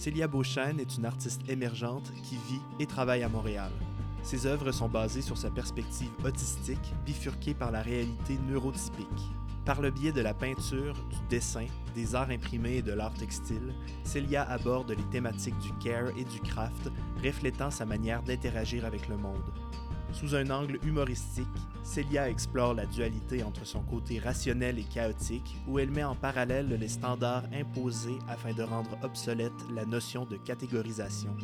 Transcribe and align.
Célia 0.00 0.28
Beauchesne 0.28 0.80
est 0.80 0.96
une 0.96 1.04
artiste 1.04 1.42
émergente 1.46 2.10
qui 2.22 2.36
vit 2.48 2.62
et 2.78 2.86
travaille 2.86 3.22
à 3.22 3.28
Montréal. 3.28 3.70
Ses 4.22 4.46
œuvres 4.46 4.72
sont 4.72 4.88
basées 4.88 5.20
sur 5.20 5.36
sa 5.36 5.50
perspective 5.50 6.08
autistique, 6.24 6.94
bifurquée 7.04 7.52
par 7.52 7.70
la 7.70 7.82
réalité 7.82 8.38
neurotypique. 8.48 9.06
Par 9.66 9.82
le 9.82 9.90
biais 9.90 10.12
de 10.12 10.22
la 10.22 10.32
peinture, 10.32 10.94
du 10.94 11.18
dessin, 11.28 11.66
des 11.94 12.14
arts 12.14 12.30
imprimés 12.30 12.76
et 12.76 12.82
de 12.82 12.92
l'art 12.92 13.12
textile, 13.12 13.74
Célia 14.02 14.42
aborde 14.44 14.88
les 14.92 15.04
thématiques 15.10 15.58
du 15.58 15.74
care 15.74 16.08
et 16.16 16.24
du 16.24 16.40
craft, 16.40 16.90
reflétant 17.22 17.70
sa 17.70 17.84
manière 17.84 18.22
d'interagir 18.22 18.86
avec 18.86 19.06
le 19.06 19.18
monde. 19.18 19.52
Sous 20.12 20.34
un 20.34 20.50
angle 20.50 20.78
humoristique, 20.84 21.46
Célia 21.82 22.28
explore 22.28 22.74
la 22.74 22.86
dualité 22.86 23.42
entre 23.42 23.64
son 23.64 23.80
côté 23.80 24.18
rationnel 24.18 24.78
et 24.78 24.84
chaotique, 24.84 25.56
où 25.66 25.78
elle 25.78 25.90
met 25.90 26.04
en 26.04 26.14
parallèle 26.14 26.68
les 26.68 26.88
standards 26.88 27.44
imposés 27.54 28.18
afin 28.28 28.52
de 28.52 28.62
rendre 28.62 28.98
obsolète 29.02 29.52
la 29.72 29.84
notion 29.84 30.24
de 30.26 30.36
catégorisation. 30.36 31.34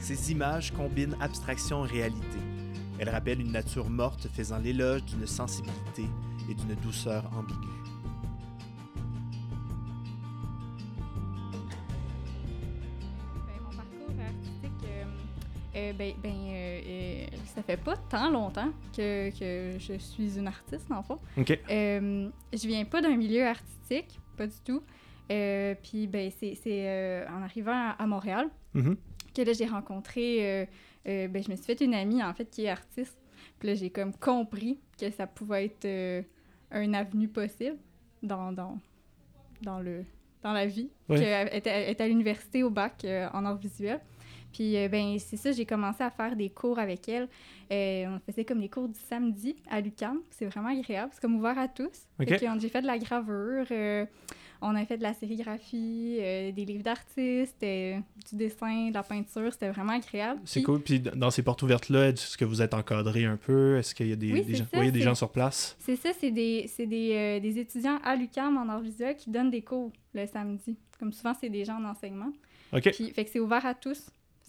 Ces 0.00 0.32
images 0.32 0.72
combinent 0.72 1.16
abstraction 1.20 1.86
et 1.86 1.90
réalité. 1.90 2.38
Elles 2.98 3.10
rappellent 3.10 3.40
une 3.40 3.52
nature 3.52 3.88
morte 3.88 4.26
faisant 4.32 4.58
l'éloge 4.58 5.04
d'une 5.04 5.26
sensibilité 5.26 6.06
et 6.50 6.54
d'une 6.54 6.74
douceur 6.76 7.30
ambiguë. 7.36 7.76
Ben, 15.98 16.14
fait 17.66 17.76
pas 17.76 17.96
tant 17.96 18.30
longtemps 18.30 18.70
que, 18.96 19.30
que 19.30 19.78
je 19.78 19.94
suis 19.98 20.38
une 20.38 20.46
artiste, 20.48 20.88
le 20.88 21.02
fond. 21.02 21.18
OK. 21.36 21.58
Euh, 21.70 22.28
je 22.52 22.66
viens 22.68 22.84
pas 22.84 23.00
d'un 23.02 23.16
milieu 23.16 23.46
artistique, 23.46 24.18
pas 24.36 24.46
du 24.46 24.56
tout. 24.64 24.82
Euh, 25.32 25.74
Puis, 25.82 26.06
ben, 26.06 26.30
c'est 26.38 26.54
euh, 26.66 27.26
en 27.28 27.42
arrivant 27.42 27.72
à, 27.90 27.96
à 27.98 28.06
Montréal 28.06 28.48
Mhm. 28.74 28.96
que 29.34 29.42
là, 29.42 29.52
j'ai 29.52 29.66
rencontré. 29.66 30.38
euh, 30.62 30.66
euh, 31.08 31.28
ben, 31.28 31.42
je 31.42 31.50
me 31.50 31.56
suis 31.56 31.64
fait 31.64 31.80
une 31.80 31.94
amie, 31.94 32.22
en 32.22 32.32
fait, 32.34 32.44
qui 32.50 32.64
est 32.64 32.68
artiste. 32.68 33.16
Puis 33.58 33.68
là, 33.68 33.74
j'ai 33.74 33.90
comme 33.90 34.12
compris 34.14 34.78
que 35.00 35.10
ça 35.10 35.26
pouvait 35.26 35.66
être 35.66 36.24
un 36.70 36.94
avenue 36.94 37.28
possible 37.28 37.76
dans, 38.22 38.52
dans, 38.52 38.78
dans, 39.62 39.80
le, 39.80 40.04
dans 40.42 40.52
la 40.52 40.66
vie. 40.66 40.90
Ouais. 41.08 41.18
Qu'elle 41.18 41.48
était, 41.56 41.70
elle 41.70 41.90
était 41.90 42.04
à 42.04 42.08
l'université 42.08 42.62
au 42.62 42.70
bac 42.70 43.04
en 43.32 43.44
arts 43.44 43.56
visuels. 43.56 44.00
Puis, 44.56 44.74
euh, 44.76 44.88
ben, 44.88 45.18
c'est 45.18 45.36
ça, 45.36 45.52
j'ai 45.52 45.66
commencé 45.66 46.02
à 46.02 46.10
faire 46.10 46.34
des 46.34 46.48
cours 46.48 46.78
avec 46.78 47.06
elle. 47.10 47.28
Euh, 47.70 48.06
on 48.16 48.20
faisait 48.30 48.44
comme 48.46 48.60
les 48.60 48.70
cours 48.70 48.88
du 48.88 48.98
samedi 48.98 49.54
à 49.70 49.82
l'UQAM. 49.82 50.20
C'est 50.30 50.46
vraiment 50.46 50.68
agréable. 50.68 51.10
C'est 51.12 51.20
comme 51.20 51.36
ouvert 51.36 51.58
à 51.58 51.68
tous. 51.68 52.06
OK. 52.20 52.26
Fait 52.28 52.38
que, 52.38 52.44
euh, 52.46 52.58
J'ai 52.58 52.68
fait 52.70 52.80
de 52.80 52.86
la 52.86 52.98
gravure. 52.98 53.66
euh, 53.70 54.06
on 54.62 54.74
a 54.74 54.86
fait 54.86 54.96
de 54.96 55.02
la 55.02 55.12
sérigraphie, 55.12 56.16
des 56.18 56.64
livres 56.64 56.82
d'artistes, 56.82 57.60
du 57.60 58.36
dessin, 58.36 58.88
de 58.88 58.94
la 58.94 59.02
peinture. 59.02 59.52
C'était 59.52 59.68
vraiment 59.68 59.92
agréable. 59.92 60.40
C'est 60.46 60.60
Puis- 60.60 60.64
cool. 60.64 60.80
Puis 60.80 61.00
dans 61.00 61.30
ces 61.30 61.42
portes 61.42 61.62
ouvertes-là, 61.62 62.08
est-ce 62.08 62.38
que 62.38 62.46
vous 62.46 62.62
êtes 62.62 62.72
encadré 62.72 63.26
un 63.26 63.36
peu? 63.36 63.76
Est-ce 63.76 63.94
qu'il 63.94 64.08
y 64.08 64.12
a 64.12 64.16
des, 64.16 64.32
Oui, 64.32 64.42
des 64.42 64.54
gens, 64.54 64.64
ça, 64.72 64.80
oui, 64.80 64.90
des 64.90 65.00
c'est- 65.00 65.04
gens 65.04 65.14
sur 65.14 65.30
place? 65.30 65.76
C'est 65.80 65.96
ça, 65.96 66.08
c'est 66.18 66.30
des, 66.30 66.66
c'est 66.74 66.86
des, 66.86 67.38
des 67.40 67.58
étudiants 67.58 67.98
à 68.02 68.16
l'UQAM 68.16 68.56
en 68.56 68.68
art 68.70 68.80
visuel 68.80 69.14
qui 69.16 69.28
donnent 69.30 69.50
des 69.50 69.60
cours 69.62 69.92
le 70.14 70.26
samedi. 70.26 70.78
Comme 70.98 71.12
souvent, 71.12 71.34
c'est 71.38 71.50
des 71.50 71.64
gens 71.66 71.76
en 71.78 71.84
enseignement. 71.84 72.32
OK. 72.72 72.90
Puis, 72.94 73.10
fait 73.10 73.24
que 73.26 73.30
c'est 73.30 73.40
ouvert 73.40 73.64
à 73.66 73.74
tous. 73.74 74.06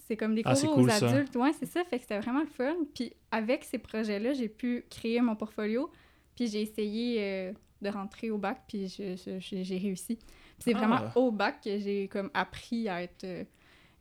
C'est 0.08 0.16
comme 0.16 0.36
des 0.36 0.41
Ah, 0.45 0.53
cours 0.56 0.72
aux 0.72 0.75
cool, 0.75 0.91
ça. 0.91 1.09
adultes. 1.09 1.35
Ouais, 1.35 1.51
c'est 1.59 1.66
ça. 1.66 1.84
Fait 1.84 1.97
que 1.97 2.03
c'était 2.03 2.19
vraiment 2.19 2.40
le 2.41 2.47
fun. 2.47 2.75
Puis 2.95 3.13
avec 3.31 3.63
ces 3.66 3.78
projets-là, 3.78 4.34
j'ai 4.34 4.47
pu 4.47 4.85
créer 4.90 5.19
mon 5.22 5.35
portfolio. 5.35 5.91
Puis 6.35 6.47
j'ai 6.47 6.62
essayé 6.62 7.18
euh, 7.19 7.51
de 7.81 7.90
rentrer 7.90 8.29
au 8.31 8.38
bac, 8.38 8.63
puis 8.67 8.88
j'ai 8.88 9.78
réussi. 9.78 10.17
C'est 10.59 10.73
Ah. 10.73 10.78
vraiment 10.78 11.01
au 11.16 11.31
bac 11.31 11.62
que 11.63 11.78
j'ai 11.79 12.07
comme 12.07 12.29
appris 12.34 12.88
à 12.88 13.03
être 13.03 13.23
euh, 13.25 13.44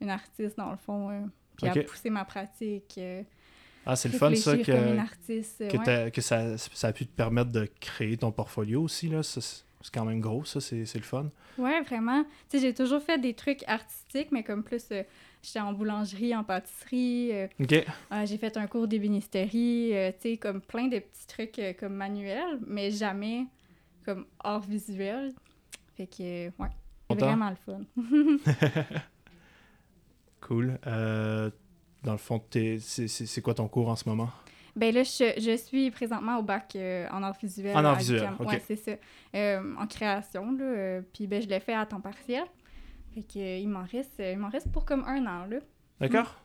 une 0.00 0.10
artiste, 0.10 0.56
dans 0.56 0.70
le 0.70 0.76
fond. 0.76 1.10
euh, 1.10 1.20
puis 1.56 1.68
à 1.68 1.82
pousser 1.82 2.10
ma 2.10 2.24
pratique. 2.24 3.00
Ah, 3.86 3.96
c'est 3.96 4.10
le 4.12 4.18
fun, 4.18 4.34
ça, 4.34 4.56
que, 4.58 4.98
artiste. 4.98 5.68
que, 5.68 5.76
ouais. 5.76 5.84
t'as- 5.84 6.10
que 6.10 6.20
ça, 6.20 6.58
ça 6.58 6.88
a 6.88 6.92
pu 6.92 7.06
te 7.06 7.12
permettre 7.14 7.50
de 7.52 7.68
créer 7.80 8.16
ton 8.16 8.30
portfolio 8.32 8.82
aussi. 8.82 9.08
là. 9.08 9.22
C'est 9.22 9.64
quand 9.94 10.04
même 10.04 10.20
gros, 10.20 10.44
ça. 10.44 10.60
C'est 10.60 10.84
c'est 10.84 10.98
le 10.98 11.04
fun. 11.04 11.30
Ouais, 11.58 11.80
vraiment. 11.82 12.24
Tu 12.24 12.30
sais, 12.48 12.58
j'ai 12.58 12.74
toujours 12.74 13.00
fait 13.00 13.18
des 13.18 13.34
trucs 13.34 13.62
artistiques, 13.68 14.32
mais 14.32 14.42
comme 14.42 14.64
plus, 14.64 14.88
j'étais 15.46 15.60
en 15.60 15.72
boulangerie, 15.72 16.34
en 16.34 16.42
pâtisserie, 16.42 17.30
euh, 17.32 17.46
euh, 17.70 18.26
j'ai 18.26 18.36
fait 18.36 18.56
un 18.56 18.66
cours 18.66 18.88
d'ébénisterie, 18.88 19.96
euh, 19.96 20.10
tu 20.10 20.30
sais, 20.30 20.36
comme 20.36 20.60
plein 20.60 20.88
de 20.88 20.98
petits 20.98 21.26
trucs 21.28 21.58
euh, 21.58 21.72
comme 21.78 21.94
manuels, 21.94 22.58
mais 22.66 22.90
jamais 22.90 23.46
comme 24.04 24.26
art 24.42 24.60
visuel. 24.60 25.32
Fait 25.96 26.06
que, 26.06 26.48
ouais, 26.48 26.68
c'est 27.08 27.18
vraiment 27.18 27.50
le 27.50 27.56
fun. 27.56 27.80
Cool. 30.40 30.78
Dans 30.84 32.12
le 32.12 32.18
fond, 32.18 32.40
c'est 32.52 33.42
quoi 33.42 33.54
ton 33.54 33.66
cours 33.66 33.88
en 33.88 33.96
ce 33.96 34.08
moment? 34.08 34.30
Ben 34.76 34.94
là, 34.94 35.02
je, 35.02 35.32
je 35.40 35.56
suis 35.56 35.90
présentement 35.90 36.38
au 36.38 36.42
bac 36.42 36.76
en 36.76 37.22
art 37.24 37.36
visuel. 37.42 37.76
En 37.76 37.84
art 37.84 37.96
visuel. 37.96 38.30
Ouais, 38.38 38.62
c'est 38.64 38.76
ça. 38.76 38.92
En 39.76 39.86
création, 39.88 40.52
là. 40.52 41.00
puis 41.12 41.26
ben, 41.26 41.42
je 41.42 41.48
l'ai 41.48 41.58
fait 41.58 41.74
à 41.74 41.84
temps 41.84 42.00
partiel. 42.00 42.44
Fait 43.16 43.22
que, 43.22 43.38
euh, 43.38 43.58
il 43.60 43.68
m'en 43.70 43.82
reste, 43.84 44.20
euh, 44.20 44.32
il 44.32 44.38
m'en 44.38 44.50
reste 44.50 44.70
pour 44.70 44.84
comme 44.84 45.02
un 45.06 45.24
an, 45.26 45.46
là. 45.46 45.56
D'accord? 46.00 46.38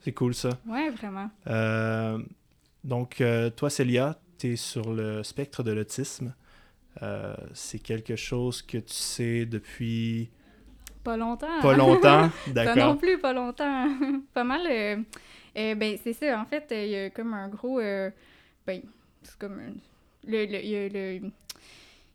C'est 0.00 0.10
cool, 0.12 0.34
ça. 0.34 0.50
Ouais, 0.66 0.90
vraiment. 0.90 1.30
Euh, 1.46 2.18
donc, 2.82 3.22
toi, 3.56 3.70
Célia, 3.70 4.18
tu 4.38 4.52
es 4.52 4.56
sur 4.56 4.92
le 4.92 5.22
spectre 5.22 5.62
de 5.62 5.70
l'autisme. 5.70 6.34
Euh, 7.02 7.36
c'est 7.54 7.78
quelque 7.78 8.16
chose 8.16 8.60
que 8.60 8.78
tu 8.78 8.92
sais 8.92 9.46
depuis 9.46 10.28
Pas 11.04 11.16
longtemps. 11.16 11.60
pas 11.62 11.76
longtemps? 11.76 12.28
Ça 12.46 12.48
non 12.48 12.52
D'accord. 12.54 12.98
plus, 12.98 13.18
pas 13.18 13.32
longtemps. 13.32 13.88
pas 14.34 14.42
mal. 14.44 14.62
euh, 14.68 14.96
euh, 15.56 15.74
ben, 15.76 15.96
c'est 16.02 16.12
ça. 16.12 16.40
En 16.40 16.44
fait, 16.46 16.66
il 16.72 16.88
y 16.88 16.96
a 16.96 17.10
comme 17.10 17.34
un 17.34 17.48
gros. 17.48 17.78
ben, 17.78 18.12
c'est 19.22 19.38
comme. 19.38 19.60
un- 19.60 19.74
le, 20.28 20.44
le- 20.46 20.64
il 20.64 20.68
y 20.70 20.76
a 20.76 20.88
le- 20.88 21.30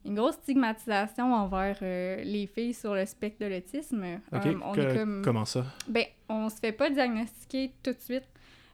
une 0.05 0.15
grosse 0.15 0.35
stigmatisation 0.35 1.33
envers 1.33 1.77
euh, 1.81 2.23
les 2.23 2.47
filles 2.47 2.73
sur 2.73 2.95
le 2.95 3.05
spectre 3.05 3.45
de 3.45 3.49
l'autisme. 3.53 4.03
Euh, 4.03 4.17
on 4.63 4.71
Que- 4.73 4.79
est 4.81 4.97
comme. 4.97 5.21
Comment 5.23 5.45
ça? 5.45 5.65
Ben, 5.87 6.05
on 6.29 6.49
se 6.49 6.55
fait 6.57 6.71
pas 6.71 6.89
diagnostiquer 6.89 7.71
tout 7.83 7.91
de 7.91 7.99
suite. 7.99 8.27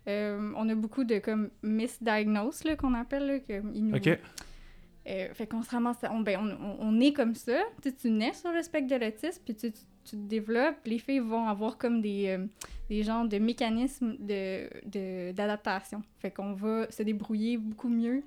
Euh, 0.07 0.53
on 0.55 0.69
a 0.69 0.75
beaucoup 0.75 1.03
de 1.03 1.19
comme 1.19 1.49
misdiagnose 1.63 2.63
qu'on 2.79 2.93
appelle 2.93 3.27
là, 3.27 3.39
que 3.39 3.59
nous- 3.61 3.95
OK. 3.95 4.07
euh, 4.07 5.33
fait 5.33 5.47
qu'on 5.47 5.61
se 5.63 5.69
ramasse, 5.71 5.97
on, 6.09 6.21
ben, 6.21 6.39
on, 6.39 6.49
on- 6.65 6.77
on 6.79 6.99
est 7.01 7.11
comme 7.11 7.35
ça. 7.35 7.59
Tu, 7.81 7.93
tu 7.93 8.09
nais 8.09 8.33
sur 8.33 8.51
le 8.51 8.61
spectre 8.61 8.87
de 8.97 9.03
l'autisme, 9.03 9.41
puis 9.43 9.53
tu, 9.55 9.71
tu, 9.71 9.79
tu 10.05 10.11
te 10.11 10.15
développes. 10.15 10.77
Les 10.85 10.99
filles 10.99 11.19
vont 11.19 11.45
avoir 11.47 11.77
comme 11.77 12.01
des, 12.01 12.27
euh, 12.29 12.45
des 12.89 13.03
genres 13.03 13.27
de 13.27 13.37
mécanismes 13.37 14.15
de, 14.19 14.69
de- 14.85 15.33
d'adaptation. 15.33 16.01
Fait 16.19 16.31
qu'on 16.31 16.53
va 16.53 16.89
se 16.89 17.03
débrouiller 17.03 17.57
beaucoup 17.57 17.89
mieux 17.89 18.23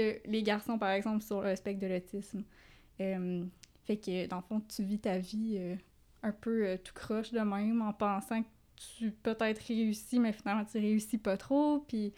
que 0.00 0.28
les 0.28 0.42
garçons, 0.42 0.78
par 0.78 0.90
exemple, 0.90 1.22
sur 1.22 1.42
le 1.42 1.54
spectre 1.56 1.80
de 1.82 1.92
l'autisme. 1.92 2.42
Euh, 3.00 3.44
fait 3.84 3.96
que, 3.96 4.26
dans 4.26 4.36
le 4.36 4.42
fond, 4.42 4.60
tu 4.60 4.82
vis 4.82 4.98
ta 4.98 5.18
vie 5.18 5.56
euh, 5.58 5.76
un 6.22 6.32
peu 6.32 6.66
euh, 6.66 6.76
tout 6.82 6.92
croche 6.94 7.32
de 7.32 7.40
même, 7.40 7.82
en 7.82 7.92
pensant 7.92 8.42
que 8.42 8.48
tu 8.98 9.10
peut-être 9.10 9.58
réussis, 9.66 10.18
mais 10.18 10.32
finalement, 10.32 10.64
tu 10.64 10.78
réussis 10.78 11.18
pas 11.18 11.36
trop. 11.36 11.80
Puis, 11.88 12.12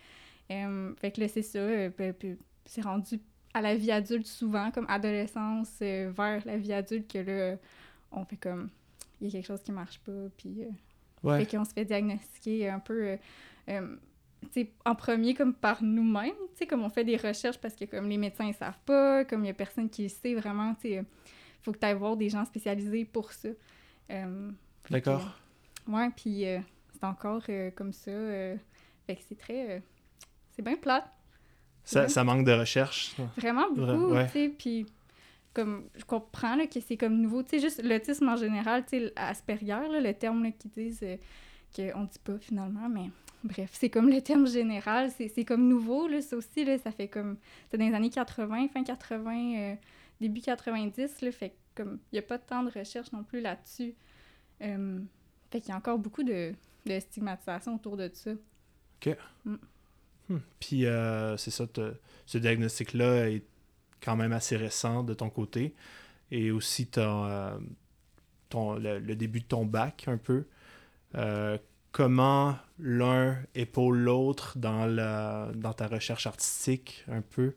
fait 0.48 1.10
que 1.12 1.20
là, 1.20 1.28
c'est 1.28 1.42
ça. 1.42 1.90
puis- 1.96 2.12
puis 2.12 2.36
c'est 2.66 2.82
rendu 2.82 3.18
à 3.54 3.60
la 3.62 3.74
vie 3.74 3.90
adulte 3.90 4.26
souvent, 4.26 4.70
comme 4.70 4.86
adolescence 4.88 5.78
vers 5.80 6.42
la 6.46 6.56
vie 6.58 6.72
adulte, 6.72 7.10
que 7.10 7.18
là, 7.18 7.56
on 8.10 8.24
fait 8.24 8.36
comme, 8.36 8.68
il 9.20 9.26
y 9.26 9.30
a 9.30 9.32
quelque 9.32 9.46
chose 9.46 9.62
qui 9.62 9.72
marche 9.72 9.98
pas, 10.00 10.28
puis 10.36 10.64
Ouais. 11.22 11.44
fait 11.44 11.56
qu'on 11.56 11.64
se 11.64 11.72
fait 11.72 11.84
diagnostiquer 11.84 12.68
un 12.68 12.80
peu, 12.80 13.16
euh, 14.42 14.60
euh, 14.60 14.64
en 14.84 14.94
premier 14.94 15.34
comme 15.34 15.54
par 15.54 15.82
nous-mêmes, 15.82 16.30
tu 16.52 16.58
sais, 16.58 16.66
comme 16.66 16.82
on 16.82 16.88
fait 16.88 17.04
des 17.04 17.16
recherches 17.16 17.58
parce 17.58 17.74
que 17.74 17.84
comme 17.84 18.08
les 18.08 18.18
médecins 18.18 18.46
ils 18.46 18.54
savent 18.54 18.78
pas, 18.84 19.24
comme 19.24 19.44
il 19.44 19.48
y 19.48 19.50
a 19.50 19.54
personne 19.54 19.88
qui 19.88 20.04
le 20.04 20.08
sait 20.08 20.34
vraiment, 20.34 20.74
sais, 20.80 20.98
euh, 20.98 21.02
faut 21.62 21.72
que 21.72 21.78
tu 21.78 21.86
ailles 21.86 21.94
voir 21.94 22.16
des 22.16 22.28
gens 22.28 22.44
spécialisés 22.44 23.04
pour 23.04 23.32
ça. 23.32 23.48
Euh, 24.10 24.50
D'accord. 24.90 25.38
Ouais, 25.86 26.10
puis 26.16 26.46
euh, 26.46 26.58
c'est 26.92 27.04
encore 27.04 27.42
euh, 27.48 27.70
comme 27.70 27.92
ça, 27.92 28.10
euh, 28.10 28.56
fait 29.06 29.16
que 29.16 29.22
c'est 29.28 29.38
très, 29.38 29.76
euh, 29.76 29.80
c'est 30.50 30.62
bien 30.62 30.76
plate. 30.76 31.04
Ça, 31.84 32.08
ça 32.08 32.22
manque 32.22 32.44
de 32.44 32.52
recherche. 32.52 33.16
Vraiment 33.36 33.68
beaucoup, 33.72 34.14
tu 34.26 34.30
sais, 34.30 34.48
puis 34.48 34.86
comme, 35.52 35.88
je 35.96 36.04
comprends 36.04 36.56
là, 36.56 36.66
que 36.66 36.80
c'est 36.80 36.96
comme 36.96 37.20
nouveau, 37.20 37.42
tu 37.42 37.50
sais, 37.50 37.58
juste 37.58 37.82
l'autisme 37.82 38.28
en 38.28 38.36
général, 38.36 38.84
tu 38.84 38.98
sais, 39.00 39.12
Asperger, 39.16 39.88
là, 39.90 40.00
le 40.00 40.14
terme 40.14 40.50
qu'ils 40.52 40.70
disent 40.70 41.04
euh, 41.78 41.92
qu'on 41.92 42.04
dit 42.04 42.18
pas 42.22 42.38
finalement, 42.38 42.88
mais 42.88 43.10
bref, 43.44 43.70
c'est 43.72 43.90
comme 43.90 44.08
le 44.08 44.20
terme 44.20 44.46
général, 44.46 45.10
c'est 45.10 45.44
comme 45.44 45.68
nouveau, 45.68 46.08
là, 46.08 46.20
ça 46.20 46.36
aussi, 46.36 46.64
là, 46.64 46.78
ça 46.78 46.92
fait 46.92 47.08
comme, 47.08 47.36
c'est 47.70 47.78
dans 47.78 47.86
les 47.86 47.94
années 47.94 48.10
80, 48.10 48.68
fin 48.68 48.84
80, 48.84 49.54
euh, 49.56 49.74
début 50.20 50.40
90, 50.40 51.20
là, 51.22 51.32
fait 51.32 51.54
comme, 51.74 51.98
il 52.12 52.16
y 52.16 52.18
a 52.18 52.22
pas 52.22 52.38
tant 52.38 52.62
de 52.62 52.70
recherche 52.70 53.12
non 53.12 53.24
plus 53.24 53.40
là-dessus, 53.40 53.94
Euh, 54.60 55.00
fait 55.50 55.60
qu'il 55.60 55.70
y 55.70 55.72
a 55.72 55.76
encore 55.76 55.98
beaucoup 55.98 56.22
de, 56.22 56.54
de 56.86 57.00
stigmatisation 57.00 57.74
autour 57.74 57.96
de 57.96 58.08
ça. 58.14 58.30
Hmm. 59.44 60.38
Puis 60.60 60.86
euh, 60.86 61.36
c'est 61.36 61.50
ça, 61.50 61.66
ce 62.26 62.38
diagnostic-là 62.38 63.28
est 63.30 63.42
quand 64.00 64.14
même 64.14 64.32
assez 64.32 64.56
récent 64.56 65.02
de 65.02 65.14
ton 65.14 65.30
côté. 65.30 65.74
Et 66.30 66.52
aussi, 66.52 66.86
tu 66.86 67.00
as, 67.00 67.58
ton, 68.48 68.74
le, 68.74 69.14
début 69.16 69.40
de 69.40 69.46
ton 69.46 69.64
bac 69.64 70.04
un 70.06 70.16
peu. 70.16 70.46
Euh, 71.14 71.58
comment 71.92 72.56
l'un 72.78 73.36
épaule 73.54 73.98
l'autre 73.98 74.58
dans, 74.58 74.86
la, 74.86 75.50
dans 75.54 75.72
ta 75.72 75.86
recherche 75.86 76.26
artistique 76.26 77.04
un 77.08 77.22
peu? 77.22 77.54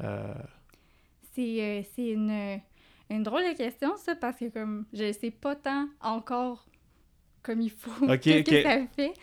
Euh, 0.00 0.34
c'est 1.34 1.86
une, 1.96 2.60
une 3.08 3.22
drôle 3.22 3.42
de 3.42 3.56
question, 3.56 3.96
ça, 3.96 4.14
parce 4.14 4.36
que 4.38 4.50
comme 4.50 4.84
je 4.92 5.12
sais 5.12 5.30
pas 5.30 5.56
tant 5.56 5.88
encore 6.00 6.66
comme 7.42 7.60
il 7.60 7.70
faut 7.70 8.06
qu'est-ce 8.18 8.50
que 8.50 8.62
ça 8.62 8.78
fait. 8.94 9.14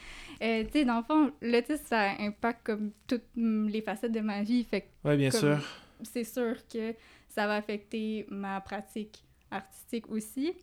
Euh, 0.41 0.63
tu 0.65 0.71
sais, 0.71 0.85
dans 0.85 0.97
le 0.97 1.03
fond, 1.03 1.31
l'autisme, 1.41 1.83
ça 1.85 2.11
impacte 2.19 2.65
comme 2.65 2.91
toutes 3.07 3.23
les 3.35 3.81
facettes 3.81 4.11
de 4.11 4.19
ma 4.19 4.43
vie. 4.43 4.63
Fait 4.63 4.89
Oui, 5.03 5.17
bien 5.17 5.31
sûr. 5.31 5.59
C'est 6.03 6.23
sûr 6.23 6.55
que 6.67 6.93
ça 7.29 7.47
va 7.47 7.55
affecter 7.55 8.25
ma 8.29 8.61
pratique 8.61 9.23
artistique 9.49 10.09
aussi. 10.09 10.53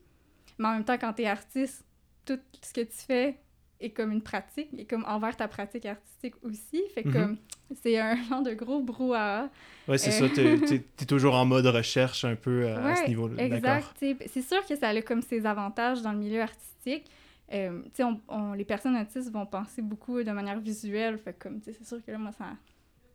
Mais 0.59 0.69
en 0.69 0.73
même 0.75 0.85
temps, 0.85 0.99
quand 0.99 1.13
tu 1.13 1.23
es 1.23 1.27
artiste, 1.27 1.85
tout 2.25 2.39
ce 2.63 2.73
que 2.73 2.81
tu 2.83 2.97
fais 3.07 3.37
est 3.81 3.91
comme 3.91 4.13
une 4.13 4.23
pratique, 4.23 4.69
et 4.77 4.85
comme 4.85 5.05
envers 5.07 5.37
ta 5.37 5.49
pratique 5.49 5.87
artistique 5.87 6.35
aussi. 6.43 6.83
Fait 6.95 7.03
que 7.03 7.19
mhm. 7.19 7.37
c'est 7.83 7.99
un 7.99 8.17
genre 8.25 8.43
de 8.43 8.55
gros 8.55 8.83
brouhaha. 8.83 9.51
Oui, 9.89 9.99
c'est 9.99 10.11
ça. 10.11 10.25
Euh, 10.25 10.59
tu 10.67 10.75
es, 10.75 11.07
toujours 11.07 11.35
en 11.35 11.45
mode 11.45 11.67
recherche 11.67 12.25
un 12.25 12.37
peu 12.37 12.69
à 12.69 12.97
ce 12.97 13.09
niveau-là. 13.09 13.43
Exact. 13.45 14.05
C'est 14.27 14.43
sûr 14.43 14.65
que 14.67 14.77
ça 14.77 14.89
a 14.89 15.03
comme 15.03 15.23
ses 15.23 15.45
avantages 15.45 16.03
dans 16.03 16.13
le 16.13 16.19
milieu 16.19 16.41
artistique. 16.41 17.11
Euh, 17.53 17.83
on, 18.29 18.53
les 18.55 18.65
personnes 18.65 18.97
autistes 18.97 19.31
vont 19.31 19.47
penser 19.47 19.83
beaucoup 19.83 20.23
de 20.23 20.31
manière 20.31 20.59
visuelle. 20.61 21.19
Fait 21.19 21.35
comme, 21.39 21.61
c'est 21.63 21.85
sûr 21.85 22.03
que 22.05 22.11
là, 22.11 22.19
moi, 22.19 22.33
ça, 22.33 22.47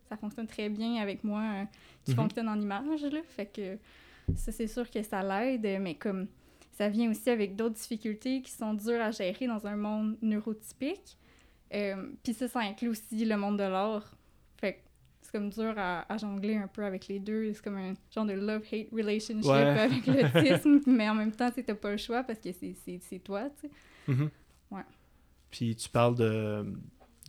ça 0.07 0.17
fonctionne 0.17 0.47
très 0.47 0.69
bien 0.69 1.01
avec 1.01 1.23
moi, 1.23 1.41
euh, 1.41 1.63
qui 2.03 2.11
mhm. 2.11 2.17
fonctionne 2.17 2.49
en 2.49 2.59
image. 2.59 3.01
Là, 3.03 3.19
fait 3.27 3.47
que 3.47 3.77
ça, 4.35 4.51
c'est 4.51 4.67
sûr 4.67 4.89
que 4.89 5.01
ça 5.01 5.23
l'aide, 5.23 5.81
mais 5.81 5.95
comme 5.95 6.27
ça 6.79 6.87
vient 6.87 7.11
aussi 7.11 7.29
avec 7.29 7.57
d'autres 7.57 7.75
difficultés 7.75 8.41
qui 8.41 8.51
sont 8.51 8.73
dures 8.73 9.01
à 9.01 9.11
gérer 9.11 9.47
dans 9.47 9.67
un 9.67 9.75
monde 9.75 10.15
neurotypique. 10.21 11.17
Euh, 11.73 12.11
Puis 12.23 12.33
ça, 12.33 12.47
ça 12.47 12.61
inclut 12.61 12.87
aussi 12.87 13.25
le 13.25 13.35
monde 13.35 13.57
de 13.57 13.63
l'art. 13.63 14.15
Fait 14.55 14.81
c'est 15.21 15.33
comme 15.33 15.49
dur 15.49 15.73
à, 15.75 16.05
jongler 16.17 16.55
un 16.55 16.67
peu 16.67 16.85
avec 16.85 17.09
les 17.09 17.19
deux. 17.19 17.51
C'est 17.53 17.61
comme 17.61 17.75
un 17.75 17.95
genre 18.15 18.25
de 18.25 18.31
love-hate 18.31 18.87
relationship 18.93 19.51
avec 19.51 20.07
l'autisme, 20.07 20.79
mais 20.87 21.09
en 21.09 21.15
même 21.15 21.33
temps, 21.33 21.51
tu 21.51 21.65
n'as 21.67 21.75
pas 21.75 21.91
le 21.91 21.97
choix 21.97 22.23
parce 22.23 22.39
que 22.39 22.49
c'est 22.53 23.19
toi, 23.25 23.49
tu 23.59 23.67
sais. 23.67 23.71
Mhm. 24.07 24.29
Ouais. 24.71 24.85
Puis 25.51 25.75
tu 25.75 25.89
parles 25.89 26.15
de, 26.15 26.65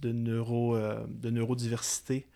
de, 0.01 0.13
neuro, 0.13 0.77
euh, 0.77 1.05
de 1.09 1.31
neurodiversité. 1.31 2.29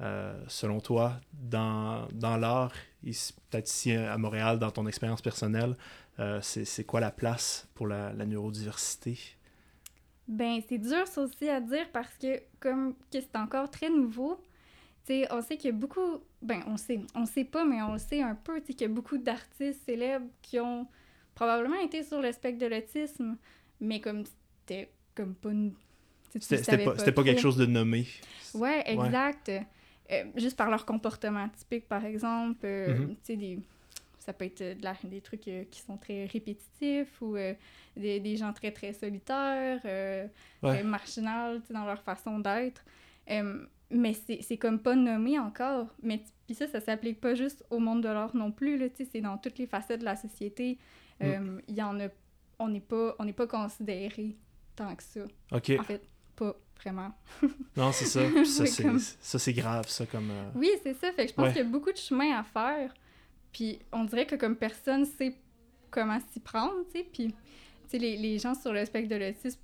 Euh, 0.00 0.42
selon 0.48 0.80
toi, 0.80 1.20
dans, 1.34 2.08
dans 2.14 2.38
l'art, 2.38 2.72
peut-être 3.02 3.68
ici 3.68 3.92
à 3.92 4.16
Montréal, 4.16 4.58
dans 4.58 4.70
ton 4.70 4.86
expérience 4.86 5.20
personnelle, 5.20 5.76
euh, 6.18 6.40
c'est 6.42 6.84
quoi 6.84 7.00
la 7.00 7.10
place 7.10 7.68
pour 7.74 7.86
la, 7.86 8.12
la 8.12 8.26
neurodiversité? 8.26 9.18
Ben, 10.28 10.60
c'est 10.68 10.78
dur 10.78 11.06
ça 11.06 11.22
aussi 11.22 11.48
à 11.48 11.60
dire 11.60 11.88
parce 11.92 12.12
que 12.20 12.42
comme 12.58 12.94
que 13.12 13.20
c'est 13.20 13.36
encore 13.36 13.70
très 13.70 13.90
nouveau, 13.90 14.40
sais, 15.06 15.26
on 15.30 15.40
sait 15.40 15.56
qu'il 15.56 15.70
y 15.70 15.74
a 15.74 15.76
beaucoup, 15.76 16.20
ben 16.42 16.62
on 16.66 16.76
sait, 16.76 17.00
on 17.14 17.26
sait 17.26 17.44
pas, 17.44 17.64
mais 17.64 17.80
on 17.82 17.92
le 17.92 17.98
sait 17.98 18.22
un 18.22 18.34
peu, 18.34 18.60
qu'il 18.60 18.80
y 18.80 18.84
a 18.84 18.88
beaucoup 18.88 19.18
d'artistes 19.18 19.84
célèbres 19.84 20.26
qui 20.42 20.58
ont 20.60 20.86
probablement 21.34 21.80
été 21.80 22.02
sur 22.02 22.20
le 22.20 22.32
spectre 22.32 22.58
de 22.58 22.66
l'autisme, 22.66 23.36
mais 23.80 24.00
comme 24.00 24.24
c'était 24.60 24.90
comme 25.14 25.34
pas 25.34 25.50
c'était 26.38 26.84
pas, 26.84 26.94
pas, 26.94 27.12
pas 27.12 27.24
quelque 27.24 27.40
chose 27.40 27.56
de 27.56 27.66
nommé. 27.66 28.06
Ouais, 28.52 28.82
exact. 28.86 29.50
Euh, 30.10 30.24
juste 30.36 30.56
par 30.56 30.70
leur 30.70 30.84
comportement 30.84 31.48
typique, 31.48 31.88
par 31.88 32.04
exemple. 32.04 32.64
Euh, 32.64 32.94
mm-hmm. 32.94 33.08
Tu 33.08 33.16
sais, 33.22 33.36
des... 33.36 33.58
ça 34.26 34.32
peut 34.32 34.44
être 34.44 34.62
de 34.62 34.82
la... 34.82 34.94
des 35.04 35.20
trucs 35.20 35.48
euh, 35.48 35.64
qui 35.70 35.80
sont 35.80 35.96
très 35.96 36.26
répétitifs 36.26 37.22
ou 37.22 37.36
des, 37.96 38.20
des, 38.20 38.36
gens 38.36 38.52
très, 38.52 38.72
très 38.72 38.92
solitaires, 38.92 39.80
très 40.62 40.82
marginaux 40.82 41.60
dans 41.70 41.86
leur 41.86 42.02
façon 42.02 42.38
d'être. 42.40 42.84
mais 43.90 44.12
c'est 44.14 44.58
comme 44.58 44.80
pas 44.80 44.94
nommé 44.94 45.38
encore. 45.38 45.88
Mais 46.02 46.22
puis 46.46 46.54
ça, 46.54 46.66
ça 46.66 46.80
s'applique 46.80 47.20
pas 47.20 47.34
juste 47.34 47.64
au 47.70 47.78
monde 47.78 48.02
de 48.02 48.08
l'art 48.08 48.36
non 48.36 48.52
plus. 48.52 48.90
C'est 49.10 49.20
dans 49.20 49.38
toutes 49.38 49.58
les 49.58 49.66
facettes 49.66 50.00
de 50.00 50.04
la 50.04 50.16
société. 50.16 50.78
Mm. 51.20 51.60
Y 51.68 51.82
en 51.82 51.98
a 52.00 52.08
on 52.58 52.68
n'est 52.68 52.80
pas, 52.80 53.14
on 53.18 53.32
pas 53.32 53.46
considéré 53.46 54.36
tant 54.74 54.94
que 54.94 55.02
ça. 55.02 55.20
OK. 55.52 55.72
En 55.78 55.82
fait, 55.82 56.02
pas 56.34 56.56
vraiment. 56.80 57.12
non, 57.76 57.92
c'est 57.92 58.06
ça. 58.06 58.20
ça, 59.20 59.38
c'est 59.38 59.52
grave, 59.52 59.88
ça, 59.88 60.06
comme... 60.06 60.30
Euh, 60.30 60.50
oui, 60.54 60.70
c'est 60.82 60.94
ça. 60.94 61.12
Fait 61.12 61.24
que 61.24 61.30
je 61.30 61.34
pense 61.34 61.48
qu'il 61.48 61.62
y 61.62 61.66
a 61.66 61.68
beaucoup 61.68 61.92
de 61.92 61.96
chemin 61.96 62.38
à 62.38 62.42
faire. 62.42 62.94
Puis 63.56 63.78
on 63.90 64.04
dirait 64.04 64.26
que 64.26 64.34
comme 64.34 64.54
personne 64.54 65.06
sait 65.06 65.34
comment 65.90 66.18
s'y 66.30 66.40
prendre, 66.40 66.74
tu 66.92 66.98
sais. 66.98 67.06
Puis, 67.10 67.28
tu 67.28 67.34
sais, 67.86 67.98
les, 67.98 68.18
les, 68.18 68.38
gens 68.38 68.54
sur 68.54 68.70
le 68.70 68.84
spectre 68.84 69.08
de 69.08 69.16
l'autisme, 69.16 69.58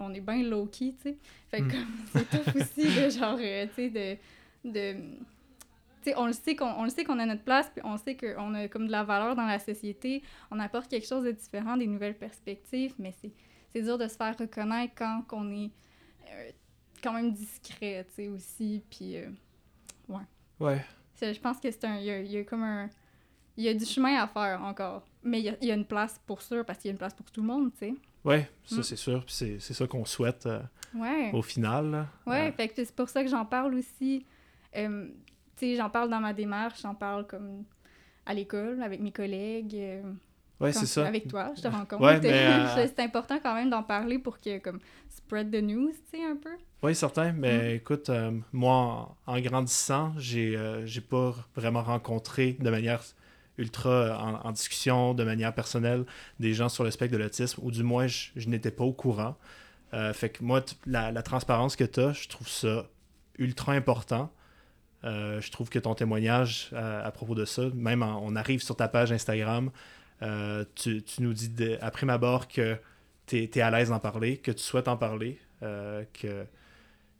on 0.00 0.12
est 0.12 0.20
bien 0.20 0.42
low-key, 0.42 0.96
tu 1.00 1.02
sais. 1.02 1.16
Fait 1.50 1.62
que 1.62 1.76
mm. 1.76 1.86
c'est 2.12 2.28
tough 2.30 2.56
aussi 2.56 2.94
de 2.94 3.08
genre, 3.08 3.38
euh, 3.40 3.66
tu 3.74 3.74
sais, 3.74 4.18
de... 4.64 4.70
de 4.70 4.96
on 6.16 6.26
le 6.26 6.32
sait 6.34 6.56
qu'on 6.56 6.84
le 6.84 6.90
sait 6.90 7.04
qu'on 7.04 7.18
a 7.18 7.26
notre 7.26 7.42
place 7.42 7.70
puis 7.70 7.82
on 7.84 7.98
sait 7.98 8.16
qu'on 8.16 8.54
a 8.54 8.68
comme 8.68 8.86
de 8.86 8.92
la 8.92 9.04
valeur 9.04 9.36
dans 9.36 9.44
la 9.44 9.58
société 9.58 10.22
on 10.50 10.58
apporte 10.58 10.88
quelque 10.88 11.06
chose 11.06 11.24
de 11.24 11.32
différent 11.32 11.76
des 11.76 11.86
nouvelles 11.86 12.16
perspectives 12.16 12.94
mais 12.98 13.12
c'est 13.72 13.82
dur 13.82 13.98
de 13.98 14.08
se 14.08 14.16
faire 14.16 14.34
reconnaître 14.38 14.94
quand 14.96 15.24
on 15.32 15.52
est 15.52 15.70
euh, 16.30 16.50
quand 17.02 17.12
même 17.12 17.32
discret 17.32 18.06
tu 18.08 18.14
sais 18.14 18.28
aussi 18.28 18.82
puis 18.88 19.18
euh, 19.18 19.28
ouais 20.08 20.22
ouais 20.60 20.84
je 21.20 21.38
pense 21.40 21.60
que 21.60 21.70
c'est 21.70 21.84
un 21.84 21.98
il 21.98 22.32
y, 22.32 22.38
a 22.38 22.44
comme 22.44 22.62
un 22.62 22.88
il 23.58 23.64
y 23.64 23.68
a 23.68 23.74
du 23.74 23.84
chemin 23.84 24.22
à 24.22 24.26
faire 24.26 24.62
encore 24.62 25.02
mais 25.22 25.40
il 25.40 25.66
y 25.66 25.70
a, 25.70 25.74
une 25.74 25.84
place 25.84 26.18
pour 26.26 26.40
sûr 26.40 26.64
parce 26.64 26.78
qu'il 26.78 26.88
y 26.88 26.90
a 26.90 26.92
une 26.92 26.98
place 26.98 27.12
pour 27.12 27.30
tout 27.30 27.42
le 27.42 27.46
monde 27.46 27.70
tu 27.72 27.88
sais 27.88 27.94
ouais 28.24 28.48
ça 28.64 28.76
mm. 28.76 28.82
c'est 28.82 28.96
sûr 28.96 29.24
puis 29.24 29.34
c'est 29.34 29.74
ça 29.74 29.86
qu'on 29.86 30.06
souhaite 30.06 30.46
euh, 30.46 30.62
au 31.32 31.42
final 31.42 32.06
ouais 32.26 32.50
fait 32.52 32.68
que 32.68 32.74
c'est 32.76 32.94
pour 32.94 33.10
ça 33.10 33.22
que 33.22 33.28
j'en 33.28 33.44
parle 33.44 33.74
aussi 33.74 34.24
sais, 35.58 35.76
j'en 35.76 35.90
parle 35.90 36.10
dans 36.10 36.20
ma 36.20 36.32
démarche, 36.32 36.80
j'en 36.82 36.94
parle 36.94 37.26
comme 37.26 37.64
à 38.26 38.34
l'école, 38.34 38.82
avec 38.82 39.00
mes 39.00 39.12
collègues. 39.12 39.74
Euh, 39.74 40.02
ouais, 40.60 40.72
c'est 40.72 40.86
ça. 40.86 41.06
Avec 41.06 41.28
toi, 41.28 41.52
je 41.56 41.62
te 41.62 41.68
rends 41.68 41.84
compte. 41.84 42.00
Ouais, 42.00 42.20
euh, 42.24 42.86
c'est 42.86 43.00
important 43.00 43.38
quand 43.42 43.54
même 43.54 43.70
d'en 43.70 43.82
parler 43.82 44.18
pour 44.18 44.40
que, 44.40 44.58
comme, 44.58 44.80
spread 45.08 45.50
the 45.50 45.62
news, 45.62 45.90
tu 45.90 46.18
sais, 46.18 46.24
un 46.24 46.36
peu. 46.36 46.50
Oui, 46.82 46.94
certain. 46.94 47.32
Mais 47.32 47.72
mm. 47.72 47.76
écoute, 47.76 48.08
euh, 48.10 48.32
moi, 48.52 49.16
en, 49.26 49.40
grandissant, 49.40 50.12
j'ai 50.18 50.58
j'ai 50.84 51.00
pas 51.00 51.34
vraiment 51.56 51.82
rencontré 51.82 52.56
de 52.58 52.70
manière 52.70 53.02
ultra 53.58 54.40
en, 54.44 54.52
discussion, 54.52 55.14
de 55.14 55.24
manière 55.24 55.54
personnelle, 55.54 56.04
des 56.40 56.54
gens 56.54 56.68
sur 56.68 56.84
le 56.84 56.90
spectre 56.90 57.12
de 57.16 57.22
l'autisme, 57.22 57.60
ou 57.62 57.70
du 57.70 57.82
moins, 57.82 58.06
je, 58.06 58.48
n'étais 58.48 58.70
pas 58.70 58.84
au 58.84 58.92
courant. 58.92 59.36
fait 60.12 60.30
que 60.30 60.42
moi, 60.42 60.64
la, 60.86 61.22
transparence 61.22 61.76
que 61.76 61.84
tu 61.84 62.00
as, 62.00 62.12
je 62.12 62.28
trouve 62.28 62.48
ça 62.48 62.86
ultra 63.38 63.72
important. 63.72 64.32
Euh, 65.04 65.40
je 65.40 65.50
trouve 65.50 65.68
que 65.68 65.78
ton 65.78 65.94
témoignage 65.94 66.70
euh, 66.72 67.06
à, 67.06 67.10
propos 67.12 67.34
de 67.34 67.44
ça, 67.44 67.62
même 67.74 68.02
on 68.02 68.34
arrive 68.34 68.62
sur 68.62 68.76
ta 68.76 68.88
page 68.88 69.12
Instagram, 69.12 69.70
euh, 70.22 70.64
tu, 70.74 71.02
nous 71.20 71.32
dis 71.32 71.52
après 71.80 72.04
ma 72.04 72.18
barre 72.18 72.48
que 72.48 72.76
tu 73.26 73.44
es, 73.44 73.60
à 73.60 73.70
l'aise 73.70 73.90
d'en 73.90 74.00
parler, 74.00 74.38
que 74.38 74.50
tu 74.50 74.62
souhaites 74.62 74.88
en 74.88 74.96
parler, 74.96 75.38
que 75.60 76.46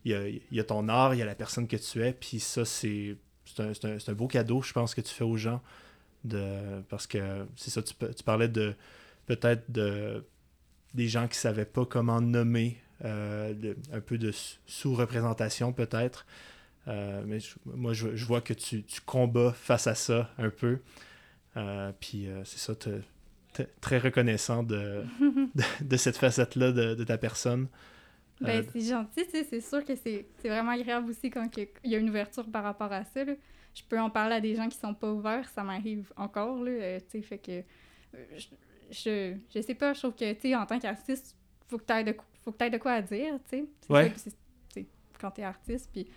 il 0.05 0.41
y 0.51 0.59
a, 0.59 0.63
ton 0.63 0.87
art, 0.89 1.13
il 1.13 1.19
y 1.19 1.21
a 1.21 1.25
la 1.25 1.35
personne 1.35 1.67
que 1.67 1.77
tu 1.77 2.03
es, 2.03 2.13
puis 2.13 2.39
ça, 2.39 2.65
c'est 2.65 3.17
un, 3.59 4.13
beau 4.13 4.27
cadeau, 4.27 4.61
je 4.61 4.73
pense, 4.73 4.95
que 4.95 5.01
tu 5.01 5.13
fais 5.13 5.23
aux 5.23 5.37
gens. 5.37 5.61
De, 6.25 6.81
parce 6.89 7.07
que 7.07 7.45
c'est 7.55 7.69
ça, 7.69 7.81
tu, 7.81 7.93
tu, 7.93 8.23
parlais 8.23 8.49
de 8.49 8.75
peut-être 9.25 9.71
de 9.71 10.25
des 10.93 11.07
gens 11.07 11.27
qui 11.27 11.37
savaient 11.37 11.65
pas 11.65 11.85
comment 11.85 12.19
nommer, 12.19 12.77
un 13.03 14.01
peu 14.05 14.17
de 14.17 14.31
sous-représentation 14.65 15.71
peut-être. 15.71 16.25
Euh, 16.89 17.21
mais 17.25 17.39
moi, 17.65 17.93
je, 17.93 18.25
vois 18.25 18.41
que 18.41 18.53
tu, 18.53 18.83
tu, 18.83 19.01
combats 19.01 19.53
face 19.53 19.87
à 19.87 19.95
ça 19.95 20.29
un 20.37 20.49
peu. 20.49 20.79
Euh, 21.57 21.91
puis 21.99 22.27
euh, 22.27 22.43
c'est 22.45 22.57
ça, 22.57 22.73
très 23.81 23.97
reconnaissant 23.99 24.63
de, 24.63 25.03
de, 25.81 25.97
cette 25.97 26.17
facette-là 26.17 26.71
de, 26.71 27.03
ta 27.03 27.17
personne. 27.17 27.67
Ben, 28.41 28.65
c'est 28.71 28.81
gentil, 28.81 29.25
c'est 29.31 29.61
sûr 29.61 29.83
que 29.83 29.93
c'est 29.95 30.25
vraiment 30.43 30.71
agréable 30.71 31.09
aussi 31.09 31.29
quand 31.29 31.49
il 31.57 31.91
y 31.91 31.95
a 31.95 31.97
une 31.97 32.09
ouverture 32.09 32.49
par 32.49 32.63
rapport 32.63 32.91
à 32.91 33.03
ça. 33.03 33.21
Je 33.73 33.83
peux 33.87 33.99
en 33.99 34.09
parler 34.09 34.35
à 34.35 34.41
des 34.41 34.55
gens 34.55 34.67
qui 34.67 34.77
sont 34.77 34.93
pas 34.93 35.11
ouverts, 35.11 35.47
ça 35.49 35.63
m'arrive 35.63 36.11
encore. 36.17 36.63
Là, 36.63 36.99
fait 36.99 37.37
que 37.37 37.63
je, 38.91 39.35
je, 39.53 39.61
sais 39.61 39.75
pas, 39.75 39.93
je 39.93 39.99
trouve 39.99 40.15
que 40.15 40.55
en 40.55 40.65
tant 40.65 40.79
qu'artiste, 40.79 41.35
faut 41.67 41.77
que 41.77 41.85
tu 41.85 41.93
aies 41.93 42.03
de, 42.03 42.15
faut 42.43 42.51
que 42.51 42.69
de 42.69 42.77
quoi 42.77 42.93
à 42.93 43.01
dire. 43.01 43.35
C'est 43.45 43.65
ouais. 43.89 44.13
quand 45.19 45.31
tu 45.31 45.41
es 45.41 45.43
artiste. 45.43 45.89
Puis 45.93 46.07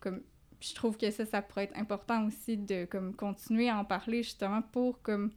comme 0.00 0.22
je 0.60 0.74
trouve 0.74 0.96
que 0.96 1.10
ça, 1.10 1.26
ça 1.26 1.42
pourrait 1.42 1.64
être 1.64 1.76
important 1.76 2.26
aussi 2.26 2.56
de 2.56 2.84
comme 2.84 3.14
continuer 3.14 3.68
à 3.68 3.78
en 3.78 3.84
parler 3.84 4.22
justement 4.22 4.62
pour 4.62 5.00
comme 5.02 5.30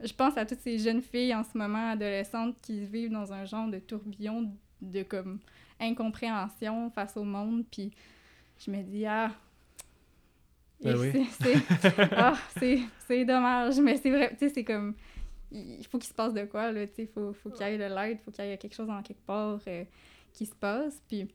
je 0.00 0.12
pense 0.12 0.36
à 0.36 0.46
toutes 0.46 0.60
ces 0.60 0.78
jeunes 0.78 1.02
filles 1.02 1.34
en 1.34 1.42
ce 1.42 1.58
moment 1.58 1.90
adolescentes 1.90 2.56
qui 2.62 2.84
vivent 2.84 3.10
dans 3.10 3.32
un 3.32 3.44
genre 3.44 3.68
de 3.68 3.80
tourbillon 3.80 4.52
de 4.80 5.02
comme 5.02 5.40
incompréhension 5.80 6.90
face 6.90 7.16
au 7.16 7.24
monde 7.24 7.64
puis 7.70 7.92
je 8.58 8.70
me 8.70 8.82
dis 8.82 9.04
ah 9.06 9.32
ben 10.82 10.96
c'est 11.40 11.54
ah, 12.12 12.34
c'est 13.06 13.24
dommage 13.24 13.78
mais 13.80 13.96
c'est 13.96 14.10
vrai 14.10 14.30
tu 14.30 14.38
sais 14.38 14.48
c'est 14.50 14.64
comme 14.64 14.94
il 15.50 15.84
faut 15.86 15.98
qu'il 15.98 16.08
se 16.08 16.14
passe 16.14 16.34
de 16.34 16.44
quoi, 16.44 16.70
là, 16.72 16.86
tu 16.86 16.94
sais, 16.94 17.06
faut, 17.06 17.32
faut 17.32 17.48
qu'il 17.48 17.66
y 17.66 17.70
ait 17.70 17.78
de 17.78 17.84
l'aide, 17.94 18.18
faut 18.22 18.30
qu'il 18.30 18.44
y 18.44 18.50
ait 18.50 18.58
quelque 18.58 18.74
chose 18.74 18.90
en 18.90 19.02
quelque 19.02 19.24
part 19.24 19.58
euh, 19.66 19.84
qui 20.34 20.44
se 20.44 20.54
passe, 20.54 21.00
puis 21.08 21.26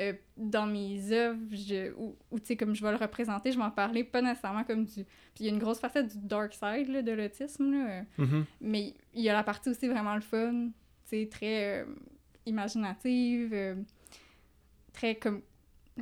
euh, 0.00 0.14
dans 0.36 0.66
mes 0.66 1.12
œuvres, 1.12 1.38
je, 1.52 1.92
ou, 1.94 2.16
tu 2.40 2.46
sais, 2.46 2.56
comme 2.56 2.74
je 2.74 2.82
vais 2.82 2.90
le 2.90 2.96
représenter, 2.96 3.52
je 3.52 3.58
vais 3.58 3.62
en 3.62 3.70
parler 3.70 4.02
pas 4.02 4.20
nécessairement 4.20 4.64
comme 4.64 4.84
du... 4.84 5.04
Puis 5.04 5.04
il 5.38 5.46
y 5.46 5.48
a 5.48 5.52
une 5.52 5.60
grosse 5.60 5.78
facette 5.78 6.08
du 6.08 6.26
dark 6.26 6.52
side, 6.54 6.88
là, 6.88 7.02
de 7.02 7.12
l'autisme, 7.12 7.70
là, 7.70 8.02
Mhm. 8.18 8.44
mais 8.60 8.94
il 9.14 9.22
y 9.22 9.28
a 9.28 9.32
la 9.32 9.44
partie 9.44 9.68
aussi 9.68 9.86
vraiment 9.86 10.16
le 10.16 10.22
fun, 10.22 10.70
tu 11.08 11.20
sais, 11.20 11.28
très 11.30 11.82
euh, 11.82 11.84
imaginative, 12.46 13.50
euh, 13.54 13.76
très 14.92 15.14
comme 15.14 15.40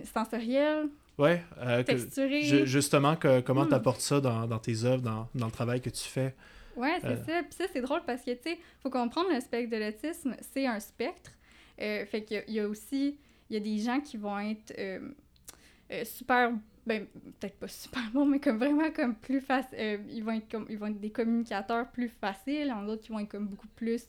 sensorielle, 0.05 0.89
Ouais, 1.21 1.43
euh, 1.59 1.83
que- 1.83 1.97
ju- 2.43 2.67
justement, 2.67 3.15
que, 3.17 3.41
comment 3.41 3.65
Hmm. 3.65 3.69
tu 3.69 3.75
apportes 3.75 4.01
ça 4.01 4.21
dans, 4.21 4.47
dans 4.47 4.59
tes 4.59 4.85
œuvres, 4.85 5.03
dans, 5.03 5.29
dans 5.35 5.47
le 5.47 5.53
travail 5.53 5.81
que 5.81 5.91
tu 5.91 6.05
fais? 6.09 6.35
Ouais, 6.77 6.97
c'est 7.01 7.07
Euh. 7.09 7.25
ça. 7.27 7.43
Puis 7.43 7.55
ça, 7.59 7.65
c'est 7.73 7.81
drôle 7.83 8.01
parce 8.07 8.23
que, 8.23 8.31
tu 8.31 8.43
sais, 8.51 8.59
faut 8.83 8.91
comprendre 8.91 9.29
le 9.33 9.41
spectre 9.41 9.71
de 9.77 9.83
l'autisme, 9.85 10.35
c'est 10.53 10.67
un 10.67 10.81
spectre. 10.81 11.33
Euh, 11.81 12.07
fait 12.07 12.23
qu'il 12.25 12.43
y 12.49 12.53
y 12.55 12.61
a 12.61 12.69
aussi, 12.69 13.19
il 13.49 13.55
y 13.55 13.57
a 13.57 13.61
des 13.61 13.79
gens 13.79 14.01
qui 14.01 14.17
vont 14.17 14.39
être 14.39 14.73
euh, 14.79 15.01
euh, 15.93 16.05
super, 16.05 16.53
ben, 16.87 17.07
peut-être 17.39 17.57
pas 17.59 17.69
super 17.85 18.03
bons, 18.13 18.25
mais 18.27 18.39
comme 18.41 18.59
vraiment 18.59 18.91
comme 18.91 19.15
plus 19.15 19.41
facile. 19.41 20.01
ils, 20.09 20.23
vont 20.25 20.33
être 20.33 20.51
comme, 20.51 20.67
ils 20.71 20.79
vont 20.79 20.87
être 20.87 21.01
des 21.01 21.11
communicateurs 21.11 21.91
plus 21.91 22.09
faciles, 22.09 22.73
en 22.73 22.85
d'autres 22.85 23.03
qui 23.03 23.13
vont 23.13 23.19
être 23.21 23.29
comme 23.31 23.47
beaucoup 23.49 23.69
plus 23.77 24.05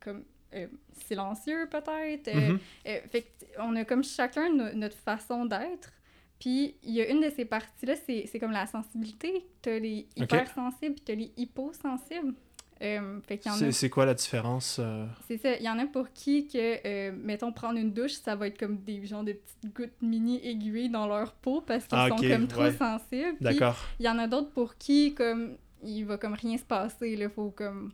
comme 0.00 0.22
euh, 0.54 0.66
silencieux, 1.06 1.68
peut-être. 1.70 2.28
Euh, 2.28 2.56
euh, 2.86 3.00
fait 3.10 3.26
on 3.58 3.74
a 3.76 3.84
comme 3.84 4.04
chacun 4.04 4.48
no- 4.50 4.72
notre 4.74 4.96
façon 4.96 5.44
d'être. 5.44 5.92
Puis 6.38 6.76
il 6.82 6.92
y 6.94 7.00
a 7.00 7.08
une 7.10 7.20
de 7.20 7.30
ces 7.30 7.44
parties-là, 7.44 7.94
c'est 8.06 8.26
c'est 8.30 8.38
comme 8.38 8.52
la 8.52 8.66
sensibilité. 8.66 9.44
T'as 9.62 9.78
les 9.78 10.06
hypersensibles 10.16 10.94
puis 10.94 11.04
t'as 11.04 11.14
les 11.14 11.32
hyposensibles. 11.36 12.34
Euh, 12.80 13.18
a... 13.28 13.50
C'est 13.50 13.72
c'est 13.72 13.90
quoi 13.90 14.06
la 14.06 14.14
différence? 14.14 14.78
euh? 14.80 15.04
C'est 15.26 15.38
ça. 15.38 15.56
Il 15.56 15.64
y 15.64 15.68
en 15.68 15.80
a 15.80 15.86
pour 15.86 16.12
qui 16.12 16.46
que, 16.46 16.86
euh, 16.86 17.12
mettons, 17.12 17.50
prendre 17.52 17.76
une 17.76 17.92
douche, 17.92 18.12
ça 18.12 18.36
va 18.36 18.46
être 18.46 18.58
comme 18.58 18.78
des 18.78 19.04
genres 19.04 19.24
de 19.24 19.32
petites 19.32 19.74
gouttes 19.74 20.00
mini 20.00 20.40
aiguilles 20.46 20.88
dans 20.88 21.08
leur 21.08 21.32
peau 21.32 21.60
parce 21.60 21.86
qu'ils 21.86 21.98
Ah, 21.98 22.08
sont 22.08 22.16
comme 22.16 22.46
trop 22.46 22.62
ouais. 22.62 22.72
sensibles. 22.76 23.36
D'accord. 23.40 23.76
il 23.98 24.06
y 24.06 24.08
en 24.08 24.18
a 24.18 24.28
d'autres 24.28 24.50
pour 24.50 24.76
qui, 24.76 25.12
comme, 25.12 25.56
il 25.82 26.04
va 26.04 26.18
comme 26.18 26.34
rien 26.34 26.56
se 26.56 26.64
passer, 26.64 27.16
là, 27.16 27.28
faut 27.28 27.50
comme... 27.50 27.92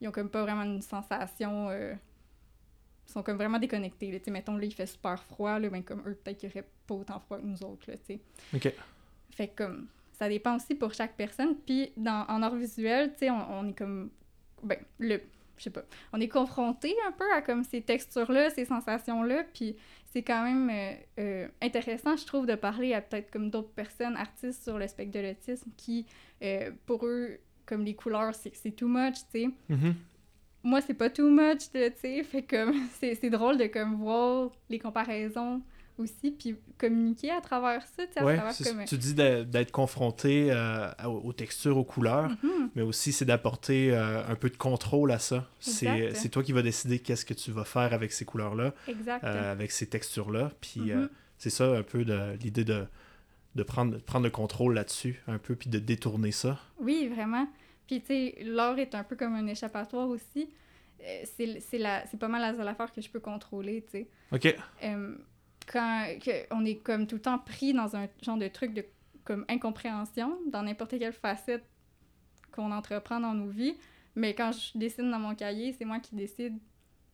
Ils 0.00 0.06
ont 0.06 0.12
comme 0.12 0.28
pas 0.30 0.42
vraiment 0.42 0.62
une 0.62 0.82
sensation... 0.82 1.70
Ils 3.08 3.12
sont 3.12 3.22
comme 3.22 3.36
vraiment 3.36 3.58
déconnectés, 3.58 4.10
là, 4.10 4.18
mettons, 4.28 4.56
là, 4.56 4.64
il 4.64 4.72
fait 4.72 4.86
super 4.86 5.22
froid, 5.24 5.58
là, 5.58 5.68
ben 5.68 5.82
comme 5.82 6.02
eux, 6.06 6.14
peut-être 6.14 6.38
qu'ils 6.38 6.50
auraient 6.50 6.68
pas 6.86 6.94
autant 6.94 7.20
froid 7.20 7.38
que 7.38 7.44
nous 7.44 7.62
autres, 7.62 7.90
là, 7.90 7.96
tu 7.96 8.14
sais. 8.14 8.20
OK. 8.54 8.72
Fait 9.30 9.48
que, 9.48 9.64
comme, 9.64 9.88
ça 10.12 10.28
dépend 10.28 10.56
aussi 10.56 10.74
pour 10.74 10.94
chaque 10.94 11.16
personne, 11.16 11.56
puis 11.56 11.92
dans, 11.96 12.24
en 12.28 12.42
art 12.42 12.54
visuel, 12.54 13.12
tu 13.12 13.20
sais, 13.20 13.30
on, 13.30 13.58
on 13.58 13.68
est 13.68 13.76
comme... 13.76 14.10
Ben, 14.62 14.78
le... 14.98 15.20
Je 15.58 15.64
sais 15.64 15.70
pas. 15.70 15.84
On 16.12 16.20
est 16.20 16.28
confronté 16.28 16.94
un 17.06 17.12
peu 17.12 17.30
à 17.32 17.42
comme 17.42 17.62
ces 17.62 17.82
textures-là, 17.82 18.50
ces 18.50 18.64
sensations-là, 18.64 19.44
puis 19.52 19.76
c'est 20.12 20.22
quand 20.22 20.44
même 20.44 20.70
euh, 20.70 20.94
euh, 21.20 21.48
intéressant, 21.60 22.16
je 22.16 22.26
trouve, 22.26 22.46
de 22.46 22.54
parler 22.54 22.94
à 22.94 23.00
peut-être 23.00 23.30
comme 23.30 23.50
d'autres 23.50 23.72
personnes, 23.72 24.16
artistes 24.16 24.62
sur 24.62 24.78
le 24.78 24.86
spectre 24.86 25.12
de 25.12 25.20
l'autisme, 25.26 25.70
qui, 25.76 26.06
euh, 26.42 26.70
pour 26.86 27.06
eux, 27.06 27.38
comme 27.64 27.84
les 27.84 27.94
couleurs, 27.94 28.34
c'est 28.34 28.72
too 28.72 28.88
much, 28.88 29.16
tu 29.32 29.40
sais. 29.40 29.50
Mhm. 29.68 29.94
Moi, 30.64 30.80
c'est 30.80 30.94
pas 30.94 31.10
too 31.10 31.28
much, 31.28 31.70
tu 31.72 31.78
sais. 32.00 32.22
Fait 32.22 32.42
comme, 32.42 32.72
c'est 33.00 33.14
c'est 33.16 33.30
drôle 33.30 33.58
de 33.58 33.66
comme 33.66 33.96
voir 33.96 34.50
les 34.70 34.78
comparaisons 34.78 35.60
aussi, 35.98 36.30
puis 36.30 36.56
communiquer 36.78 37.30
à 37.30 37.40
travers 37.40 37.82
ça, 37.82 38.04
tu 38.06 38.22
Ouais, 38.24 38.38
comme... 38.64 38.84
tu 38.86 38.96
dis 38.96 39.14
d'être 39.14 39.70
confronté 39.70 40.48
euh, 40.50 40.88
aux 41.04 41.32
textures, 41.34 41.76
aux 41.76 41.84
couleurs, 41.84 42.30
Mhm. 42.42 42.70
mais 42.74 42.82
aussi 42.82 43.12
c'est 43.12 43.26
d'apporter 43.26 43.92
euh, 43.92 44.26
un 44.26 44.34
peu 44.34 44.48
de 44.48 44.56
contrôle 44.56 45.10
à 45.12 45.18
ça. 45.18 45.46
C'est 45.60 46.28
toi 46.30 46.42
qui 46.42 46.52
vas 46.52 46.62
décider 46.62 46.98
qu'est-ce 46.98 47.24
que 47.26 47.34
tu 47.34 47.50
vas 47.50 47.64
faire 47.64 47.92
avec 47.92 48.10
ces 48.12 48.24
couleurs-là, 48.24 48.72
euh, 49.22 49.52
avec 49.52 49.70
ces 49.70 49.86
textures-là. 49.86 50.50
Puis 50.60 50.80
Mhm. 50.80 50.90
euh, 50.92 51.08
c'est 51.38 51.50
ça 51.50 51.66
un 51.66 51.82
peu 51.82 52.04
de 52.04 52.36
l'idée 52.42 52.64
de, 52.64 52.84
de 53.54 53.62
prendre, 53.62 53.98
prendre 53.98 54.24
le 54.24 54.30
contrôle 54.30 54.74
là-dessus, 54.74 55.20
un 55.28 55.38
peu, 55.38 55.54
puis 55.56 55.68
de 55.68 55.78
détourner 55.78 56.32
ça. 56.32 56.58
Oui, 56.80 57.06
vraiment. 57.14 57.46
Puis, 57.92 58.00
tu 58.00 58.06
sais, 58.06 58.38
l'art 58.44 58.78
est 58.78 58.94
un 58.94 59.04
peu 59.04 59.16
comme 59.16 59.34
un 59.34 59.46
échappatoire 59.46 60.08
aussi. 60.08 60.48
Euh, 61.02 61.22
c'est 61.26 62.18
pas 62.18 62.28
mal 62.28 62.40
la 62.40 62.56
seule 62.56 62.66
affaire 62.68 62.90
que 62.90 63.02
je 63.02 63.10
peux 63.10 63.20
contrôler, 63.20 63.82
tu 63.84 63.90
sais. 63.90 64.08
OK. 64.32 64.56
Euh, 64.84 65.14
quand 65.70 66.06
que 66.24 66.30
on 66.54 66.64
est 66.64 66.76
comme 66.76 67.06
tout 67.06 67.16
le 67.16 67.20
temps 67.20 67.38
pris 67.38 67.74
dans 67.74 67.94
un 67.94 68.08
genre 68.22 68.38
de 68.38 68.48
truc 68.48 68.72
de 68.72 68.82
comme 69.24 69.44
incompréhension 69.48 70.38
dans 70.50 70.62
n'importe 70.62 70.98
quelle 70.98 71.12
facette 71.12 71.64
qu'on 72.50 72.72
entreprend 72.72 73.20
dans 73.20 73.34
nos 73.34 73.48
vies. 73.50 73.76
Mais 74.14 74.34
quand 74.34 74.52
je 74.52 74.78
dessine 74.78 75.10
dans 75.10 75.18
mon 75.18 75.34
cahier, 75.34 75.74
c'est 75.74 75.84
moi 75.84 75.98
qui 76.00 76.14
décide. 76.14 76.56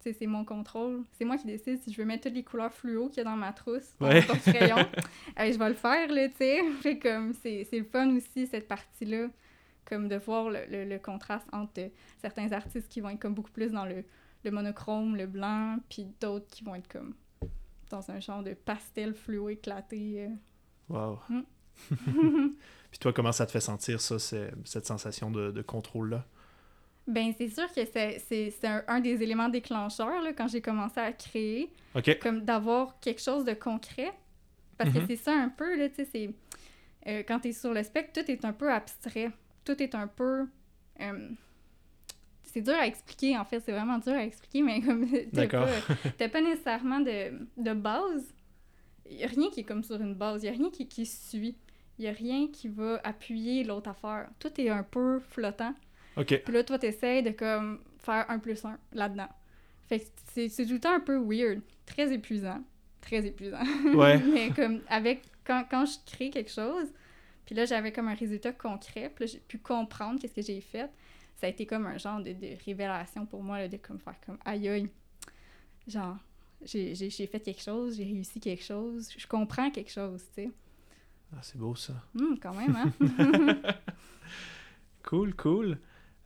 C'est 0.01 0.27
mon 0.27 0.45
contrôle. 0.45 1.03
C'est 1.13 1.25
moi 1.25 1.37
qui 1.39 1.47
décide 1.47 1.83
si 1.83 1.93
je 1.93 1.99
veux 2.01 2.05
mettre 2.07 2.29
toutes 2.29 2.35
les 2.35 2.45
couleurs 2.45 2.73
fluo 2.73 3.09
qu'il 3.09 3.19
y 3.19 3.21
a 3.21 3.25
dans 3.25 3.37
ma 3.37 3.53
trousse, 3.53 3.95
dans 3.99 4.07
Ouais. 4.07 4.21
mon 4.21 4.27
porte-crayon. 4.29 4.77
Euh, 5.41 5.53
je 5.53 5.59
vais 5.59 5.69
le 5.69 5.75
faire, 5.75 6.09
là, 6.09 6.29
tu 6.29 6.37
sais. 6.39 6.99
Comme, 7.03 7.35
c'est 7.43 7.65
c'est 7.69 7.79
le 7.81 7.85
fun 7.85 8.09
aussi, 8.17 8.47
cette 8.47 8.69
partie-là. 8.69 9.27
Comme 9.89 10.09
de 10.09 10.17
voir 10.17 10.51
le, 10.51 10.61
le- 10.71 10.85
le 10.85 10.99
contraste 10.99 11.47
entre 11.53 11.81
euh, 11.81 11.89
certains 12.21 12.53
artistes 12.53 12.89
qui 12.91 13.01
vont 13.01 13.09
être 13.11 13.19
comme 13.21 13.35
beaucoup 13.35 13.51
plus 13.51 13.73
dans 13.73 13.87
le, 13.87 14.05
le 14.45 14.51
monochrome, 14.51 15.17
le 15.17 15.27
blanc, 15.27 15.79
puis 15.89 16.07
d'autres 16.21 16.47
qui 16.49 16.63
vont 16.63 16.75
être 16.75 16.89
comme 16.89 17.15
dans 17.91 18.11
un 18.11 18.21
genre 18.21 18.43
de 18.43 18.53
pastel 18.53 19.15
fluo 19.15 19.49
éclaté. 19.49 20.27
euh. 20.29 20.35
Wow. 20.91 21.19
Mm. 21.31 21.43
Puis 22.91 22.99
toi, 22.99 23.13
comment 23.13 23.33
ça 23.33 23.47
te 23.47 23.51
fait 23.53 23.61
sentir, 23.61 24.01
ça, 24.01 24.19
cette 24.19 24.87
sensation 24.87 25.31
de, 25.31 25.51
de 25.51 25.63
contrôle-là? 25.63 26.25
Ben, 27.07 27.33
c'est 27.39 27.49
sûr 27.49 27.67
que 27.73 27.85
c'est- 27.87 28.65
un, 28.65 28.83
un 28.89 29.01
des 29.01 29.23
éléments 29.23 29.49
déclencheurs 29.49 30.21
là, 30.23 30.33
quand 30.35 30.49
j'ai 30.49 30.61
commencé 30.61 31.01
à 31.01 31.13
créer, 31.13 31.73
comme 32.21 32.43
d'avoir 32.45 33.01
quelque 33.01 33.23
chose 33.23 33.45
de 33.47 33.55
concret. 33.55 34.13
Parce 34.77 34.91
que 34.91 34.99
Mhm. 34.99 35.07
c'est 35.09 35.17
ça 35.17 35.33
un 35.33 35.49
peu, 35.49 35.77
là, 35.79 35.89
tu 35.89 35.97
sais, 35.97 36.05
c'est... 36.05 36.31
euh, 37.09 37.23
quand 37.27 37.41
t'es 37.41 37.53
sur 37.53 37.73
le 37.75 37.83
spectre, 37.83 38.23
tout 38.23 38.31
est 38.31 38.45
un 38.45 38.53
peu 38.53 38.71
abstrait. 38.73 39.31
Tout 39.69 39.83
est 39.83 39.95
un 39.95 40.07
peu... 40.07 40.47
euh, 41.01 41.29
c'est 42.43 42.63
dur 42.63 42.73
à 42.73 42.87
expliquer, 42.87 43.37
en 43.37 43.45
fait, 43.45 43.61
c'est 43.61 43.73
vraiment 43.73 43.99
dur 43.99 44.15
à 44.15 44.25
expliquer, 44.25 44.63
mais 44.63 44.81
comme 44.81 45.07
t'as 45.35 45.47
D'accord. 45.47 45.67
pas, 45.67 45.95
t'as 46.19 46.29
pas 46.31 46.41
nécessairement 46.41 47.01
de, 47.01 47.47
de 47.59 47.75
base. 47.75 48.35
Il 49.11 49.23
a 49.23 49.27
rien 49.27 49.51
qui 49.51 49.61
est 49.61 49.65
comme 49.65 49.85
sur 49.85 50.01
une 50.01 50.15
base, 50.15 50.43
il 50.43 50.47
y 50.47 50.49
a 50.49 50.53
rien 50.53 50.71
qui, 50.71 50.89
qui 50.89 51.05
suit. 51.05 51.59
Il 51.99 52.07
y 52.07 52.09
a 52.09 52.13
rien 52.13 52.49
qui 52.51 52.69
va 52.69 52.99
appuyer 53.05 53.63
l'autre 53.63 53.91
affaire. 53.91 54.31
Tout 54.39 54.59
est 54.59 54.71
un 54.71 54.83
peu 54.85 55.19
flottant. 55.19 55.75
OK. 56.17 56.43
Puis 56.43 56.55
là, 56.55 56.65
toi, 56.65 56.79
t'essayes 56.79 57.23
de 57.23 57.31
comme 57.31 57.81
faire 57.99 58.25
un 58.31 58.39
plus 58.39 58.65
un 58.65 58.79
là-dedans. 58.95 59.29
Fait 59.87 59.99
que 60.01 60.07
c'est 60.33 60.49
c'est 60.49 60.65
tout 60.65 60.75
le 60.75 60.81
temps 60.81 60.95
un 60.95 61.01
peu 61.01 61.19
weird, 61.19 61.61
très 61.85 62.11
épuisant. 62.11 62.63
Très 63.03 63.27
épuisant. 63.27 63.63
Ouais. 63.95 64.19
Mais 64.33 64.49
comme 64.51 64.81
avec 64.89 65.25
quand, 65.45 65.65
quand 65.71 65.85
je 65.85 65.99
crée 66.11 66.31
quelque 66.31 66.51
chose, 66.51 66.87
puis 67.49 67.57
là 67.57 67.65
j'avais 67.65 67.93
comme 67.93 68.09
un 68.09 68.15
résultat 68.15 68.53
concret, 68.53 69.11
puis 69.17 69.25
là 69.25 69.33
j'ai 69.33 69.41
pu 69.41 69.59
comprendre 69.59 70.21
qu'est-ce 70.21 70.35
que 70.35 70.43
j'ai 70.43 70.61
fait. 70.61 70.91
Ça 71.37 71.49
a 71.49 71.51
été 71.51 71.67
comme 71.67 71.87
un 71.87 71.99
genre 71.99 72.21
de, 72.23 72.35
de 72.35 72.49
révélation 72.67 73.27
pour 73.27 73.43
moi 73.43 73.59
là, 73.59 73.69
de 73.69 73.79
comme 73.79 73.99
faire 73.99 74.17
comme 74.27 74.39
aïe 74.45 74.69
aïe. 74.69 74.91
Genre 75.89 76.17
j'ai 76.65 76.95
j'ai- 76.95 77.11
j'ai 77.11 77.27
fait 77.27 77.41
quelque 77.41 77.63
chose, 77.63 77.97
j'ai 77.97 78.05
réussi 78.05 78.41
quelque 78.41 78.65
chose, 78.65 79.09
je 79.17 79.27
comprends 79.27 79.71
quelque 79.71 79.91
chose, 79.91 80.23
tu 80.37 80.45
sais. 80.45 80.51
Ah, 81.33 81.39
c'est 81.43 81.59
beau, 81.59 81.75
ça. 81.75 81.95
Hum, 82.19 82.39
quand 82.41 82.55
même, 82.55 82.77
hein? 82.77 82.91
Cool, 85.05 85.35
cool. 85.35 85.79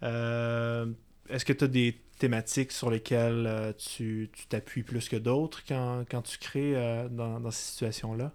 Euh, 0.02 0.92
Est-ce 1.28 1.44
que 1.44 1.52
tu 1.52 1.64
as 1.64 1.68
des 1.68 2.00
thématiques 2.18 2.72
sur 2.72 2.90
lesquelles 2.90 3.46
euh, 3.46 3.72
tu 3.72 4.30
tu 4.32 4.46
t'appuies 4.46 4.82
plus 4.82 5.08
que 5.08 5.16
d'autres 5.16 5.62
quand, 5.66 6.04
quand 6.10 6.22
tu 6.22 6.38
crées 6.38 6.76
euh, 6.76 7.08
dans, 7.08 7.40
dans 7.40 7.50
ces 7.50 7.62
situations-là? 7.72 8.32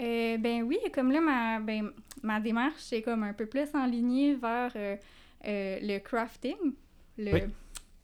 Euh, 0.00 0.36
ben 0.38 0.62
oui, 0.62 0.78
comme 0.92 1.12
là, 1.12 1.20
ma, 1.20 1.60
ben, 1.60 1.90
ma 2.22 2.40
démarche 2.40 2.92
est 2.92 3.02
comme 3.02 3.22
un 3.22 3.32
peu 3.32 3.46
plus 3.46 3.68
enlignée 3.74 4.34
vers 4.34 4.72
euh, 4.76 4.96
euh, 5.46 5.78
le 5.82 5.98
crafting, 5.98 6.56
le, 7.18 7.32
Oui. 7.32 7.40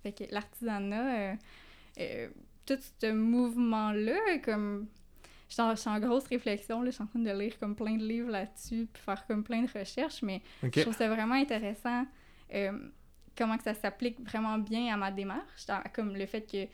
fait 0.02 0.12
que 0.12 0.25
l'artisanat, 0.32 1.35
tout 2.66 2.78
ce 3.00 3.11
mouvement-là, 3.12 4.38
comme 4.44 4.87
je 5.49 5.54
suis 5.54 5.62
en, 5.62 5.70
je 5.75 5.80
suis 5.80 5.90
en 5.90 5.99
grosse 5.99 6.26
réflexion, 6.28 6.82
là, 6.82 6.90
je 6.90 6.94
suis 6.94 7.02
en 7.02 7.06
train 7.06 7.18
de 7.18 7.30
lire 7.38 7.59
comme 7.59 7.75
plein 7.75 7.97
de 7.97 8.04
livres 8.04 8.30
là-dessus, 8.30 8.87
puis 8.92 9.02
faire 9.02 9.26
comme 9.26 9.42
plein 9.42 9.62
de 9.62 9.70
recherches, 9.78 10.23
mais 10.23 10.40
je 10.62 10.82
trouve 10.82 10.94
ça 10.97 11.09
vraiment 11.09 11.35
intéressant 11.35 12.04
comment 13.37 13.56
que 13.56 13.64
ça 13.64 13.75
s'applique 13.75 14.20
vraiment 14.20 14.59
bien 14.59 14.94
à 14.94 14.97
ma 14.97 15.11
démarche, 15.11 15.66
dans- 15.66 15.82
comme 15.94 16.14
le 16.16 16.26
fait 16.26 16.42
que 16.42 16.64
tu 16.66 16.68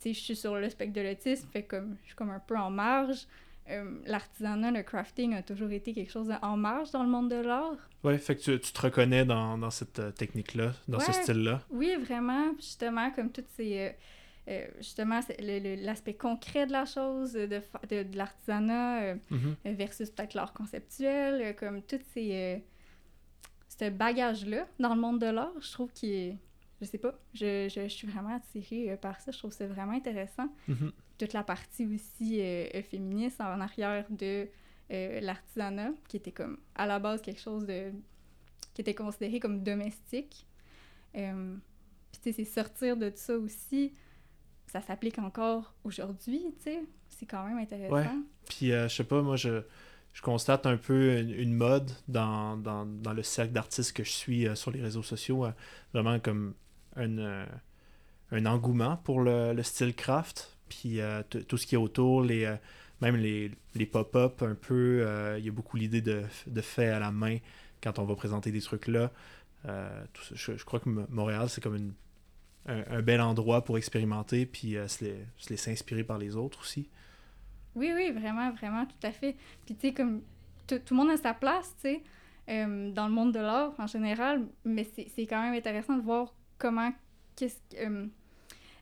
sais, 0.00 0.12
je 0.12 0.20
suis 0.20 0.36
sur 0.36 0.56
le 0.56 0.68
spectre 0.68 0.92
de 0.94 1.00
l'autisme, 1.02 1.48
fait 1.52 1.62
comme 1.62 1.96
je 2.02 2.06
suis 2.08 2.16
comme 2.16 2.30
un 2.30 2.40
peu 2.40 2.56
en 2.56 2.70
marge. 2.70 3.26
Euh, 3.70 3.98
L'artisanat, 4.06 4.70
le 4.72 4.82
crafting 4.82 5.34
a 5.34 5.42
toujours 5.42 5.70
été 5.70 5.92
quelque 5.94 6.10
chose 6.12 6.30
en 6.42 6.56
marge 6.56 6.90
dans 6.90 7.02
le 7.02 7.08
monde 7.08 7.30
de 7.30 7.36
l'art. 7.36 7.76
Ouais, 8.02 8.18
fait 8.18 8.36
que 8.36 8.42
tu, 8.42 8.60
tu 8.60 8.72
te 8.72 8.80
reconnais 8.82 9.24
dans, 9.24 9.56
dans 9.56 9.70
cette 9.70 9.98
euh, 9.98 10.10
technique-là, 10.10 10.72
dans 10.86 11.00
ce 11.00 11.12
style-là. 11.12 11.62
Oui, 11.70 11.94
vraiment, 11.96 12.52
justement, 12.56 13.10
comme 13.12 13.30
toutes 13.32 13.48
ces... 13.56 13.92
euh, 14.48 14.66
justement, 14.78 15.20
c'est 15.22 15.40
l'aspect 15.76 16.12
concret 16.12 16.66
de 16.66 16.72
la 16.72 16.84
chose, 16.84 17.32
de, 17.32 17.46
de, 17.46 18.02
de 18.02 18.16
l'artisanat, 18.18 19.02
euh, 19.02 19.14
Mhm. 19.30 19.56
versus 19.76 20.10
peut-être 20.10 20.34
l'art 20.34 20.52
conceptuel, 20.52 21.56
comme 21.56 21.80
toutes 21.82 22.04
ces, 22.12 22.62
ce 23.68 23.88
bagage-là 23.88 24.66
dans 24.78 24.94
le 24.94 25.00
monde 25.00 25.20
de 25.20 25.26
l'art, 25.26 25.52
je 25.60 25.72
trouve 25.72 25.90
qu'il 25.92 26.10
est... 26.12 26.36
Je 26.80 26.86
sais 26.86 26.98
pas, 26.98 27.14
je, 27.32 27.68
je, 27.74 27.82
je 27.84 27.88
suis 27.88 28.06
vraiment 28.08 28.34
attirée 28.36 28.98
par 29.00 29.18
ça, 29.20 29.30
je 29.32 29.38
trouve 29.38 29.52
ça 29.52 29.66
vraiment 29.66 29.92
intéressant. 29.92 30.48
Mhm. 30.68 30.92
Toute 31.18 31.32
la 31.32 31.44
partie 31.44 31.86
aussi 31.86 32.40
euh, 32.40 32.82
féministe 32.82 33.40
en 33.40 33.60
arrière 33.60 34.04
de 34.10 34.48
euh, 34.90 35.20
l'artisanat, 35.20 35.92
qui 36.08 36.16
était 36.16 36.32
comme 36.32 36.58
à 36.74 36.86
la 36.86 36.98
base 36.98 37.22
quelque 37.22 37.40
chose 37.40 37.66
de... 37.66 37.92
qui 38.74 38.80
était 38.80 38.94
considéré 38.94 39.38
comme 39.38 39.62
domestique. 39.62 40.46
Euh, 41.14 41.56
Puis 42.10 42.20
tu 42.20 42.32
sais, 42.32 42.44
c'est 42.44 42.50
sortir 42.50 42.96
de 42.96 43.12
ça 43.14 43.38
aussi, 43.38 43.94
ça 44.66 44.80
s'applique 44.80 45.18
encore 45.18 45.74
aujourd'hui, 45.84 46.42
tu 46.58 46.64
sais. 46.64 46.82
C'est 47.08 47.26
quand 47.26 47.46
même 47.46 47.58
intéressant. 47.58 48.22
Puis, 48.48 48.70
je 48.70 48.88
sais 48.88 49.04
pas, 49.04 49.22
moi, 49.22 49.36
je, 49.36 49.62
je 50.12 50.20
constate 50.20 50.66
un 50.66 50.76
peu 50.76 51.16
une, 51.20 51.54
mode 51.54 51.92
dans, 52.08 52.56
dans, 52.56 52.84
dans 52.84 53.12
le 53.12 53.22
cercle 53.22 53.52
d'artistes 53.52 53.92
que 53.92 54.02
je 54.02 54.10
suis 54.10 54.56
sur 54.56 54.72
les 54.72 54.82
réseaux 54.82 55.04
sociaux, 55.04 55.46
vraiment 55.92 56.18
comme 56.18 56.54
un, 56.96 57.46
un 58.32 58.46
engouement 58.46 58.96
pour 58.96 59.20
le, 59.20 59.52
le 59.52 59.62
style 59.62 59.94
craft, 59.94 60.53
puis 60.68 61.00
euh, 61.00 61.22
tout 61.22 61.56
ce 61.56 61.66
qui 61.66 61.74
est 61.74 61.78
autour, 61.78 62.22
les, 62.22 62.44
euh, 62.44 62.56
même 63.00 63.16
les, 63.16 63.50
pop-up 63.86 64.42
un 64.42 64.54
peu, 64.54 65.04
euh, 65.06 65.38
il 65.38 65.44
y 65.44 65.48
a 65.48 65.52
beaucoup 65.52 65.76
l'idée 65.76 66.00
de, 66.00 66.22
de 66.46 66.60
fait 66.60 66.88
à 66.88 66.98
la 66.98 67.10
main 67.10 67.38
quand 67.82 67.98
on 67.98 68.04
va 68.04 68.14
présenter 68.14 68.50
des 68.50 68.60
trucs 68.60 68.88
là. 68.88 69.10
Je, 69.64 70.64
crois 70.64 70.80
que 70.80 70.88
Montréal, 70.88 71.48
c'est 71.48 71.62
comme 71.62 71.92
un, 72.66 73.02
bel 73.02 73.20
endroit 73.20 73.64
pour 73.64 73.78
expérimenter, 73.78 74.46
puis 74.46 74.76
se, 74.88 75.04
les- 75.04 75.24
se 75.38 75.50
laisser 75.50 75.72
inspirer 75.72 76.04
par 76.04 76.18
les 76.18 76.36
autres 76.36 76.60
aussi. 76.60 76.88
Oui, 77.74 77.92
oui, 77.94 78.10
vraiment, 78.10 78.52
vraiment, 78.52 78.86
tout 78.86 79.06
à 79.06 79.10
fait. 79.10 79.36
Puis, 79.64 79.74
tu 79.74 79.88
sais, 79.88 79.94
comme 79.94 80.20
tout 80.66 80.80
le 80.90 80.96
monde 80.96 81.10
a 81.10 81.16
sa 81.16 81.34
place, 81.34 81.74
tu 81.82 82.00
sais, 82.46 82.66
dans 82.92 83.06
le 83.06 83.12
monde 83.12 83.32
de 83.32 83.40
l'art 83.40 83.72
en 83.78 83.86
général, 83.86 84.46
mais 84.64 84.84
c'est 84.84 85.26
quand 85.26 85.42
même 85.42 85.54
intéressant 85.54 85.96
de 85.96 86.02
voir 86.02 86.34
comment, 86.58 86.92
qu'est-ce 87.36 87.58
que, 87.70 88.08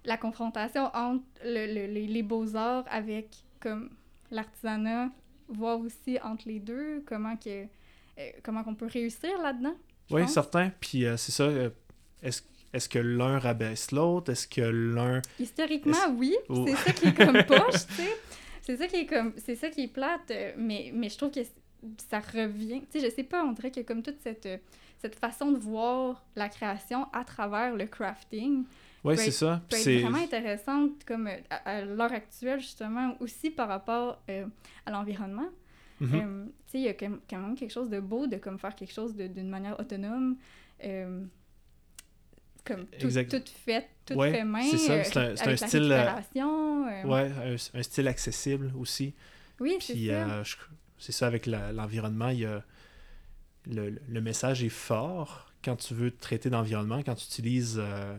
la 0.04 0.16
confrontation 0.16 0.84
entre 0.94 1.24
le- 1.44 1.66
le- 1.66 1.92
les, 1.92 2.06
les 2.06 2.22
beaux-arts 2.22 2.84
avec, 2.90 3.28
comme, 3.60 3.90
l'artisanat, 4.30 5.10
voir 5.48 5.78
aussi 5.80 6.18
entre 6.22 6.48
les 6.48 6.58
deux, 6.60 7.02
comment 7.06 7.36
que, 7.36 7.64
euh, 7.64 8.30
comment 8.42 8.62
qu'on 8.64 8.74
peut 8.74 8.86
réussir 8.86 9.30
là-dedans. 9.42 9.74
Oui, 10.10 10.22
pense. 10.22 10.32
certain. 10.32 10.70
Puis 10.80 11.04
euh, 11.04 11.16
c'est 11.16 11.32
ça. 11.32 11.44
euh, 11.44 11.70
est-ce 12.22 12.42
est-ce 12.72 12.88
que 12.88 12.98
l'un 12.98 13.38
rabaisse 13.38 13.90
l'autre? 13.92 14.32
Est-ce 14.32 14.48
que 14.48 14.62
l'un. 14.62 15.20
Historiquement, 15.38 16.08
oui. 16.16 16.34
Oh. 16.48 16.64
C'est 16.66 16.74
ça 16.76 16.92
qui 16.94 17.08
est 17.08 17.14
comme 17.14 17.44
poche, 17.46 17.86
tu 17.88 17.94
sais. 17.96 18.16
C'est 18.62 18.76
ça 18.78 18.86
qui 18.86 18.96
est 18.96 19.06
comme... 19.06 19.34
C'est 19.36 19.56
ça 19.56 19.68
qui 19.68 19.82
est 19.82 19.88
plate, 19.88 20.32
mais, 20.56 20.90
mais 20.94 21.10
je 21.10 21.18
trouve 21.18 21.32
que 21.32 21.40
ça 22.10 22.20
revient... 22.20 22.80
Tu 22.90 22.98
sais, 22.98 23.10
je 23.10 23.14
sais 23.14 23.24
pas, 23.24 23.44
on 23.44 23.52
dirait 23.52 23.70
que 23.70 23.80
comme 23.80 24.02
toute 24.02 24.20
cette, 24.22 24.48
cette 25.00 25.16
façon 25.16 25.52
de 25.52 25.58
voir 25.58 26.24
la 26.34 26.48
création 26.48 27.06
à 27.12 27.24
travers 27.24 27.74
le 27.74 27.84
crafting 27.84 28.64
Oui, 29.04 29.16
c'est 29.18 29.30
ça. 29.32 29.62
c'est. 29.68 30.00
vraiment 30.00 30.18
intéressante 30.22 31.04
comme 31.04 31.26
euh, 31.26 31.36
à, 31.50 31.56
à 31.78 31.80
l'heure 31.84 32.12
actuelle, 32.12 32.60
justement, 32.60 33.16
aussi 33.20 33.50
par 33.50 33.68
rapport 33.68 34.22
euh, 34.30 34.46
à 34.86 34.90
l'environnement. 34.92 35.48
Mhm. 36.00 36.14
Euh, 36.14 36.44
tu 36.66 36.72
sais, 36.72 36.78
il 36.78 36.84
y 36.84 36.88
a 36.88 36.94
quand 36.94 37.10
même 37.32 37.54
quelque 37.56 37.70
chose 37.72 37.88
de 37.90 38.00
beau 38.00 38.26
de 38.26 38.36
comme 38.36 38.58
faire 38.58 38.74
quelque 38.74 38.92
chose 38.92 39.14
d'une 39.16 39.48
manière 39.48 39.78
autonome, 39.78 40.36
euh, 40.84 41.24
comme 42.64 42.86
tout, 42.86 43.06
Exact. 43.06 43.28
tout 43.30 43.52
fait, 43.64 43.88
tout 44.06 44.14
Ouais, 44.14 44.30
fait 44.32 44.44
main, 44.44 44.62
c'est 44.62 44.78
ça, 44.78 45.04
c'est 45.04 45.48
un- 45.48 45.56
style, 45.56 45.92
Ouais, 47.04 47.30
un, 47.30 47.56
un 47.78 47.82
style 47.82 48.06
accessible 48.08 48.72
aussi. 48.78 49.14
Oui, 49.60 49.76
c'est 49.80 49.94
ça. 50.06 50.42
c'est 50.98 51.12
ça, 51.12 51.26
avec 51.26 51.46
l'environnement, 51.46 52.28
il 52.28 52.40
y 52.40 52.46
a. 52.46 52.64
Le, 53.66 53.90
le 54.08 54.20
message 54.20 54.64
est 54.64 54.68
fort 54.68 55.52
quand 55.64 55.76
tu 55.76 55.94
veux 55.94 56.10
traiter 56.10 56.50
d'environnement, 56.50 57.00
quand 57.04 57.14
tu 57.14 57.24
utilises. 57.26 57.76
euh, 57.80 58.16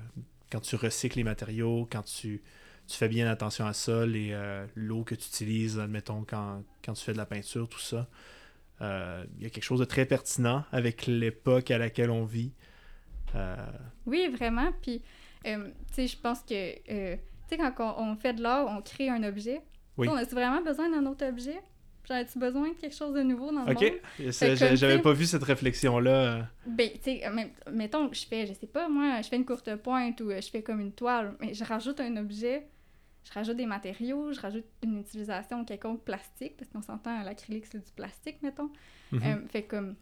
quand 0.54 0.60
tu 0.60 0.76
recycles 0.76 1.18
les 1.18 1.24
matériaux, 1.24 1.88
quand 1.92 2.04
tu, 2.04 2.44
tu 2.88 2.96
fais 2.96 3.08
bien 3.08 3.28
attention 3.28 3.66
à 3.66 3.74
ça, 3.74 4.06
les, 4.06 4.30
euh, 4.34 4.68
l'eau 4.76 5.04
que 5.04 5.16
tu 5.16 5.28
utilises, 5.28 5.80
admettons, 5.80 6.24
quand, 6.30 6.63
quand 6.86 6.94
tu 6.94 7.04
fais 7.04 7.13
de 7.13 7.18
la 7.18 7.26
peinture, 7.26 7.68
tout 7.68 7.80
ça. 7.80 8.08
Euh, 8.82 9.26
il 9.38 9.44
y 9.44 9.46
a 9.48 9.50
quelque 9.50 9.63
chose 9.63 9.80
de 9.80 9.86
très 9.86 10.06
pertinent 10.06 10.63
avec 10.72 11.08
l'époque 11.08 11.72
à 11.72 11.80
laquelle 11.80 12.12
on 12.12 12.24
vit. 12.24 12.52
Euh, 13.34 13.56
Oui, 14.06 14.28
vraiment. 14.28 14.72
Puis, 14.84 15.02
tu 15.44 15.52
sais, 15.92 16.08
je 16.08 16.18
pense 16.18 16.42
que, 16.42 16.76
tu 16.76 17.20
sais, 17.50 17.58
quand 17.58 17.74
on, 17.80 18.12
on 18.12 18.16
fait 18.16 18.34
de 18.34 18.44
l'art, 18.44 18.68
on 18.68 18.82
crée 18.84 19.10
un 19.10 19.24
objet. 19.24 19.62
Oui. 19.98 20.08
On 20.08 20.16
a-tu 20.16 20.36
vraiment 20.36 20.62
besoin 20.62 20.89
d'un 20.89 21.06
autre 21.08 21.26
objet? 21.26 21.60
J'en 22.08 22.16
as-tu 22.16 22.38
besoin 22.38 22.70
de 22.70 22.74
quelque 22.76 22.96
chose 22.96 23.13
de 23.13 23.22
nouveau 23.22 23.52
dans 23.52 23.63
le 23.63 23.72
ok, 23.72 23.82
monde? 23.82 23.92
Comme, 24.60 24.76
j'avais 24.76 25.02
pas 25.02 25.13
vu 25.13 25.26
cette 25.26 25.44
réflexion-là. 25.44 26.48
Ben, 26.66 26.89
tu 26.96 27.20
sais, 27.20 27.24
mettons 27.72 28.10
que 28.10 28.16
je 28.16 28.26
fais, 28.26 28.46
je 28.46 28.54
sais 28.54 28.68
pas, 28.68 28.89
moi, 28.89 29.22
je 29.22 29.28
fais 29.30 29.38
une 29.38 29.46
courte 29.46 29.74
pointe 29.78 30.20
ou 30.22 30.30
euh, 30.30 30.42
je 30.42 30.50
fais 30.50 30.62
comme 30.62 30.80
une 30.82 30.92
toile, 30.92 31.36
mais 31.39 31.54
je 31.54 31.63
rajoute 31.63 32.00
un 32.02 32.18
objet, 32.18 32.68
je 33.24 33.32
rajoute 33.32 33.56
des 33.56 33.66
matériaux, 33.66 34.34
je 34.34 34.39
rajoute 34.42 34.66
une 34.84 35.00
utilisation 35.00 35.63
quelconque 35.63 36.04
plastique, 36.04 36.58
parce 36.58 36.70
qu'on 36.70 36.82
s'entend 36.82 37.24
l'acrylique, 37.24 37.66
c'est 37.72 37.84
du 37.86 37.92
plastique, 37.94 38.42
mettons. 38.42 38.70
Mhm. 39.12 39.22
Euh, 39.24 39.48
fait 39.48 39.63
comme, 39.63 39.96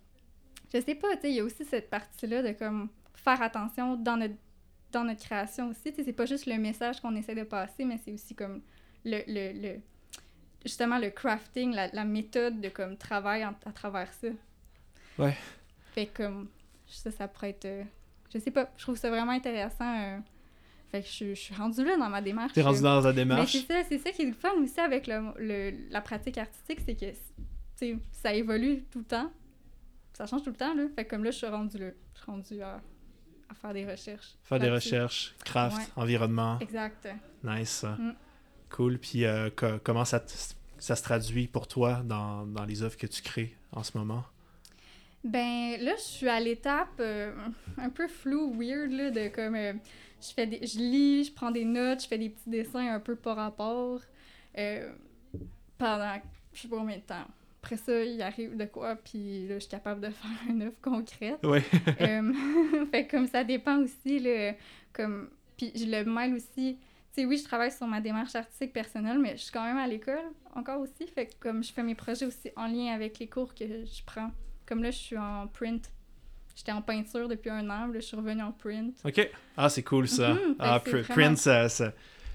je 0.74 0.82
sais 0.82 0.96
pas, 0.96 1.16
tu 1.16 1.22
sais, 1.24 1.30
il 1.30 1.36
y 1.36 1.40
a 1.40 1.44
aussi 1.44 1.66
cette 1.66 1.90
partie-là 1.90 2.42
de 2.42 2.52
comme 2.54 2.90
faire 3.14 3.42
attention 3.44 3.96
dans 3.96 4.18
notre, 4.18 4.36
dans 4.92 5.04
notre 5.04 5.24
création 5.24 5.70
aussi. 5.70 5.84
Tu 5.92 5.96
sais, 5.98 6.04
c'est 6.04 6.14
pas 6.14 6.26
juste 6.26 6.48
le 6.48 6.58
message 6.58 7.00
qu'on 7.00 7.16
essaie 7.16 7.36
de 7.36 7.44
passer, 7.44 7.86
mais 7.86 8.00
c'est 8.04 8.12
aussi 8.14 8.34
comme 8.34 8.62
le, 9.06 9.20
le, 9.28 9.62
le- 9.62 9.82
justement 10.66 10.98
le 11.00 11.10
crafting, 11.10 11.74
la, 11.74 11.88
la 11.90 12.06
méthode 12.06 12.62
de 12.62 12.70
comme 12.70 12.98
travail 12.98 13.46
en- 13.46 13.56
à 13.66 13.72
travers 13.72 14.12
ça. 14.14 14.28
Ouais. 15.18 15.36
Fait 15.94 16.08
comme, 16.08 16.50
ça, 16.88 17.12
ça 17.12 17.28
pourrait 17.28 17.50
être, 17.52 17.66
euh, 17.66 17.84
je 18.34 18.40
sais 18.40 18.52
pas, 18.52 18.70
je 18.78 18.84
trouve 18.84 18.98
ça 18.98 19.10
vraiment 19.10 19.32
intéressant. 19.34 20.00
euh, 20.02 20.18
fait 20.92 21.02
que 21.04 21.08
je, 21.08 21.30
je 21.34 21.40
suis 21.40 21.56
rendue 21.56 21.86
là 21.86 21.96
dans 21.98 22.10
ma 22.10 22.22
démarche. 22.22 22.52
T'es 22.54 22.62
rendu 22.62 22.80
euh, 22.80 22.82
dans 22.82 23.02
ta 23.02 23.08
mais 23.10 23.14
démarche. 23.14 23.52
c'est 23.54 23.66
ça, 23.66 23.82
c'est 23.88 23.98
ça 23.98 24.12
qui 24.12 24.24
est 24.24 24.26
le 24.26 24.34
fun 24.34 24.52
aussi 24.62 24.80
avec 24.80 25.08
le, 25.08 25.32
le- 25.40 25.74
la 25.90 26.02
pratique 26.02 26.38
artistique, 26.38 26.80
c'est 26.86 26.96
que 26.96 27.98
ça 28.12 28.34
évolue 28.34 28.84
tout 28.92 29.00
le 29.00 29.06
temps. 29.06 29.32
Ça 30.14 30.26
change 30.28 30.44
tout 30.44 30.50
le 30.52 30.56
temps, 30.58 30.74
là. 30.76 30.84
Fait 30.96 31.06
que 31.06 31.10
comme 31.12 31.24
là, 31.24 31.32
je 31.32 31.38
suis 31.38 31.48
rendue 31.48 31.78
là. 31.78 31.90
Je 32.14 32.20
suis 32.22 32.26
rendue 32.32 32.62
à, 32.62 32.82
à 33.50 33.54
faire 33.56 33.74
des 33.74 33.90
recherches. 33.90 34.36
Faire 34.44 34.60
des 34.60 34.70
recherches, 34.70 35.34
craft, 35.46 35.78
Ouais. 35.78 35.84
environnement. 36.04 36.60
Exact. 36.60 37.08
Nice. 37.44 37.84
Mm. 37.84 38.12
Cool. 38.72 38.98
Puis 38.98 39.26
euh, 39.26 39.50
co- 39.56 39.80
comment 39.84 40.06
ça, 40.06 40.24
ça 40.80 40.96
se 40.96 41.04
traduit 41.04 41.48
pour 41.48 41.68
toi 41.68 42.02
dans, 42.06 42.46
dans 42.46 42.66
les 42.66 42.84
œuvres 42.84 42.98
que 42.98 43.08
tu 43.08 43.22
crées 43.22 43.56
en 43.72 43.84
ce 43.84 43.98
moment? 43.98 44.24
Ben 45.24 45.78
là, 45.80 45.94
je 45.98 46.02
suis 46.02 46.28
à 46.28 46.40
l'étape 46.40 47.00
euh, 47.00 47.32
un 47.78 47.90
peu 47.90 48.08
floue, 48.08 48.54
weird, 48.60 48.92
là, 48.92 49.12
de 49.12 49.28
comme... 49.28 49.56
euh, 49.56 49.74
je, 50.20 50.34
fais 50.34 50.48
des, 50.48 50.66
je 50.66 50.80
lis, 50.80 51.26
je 51.26 51.32
prends 51.32 51.52
des 51.52 51.66
notes, 51.66 52.02
je 52.04 52.08
fais 52.08 52.18
des 52.18 52.30
petits 52.30 52.50
dessins 52.50 52.94
un 52.96 53.00
peu 53.00 53.16
par 53.16 53.36
rapport 53.36 54.00
euh, 54.58 54.92
pendant 55.78 56.16
je 56.54 56.62
sais 56.62 56.68
pas 56.68 56.78
combien 56.78 56.98
de 56.98 57.02
temps. 57.02 57.28
Après 57.64 57.78
ça, 57.78 58.04
il 58.04 58.20
arrive 58.24 58.58
de 58.58 58.66
quoi, 58.66 58.96
puis 58.96 59.48
là, 59.48 59.56
je 59.56 59.60
suis 59.60 59.70
capable 59.70 60.02
de 60.02 60.10
faire 60.10 60.50
une 60.50 60.64
œuvre 60.64 60.82
concrète. 60.82 61.40
Oui. 61.44 61.60
Fait 62.92 63.06
que 63.06 63.12
comme 63.12 63.28
ça 63.28 63.44
dépend 63.44 63.78
aussi, 63.78 64.20
là, 64.20 64.54
comme... 64.92 65.30
Puis 65.56 65.72
je 65.76 65.86
le 65.86 66.04
mêle 66.06 66.34
aussi... 66.34 66.78
Sais, 67.14 67.26
oui, 67.26 67.38
je 67.38 67.44
travaille 67.44 67.72
sur 67.72 67.86
ma 67.88 68.00
démarche 68.00 68.36
artistique 68.36 68.72
personnelle, 68.72 69.20
mais 69.20 69.32
je 69.36 69.44
suis 69.44 69.52
quand 69.52 69.64
même 69.66 69.78
à 69.78 69.86
l'école 69.88 70.22
encore 70.56 70.80
aussi. 70.80 71.06
Fait 71.14 71.26
que 71.28 71.34
comme 71.40 71.62
je 71.64 71.74
fais 71.74 71.84
mes 71.84 71.96
projets 71.96 72.26
aussi 72.26 72.52
en 72.56 72.68
lien 72.68 72.94
avec 72.94 73.20
les 73.20 73.28
cours 73.28 73.54
que 73.54 73.66
je 73.66 74.04
prends. 74.06 74.32
Comme 74.66 74.82
là, 74.82 74.92
je 74.92 74.98
suis 74.98 75.18
en 75.18 75.48
print. 75.48 75.92
J'étais 76.56 76.72
en 76.72 76.82
peinture 76.82 77.28
depuis 77.28 77.50
un 77.50 77.70
an, 77.70 77.88
là, 77.88 77.94
je 77.96 78.00
suis 78.00 78.16
revenue 78.16 78.42
en 78.42 78.52
print. 78.52 78.96
OK. 79.04 79.30
Ah, 79.58 79.68
c'est 79.70 79.84
cool 79.84 80.08
ça. 80.08 80.36
Ah, 80.60 80.80
vraiment- 80.80 81.04
print, 81.14 81.38
ça, 81.38 81.68
ça- 81.70 81.92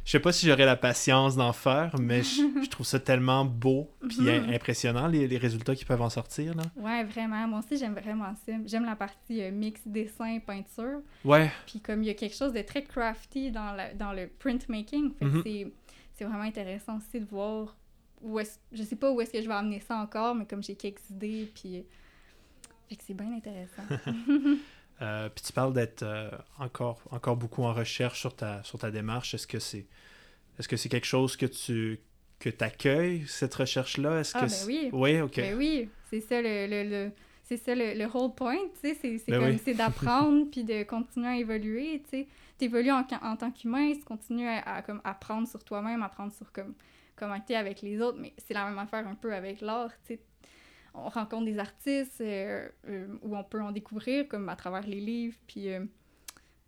Je 0.06 0.12
sais 0.12 0.20
pas 0.20 0.32
si 0.32 0.46
j'aurais 0.46 0.64
la 0.64 0.76
patience 0.76 1.34
d'en 1.36 1.52
faire, 1.52 1.94
mais 2.00 2.22
je, 2.22 2.40
je 2.64 2.70
trouve 2.70 2.86
ça 2.86 2.98
tellement 3.00 3.44
beau 3.44 3.90
puis 4.08 4.20
Mhm. 4.20 4.28
im- 4.28 4.54
impressionnant, 4.54 5.08
les, 5.08 5.26
les 5.26 5.36
résultats 5.36 5.74
qui 5.74 5.84
peuvent 5.84 6.00
en 6.00 6.08
sortir. 6.10 6.54
Là. 6.54 6.62
Ouais, 6.76 7.02
vraiment. 7.04 7.46
Moi 7.48 7.58
aussi, 7.58 7.76
j'aime 7.76 7.94
vraiment 7.94 8.32
ça. 8.46 8.52
J'aime 8.64 8.84
la 8.84 8.94
partie 8.96 9.42
euh, 9.42 9.50
mix 9.50 9.80
dessin, 9.84 10.38
peinture. 10.38 11.00
Ouais. 11.24 11.50
Puis 11.66 11.80
comme 11.80 12.02
il 12.02 12.06
y 12.06 12.10
a 12.10 12.14
quelque 12.14 12.36
chose 12.36 12.52
de 12.52 12.62
très 12.62 12.84
crafty 12.84 13.50
dans, 13.50 13.72
la, 13.72 13.92
dans 13.94 14.12
le 14.12 14.28
printmaking, 14.38 15.12
fait 15.18 15.24
Mhm. 15.24 15.42
c'est, 15.44 15.72
c'est 16.14 16.24
vraiment 16.24 16.44
intéressant 16.44 16.98
aussi 16.98 17.20
de 17.20 17.26
voir 17.26 17.76
où 18.22 18.38
est 18.38 18.60
je 18.72 18.82
sais 18.84 18.96
pas 18.96 19.10
où 19.10 19.20
est-ce 19.20 19.32
que 19.32 19.42
je 19.42 19.48
vais 19.48 19.54
amener 19.54 19.80
ça 19.80 19.96
encore, 19.96 20.34
mais 20.36 20.46
comme 20.46 20.62
j'ai 20.62 20.74
quelques 20.76 21.10
idées, 21.10 21.50
puis 21.54 21.84
fait 22.88 22.94
que 22.96 23.02
c'est 23.04 23.14
bien 23.14 23.32
intéressant. 23.34 23.82
Euh, 25.02 25.28
puis 25.28 25.44
tu 25.44 25.52
parles 25.52 25.72
d'être 25.74 26.02
euh, 26.02 26.30
encore, 26.58 27.00
encore 27.10 27.36
beaucoup 27.36 27.62
en 27.62 27.72
recherche 27.74 28.20
sur 28.20 28.34
ta, 28.34 28.62
sur 28.62 28.78
ta 28.78 28.90
démarche. 28.90 29.34
Est-ce 29.34 29.46
que 29.46 29.58
c'est 29.58 29.86
est-ce 30.58 30.68
que 30.68 30.76
c'est 30.76 30.88
quelque 30.88 31.06
chose 31.06 31.36
que 31.36 31.46
tu 31.46 32.00
que 32.38 32.50
accueilles, 32.60 33.24
cette 33.26 33.54
recherche-là? 33.54 34.20
Est-ce 34.20 34.32
Ah, 34.36 34.46
que 34.46 34.50
ben 34.50 34.66
oui. 34.66 34.90
Oui, 34.92 35.20
ok. 35.20 35.36
Ben 35.36 35.54
oui, 35.56 35.88
c'est 36.10 36.20
ça 36.20 36.40
le, 36.40 36.66
le, 36.66 36.88
le- 36.88 37.12
c'est 37.44 37.56
ça 37.58 37.74
le, 37.74 37.94
le 37.94 38.06
whole 38.06 38.34
point, 38.34 38.56
tu 38.82 38.94
sais, 38.94 38.94
c'est, 39.00 39.30
Ben 39.30 39.38
comme 39.40 39.58
oui. 39.66 39.74
d'apprendre 39.74 40.46
puis 40.50 40.64
de 40.64 40.82
continuer 40.82 41.28
à 41.28 41.36
évoluer, 41.36 42.02
tu 42.04 42.10
sais. 42.10 42.26
T'évolues 42.58 42.90
en, 42.90 43.06
en 43.22 43.36
tant 43.36 43.50
qu'humain, 43.50 43.92
tu 43.92 44.02
continues 44.02 44.48
à, 44.48 44.60
à, 44.76 44.82
comme 44.82 45.00
apprendre 45.04 45.46
sur 45.46 45.62
toi-même, 45.62 46.02
apprendre 46.02 46.32
sur 46.32 46.50
comme 46.52 46.74
comment 47.14 47.38
t'es 47.40 47.54
avec 47.54 47.82
les 47.82 48.00
autres, 48.00 48.18
mais 48.20 48.34
c'est 48.38 48.54
la 48.54 48.64
même 48.64 48.78
affaire 48.78 49.06
un 49.06 49.14
peu 49.14 49.32
avec 49.32 49.60
l'art, 49.60 49.90
tu 50.06 50.14
sais. 50.14 50.20
On 50.96 51.08
rencontre 51.08 51.44
des 51.44 51.58
artistes 51.58 52.20
euh, 52.20 52.68
euh, 52.88 53.06
où 53.22 53.36
on 53.36 53.44
peut 53.44 53.60
en 53.60 53.72
découvrir, 53.72 54.26
comme 54.28 54.48
à 54.48 54.56
travers 54.56 54.86
les 54.86 55.00
livres, 55.00 55.36
puis, 55.46 55.72
euh, 55.72 55.84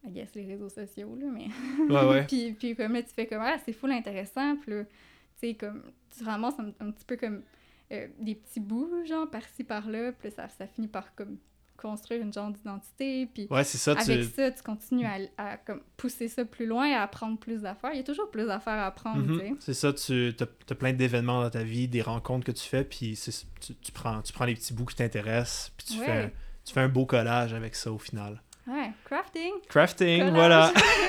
I 0.07 0.11
guess, 0.11 0.35
les 0.35 0.47
réseaux 0.47 0.69
sociaux, 0.69 1.17
là, 1.17 1.27
mais... 1.27 1.49
Ouais, 1.93 2.09
ouais. 2.09 2.25
puis, 2.29 2.53
puis 2.53 2.77
comme 2.77 2.93
là, 2.93 3.03
tu 3.03 3.13
fais 3.15 3.27
comme, 3.27 3.43
ah, 3.43 3.57
c'est 3.65 3.73
full 3.73 3.93
intéressant, 3.93 4.57
puis 4.57 4.73
là, 4.73 4.85
tu 4.85 4.91
sais, 5.37 5.55
comme, 5.55 5.83
tu 6.17 6.25
ramasses 6.25 6.59
un, 6.59 6.73
un 6.81 6.91
petit 6.91 7.05
peu 7.05 7.17
comme 7.17 7.43
euh, 7.91 8.07
des 8.19 8.35
petits 8.35 8.61
bouts, 8.61 9.05
genre, 9.07 9.31
par-ci, 9.31 9.65
par-là, 9.65 10.13
puis 10.13 10.29
là, 10.29 10.35
ça, 10.35 10.49
ça 10.49 10.67
finit 10.67 10.89
par, 10.89 11.15
comme, 11.15 11.39
construire 11.79 12.21
une 12.21 12.33
genre 12.33 12.51
d'identité, 12.51 13.27
puis 13.33 13.47
Ouais, 13.51 13.65
c'est 13.65 13.79
ça. 13.79 13.93
avec 13.93 14.05
Tu... 14.21 14.25
ça, 14.35 14.51
tu 14.51 14.63
continues 14.63 15.07
à, 15.07 15.17
à, 15.39 15.57
comme, 15.57 15.81
pousser 15.97 16.29
ça 16.29 16.45
plus 16.45 16.67
loin, 16.67 16.91
à 16.93 17.03
apprendre 17.03 17.39
plus 17.39 17.63
d'affaires. 17.63 17.91
Il 17.95 17.99
y 17.99 18.01
a 18.01 18.05
toujours 18.05 18.31
plus 18.31 18.47
d'affaires 18.47 18.75
à 18.75 18.87
apprendre, 18.87 19.23
Mhm. 19.23 19.57
C'est 19.61 19.75
ça, 19.75 19.93
tu 19.93 20.35
as, 20.41 20.75
plein 20.75 20.93
d'événements 20.93 21.43
dans 21.43 21.51
ta 21.51 21.63
vie, 21.63 21.89
des 21.89 22.03
rencontres 22.03 22.45
que 22.45 22.53
tu 22.53 22.65
fais, 22.69 22.85
puis 22.85 23.19
tu, 23.61 23.75
tu 23.77 23.93
prends, 23.93 24.21
tu 24.23 24.33
prends 24.33 24.45
les 24.45 24.55
petits 24.55 24.75
bouts 24.75 24.85
qui 24.87 24.97
t'intéressent, 24.97 25.73
puis 25.77 25.87
tu, 25.95 26.01
Ouais. 26.01 26.07
fais, 26.07 26.33
tu 26.65 26.75
fais 26.75 26.81
un 26.81 26.89
beau 26.89 27.07
collage 27.07 27.55
avec 27.55 27.75
ça 27.75 27.91
au 27.93 27.99
final. 27.99 28.43
Ouais, 28.67 28.91
crafting, 29.07 29.53
Crafting, 29.69 30.19
Collage. 30.19 30.35
voilà. 30.35 30.73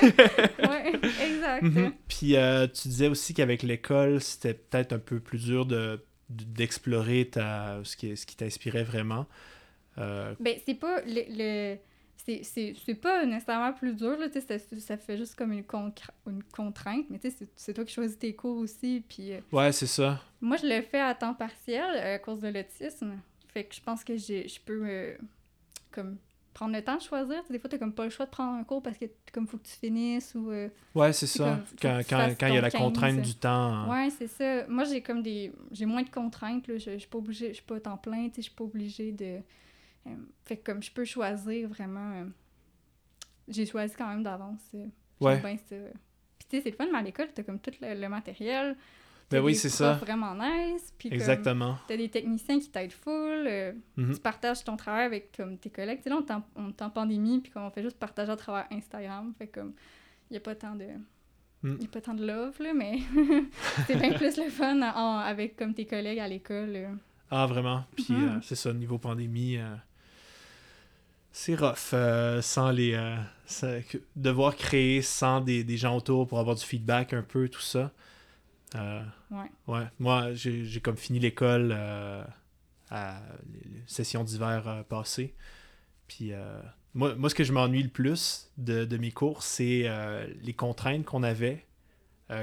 ouais, 0.70 0.92
exact. 1.22 1.62
Mhm. 1.62 1.92
Puis 2.08 2.36
euh, 2.36 2.66
tu 2.66 2.88
disais 2.88 3.08
aussi 3.08 3.34
qu'avec 3.34 3.62
l'école, 3.62 4.20
c'était 4.22 4.54
peut-être 4.54 4.92
un 4.94 4.98
peu 4.98 5.20
plus 5.20 5.44
dur 5.44 5.66
de 5.66 6.02
de- 6.30 6.44
d'explorer 6.44 7.28
ta 7.28 7.80
ce 7.82 7.96
qui, 7.96 8.16
ce 8.16 8.24
qui 8.24 8.36
t'inspirait 8.36 8.84
vraiment. 8.84 9.26
Euh, 9.98 10.34
Ben, 10.40 10.56
c'est 10.66 10.74
pas 10.74 11.00
le... 11.02 11.22
le- 11.28 11.78
c'est- 12.16 12.94
pas 12.94 13.24
nécessairement 13.26 13.72
plus 13.72 13.94
dur, 13.94 14.16
là, 14.18 14.26
ça, 14.30 14.58
ça 14.58 14.96
fait 14.96 15.16
juste 15.16 15.34
comme 15.34 15.52
une, 15.52 15.64
une 16.26 16.42
contrainte, 16.44 17.06
mais 17.10 17.18
tu 17.18 17.30
sais, 17.30 17.36
c'est- 17.40 17.48
c'est 17.56 17.74
toi 17.74 17.84
qui 17.84 17.92
choisis 17.94 18.18
tes 18.18 18.34
cours 18.34 18.58
aussi, 18.58 19.02
puis 19.08 19.32
euh, 19.32 19.40
ouais, 19.52 19.72
c'est 19.72 19.86
ça. 19.86 20.20
moi, 20.40 20.56
je 20.58 20.66
le 20.66 20.82
fais 20.82 21.00
à 21.00 21.14
temps 21.14 21.34
partiel 21.34 21.84
euh, 21.96 22.14
à 22.16 22.18
cause 22.18 22.40
de 22.40 22.48
l'autisme, 22.48 23.14
fait 23.48 23.64
que 23.64 23.74
je 23.74 23.80
pense 23.80 24.04
que 24.04 24.16
j'ai- 24.16 24.46
je 24.46 24.60
peux, 24.60 24.82
euh, 24.86 25.16
comme, 25.90 26.18
prendre 26.52 26.74
le 26.74 26.82
temps 26.84 26.96
de 26.98 27.02
choisir, 27.02 27.42
des 27.48 27.58
fois, 27.58 27.70
t'as 27.70 27.78
comme 27.78 27.94
pas 27.94 28.04
le 28.04 28.10
choix 28.10 28.26
de 28.26 28.30
prendre 28.30 28.58
un 28.58 28.64
cours 28.64 28.82
parce 28.82 28.98
que, 28.98 29.06
comme, 29.32 29.46
faut 29.48 29.56
que 29.56 29.66
tu 29.66 29.76
finisses, 29.76 30.34
ou... 30.34 30.50
euh, 30.50 30.68
Ouais, 30.94 31.12
c'est 31.12 31.26
ça. 31.26 31.58
comme- 31.80 32.02
Quand 32.08 32.36
quand- 32.38 32.46
il 32.48 32.54
y 32.54 32.58
a 32.58 32.60
la 32.60 32.70
contrainte 32.70 33.16
15. 33.16 33.26
du 33.26 33.34
temps. 33.34 33.90
Ouais, 33.90 34.10
c'est 34.10 34.26
ça. 34.26 34.66
Moi, 34.68 34.84
j'ai 34.84 35.00
comme 35.00 35.22
des... 35.22 35.52
J'ai 35.72 35.86
moins 35.86 36.02
de 36.02 36.10
contraintes, 36.10 36.66
là. 36.68 36.76
Je 36.76 36.98
suis 36.98 37.08
pas 37.08 37.18
obligée... 37.18 37.48
Je 37.48 37.54
suis 37.54 37.62
pas 37.64 37.78
temps 37.80 37.96
plein. 37.96 38.28
Je 38.36 38.42
suis 38.42 38.50
pas 38.50 38.64
obligée 38.64 39.12
de... 39.12 39.38
euh, 40.06 40.10
fait 40.44 40.56
que 40.58 40.64
comme 40.72 40.82
je 40.82 40.90
peux 40.92 41.04
choisir 41.04 41.68
vraiment... 41.68 42.12
euh, 42.12 42.24
J'ai 43.48 43.66
choisi 43.66 43.94
quand 43.96 44.08
même 44.08 44.22
d'avance. 44.22 44.62
euh, 44.74 44.86
Ouais. 45.20 45.38
bien 45.40 45.56
ça. 45.56 45.76
Puis 46.38 46.48
tu 46.48 46.56
sais, 46.56 46.62
c'est 46.62 46.70
le 46.70 46.76
fun, 46.76 46.86
mais 46.90 46.98
à 46.98 47.02
l'école, 47.02 47.28
t'as 47.34 47.42
comme 47.42 47.58
tout 47.60 47.72
le, 47.82 47.94
le 48.00 48.08
matériel. 48.08 48.76
Ben 49.30 49.40
oui, 49.44 49.54
c'est 49.54 49.68
ça. 49.68 49.92
vraiment 49.92 50.34
nice. 50.34 50.92
Puis 50.98 51.08
Exactement. 51.12 51.76
t'as 51.86 51.96
des 51.96 52.08
techniciens 52.08 52.58
qui 52.58 52.68
t'aident 52.70 52.92
full. 52.92 53.44
euh, 53.46 53.72
Mhm. 53.96 54.14
Tu 54.14 54.20
partages 54.20 54.64
ton 54.64 54.76
travail 54.76 55.04
avec 55.04 55.36
comme, 55.36 55.56
tes 55.58 55.70
collègues. 55.70 55.98
Tu 55.98 56.04
sais, 56.04 56.10
là, 56.10 56.20
on 56.56 56.68
est 56.70 56.82
en- 56.82 56.90
pandémie, 56.90 57.40
puis 57.40 57.52
comme 57.52 57.62
on 57.62 57.70
fait 57.70 57.82
juste 57.82 57.98
partager 57.98 58.32
à 58.32 58.36
travers 58.36 58.66
Instagram. 58.72 59.32
Fait 59.38 59.46
comme, 59.46 59.72
il 60.30 60.32
n'y 60.32 60.36
a 60.38 60.40
pas 60.40 60.54
tant 60.54 60.74
de... 60.74 60.86
Mm. 61.62 61.76
Il 61.80 61.84
a 61.84 61.88
pas 61.88 62.00
tant 62.00 62.14
de 62.14 62.26
love, 62.26 62.56
là, 62.60 62.72
mais 62.74 62.98
c'est 63.86 63.96
bien 63.96 64.14
plus 64.14 64.36
le 64.38 64.48
fun 64.48 64.80
en- 64.80 65.18
avec 65.18 65.54
comme 65.56 65.74
tes 65.74 65.84
collègues 65.86 66.18
à 66.18 66.26
l'école. 66.26 66.98
Ah, 67.30 67.46
vraiment? 67.46 67.84
Puis 67.94 68.06
Mhm. 68.14 68.28
euh, 68.28 68.40
c'est 68.42 68.56
ça, 68.56 68.72
niveau 68.72 68.98
pandémie, 68.98 69.58
euh, 69.58 69.76
c'est 71.32 71.54
rough. 71.54 71.92
euh, 71.94 72.42
sans 72.42 72.70
les. 72.70 72.94
euh, 72.94 73.80
devoir 74.16 74.56
créer 74.56 75.02
sans 75.02 75.40
des, 75.40 75.64
des 75.64 75.76
gens 75.76 75.96
autour 75.96 76.26
pour 76.28 76.38
avoir 76.38 76.56
du 76.56 76.64
feedback 76.64 77.12
un 77.12 77.22
peu, 77.22 77.48
tout 77.48 77.60
ça. 77.60 77.92
Euh, 78.76 79.02
Ouais. 79.30 79.50
ouais. 79.68 79.84
Moi, 80.00 80.34
j'ai 80.34 80.80
comme 80.80 80.96
fini 80.96 81.18
l'école 81.20 81.72
à 82.90 83.22
les, 83.52 83.82
sessions 83.86 84.24
d'hiver 84.24 84.84
passées. 84.88 85.34
Puis 86.08 86.32
moi, 86.94 87.14
moi, 87.14 87.30
ce 87.30 87.34
que 87.36 87.44
je 87.44 87.52
m'ennuie 87.52 87.84
le 87.84 87.88
plus 87.88 88.50
de, 88.58 88.84
de 88.84 88.96
mes 88.96 89.12
cours, 89.12 89.42
c'est 89.44 89.88
les 90.42 90.52
contraintes 90.52 91.04
qu'on 91.04 91.22
avait 91.22 91.64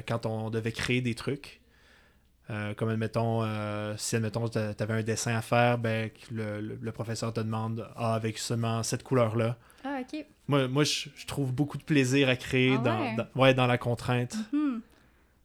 quand 0.08 0.26
on 0.26 0.50
devait 0.50 0.71
créer 0.71 1.02
des 1.02 1.15
trucs. 1.15 1.60
Euh, 2.49 2.73
comme 2.75 2.89
admettons, 2.89 3.43
euh, 3.43 3.93
si 3.97 4.15
admettons 4.15 4.47
tu 4.47 4.57
avais 4.57 4.93
un 4.93 5.03
dessin 5.03 5.36
à 5.36 5.41
faire, 5.41 5.77
ben 5.77 6.10
le, 6.31 6.62
le- 6.62 6.77
le 6.81 6.91
professeur 6.93 7.33
te 7.33 7.41
demande 7.41 7.86
Ah, 7.95 8.13
avec 8.15 8.38
seulement 8.38 8.83
cette 8.83 9.03
couleur-là. 9.03 9.57
Ah, 9.83 9.99
ok. 10.01 10.25
Moi, 10.47 10.67
moi 10.69 10.83
je, 10.86 11.10
je 11.15 11.25
trouve 11.27 11.51
beaucoup 11.53 11.77
de 11.77 11.83
plaisir 11.83 12.29
à 12.29 12.38
créer 12.38 12.75
Ah 12.75 12.83
dans, 12.83 13.01
ouais? 13.01 13.15
dans- 13.17 13.41
ouais, 13.41 13.53
dans 13.53 13.67
la 13.67 13.77
contrainte. 13.77 14.36
Mhm. 14.53 14.81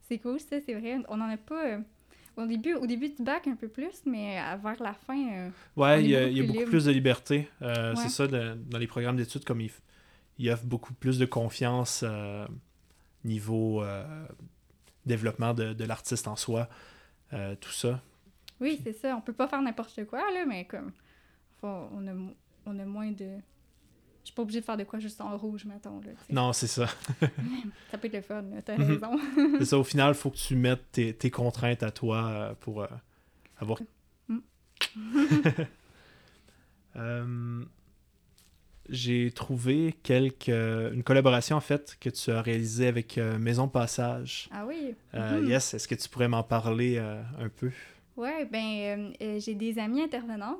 C'est 0.08 0.18
cool, 0.18 0.38
ça, 0.38 0.56
c'est 0.64 0.74
vrai. 0.74 0.98
On 1.08 1.20
en 1.20 1.28
a 1.28 1.36
pas. 1.36 1.66
euh, 1.66 1.78
au, 2.36 2.46
début, 2.46 2.74
au 2.74 2.86
début 2.86 3.08
du 3.08 3.22
bac, 3.22 3.46
un 3.48 3.56
peu 3.56 3.68
plus, 3.68 4.02
mais 4.06 4.36
vers 4.62 4.80
la 4.82 4.94
fin. 4.94 5.50
Ouais, 5.76 6.02
il 6.04 6.10
y 6.10 6.16
a, 6.16 6.20
beaucoup 6.26 6.30
il 6.30 6.36
y 6.36 6.40
a 6.40 6.42
plus 6.44 6.46
beaucoup 6.46 6.58
libre. 6.60 6.70
plus 6.70 6.84
de 6.84 6.92
liberté. 6.92 7.48
Ouais. 7.60 7.92
C'est 7.96 8.08
ça, 8.10 8.26
le- 8.26 8.54
dans 8.54 8.78
les 8.78 8.86
programmes 8.86 9.16
d'études, 9.16 9.44
comme 9.44 9.60
ils, 9.60 10.50
offrent 10.50 10.64
beaucoup 10.66 10.94
plus 10.94 11.18
de 11.18 11.26
confiance 11.26 12.04
niveau 13.24 13.82
développement 15.06 15.52
de, 15.54 15.72
de 15.72 15.84
l'artiste 15.84 16.28
en 16.28 16.36
soi, 16.36 16.68
euh, 17.32 17.54
tout 17.60 17.70
ça. 17.72 18.00
Oui, 18.60 18.80
c'est 18.84 18.92
ça. 18.92 19.16
On 19.16 19.20
peut 19.20 19.32
pas 19.32 19.48
faire 19.48 19.60
n'importe 19.62 20.04
quoi, 20.06 20.18
là, 20.32 20.44
mais 20.46 20.64
comme. 20.66 20.92
on, 21.62 22.06
a, 22.06 22.12
mo- 22.14 22.34
on 22.66 22.78
a 22.78 22.84
moins 22.84 23.10
de. 23.10 23.38
Je 24.24 24.26
suis 24.26 24.34
pas 24.36 24.42
obligée 24.42 24.60
de 24.60 24.64
faire 24.64 24.76
de 24.76 24.84
quoi 24.84 25.00
juste 25.00 25.20
en 25.20 25.36
rouge, 25.36 25.64
mettons. 25.64 26.00
Là. 26.00 26.12
Non, 26.30 26.52
c'est 26.52 26.68
ça. 26.68 26.86
Ça 27.90 27.98
peut 27.98 28.06
être 28.06 28.14
le 28.14 28.22
fun, 28.22 28.44
t'as 28.64 28.76
Mhm. 28.78 28.84
raison. 28.84 29.18
c'est 29.58 29.64
ça, 29.64 29.78
au 29.78 29.82
final, 29.84 30.10
il 30.10 30.14
faut 30.14 30.30
que 30.30 30.36
tu 30.36 30.54
mettes 30.54 30.92
tes, 30.92 31.12
tes 31.14 31.30
contraintes 31.30 31.82
à 31.82 31.90
toi 31.90 32.26
euh, 32.28 32.54
pour 32.54 32.82
euh, 32.82 32.86
avoir. 33.58 33.80
Mm. 34.28 34.38
Euh, 36.96 37.64
J'ai 38.88 39.30
trouvé 39.30 39.94
quelques, 40.02 40.48
une 40.48 41.02
collaboration 41.04 41.56
en 41.56 41.60
fait 41.60 41.96
que 42.00 42.10
tu 42.10 42.30
as 42.30 42.42
réalisée 42.42 42.88
avec 42.88 43.16
euh, 43.18 43.38
Maison 43.38 43.68
Passage. 43.68 44.48
ah 44.52 44.66
oui. 44.66 44.94
Euh, 45.14 45.40
Mhm. 45.40 45.48
Yes, 45.48 45.74
est-ce 45.74 45.86
que 45.88 45.94
tu 45.94 46.08
pourrais 46.08 46.28
m'en 46.28 46.42
parler 46.42 46.96
euh, 46.98 47.22
un 47.38 47.48
peu? 47.48 47.70
Ouais, 48.16 48.44
ben, 48.44 48.58
euh, 48.60 49.12
euh, 49.22 49.40
j'ai 49.40 49.54
des 49.54 49.78
amies 49.78 50.02
intervenantes 50.02 50.58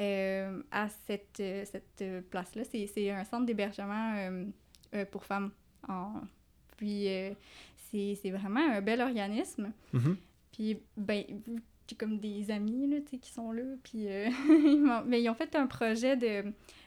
euh, 0.00 0.62
à 0.70 0.88
cette, 1.06 1.38
euh, 1.40 1.64
cette 1.64 2.00
euh, 2.02 2.20
place-là. 2.30 2.62
C'est, 2.70 2.86
c'est 2.86 3.10
un 3.10 3.24
centre 3.24 3.44
d'hébergement 3.44 4.14
euh, 4.16 4.44
euh, 4.94 5.04
pour 5.04 5.24
femmes. 5.24 5.50
En... 5.88 6.12
Puis, 6.76 7.08
euh, 7.08 7.30
c'est, 7.90 8.16
c'est 8.22 8.30
vraiment 8.30 8.60
un 8.72 8.80
bel 8.80 9.00
organisme. 9.00 9.72
Mhm. 9.92 10.16
Puis, 10.52 10.78
ben, 10.96 11.24
j'ai 11.88 11.96
comme 11.96 12.18
des 12.18 12.50
amis, 12.50 12.86
là, 12.88 12.96
qui 13.20 13.30
sont 13.30 13.52
là, 13.52 13.62
puis 13.82 14.06
euh, 14.08 14.30
mais 15.06 15.22
ils 15.22 15.28
ont 15.28 15.34
fait 15.34 15.54
un 15.56 15.66
projet 15.66 16.16
de 16.16 16.44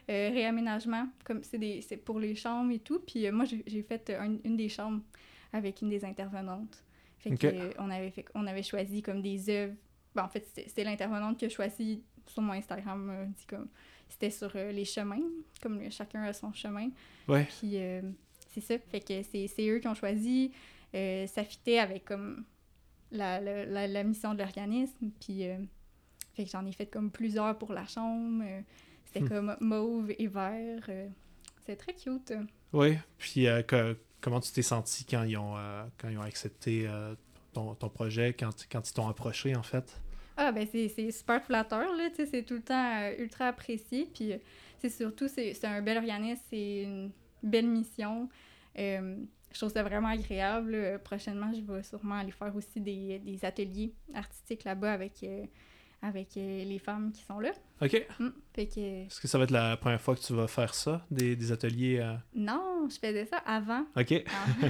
euh, 0.10 0.30
réaménagement, 0.30 1.08
comme 1.24 1.44
c'est, 1.44 1.58
des, 1.58 1.82
c'est 1.82 1.98
pour 1.98 2.20
les 2.20 2.36
chambres 2.36 2.72
et 2.72 2.80
tout. 2.80 3.00
Puis 3.00 3.26
euh, 3.26 3.32
moi, 3.32 3.46
j'ai, 3.46 3.82
fait 3.84 4.10
un- 4.12 4.38
une 4.44 4.56
des 4.58 4.70
chambres 4.70 5.02
avec 5.54 5.82
une 5.82 5.90
des 5.90 6.04
intervenantes. 6.06 6.84
Fait 7.20 7.32
Ok. 7.32 7.40
que, 7.40 7.48
euh, 7.48 7.72
on, 7.80 7.90
avait 7.90 8.12
fait, 8.12 8.26
on 8.36 8.46
avait 8.46 8.64
choisi 8.64 9.02
comme 9.02 9.22
des 9.22 9.50
œuvres. 9.50 9.74
Ben, 10.14 10.24
en 10.24 10.30
fait, 10.30 10.46
c'était, 10.56 10.84
l'intervenante 10.84 11.38
qui 11.38 11.46
a 11.46 11.50
choisi 11.50 12.04
sur 12.28 12.42
mon 12.42 12.54
Instagram, 12.54 13.10
euh, 13.10 13.26
dit 13.26 13.46
comme, 13.48 13.68
c'était 14.10 14.30
sur 14.30 14.52
euh, 14.56 14.72
les 14.72 14.86
chemins, 14.86 15.22
comme 15.62 15.90
chacun 15.92 16.24
a 16.24 16.34
son 16.34 16.54
chemin. 16.54 16.90
Ouais. 17.28 17.46
Puis 17.60 17.72
euh, 17.78 18.02
c'est 18.52 18.62
ça, 18.62 18.78
fait 18.78 19.00
que 19.00 19.24
c'est, 19.24 19.48
c'est 19.48 19.68
eux 19.68 19.80
qui 19.80 19.88
ont 19.88 19.96
choisi. 19.96 20.52
Euh, 20.94 21.26
ça 21.28 21.44
fitait 21.44 21.80
avec 21.80 22.06
comme 22.06 22.46
la, 23.12 23.42
la, 23.42 23.66
la, 23.66 23.88
la 23.88 24.04
mission 24.04 24.34
de 24.34 24.40
l'organisme. 24.40 25.10
Puis 25.20 25.48
euh, 25.48 25.58
fait 26.34 26.46
que 26.46 26.50
j'en 26.52 26.66
ai 26.66 26.72
fait 26.72 26.86
comme 26.86 27.10
plusieurs 27.12 27.58
pour 27.58 27.74
la 27.74 27.86
chambre. 27.86 28.44
C'était 29.16 29.26
Hmm. 29.26 29.30
comme 29.30 29.58
mauve 29.62 30.12
et 30.18 30.28
vert. 30.28 30.84
euh, 30.90 31.08
c'est 31.66 31.76
très 31.76 31.94
cute. 31.94 32.34
Oui. 32.74 32.98
Puis 33.18 33.48
euh, 33.48 33.62
que- 33.64 33.98
comment 34.22 34.40
tu 34.40 34.52
t'es 34.52 34.62
senti 34.62 35.06
quand 35.06 35.24
ils 35.24 35.38
ont, 35.38 35.56
euh, 35.58 35.84
quand 35.98 36.10
ils 36.10 36.18
ont 36.18 36.22
accepté 36.24 36.86
euh, 36.88 37.16
ton, 37.54 37.74
ton 37.76 37.90
projet, 37.90 38.34
quand, 38.34 38.50
quand 38.72 38.88
ils 38.90 38.94
t'ont 38.94 39.08
approché 39.08 39.56
en 39.56 39.64
fait? 39.64 40.00
Ah, 40.38 40.52
ben 40.52 40.68
c'est 40.72 41.12
super 41.12 41.42
flatteur, 41.44 41.96
là, 41.96 42.10
c'est 42.14 42.44
tout 42.44 42.56
le 42.56 42.62
temps 42.62 43.10
ultra 43.18 43.48
apprécié, 43.48 44.10
puis 44.14 44.34
c'est 44.80 44.90
surtout, 44.90 45.30
c'est 45.30 45.64
un 45.64 45.82
bel 45.82 45.98
organisme, 45.98 46.42
c'est 46.50 46.82
une 46.84 47.12
belle 47.42 47.68
mission, 47.68 48.28
je 48.76 49.16
trouve 49.54 49.72
ça 49.72 49.82
vraiment 49.84 50.10
agréable. 50.10 51.00
Prochainement, 51.06 51.54
je 51.54 51.62
vais 51.62 51.84
sûrement 51.84 52.16
aller 52.16 52.32
faire 52.32 52.54
aussi 52.54 52.82
des, 52.82 53.20
des 53.20 53.46
ateliers 53.46 53.94
artistiques 54.14 54.66
là-bas 54.66 54.92
avec, 54.92 55.24
avec 56.06 56.38
euh, 56.38 56.64
les 56.64 56.78
femmes 56.80 57.12
qui 57.12 57.24
sont 57.24 57.40
là. 57.40 57.52
OK. 57.82 58.06
Mm. 58.20 58.28
Que, 58.54 58.62
Est-ce 58.62 59.20
que 59.20 59.28
ça 59.28 59.38
va 59.38 59.44
être 59.46 59.52
la 59.52 59.76
première 59.76 60.00
fois 60.00 60.16
que 60.16 60.22
tu 60.22 60.34
vas 60.34 60.48
faire 60.48 60.74
ça, 60.74 61.06
des, 61.10 61.36
des 61.36 61.52
ateliers? 61.52 62.00
euh, 62.00 62.14
non, 62.36 62.88
je 62.90 62.96
faisais 62.98 63.26
ça 63.26 63.38
avant. 63.46 63.86
OK. 63.98 64.14
Ah. 64.28 64.46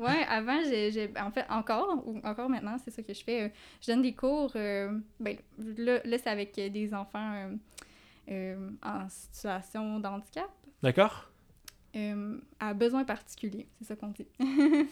ouais, 0.00 0.24
avant, 0.28 0.60
j'ai, 0.64 1.10
en 1.20 1.30
fait, 1.30 1.44
encore, 1.50 2.02
ou 2.06 2.18
encore 2.24 2.48
maintenant, 2.48 2.76
c'est 2.82 2.90
ça 2.90 3.02
que 3.02 3.12
je 3.12 3.22
fais. 3.22 3.42
euh, 3.44 3.48
je 3.80 3.92
donne 3.92 4.02
des 4.02 4.14
cours, 4.14 4.50
euh, 4.56 4.98
ben, 5.20 5.36
là, 5.58 6.00
là, 6.04 6.18
c'est 6.18 6.30
avec 6.30 6.54
des 6.54 6.94
enfants 6.94 7.48
euh, 8.30 8.70
en 8.82 9.08
situation 9.08 10.00
de 10.00 10.06
handicap, 10.06 10.50
D'accord? 10.82 11.30
euh, 11.96 12.38
à 12.60 12.74
besoins 12.74 13.04
particuliers, 13.04 13.66
c'est 13.78 13.84
ça 13.88 13.96
qu'on 13.96 14.08
dit. 14.08 14.26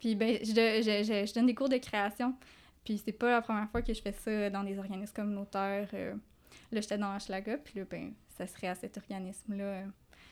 puis, 0.00 0.14
ben, 0.14 0.38
je, 0.42 0.48
je, 0.54 1.02
je, 1.04 1.26
je 1.26 1.34
donne 1.34 1.46
des 1.46 1.54
cours 1.54 1.68
de 1.68 1.78
création, 1.78 2.34
puis 2.86 2.96
c'est 3.04 3.12
pas 3.12 3.30
la 3.30 3.42
première 3.42 3.68
fois 3.68 3.82
que 3.82 3.92
je 3.92 4.00
fais 4.00 4.12
ça 4.12 4.48
dans 4.48 4.64
des 4.64 4.78
organismes 4.78 5.12
communautaires. 5.14 5.88
euh, 5.92 6.14
là, 6.72 6.80
j'étais 6.80 6.96
dans 6.96 7.14
Hochelaga, 7.14 7.58
puis 7.58 7.80
là, 7.80 7.84
ben, 7.90 8.12
ça 8.38 8.46
serait 8.46 8.68
à 8.68 8.74
cet 8.74 8.96
organisme-là. 8.96 9.64
euh, 9.64 9.84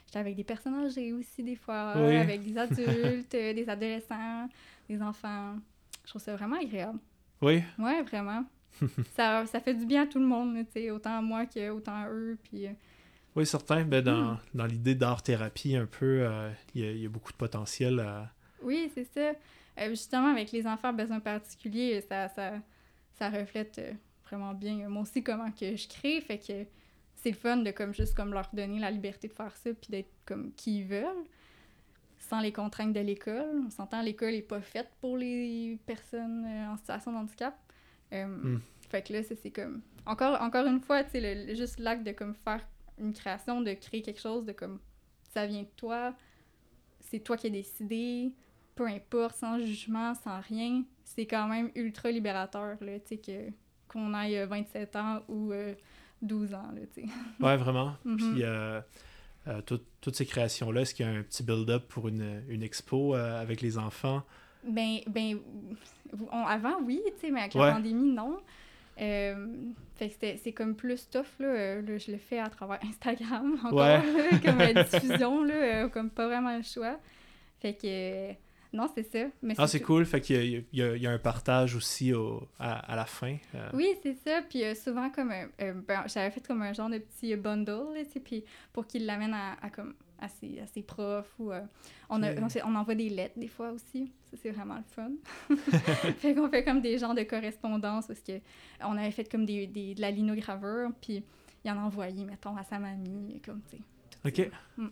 J'étais 0.06 0.18
avec 0.20 0.36
des 0.36 0.44
personnes 0.44 0.74
âgées 0.86 1.12
aussi, 1.12 1.42
des 1.42 1.56
fois, 1.56 1.92
Oui. 1.96 2.16
avec 2.16 2.42
des 2.42 2.56
adultes, 2.56 3.34
euh, 3.34 3.52
des 3.52 3.68
adolescents, 3.68 4.48
des 4.88 5.02
enfants. 5.02 5.56
Je 6.04 6.10
trouve 6.10 6.22
ça 6.22 6.34
vraiment 6.36 6.56
agréable. 6.60 6.98
Oui, 7.42 7.62
Ouais, 7.78 8.02
vraiment. 8.02 8.44
ça, 9.16 9.44
ça 9.46 9.60
fait 9.60 9.74
du 9.74 9.86
bien 9.86 10.02
à 10.02 10.06
tout 10.06 10.18
le 10.18 10.26
monde, 10.26 10.54
là, 10.56 10.64
tu 10.64 10.72
sais, 10.72 10.90
autant 10.90 11.18
à 11.18 11.22
moi 11.22 11.46
que 11.46 11.70
autant 11.70 11.94
à 11.96 12.08
eux, 12.08 12.38
puis... 12.44 12.66
euh, 12.66 12.72
oui, 13.36 13.44
certain. 13.46 13.82
Ben, 13.84 14.00
dans, 14.02 14.32
Hmm. 14.34 14.38
dans 14.54 14.66
l'idée 14.66 14.94
d'art-thérapie, 14.94 15.74
un 15.76 15.86
peu, 15.86 16.20
euh, 16.22 16.50
il 16.74 16.84
y, 16.84 16.86
a- 16.86 16.90
il 16.92 16.98
y 17.02 17.06
a 17.06 17.08
beaucoup 17.08 17.32
de 17.32 17.36
potentiel 17.36 17.98
à... 18.00 18.30
Oui, 18.62 18.90
c'est 18.94 19.04
ça. 19.12 19.32
Euh, 19.78 19.90
justement, 19.90 20.28
avec 20.28 20.52
les 20.52 20.66
enfants 20.66 20.88
à 20.88 20.92
besoins 20.92 21.20
particuliers, 21.20 22.00
ça, 22.08 22.28
ça, 22.28 22.52
ça 23.18 23.30
reflète 23.30 23.78
euh, 23.78 23.92
vraiment 24.26 24.54
bien 24.54 24.80
euh, 24.80 24.88
moi 24.88 25.02
aussi 25.02 25.22
comment 25.22 25.50
que 25.50 25.76
je 25.76 25.88
crée. 25.88 26.20
Fait 26.20 26.38
que 26.38 26.64
c'est 27.16 27.30
le 27.30 27.36
fun 27.36 27.58
de 27.58 27.70
comme 27.70 27.94
juste 27.94 28.14
comme 28.14 28.32
leur 28.32 28.48
donner 28.52 28.78
la 28.78 28.90
liberté 28.90 29.28
de 29.28 29.32
faire 29.32 29.56
ça 29.56 29.70
puis 29.74 29.90
d'être 29.90 30.10
comme 30.26 30.52
qui 30.54 30.78
ils 30.78 30.84
veulent 30.84 31.24
sans 32.28 32.40
les 32.40 32.52
contraintes 32.52 32.92
de 32.92 33.00
l'école. 33.00 33.62
On 33.66 33.70
s'entend, 33.70 34.02
l'école 34.02 34.32
n'est 34.32 34.42
pas 34.42 34.60
faite 34.60 34.88
pour 35.00 35.16
les 35.16 35.78
personnes 35.86 36.44
euh, 36.46 36.72
en 36.72 36.76
situation 36.76 37.12
de 37.12 37.16
handicap. 37.18 37.54
Euh, 38.12 38.26
Mm. 38.26 38.60
Fait 38.88 39.02
que 39.02 39.12
là, 39.12 39.22
c'est 39.22 39.50
comme... 39.50 39.82
Encore, 40.06 40.40
encore 40.40 40.66
une 40.66 40.80
fois, 40.80 41.02
tu 41.04 41.12
sais, 41.12 41.56
juste 41.56 41.80
l'acte 41.80 42.04
de 42.04 42.12
comme 42.12 42.34
faire 42.34 42.60
une 42.98 43.12
création, 43.12 43.60
de 43.60 43.72
créer 43.72 44.02
quelque 44.02 44.20
chose, 44.20 44.44
de 44.44 44.52
comme... 44.52 44.78
Ça 45.32 45.46
vient 45.46 45.62
de 45.62 45.68
toi, 45.76 46.14
c'est 47.00 47.18
toi 47.18 47.36
qui 47.36 47.48
as 47.48 47.50
décidé, 47.50 48.32
peu 48.74 48.86
importe, 48.86 49.36
sans 49.36 49.58
jugement, 49.58 50.14
sans 50.14 50.40
rien, 50.40 50.82
c'est 51.04 51.26
quand 51.26 51.46
même 51.48 51.70
ultra 51.74 52.10
libérateur, 52.10 52.76
là, 52.80 52.98
tu 53.00 53.06
sais, 53.08 53.16
que, 53.18 53.50
qu'on 53.88 54.12
aille 54.14 54.38
euh, 54.38 54.46
27 54.46 54.96
ans 54.96 55.22
ou 55.28 55.52
euh, 55.52 55.74
12 56.22 56.54
ans, 56.54 56.70
là, 56.74 56.80
tu 56.94 57.02
sais. 57.02 57.08
Ouais, 57.40 57.56
vraiment. 57.56 57.94
Mhm. 58.04 58.16
Puis 58.16 58.42
euh, 58.42 58.80
euh, 59.46 59.60
tout- 59.62 59.80
toutes 60.00 60.16
ces 60.16 60.26
créations-là, 60.26 60.80
est-ce 60.82 60.94
qu'il 60.94 61.06
y 61.06 61.08
a 61.08 61.12
un 61.12 61.22
petit 61.22 61.42
build-up 61.42 61.86
pour 61.88 62.08
une, 62.08 62.42
une 62.48 62.62
expo 62.62 63.14
euh, 63.14 63.40
avec 63.40 63.60
les 63.60 63.78
enfants? 63.78 64.22
Ben, 64.66 64.98
ben, 65.06 65.38
on- 66.32 66.46
avant, 66.46 66.80
oui, 66.82 67.00
tu 67.06 67.26
sais, 67.26 67.30
mais 67.30 67.40
avec 67.40 67.54
Ouais. 67.54 67.66
la 67.66 67.72
pandémie, 67.74 68.12
non. 68.12 68.38
Euh, 69.00 69.46
fait 69.96 70.06
que 70.08 70.12
c'était- 70.14 70.36
c'est 70.42 70.52
comme 70.52 70.74
plus 70.74 71.08
tough, 71.10 71.26
là. 71.40 71.46
Euh, 71.46 71.82
là, 71.82 71.98
Je 71.98 72.10
le 72.12 72.18
fais 72.18 72.38
à 72.38 72.48
travers 72.48 72.78
Instagram, 72.84 73.58
encore, 73.64 73.74
Ouais. 73.74 73.98
là, 74.30 74.38
comme 74.44 74.60
euh, 74.60 74.82
diffusion, 74.84 75.44
là, 75.44 75.54
euh, 75.54 75.88
comme 75.88 76.10
pas 76.10 76.26
vraiment 76.26 76.56
le 76.56 76.62
choix. 76.62 76.98
Fait 77.60 77.74
que, 77.74 77.86
euh, 77.86 78.32
non, 78.74 78.88
c'est 78.94 79.04
ça. 79.10 79.26
Mais 79.42 79.54
Ah, 79.56 79.66
c'est 79.66 79.78
tout- 79.80 79.86
cool. 79.86 80.04
Fait 80.04 80.20
qu'il 80.20 80.42
y 80.44 80.66
y 80.72 80.80
y 81.00 81.06
a 81.06 81.10
un 81.10 81.18
partage 81.18 81.74
aussi 81.76 82.12
au, 82.12 82.46
à, 82.58 82.92
à 82.92 82.96
la 82.96 83.06
fin. 83.06 83.36
euh. 83.54 83.70
Oui, 83.72 83.88
c'est 84.02 84.14
ça. 84.14 84.42
Puis 84.48 84.62
euh, 84.64 84.74
souvent, 84.74 85.08
comme 85.10 85.30
euh, 85.32 85.46
euh, 85.62 85.72
ben, 85.86 86.02
j'avais 86.06 86.30
fait 86.30 86.46
comme 86.46 86.60
un 86.62 86.72
genre 86.72 86.90
de 86.90 86.98
petit 86.98 87.34
bundle, 87.36 87.94
là, 87.94 88.04
tu 88.04 88.10
sais, 88.12 88.20
puis 88.20 88.44
pour 88.72 88.86
qu'ils 88.86 89.06
l'amènent 89.06 89.32
à, 89.34 89.52
à, 89.62 89.70
comme, 89.70 89.94
à, 90.20 90.28
ses, 90.28 90.60
à 90.60 90.66
ses 90.66 90.82
profs 90.82 91.32
ou... 91.38 91.52
euh, 91.52 91.60
on, 92.10 92.22
a- 92.22 92.32
on, 92.64 92.74
envoie 92.74 92.94
des 92.94 93.08
lettres 93.08 93.38
des 93.38 93.48
fois 93.48 93.70
aussi. 93.70 94.12
Ça, 94.30 94.36
c'est 94.42 94.50
vraiment 94.50 94.76
le 94.76 94.82
fun. 94.88 95.10
fait 96.18 96.34
qu'on 96.34 96.48
fait 96.48 96.64
comme 96.64 96.80
des 96.80 96.98
genres 96.98 97.14
de 97.14 97.22
correspondance 97.22 98.06
parce 98.06 98.20
que 98.20 98.40
on 98.82 98.96
avait 98.96 99.10
fait 99.10 99.30
comme 99.30 99.46
des, 99.46 99.66
des, 99.66 99.94
de 99.94 100.00
la 100.00 100.10
linogravure, 100.10 100.90
puis 101.00 101.22
il 101.64 101.70
en 101.70 101.78
a 101.78 101.82
envoyé, 101.82 102.24
mettons, 102.24 102.56
à 102.56 102.62
sa 102.64 102.78
mamie, 102.78 103.40
comme, 103.44 103.60
tu 103.70 103.76
sais. 103.76 103.82
tout 104.34 104.42
OK. 104.42 104.50
ça. 104.50 104.82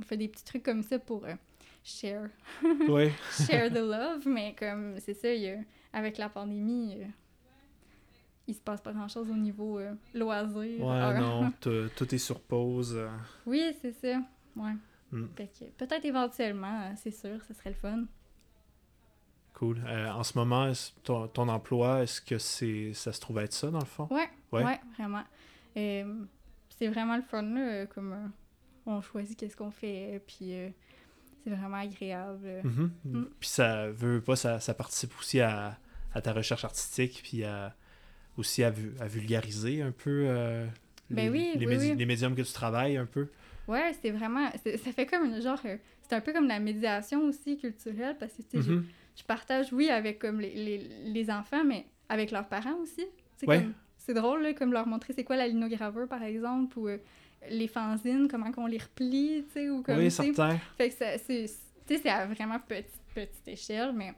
On 0.00 0.02
fait 0.02 0.16
des 0.16 0.28
petits 0.28 0.44
trucs 0.44 0.62
comme 0.62 0.82
ça 0.82 0.98
pour 0.98 1.24
euh, 1.24 1.34
share 1.82 2.28
Oui. 2.88 3.10
share 3.46 3.70
the 3.70 3.78
love, 3.78 4.26
mais 4.26 4.54
comme 4.58 4.98
c'est 5.00 5.14
ça, 5.14 5.32
il 5.32 5.42
y 5.42 5.48
a- 5.50 5.60
avec 5.92 6.18
la 6.18 6.28
pandémie, 6.28 6.96
euh, 7.00 7.06
il 8.46 8.54
se 8.54 8.60
passe 8.60 8.80
pas 8.80 8.92
grand 8.92 9.08
chose 9.08 9.30
au 9.30 9.34
niveau 9.36 9.78
euh, 9.78 9.94
loisir. 10.14 10.84
Ouais, 10.84 11.18
non. 11.20 11.50
Tout, 11.60 12.14
est 12.14 12.18
sur 12.18 12.40
pause. 12.40 12.94
euh. 12.96 13.08
Oui, 13.46 13.62
c'est 13.80 13.92
ça. 13.92 14.20
Ouais. 14.56 14.72
Mm. 15.10 15.26
Peut-être 15.76 16.04
éventuellement, 16.04 16.92
c'est 16.96 17.10
sûr, 17.10 17.42
ça 17.44 17.54
serait 17.54 17.70
le 17.70 17.76
fun. 17.76 18.04
Cool. 19.54 19.82
Euh, 19.86 20.10
en 20.10 20.22
ce 20.22 20.38
moment, 20.38 20.70
ton, 21.02 21.26
ton 21.28 21.48
emploi, 21.48 22.02
est-ce 22.04 22.20
que 22.20 22.38
c'est 22.38 22.92
ça 22.92 23.12
se 23.12 23.20
trouve 23.20 23.38
être 23.40 23.52
ça, 23.52 23.70
dans 23.70 23.80
le 23.80 23.84
fond? 23.86 24.06
Ouais, 24.10 24.28
Ouais. 24.52 24.64
ouais, 24.64 24.80
vraiment. 24.96 25.24
Euh, 25.76 26.24
c'est 26.70 26.86
vraiment 26.88 27.16
le 27.16 27.22
fun, 27.22 27.42
là, 27.42 27.86
comme 27.86 28.32
on 28.86 29.00
choisit 29.00 29.36
qu'est-ce 29.38 29.56
qu'on 29.56 29.70
fait, 29.72 30.22
puis 30.26 30.52
c'est 31.44 31.50
vraiment 31.50 31.76
agréable. 31.78 32.46
Mhm. 32.64 32.90
Mm. 33.04 33.24
Puis 33.40 33.48
ça 33.48 33.88
veut 33.90 34.20
pas, 34.20 34.36
ça, 34.36 34.60
ça 34.60 34.74
participe 34.74 35.12
aussi 35.18 35.40
à, 35.40 35.78
à 36.14 36.20
ta 36.20 36.32
recherche 36.32 36.64
artistique, 36.64 37.20
puis 37.22 37.44
à, 37.44 37.74
aussi 38.36 38.62
à, 38.64 38.72
à 39.00 39.06
vulgariser 39.06 39.82
un 39.82 39.92
peu 39.92 40.24
euh, 40.26 40.66
Ben 41.10 41.24
les, 41.24 41.30
oui, 41.30 41.50
les, 41.56 41.66
oui, 41.66 41.74
médi- 41.76 41.90
oui. 41.92 41.96
les 41.96 42.06
médiums 42.06 42.34
que 42.34 42.42
tu 42.42 42.52
travailles 42.52 42.96
un 42.96 43.06
peu. 43.06 43.28
Ouais, 43.66 43.92
c'est 44.00 44.10
vraiment, 44.10 44.50
ça 44.50 44.92
fait 44.92 45.06
comme 45.06 45.26
une 45.26 45.42
genre, 45.42 45.60
euh, 45.66 45.76
c'est 46.02 46.14
un 46.14 46.20
peu 46.22 46.32
comme 46.32 46.48
la 46.48 46.58
médiation 46.60 47.22
aussi 47.24 47.56
culturelle, 47.58 48.16
parce 48.18 48.32
que 48.32 48.42
tu 48.42 48.48
sais, 48.56 48.62
j'ai- 48.62 48.72
Mhm. 48.72 48.84
je 49.16 49.24
partage, 49.24 49.72
oui, 49.72 49.90
avec 49.90 50.18
comme 50.18 50.40
les, 50.40 50.54
les, 50.54 50.78
les 51.12 51.30
enfants, 51.30 51.64
mais 51.64 51.84
avec 52.08 52.30
leurs 52.30 52.48
parents 52.48 52.76
aussi. 52.82 53.04
C'est 53.36 53.46
Ouais. 53.46 53.60
comme- 53.62 53.74
C'est 53.98 54.14
drôle, 54.14 54.42
là, 54.42 54.54
comme 54.54 54.72
leur 54.72 54.86
montrer 54.86 55.12
c'est 55.12 55.22
quoi 55.24 55.36
la 55.36 55.46
linogravure, 55.48 56.08
par 56.08 56.22
exemple, 56.22 56.78
ou 56.78 56.88
euh, 56.88 56.96
les 57.50 57.68
fanzines, 57.68 58.28
comment 58.30 58.50
qu'on 58.52 58.66
les 58.66 58.78
replie, 58.78 59.44
tu 59.46 59.52
sais, 59.52 59.70
ou 59.70 59.82
comme, 59.82 59.98
Oui, 59.98 60.10
certain. 60.10 60.58
Fait 60.76 60.90
que 60.90 60.94
c'est, 60.96 61.18
tu 61.18 61.46
sais, 61.46 62.00
c'est 62.02 62.08
à 62.08 62.26
vraiment 62.26 62.58
petite, 62.58 63.00
petite 63.14 63.48
échelle, 63.48 63.92
mais 63.94 64.12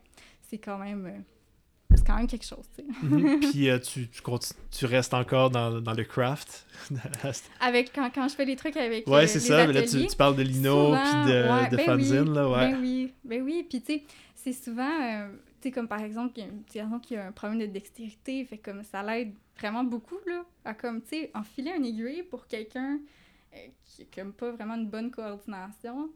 c'est 0.49 0.59
quand 0.59 0.79
même, 0.79 1.07
euh, 1.07 1.95
c'est 1.95 2.07
quand 2.07 2.17
même 2.17 2.27
quelque 2.27 2.47
chose, 2.47 2.65
tu 2.77 2.83
sais. 2.83 3.07
Mhm. 3.07 3.41
Puis 3.51 3.69
euh, 3.69 3.79
tu, 3.79 4.09
tu, 4.09 4.23
tu 4.71 4.87
restes 4.87 5.15
encore 5.15 5.51
dans, 5.51 5.81
dans 5.81 5.93
le 5.93 6.05
craft? 6.05 6.67
Avec, 7.61 7.93
quand, 7.95 8.11
quand 8.15 8.29
je 8.29 8.35
fais 8.35 8.45
les 8.45 8.57
trucs 8.57 8.77
avec 8.77 9.07
ouais, 9.07 9.25
euh, 9.25 9.27
c'est 9.27 9.41
ça. 9.41 9.67
Mais 9.67 9.73
là, 9.73 9.83
tu, 9.83 10.07
tu 10.07 10.17
parles 10.17 10.37
de 10.37 10.43
lino, 10.43 10.95
puis 10.95 11.33
de, 11.33 11.49
ouais, 11.49 11.69
de 11.69 11.77
ben 11.77 11.87
fanzine, 11.87 12.29
oui, 12.29 12.35
là, 12.35 12.49
ouais. 12.49 12.73
Ben 12.73 12.79
oui, 12.81 13.13
ben 13.25 13.43
oui. 13.43 13.67
Puis 13.69 13.81
tu 13.81 13.95
sais, 13.95 14.03
c'est 14.35 14.53
souvent, 14.53 15.03
euh, 15.03 15.29
sais, 15.63 15.71
comme 15.71 15.89
par 15.89 16.01
exemple, 16.03 16.33
il 16.37 16.45
y 16.45 16.47
a 16.47 16.51
un 16.51 16.57
petit 16.67 16.79
garçon 16.79 16.99
qui 16.99 17.17
a 17.17 17.27
un 17.27 17.33
problème 17.33 17.59
de 17.61 17.67
dextérité, 17.67 18.45
fait 18.45 18.59
comme 18.59 18.83
ça 18.83 19.03
l'aide 19.03 19.33
vraiment 19.59 19.85
beaucoup, 19.85 20.19
là, 20.27 20.45
à 20.65 20.75
comme, 20.75 21.03
tu 21.03 21.09
sais, 21.11 21.31
enfiler 21.35 21.73
un 21.73 21.83
aiguille 21.83 22.23
pour 22.23 22.47
quelqu'un 22.47 22.99
euh, 23.55 23.57
qui 23.85 24.03
a 24.03 24.05
comme 24.23 24.33
pas 24.33 24.51
vraiment 24.53 24.75
une 24.75 24.89
bonne 24.89 25.11
coordination. 25.11 26.11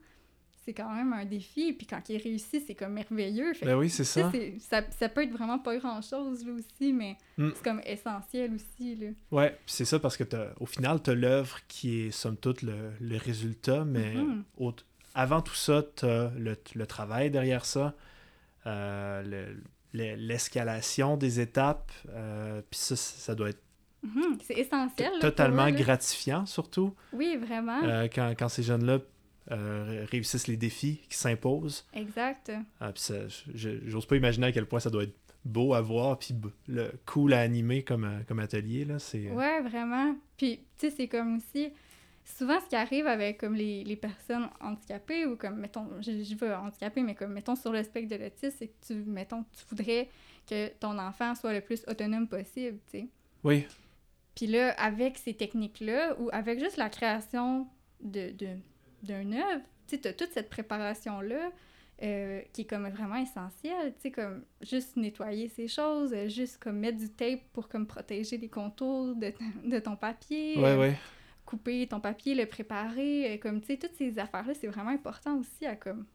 C'est 0.65 0.73
quand 0.73 0.91
même 0.95 1.13
un 1.13 1.27
défi, 1.27 1.75
puis 1.75 1.87
quand 1.87 2.09
il 2.09 2.17
réussit, 2.17 2.65
c'est 2.67 2.75
comme 2.75 2.95
merveilleux. 2.95 3.53
Fait 3.53 3.67
Ben 3.67 3.77
oui, 3.77 3.91
c'est 3.91 4.03
ça. 4.05 4.33
ça. 4.61 4.83
Ça 4.99 5.09
peut 5.11 5.23
être 5.25 5.33
vraiment 5.33 5.59
pas 5.59 5.77
grand-chose, 5.77 6.47
là, 6.47 6.53
aussi, 6.55 6.91
mais 6.93 7.17
Mm. 7.37 7.51
c'est 7.55 7.63
comme 7.63 7.83
essentiel 7.85 8.55
aussi, 8.55 8.95
là. 8.97 9.09
Ouais, 9.31 9.51
puis 9.51 9.75
c'est 9.75 9.85
ça 9.85 9.99
parce 9.99 10.17
que 10.17 10.25
t'as- 10.25 10.55
au 10.61 10.65
final, 10.65 11.03
tu 11.03 11.11
as 11.11 11.15
l'œuvre 11.15 11.59
qui 11.69 12.01
est 12.07 12.11
somme 12.13 12.39
toute 12.39 12.63
le, 12.63 12.93
le 12.99 13.17
résultat, 13.19 13.85
mais 13.85 14.15
Mhm. 14.15 14.43
au- 14.57 14.73
avant 15.15 15.43
tout 15.43 15.55
ça, 15.55 15.83
tu 15.97 16.07
as 16.07 16.31
le, 16.39 16.57
le 16.75 16.87
travail 16.87 17.31
derrière 17.31 17.67
ça, 17.67 17.95
euh, 18.67 19.23
le- 19.23 19.63
le- 19.93 20.15
l'escalation 20.17 21.17
des 21.17 21.41
étapes, 21.41 21.93
euh, 22.11 22.61
puis 22.71 22.79
ça, 22.81 22.97
ça 22.97 23.35
doit 23.35 23.51
être 23.51 23.61
Mhm, 24.03 24.37
C'est 24.43 24.59
essentiel, 24.59 25.13
là, 25.15 25.19
totalement 25.21 25.67
eux, 25.67 25.71
gratifiant, 25.71 26.45
surtout 26.45 26.95
Oui, 27.15 27.37
vraiment. 27.37 27.83
euh, 27.85 28.07
quand, 28.15 28.35
quand 28.39 28.51
ces 28.51 28.63
jeunes-là 28.63 28.99
euh, 29.51 30.05
réussissent 30.11 30.47
les 30.47 30.57
défis 30.59 31.01
qui 31.09 31.17
s'imposent. 31.17 31.87
Exact. 31.95 32.53
Ah, 32.81 32.93
j'ose 33.55 34.07
pas 34.07 34.17
imaginer 34.17 34.47
à 34.49 34.53
quel 34.53 34.67
point 34.67 34.81
ça 34.81 34.91
doit 34.91 35.05
être 35.05 35.15
beau 35.45 35.73
à 35.75 35.81
voir, 35.81 36.19
puis 36.19 36.35
le 36.69 36.91
cool 37.07 37.33
à 37.35 37.41
animer 37.41 37.83
comme, 37.83 38.09
comme 38.29 38.39
atelier, 38.41 38.85
là, 38.85 38.99
c'est... 38.99 39.31
Ouais, 39.31 39.61
vraiment. 39.63 40.15
Puis, 40.39 40.61
tu 40.79 40.89
sais, 40.89 40.95
c'est 40.97 41.09
comme 41.09 41.37
aussi. 41.37 41.73
Souvent, 42.25 42.59
ce 42.61 42.69
qui 42.69 42.77
arrive 42.77 43.07
avec 43.07 43.39
comme 43.39 43.55
les, 43.55 43.85
les 43.85 43.97
personnes 43.97 44.49
handicapées, 44.61 45.27
ou 45.27 45.37
comme, 45.37 45.57
mettons, 45.59 45.87
je, 46.01 46.23
je 46.23 46.35
veux 46.37 46.55
handicapé, 46.55 47.03
mais 47.03 47.15
comme, 47.15 47.33
mettons, 47.33 47.55
sur 47.55 47.71
le 47.73 47.83
spectre 47.83 48.17
de 48.17 48.23
l'autisme, 48.23 48.57
c'est 48.59 48.69
que 48.69 48.87
tu, 48.87 48.95
mettons, 48.95 49.45
tu 49.53 49.65
voudrais 49.69 50.09
que 50.49 50.69
ton 50.81 50.99
enfant 50.99 51.35
soit 51.35 51.53
le 51.53 51.61
plus 51.61 51.85
autonome 51.87 52.27
possible, 52.29 52.79
tu 52.91 53.01
sais. 53.01 53.09
Oui, 53.45 53.67
Puis 54.35 54.47
là, 54.47 54.73
avec 54.79 55.19
ces 55.19 55.35
techniques-là, 55.35 56.17
ou 56.19 56.31
avec 56.33 56.59
juste 56.61 56.77
la 56.79 56.89
création 56.89 57.69
de, 58.01 58.31
de, 58.33 58.49
d'un 59.03 59.33
œuvre, 59.33 59.63
tu 59.87 59.97
sais, 59.97 59.99
t'as 59.99 60.13
toute 60.15 60.33
cette 60.33 60.49
préparation-là 60.51 61.51
euh, 62.03 62.41
qui 62.53 62.63
est 62.63 62.65
comme 62.65 62.89
vraiment 62.89 63.17
essentielle, 63.17 63.95
tu 63.97 64.01
sais, 64.03 64.11
comme 64.11 64.45
juste 64.63 64.97
nettoyer 64.97 65.49
ces 65.49 65.69
choses, 65.69 66.15
juste 66.29 66.59
comme 66.59 66.79
mettre 66.79 66.99
du 66.99 67.11
tape 67.11 67.41
pour 67.53 67.69
comme 67.69 67.87
protéger 67.87 68.39
les 68.39 68.49
contours 68.49 69.15
de, 69.15 69.33
de 69.65 69.79
ton 69.79 69.95
papier, 69.97 70.57
ouais, 70.57 70.65
euh, 70.65 70.79
ouais. 70.81 70.99
Couper 71.45 71.87
ton 71.87 72.01
papier, 72.01 72.35
le 72.35 72.47
préparer, 72.47 73.35
euh, 73.35 73.39
comme, 73.39 73.61
tu 73.61 73.67
sais, 73.69 73.77
toutes 73.77 73.95
ces 73.95 74.19
affaires-là, 74.19 74.55
c'est 74.55 74.67
vraiment 74.69 74.91
important 74.91 75.39
aussi 75.39 75.67
à 75.67 75.77
comme, 75.77 76.07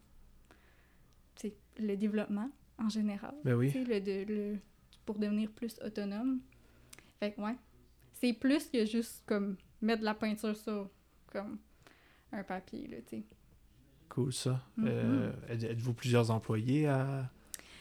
tu 1.35 1.49
sais, 1.49 1.55
le 1.79 1.95
développement 1.95 2.49
en 2.77 2.89
général 2.89 3.33
Ben 3.43 3.53
oui. 3.55 3.71
tu 3.71 3.83
sais, 3.83 3.83
le, 3.83 4.01
de- 4.01 4.31
le- 4.31 4.57
pour 5.05 5.17
devenir 5.19 5.51
plus 5.51 5.75
autonome. 5.85 6.39
Fait 7.19 7.31
que, 7.33 7.41
ouais. 7.41 7.55
C'est 8.13 8.33
plus 8.33 8.69
que 8.69 8.85
juste, 8.85 9.23
comme, 9.25 9.55
mettre 9.81 9.99
de 10.01 10.05
la 10.05 10.13
peinture 10.13 10.55
sur, 10.55 10.89
comme, 11.27 11.57
un 12.31 12.43
papier, 12.43 12.87
là, 12.87 12.97
tu 13.07 13.17
sais. 13.17 13.23
Cool, 14.09 14.33
ça. 14.33 14.61
Mhm. 14.77 14.87
Euh, 14.87 15.31
êtes- 15.49 15.63
Êtes-vous 15.63 15.93
plusieurs 15.93 16.31
employés 16.31 16.87
à, 16.87 17.29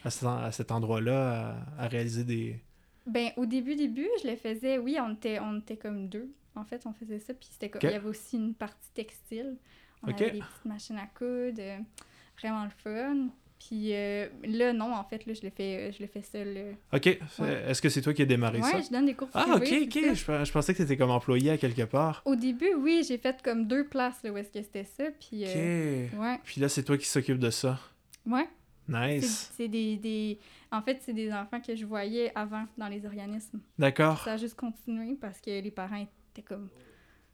à 0.04 0.44
à 0.44 0.52
cet 0.52 0.70
endroit-là 0.70 1.64
à, 1.78 1.84
à 1.84 1.88
réaliser 1.88 2.24
des... 2.24 2.60
Ben, 3.06 3.30
au 3.36 3.46
début, 3.46 3.74
début, 3.74 4.06
je 4.22 4.28
le 4.28 4.36
faisais, 4.36 4.76
oui, 4.78 4.96
on 5.00 5.14
était, 5.14 5.38
on 5.40 5.58
était 5.60 5.78
comme 5.78 6.08
deux 6.08 6.30
En 6.58 6.64
fait, 6.64 6.82
on 6.86 6.92
faisait 6.92 7.18
ça. 7.20 7.32
Puis 7.34 7.48
c'était 7.52 7.68
comme- 7.68 7.78
Ok. 7.80 7.84
il 7.84 7.92
y 7.92 7.96
avait 7.96 8.08
aussi 8.08 8.36
une 8.36 8.54
partie 8.54 8.90
textile. 8.94 9.56
On 10.02 10.10
Ok. 10.10 10.20
avait 10.20 10.30
des 10.32 10.38
petites 10.40 10.64
machines 10.64 10.98
à 10.98 11.06
coudre. 11.06 11.60
euh, 11.60 11.78
vraiment 12.40 12.64
le 12.64 12.70
fun. 12.70 13.28
Puis 13.58 13.92
euh, 13.92 14.28
là, 14.44 14.72
non, 14.72 14.94
en 14.94 15.02
fait, 15.02 15.26
là, 15.26 15.34
je 15.34 15.42
le 15.42 15.50
fais, 15.50 15.90
je 15.90 16.00
le 16.00 16.06
fais 16.06 16.22
seul. 16.22 16.54
euh. 16.56 16.72
OK. 16.92 17.06
Est-ce 17.08 17.82
que 17.82 17.88
c'est 17.88 18.00
toi 18.02 18.14
qui 18.14 18.22
as 18.22 18.26
démarré 18.26 18.62
ça? 18.62 18.76
Ouais, 18.76 18.82
je 18.84 18.90
donne 18.90 19.06
des 19.06 19.14
cours 19.14 19.28
Ah, 19.34 19.46
OK, 19.56 19.62
privés, 19.64 19.82
OK. 19.86 20.14
Je, 20.14 20.24
pe- 20.24 20.44
je 20.44 20.52
pensais 20.52 20.72
que 20.72 20.76
tu 20.78 20.84
étais 20.84 20.96
comme 20.96 21.10
employé 21.10 21.50
à 21.50 21.58
quelque 21.58 21.82
part. 21.82 22.22
Au 22.24 22.36
début, 22.36 22.72
oui, 22.76 23.02
j'ai 23.06 23.18
fait 23.18 23.42
comme 23.42 23.66
deux 23.66 23.84
places 23.88 24.22
là, 24.22 24.30
où 24.30 24.36
est-ce 24.36 24.52
que 24.52 24.62
c'était 24.62 24.84
ça. 24.84 25.04
Puis, 25.18 25.42
OK. 25.42 25.50
euh, 25.56 26.06
ouais, 26.18 26.38
Puis 26.44 26.60
là, 26.60 26.68
c'est 26.68 26.84
toi 26.84 26.96
qui 26.96 27.06
s'occupe 27.06 27.38
de 27.40 27.50
ça? 27.50 27.80
ouais. 28.26 28.48
Nice. 28.90 29.52
c'est 29.54 29.68
des, 29.68 29.96
des... 29.98 30.38
En 30.72 30.80
fait, 30.80 30.98
c'est 31.02 31.12
des 31.12 31.30
enfants 31.30 31.60
que 31.60 31.76
je 31.76 31.84
voyais 31.84 32.32
avant 32.34 32.64
dans 32.78 32.88
les 32.88 33.04
organismes. 33.04 33.60
D'accord. 33.78 34.22
Ça 34.24 34.32
a 34.32 34.36
juste 34.38 34.54
continué 34.54 35.14
parce 35.20 35.42
que 35.42 35.60
les 35.60 35.70
parents 35.70 36.06
étaient 36.38 36.42
comme... 36.48 36.68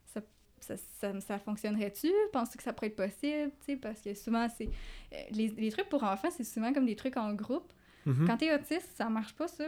Ça, 0.06 0.20
ça, 0.60 0.76
ça, 0.76 1.20
ça 1.20 1.38
fonctionnerait-tu? 1.38 2.10
Penses-tu 2.32 2.58
que 2.58 2.62
ça 2.64 2.72
pourrait 2.72 2.88
être 2.88 2.96
possible? 2.96 3.50
Tu 3.60 3.66
sais, 3.66 3.76
parce 3.76 4.00
que 4.00 4.14
souvent, 4.14 4.48
c'est... 4.48 4.68
euh, 5.12 5.16
Les, 5.30 5.48
les 5.48 5.70
trucs 5.70 5.88
pour 5.88 6.02
enfants, 6.02 6.30
c'est 6.30 6.44
souvent 6.44 6.72
comme 6.72 6.86
des 6.86 6.96
trucs 6.96 7.16
en 7.16 7.32
groupe. 7.34 7.72
Mhm. 8.06 8.26
Quand 8.26 8.36
t'es 8.36 8.54
autiste, 8.54 8.90
ça 8.96 9.08
marche 9.08 9.34
pas, 9.34 9.48
ça. 9.48 9.66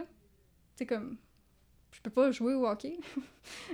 C'est 0.75 0.85
comme... 0.85 1.17
Je 1.91 2.01
peux 2.01 2.09
pas 2.11 2.29
jouer 2.31 2.53
au 2.53 2.67
hockey. 2.67 2.97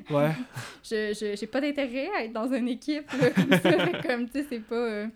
Ouais. 0.09 0.31
je 0.83 1.35
j'ai 1.37 1.47
pas 1.47 1.59
d'intérêt 1.59 2.09
à 2.15 2.23
être 2.23 2.31
dans 2.31 2.53
une 2.53 2.69
équipe 2.69 3.11
là, 3.11 3.31
comme 3.31 3.49
ça 3.59 4.01
comme 4.07 4.27
tu 4.27 4.33
sais 4.33 4.45
c'est 4.47 4.59
pas 4.59 4.75
euh, 4.75 5.07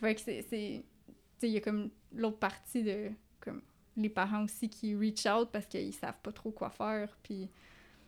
fait 0.00 0.14
que 0.16 0.20
c'est 0.20 0.42
c'est 0.42 0.82
tu 1.06 1.14
sais 1.38 1.48
il 1.48 1.52
y 1.52 1.56
a 1.56 1.60
comme 1.60 1.90
l'autre 2.12 2.38
partie 2.38 2.82
de 2.82 3.10
comme 3.40 3.62
les 3.96 4.10
parents 4.10 4.42
aussi 4.44 4.68
qui 4.68 4.94
reach 4.96 5.24
out 5.26 5.48
parce 5.52 5.66
qu'ils 5.66 5.94
savent 5.94 6.20
pas 6.22 6.32
trop 6.32 6.50
quoi 6.50 6.70
faire 6.70 7.16
puis 7.22 7.48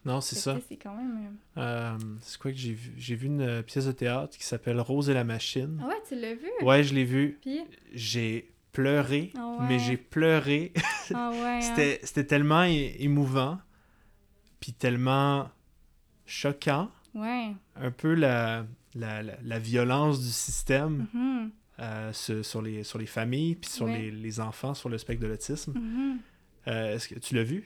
Non, 0.04 0.20
c'est 0.20 0.34
ça. 0.36 0.58
c'est 0.68 0.76
quand 0.76 0.94
même 0.96 1.36
euh, 1.56 1.60
Euh, 1.94 1.98
c'est 2.20 2.38
quoi 2.40 2.50
que 2.50 2.56
j'ai 2.58 2.72
vu? 2.72 2.92
J'ai 2.96 3.14
vu 3.14 3.26
une 3.28 3.40
euh, 3.40 3.62
pièce 3.62 3.86
de 3.86 3.92
théâtre 3.92 4.36
qui 4.36 4.44
s'appelle 4.44 4.80
Rose 4.80 5.08
et 5.10 5.14
la 5.14 5.22
machine. 5.24 5.78
ah 5.82 5.86
ouais 5.88 6.02
tu 6.08 6.16
l'as 6.18 6.34
vu 6.34 6.48
Ouais, 6.62 6.82
je 6.82 6.92
l'ai 6.94 7.04
vu. 7.04 7.38
puis? 7.40 7.60
J'ai 7.92 8.52
pleuré, 8.72 9.30
Ah 9.36 9.56
ouais. 9.60 9.66
mais 9.68 9.78
j'ai 9.78 9.96
pleuré. 9.96 10.72
ah 11.14 11.30
ouais 11.30 11.38
hein. 11.38 11.60
C'était 11.60 12.00
c'était 12.02 12.24
tellement 12.24 12.64
émouvant, 12.64 13.58
puis 14.60 14.72
tellement 14.72 15.48
choquant. 16.26 16.90
ouais 17.14 17.52
Un 17.76 17.90
peu 17.90 18.14
la, 18.14 18.66
la, 18.94 19.22
la, 19.22 19.34
la 19.42 19.58
violence 19.58 20.20
du 20.20 20.30
système 20.30 21.06
euh, 21.78 22.12
sur, 22.12 22.44
sur 22.44 22.62
les, 22.62 22.82
sur 22.84 22.98
les 22.98 23.06
familles, 23.06 23.56
puis 23.56 23.70
sur 23.70 23.86
les, 23.86 24.10
les 24.10 24.40
enfants, 24.40 24.74
sur 24.74 24.88
le 24.88 24.98
spectre 24.98 25.22
de 25.22 25.28
l'autisme. 25.28 25.74
Mhm. 25.78 26.18
Euh, 26.68 26.94
Est-ce 26.94 27.08
que 27.08 27.18
tu 27.18 27.34
l'as 27.34 27.42
vu? 27.42 27.64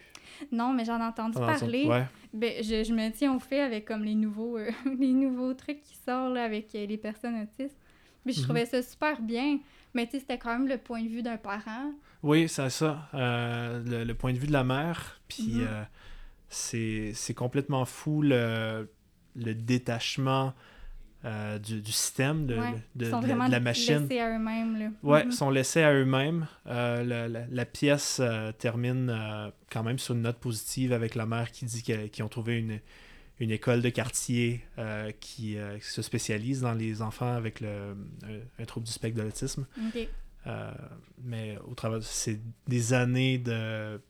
Non 0.53 0.73
mais 0.73 0.85
j'en 0.85 0.99
ai 1.01 1.05
entendu 1.05 1.39
parler 1.59 1.87
Ouais. 1.87 2.05
ben 2.33 2.63
je, 2.63 2.85
je 2.85 2.93
me 2.93 3.11
tiens 3.11 3.35
au 3.35 3.39
fait 3.39 3.61
avec 3.61 3.85
comme 3.87 4.05
les 4.05 4.15
nouveaux 4.15 4.57
euh, 4.59 4.71
les 4.99 5.13
nouveaux 5.13 5.55
trucs 5.55 5.83
qui 5.83 5.95
sortent 5.97 6.35
là, 6.35 6.45
avec 6.45 6.75
euh, 6.75 6.87
les 6.87 6.97
personnes 6.99 7.41
autistes 7.43 7.79
mais 8.25 8.33
je 8.33 8.39
Mhm. 8.41 8.45
trouvais 8.45 8.67
ça 8.67 8.83
super 8.83 9.21
bien 9.21 9.59
mais 9.95 10.07
tu 10.07 10.13
sais 10.13 10.21
c'était 10.21 10.39
quand 10.39 10.53
même 10.59 10.69
le 10.69 10.79
point 10.79 11.03
de 11.03 11.09
vue 11.09 11.23
d'un 11.23 11.37
parent 11.39 11.93
Oui, 12.23 12.49
c'est 12.49 12.71
ça. 12.71 13.09
Euh, 13.15 13.83
le, 13.85 14.05
le 14.05 14.15
point 14.15 14.33
de 14.33 14.39
vue 14.39 14.47
de 14.49 14.53
la 14.53 14.65
mère, 14.65 15.21
puis 15.29 15.61
Mhm. 15.61 15.87
c'est 16.49 17.13
c'est 17.15 17.35
complètement 17.35 17.85
fou 17.85 18.23
le, 18.23 18.91
le 19.37 19.55
détachement 19.55 20.55
euh, 21.25 21.59
du, 21.59 21.81
du 21.81 21.91
système, 21.93 22.47
de, 22.47 22.57
Ouais. 22.57 22.73
de, 22.95 23.07
Ils 23.07 23.11
sont 23.11 23.17
de 23.21 23.23
la, 23.27 23.29
vraiment 23.35 23.47
de 23.47 23.53
la 23.53 23.61
machine. 23.61 24.03
laissés 24.03 24.21
à 24.21 24.35
eux-mêmes. 24.37 24.79
Là. 24.79 24.87
Ouais, 25.03 25.25
Mhm. 25.25 25.33
sont 25.33 25.51
laissés 25.51 25.83
à 25.83 25.93
eux-mêmes. 25.93 26.47
Euh, 26.67 27.03
la, 27.03 27.27
la- 27.29 27.47
la 27.51 27.65
pièce 27.65 28.19
euh, 28.21 28.53
termine 28.53 29.13
quand 29.71 29.83
même 29.83 29.99
sur 29.99 30.15
une 30.15 30.23
note 30.23 30.39
positive 30.39 30.93
avec 30.93 31.15
la 31.15 31.27
mère 31.27 31.51
qui 31.51 31.65
dit 31.65 31.83
qu'ils 31.83 32.23
ont 32.23 32.29
trouvé 32.29 32.59
une, 32.59 32.79
une 33.41 33.51
école 33.51 33.83
de 33.83 33.89
quartier 33.91 34.65
qui, 35.21 35.57
qui 35.81 35.89
se 35.91 36.03
spécialise 36.03 36.61
dans 36.61 36.75
les 36.75 37.03
enfants 37.03 37.33
avec 37.35 37.61
le, 37.61 37.97
un, 38.25 38.63
un 38.63 38.65
trouble 38.65 38.87
du 38.87 38.93
spectre 38.93 39.19
de 39.19 39.23
l'autisme. 39.25 39.67
Mais 41.23 41.59
au 41.69 41.75
travers, 41.75 42.03
c'est 42.03 42.39
des 42.69 42.93
années 42.93 43.39
de 43.39 44.01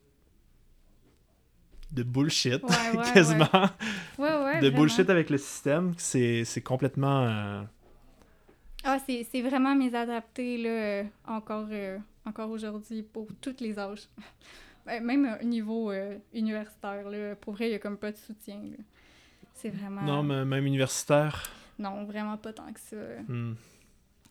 de 1.93 2.03
bullshit, 2.03 2.63
Ouais, 2.63 2.97
ouais, 2.99 3.13
quasiment, 3.15 3.49
Ouais, 4.19 4.35
ouais. 4.45 4.61
de 4.61 4.71
bullshit 4.71 5.09
avec 5.11 5.31
le 5.31 5.39
système. 5.39 5.95
C'est 5.99 6.45
c'est 6.45 6.63
complètement... 6.63 7.23
euh, 7.27 7.63
Ah, 8.85 8.99
c'est 9.07 9.25
c'est 9.31 9.43
vraiment 9.43 9.75
mésadapté, 9.75 10.59
là, 10.59 10.69
euh, 10.71 11.05
encore, 11.27 11.69
euh, 11.71 11.99
encore 12.25 12.51
aujourd'hui, 12.51 13.03
pour 13.03 13.29
tous 13.41 13.57
les 13.61 13.79
âges. 13.79 14.09
Ouais, 14.87 15.01
Même 15.11 15.37
au 15.41 15.45
niveau 15.45 15.91
euh, 15.91 16.19
universitaire, 16.35 17.09
là, 17.09 17.35
pour 17.37 17.55
vrai, 17.55 17.67
il 17.67 17.71
n'y 17.71 17.75
a 17.77 17.79
comme 17.79 17.97
pas 17.99 18.13
de 18.13 18.17
soutien. 18.17 18.57
là. 18.57 18.77
C'est 19.55 19.71
vraiment... 19.71 20.03
Non, 20.03 20.23
mais 20.23 20.45
même 20.45 20.67
universitaire. 20.67 21.49
Non, 21.79 22.05
vraiment 22.05 22.37
pas 22.37 22.53
tant 22.53 22.71
que 22.73 22.81
ça. 22.81 22.97
hmm, 23.29 23.55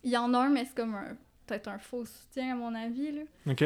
Il 0.03 0.11
y 0.11 0.17
en 0.17 0.33
a 0.33 0.39
un, 0.39 0.49
mais 0.49 0.65
c'est 0.65 0.75
comme 0.75 0.93
un... 0.95 1.15
peut-être 1.47 1.67
un 1.67 1.79
faux 1.79 2.05
soutien, 2.05 2.53
à 2.53 2.55
mon 2.55 2.73
avis, 2.75 3.11
là. 3.11 3.21
OK. 3.47 3.63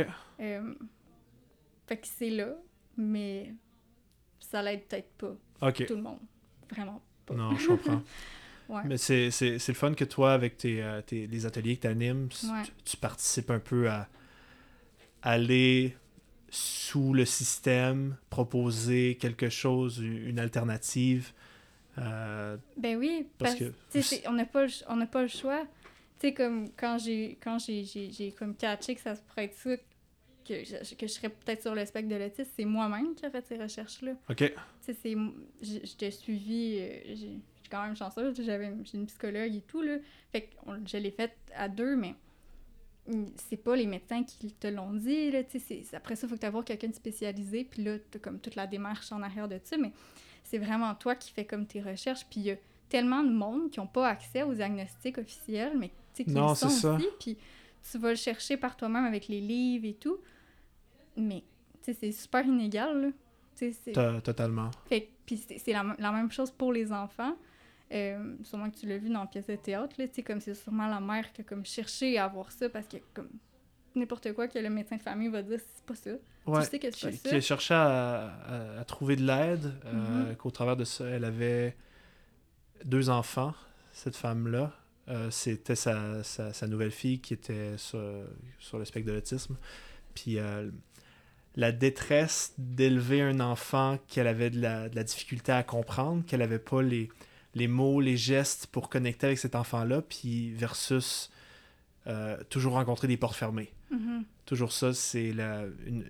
Fait 1.88 1.98
que 1.98 2.08
c'est 2.08 2.30
là, 2.30 2.50
mais 2.98 3.54
ça 4.52 4.62
l'aide 4.62 4.84
peut-être 4.88 5.12
pas 5.18 5.68
OK. 5.68 5.86
tout 5.86 5.96
le 5.96 6.02
monde. 6.02 6.20
Vraiment 6.72 7.02
pas. 7.26 7.34
Non, 7.36 7.56
je 7.56 7.68
comprends. 7.68 8.02
Ouais. 8.70 8.82
Mais 8.86 8.98
c'est 8.98 9.32
c'est- 9.32 9.58
c'est 9.60 9.72
le 9.72 9.78
fun 9.78 9.94
que 9.94 10.06
toi, 10.06 10.34
avec 10.34 10.58
tes, 10.58 10.82
euh, 10.84 11.02
tes- 11.02 11.26
les 11.28 11.46
ateliers 11.46 11.76
que 11.78 11.82
tu 11.82 11.88
animes, 11.88 12.30
Ouais. 12.44 12.64
tu, 12.64 12.72
tu 12.86 12.98
participes 12.98 13.50
un 13.52 13.60
peu 13.60 13.90
à 13.90 14.08
aller 15.22 15.96
sous 16.50 17.14
le 17.14 17.26
système, 17.26 18.16
proposer 18.30 19.18
quelque 19.20 19.50
chose, 19.50 20.00
une 20.00 20.40
alternative. 20.40 21.32
euh, 21.98 22.56
Ben 22.78 22.96
oui, 22.98 23.28
Parce 23.38 23.56
parce, 23.92 24.10
que- 24.12 24.28
on 24.30 24.34
n'a 24.34 24.46
pas, 24.46 24.66
on 24.88 25.06
pas 25.06 25.22
le 25.22 25.28
choix. 25.28 25.66
Tu 26.20 26.28
sais, 26.28 26.34
comme 26.34 26.70
quand 26.78 26.98
j'ai 26.98 27.38
quand 27.44 27.60
j'ai, 27.60 27.84
j'ai, 27.84 28.12
j'ai 28.12 28.32
comme 28.32 28.56
catché 28.56 28.96
que 28.96 29.02
ça 29.02 29.16
se 29.16 29.22
pourrait 29.22 29.46
être 29.46 29.56
ça, 29.56 29.72
que 30.50 30.64
je, 30.66 30.96
que 30.96 31.08
je 31.08 31.12
serais 31.14 31.30
peut-être 31.30 31.62
sur 31.62 31.76
le 31.76 31.86
spectre 31.86 32.10
de 32.10 32.16
l'autisme, 32.16 32.50
c'est 32.56 32.66
moi-même 32.66 33.16
qui 33.16 33.26
a 33.26 33.30
fait 33.30 33.46
ces 33.46 33.58
recherches-là. 33.58 34.14
OK. 34.30 34.38
Tu 34.38 34.52
sais, 34.82 34.94
c'est... 34.94 35.16
Je, 35.62 35.86
je 35.88 35.96
t'ai 35.96 36.12
suivi... 36.12 36.78
euh, 36.80 37.00
Je 37.10 37.16
suis 37.16 37.70
quand 37.72 37.84
même 37.84 37.96
chanceuse, 37.96 38.36
j'avais 38.42 38.74
j'ai 38.84 38.98
une 38.98 39.06
psychologue 39.06 39.56
et 39.56 39.62
tout, 39.62 39.82
là. 39.82 39.98
Fait 40.32 40.42
que 40.44 40.56
on- 40.66 40.86
je 40.86 40.98
l'ai 40.98 41.12
faite 41.12 41.36
à 41.56 41.70
deux, 41.70 41.96
mais 41.96 42.16
c'est 43.36 43.58
pas 43.58 43.76
les 43.76 43.88
médecins 43.88 44.24
qui 44.24 44.52
te 44.54 44.68
l'ont 44.68 44.94
dit, 44.94 45.32
là, 45.32 45.44
tu 45.44 45.60
sais, 45.60 45.82
après 45.94 46.16
ça, 46.16 46.28
il 46.28 46.30
faut 46.30 46.36
que 46.36 46.42
tu 46.42 46.46
avoir 46.46 46.64
quelqu'un 46.64 46.90
de 46.90 46.94
spécialisé, 46.94 47.64
puis 47.64 47.84
là, 47.84 47.98
t'as 48.12 48.20
comme 48.20 48.40
toute 48.40 48.56
la 48.56 48.68
démarche 48.68 49.12
en 49.12 49.22
arrière 49.24 49.48
de 49.48 49.60
ça, 49.64 49.78
mais 49.78 49.92
c'est 50.44 50.60
vraiment 50.60 50.94
toi 50.96 51.16
qui 51.16 51.32
fais 51.32 51.46
comme 51.46 51.66
tes 51.66 51.82
recherches, 51.82 52.26
puis 52.30 52.40
il 52.42 52.46
y 52.46 52.52
a 52.52 52.56
tellement 52.88 53.24
de 53.24 53.32
monde 53.32 53.72
qui 53.72 53.80
n'ont 53.80 53.88
pas 53.88 54.08
accès 54.08 54.44
aux 54.44 54.54
diagnostics 54.54 55.18
officiels, 55.18 55.74
mais 55.78 55.88
tu 55.90 55.94
sais, 56.14 56.24
qui 56.26 56.32
Non, 56.32 56.54
sont 56.54 56.68
aussi, 56.68 57.08
puis 57.20 57.38
tu 57.92 57.98
vas 57.98 58.10
le 58.12 58.16
chercher 58.16 58.58
par 58.58 58.78
toi-même 58.78 59.06
avec 59.06 59.28
les 59.28 59.42
livres 59.42 59.86
et 59.86 59.94
tout, 59.94 60.18
mais, 61.18 61.44
tu 61.84 61.94
c'est 61.94 62.12
super 62.12 62.46
inégal, 62.46 63.02
là. 63.02 63.08
Tu 63.56 63.74
Totalement. 64.24 64.72
fait 64.88 65.10
puis 65.26 65.38
c'est 65.38 65.58
c'est 65.58 65.74
la, 65.74 65.96
la 66.00 66.12
même 66.12 66.32
chose 66.32 66.50
pour 66.52 66.72
les 66.74 66.92
enfants. 66.94 67.36
Euh, 67.92 68.36
sûrement 68.44 68.70
que 68.70 68.78
tu 68.78 68.88
l'as 68.88 68.98
vu 69.00 69.10
dans 69.10 69.22
la 69.22 69.26
pièce 69.26 69.48
de 69.48 69.56
théâtre, 69.56 69.96
là, 69.98 70.08
tu 70.08 70.24
comme 70.24 70.40
c'est 70.40 70.54
sûrement 70.54 70.88
la 70.88 71.00
mère 71.00 71.32
qui 71.34 71.42
a 71.42 71.44
comme 71.44 71.66
cherché 71.66 72.18
à 72.18 72.26
avoir 72.26 72.52
ça 72.52 72.70
parce 72.70 72.88
que 72.88 72.98
comme 73.14 73.30
n'importe 73.96 74.32
quoi 74.34 74.48
que 74.48 74.58
le 74.60 74.70
médecin 74.70 74.96
de 74.98 75.02
famille 75.02 75.28
va 75.30 75.42
dire, 75.42 75.60
c'est 75.60 75.84
pas 75.86 75.96
ça. 75.96 76.12
Ouais. 76.46 76.64
sais 76.64 76.80
que 76.80 76.90
c'est 76.92 77.08
pas 77.08 77.12
qui, 77.12 77.18
ça. 77.18 77.30
qui 77.30 77.36
a 77.36 77.42
cherché 77.42 77.74
à, 77.74 78.28
à- 78.28 78.80
à 78.80 78.84
trouver 78.86 79.16
de 79.16 79.24
l'aide, 79.26 79.74
euh, 79.86 80.30
Mhm. 80.30 80.36
qu'au 80.38 80.52
travers 80.52 80.78
de 80.78 80.84
ça, 80.86 81.06
elle 81.06 81.26
avait 81.26 81.76
deux 82.86 83.10
enfants, 83.10 83.54
cette 83.92 84.16
femme-là. 84.16 84.72
Euh, 85.10 85.32
C'était 85.32 85.76
sa, 85.76 86.24
sa, 86.24 86.54
sa 86.54 86.68
nouvelle 86.68 86.92
fille 86.92 87.20
qui 87.20 87.34
était 87.34 87.78
sur, 87.78 88.00
sur 88.60 88.78
le 88.78 88.86
spectre 88.86 89.08
de 89.10 89.14
l'autisme. 89.16 89.58
Puis 90.14 90.38
euh, 90.38 90.70
la 91.56 91.72
détresse 91.72 92.54
d'élever 92.58 93.22
un 93.22 93.40
enfant 93.40 93.98
qu'elle 94.08 94.28
avait 94.28 94.50
de 94.50 94.62
la, 94.62 94.88
de 94.90 94.96
la 94.96 95.04
difficulté 95.04 95.52
à 95.52 95.64
comprendre, 95.64 96.24
qu'elle 96.26 96.40
n'avait 96.40 96.60
pas 96.60 96.82
les, 96.82 97.10
les 97.56 97.68
mots, 97.68 98.00
les 98.02 98.18
gestes 98.18 98.68
pour 98.68 98.90
connecter 98.90 99.28
avec 99.28 99.40
cet 99.40 99.56
enfant-là, 99.56 100.02
puis 100.02 100.52
versus 100.54 101.32
euh, 102.08 102.38
toujours 102.50 102.74
rencontrer 102.74 103.08
des 103.08 103.18
portes 103.18 103.36
fermées 103.36 103.72
Mhm. 103.92 104.24
toujours 104.46 104.72
ça, 104.72 104.94
c'est 104.94 105.30
une, 105.30 106.06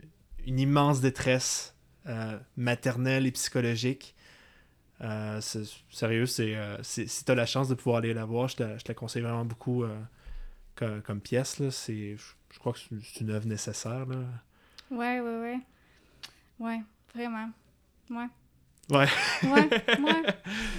une 0.46 0.60
immense 0.60 1.00
détresse 1.00 1.74
euh, 2.08 2.38
maternelle 2.58 3.26
et 3.26 3.32
psychologique. 3.32 4.16
Euh, 5.02 5.40
c'est- 5.40 5.64
sérieux, 5.90 6.26
c'est, 6.26 6.58
si 6.84 7.24
tu 7.24 7.32
as 7.32 7.36
la 7.36 7.46
chance 7.46 7.70
de 7.70 7.74
pouvoir 7.76 7.98
aller 8.00 8.14
la 8.14 8.26
voir, 8.26 8.50
je 8.50 8.58
te, 8.58 8.64
je 8.78 8.84
te 8.84 8.90
la 8.90 8.96
conseille 8.96 9.22
vraiment 9.22 9.46
beaucoup 9.46 9.86
comme, 10.76 11.02
comme 11.02 11.22
pièce. 11.22 11.60
Là. 11.60 11.72
C'est, 11.72 12.18
je, 12.18 12.24
je 12.54 12.60
crois 12.60 12.74
que 12.74 12.80
c'est 12.80 12.96
c'est 13.02 13.22
une 13.22 13.30
œuvre 13.30 13.48
nécessaire. 13.48 14.06
Là. 14.06 14.18
Ouais, 14.92 15.20
ouais, 15.20 15.40
ouais. 15.40 15.60
Ouais, 16.60 16.82
vraiment. 17.14 17.50
Ouais. 18.10 18.28
Ouais. 18.90 19.08
Ouais, 19.44 19.70
ouais. 20.00 20.36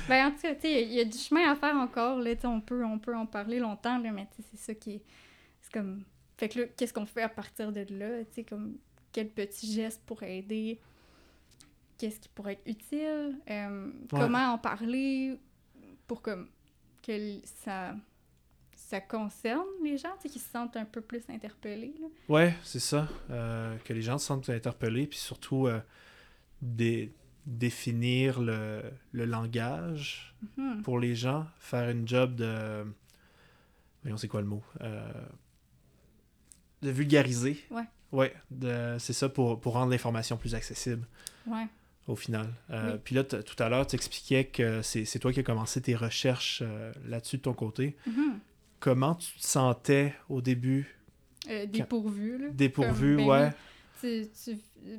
Ben, 0.08 0.26
en 0.26 0.30
tout 0.32 0.42
cas, 0.42 0.54
tu 0.54 0.62
sais, 0.62 0.82
il 0.82 0.92
y, 0.92 1.00
a 1.00 1.04
du 1.04 1.16
chemin 1.16 1.50
à 1.50 1.54
faire 1.54 1.76
encore, 1.76 2.18
là, 2.18 2.34
tu 2.34 2.42
sais, 2.42 2.46
on 2.48 2.60
peut, 2.60 2.84
on 2.84 2.98
peut 2.98 3.16
en 3.16 3.26
parler 3.26 3.60
longtemps, 3.60 3.98
là, 3.98 4.10
mais 4.10 4.26
tu 4.34 4.42
sais, 4.42 4.48
c'est 4.50 4.60
ça 4.60 4.74
qui 4.74 4.94
est... 4.94 5.02
C'est 5.62 5.72
comme... 5.72 6.02
Fait 6.36 6.48
que 6.48 6.60
là, 6.60 6.66
qu'est-ce 6.76 6.92
qu'on 6.92 7.06
fait 7.06 7.22
à 7.22 7.28
partir 7.28 7.70
de 7.70 7.86
là, 7.90 8.24
tu 8.24 8.34
sais, 8.34 8.44
comme... 8.44 8.76
Quel 9.12 9.28
petit 9.28 9.72
geste 9.72 10.02
pour 10.06 10.22
aider? 10.22 10.80
Qu'est-ce 11.98 12.20
qui 12.20 12.28
pourrait 12.28 12.52
être 12.52 12.66
utile, 12.66 13.38
euh, 13.50 13.90
comment 14.08 14.52
en 14.52 14.58
parler 14.58 15.36
pour 16.06 16.22
comme, 16.22 16.48
que 17.02 17.40
ça, 17.44 17.94
ça 18.90 19.00
concerne 19.00 19.66
les 19.84 19.96
gens, 19.98 20.10
tu 20.16 20.22
sais, 20.22 20.28
qu'ils 20.30 20.40
se 20.40 20.50
sentent 20.50 20.76
un 20.76 20.84
peu 20.84 21.00
plus 21.00 21.22
interpellés. 21.28 21.94
Là? 22.00 22.06
Ouais, 22.28 22.54
c'est 22.64 22.80
ça. 22.80 23.08
Euh, 23.30 23.76
que 23.84 23.92
les 23.92 24.02
gens 24.02 24.18
se 24.18 24.26
sentent 24.26 24.48
interpellés, 24.50 25.06
puis 25.06 25.18
surtout 25.18 25.68
euh, 25.68 25.80
des, 26.60 27.12
définir 27.46 28.40
le, 28.40 28.82
le 29.12 29.24
langage 29.26 30.34
Mhm. 30.56 30.82
pour 30.82 30.98
les 30.98 31.14
gens, 31.14 31.46
faire 31.58 31.90
une 31.90 32.08
job 32.08 32.34
de. 32.34 32.84
Voyons, 34.02 34.16
c'est 34.16 34.26
quoi 34.28 34.40
le 34.40 34.46
mot 34.46 34.62
Euh, 34.80 35.12
De 36.82 36.90
vulgariser. 36.90 37.62
Ouais. 37.70 37.84
Ouais, 38.10 38.34
de... 38.50 38.96
c'est 38.98 39.12
ça 39.12 39.28
pour, 39.28 39.60
pour 39.60 39.74
rendre 39.74 39.90
l'information 39.92 40.36
plus 40.38 40.54
accessible 40.54 41.06
Ouais. 41.46 41.66
au 42.08 42.16
final. 42.16 42.48
Oui. 42.70 42.76
Puis 43.04 43.14
là, 43.14 43.22
tout 43.22 43.62
à 43.62 43.68
l'heure, 43.68 43.86
tu 43.86 43.94
expliquais 43.96 44.46
que 44.46 44.80
c'est 44.82 45.18
toi 45.20 45.32
qui 45.32 45.40
as 45.40 45.42
commencé 45.44 45.80
tes 45.82 45.94
recherches 45.94 46.62
là-dessus 47.06 47.36
de 47.36 47.42
ton 47.42 47.52
côté. 47.54 47.96
Mhm. 48.06 48.40
Comment 48.80 49.14
tu 49.14 49.32
te 49.38 49.46
sentais 49.46 50.14
au 50.28 50.40
début? 50.40 50.96
Euh, 51.48 51.66
dépourvu, 51.66 52.38
là. 52.38 52.48
Dépourvu, 52.50 53.16
Comme, 53.16 53.26
ben 53.26 53.32
ouais. 53.32 53.50
Tu, 54.00 54.28
tu, 54.44 54.58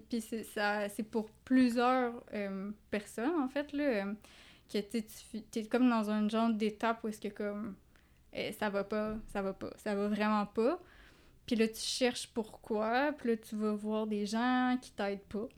puis 0.09 0.21
c'est 0.21 0.43
ça 0.43 0.87
c'est 0.89 1.03
pour 1.03 1.29
plusieurs 1.43 2.13
euh, 2.33 2.71
personnes 2.89 3.41
en 3.41 3.47
fait 3.47 3.73
là 3.73 3.83
euh, 3.83 4.13
que 4.71 4.79
tu 4.79 5.41
t'es 5.49 5.63
comme 5.65 5.89
dans 5.89 6.09
un 6.09 6.29
genre 6.29 6.49
d'étape 6.49 7.03
où 7.03 7.07
est-ce 7.07 7.19
que 7.19 7.29
comme 7.29 7.75
euh, 8.35 8.51
ça 8.59 8.69
va 8.69 8.83
pas 8.83 9.15
ça 9.33 9.41
va 9.41 9.53
pas 9.53 9.71
ça 9.77 9.95
va 9.95 10.07
vraiment 10.07 10.45
pas 10.45 10.79
puis 11.45 11.55
là 11.55 11.67
tu 11.67 11.81
cherches 11.81 12.27
pourquoi 12.27 13.11
puis 13.17 13.29
là 13.29 13.37
tu 13.37 13.55
vas 13.55 13.73
voir 13.73 14.07
des 14.07 14.25
gens 14.25 14.77
qui 14.81 14.91
t'aident 14.91 15.19
pas 15.21 15.47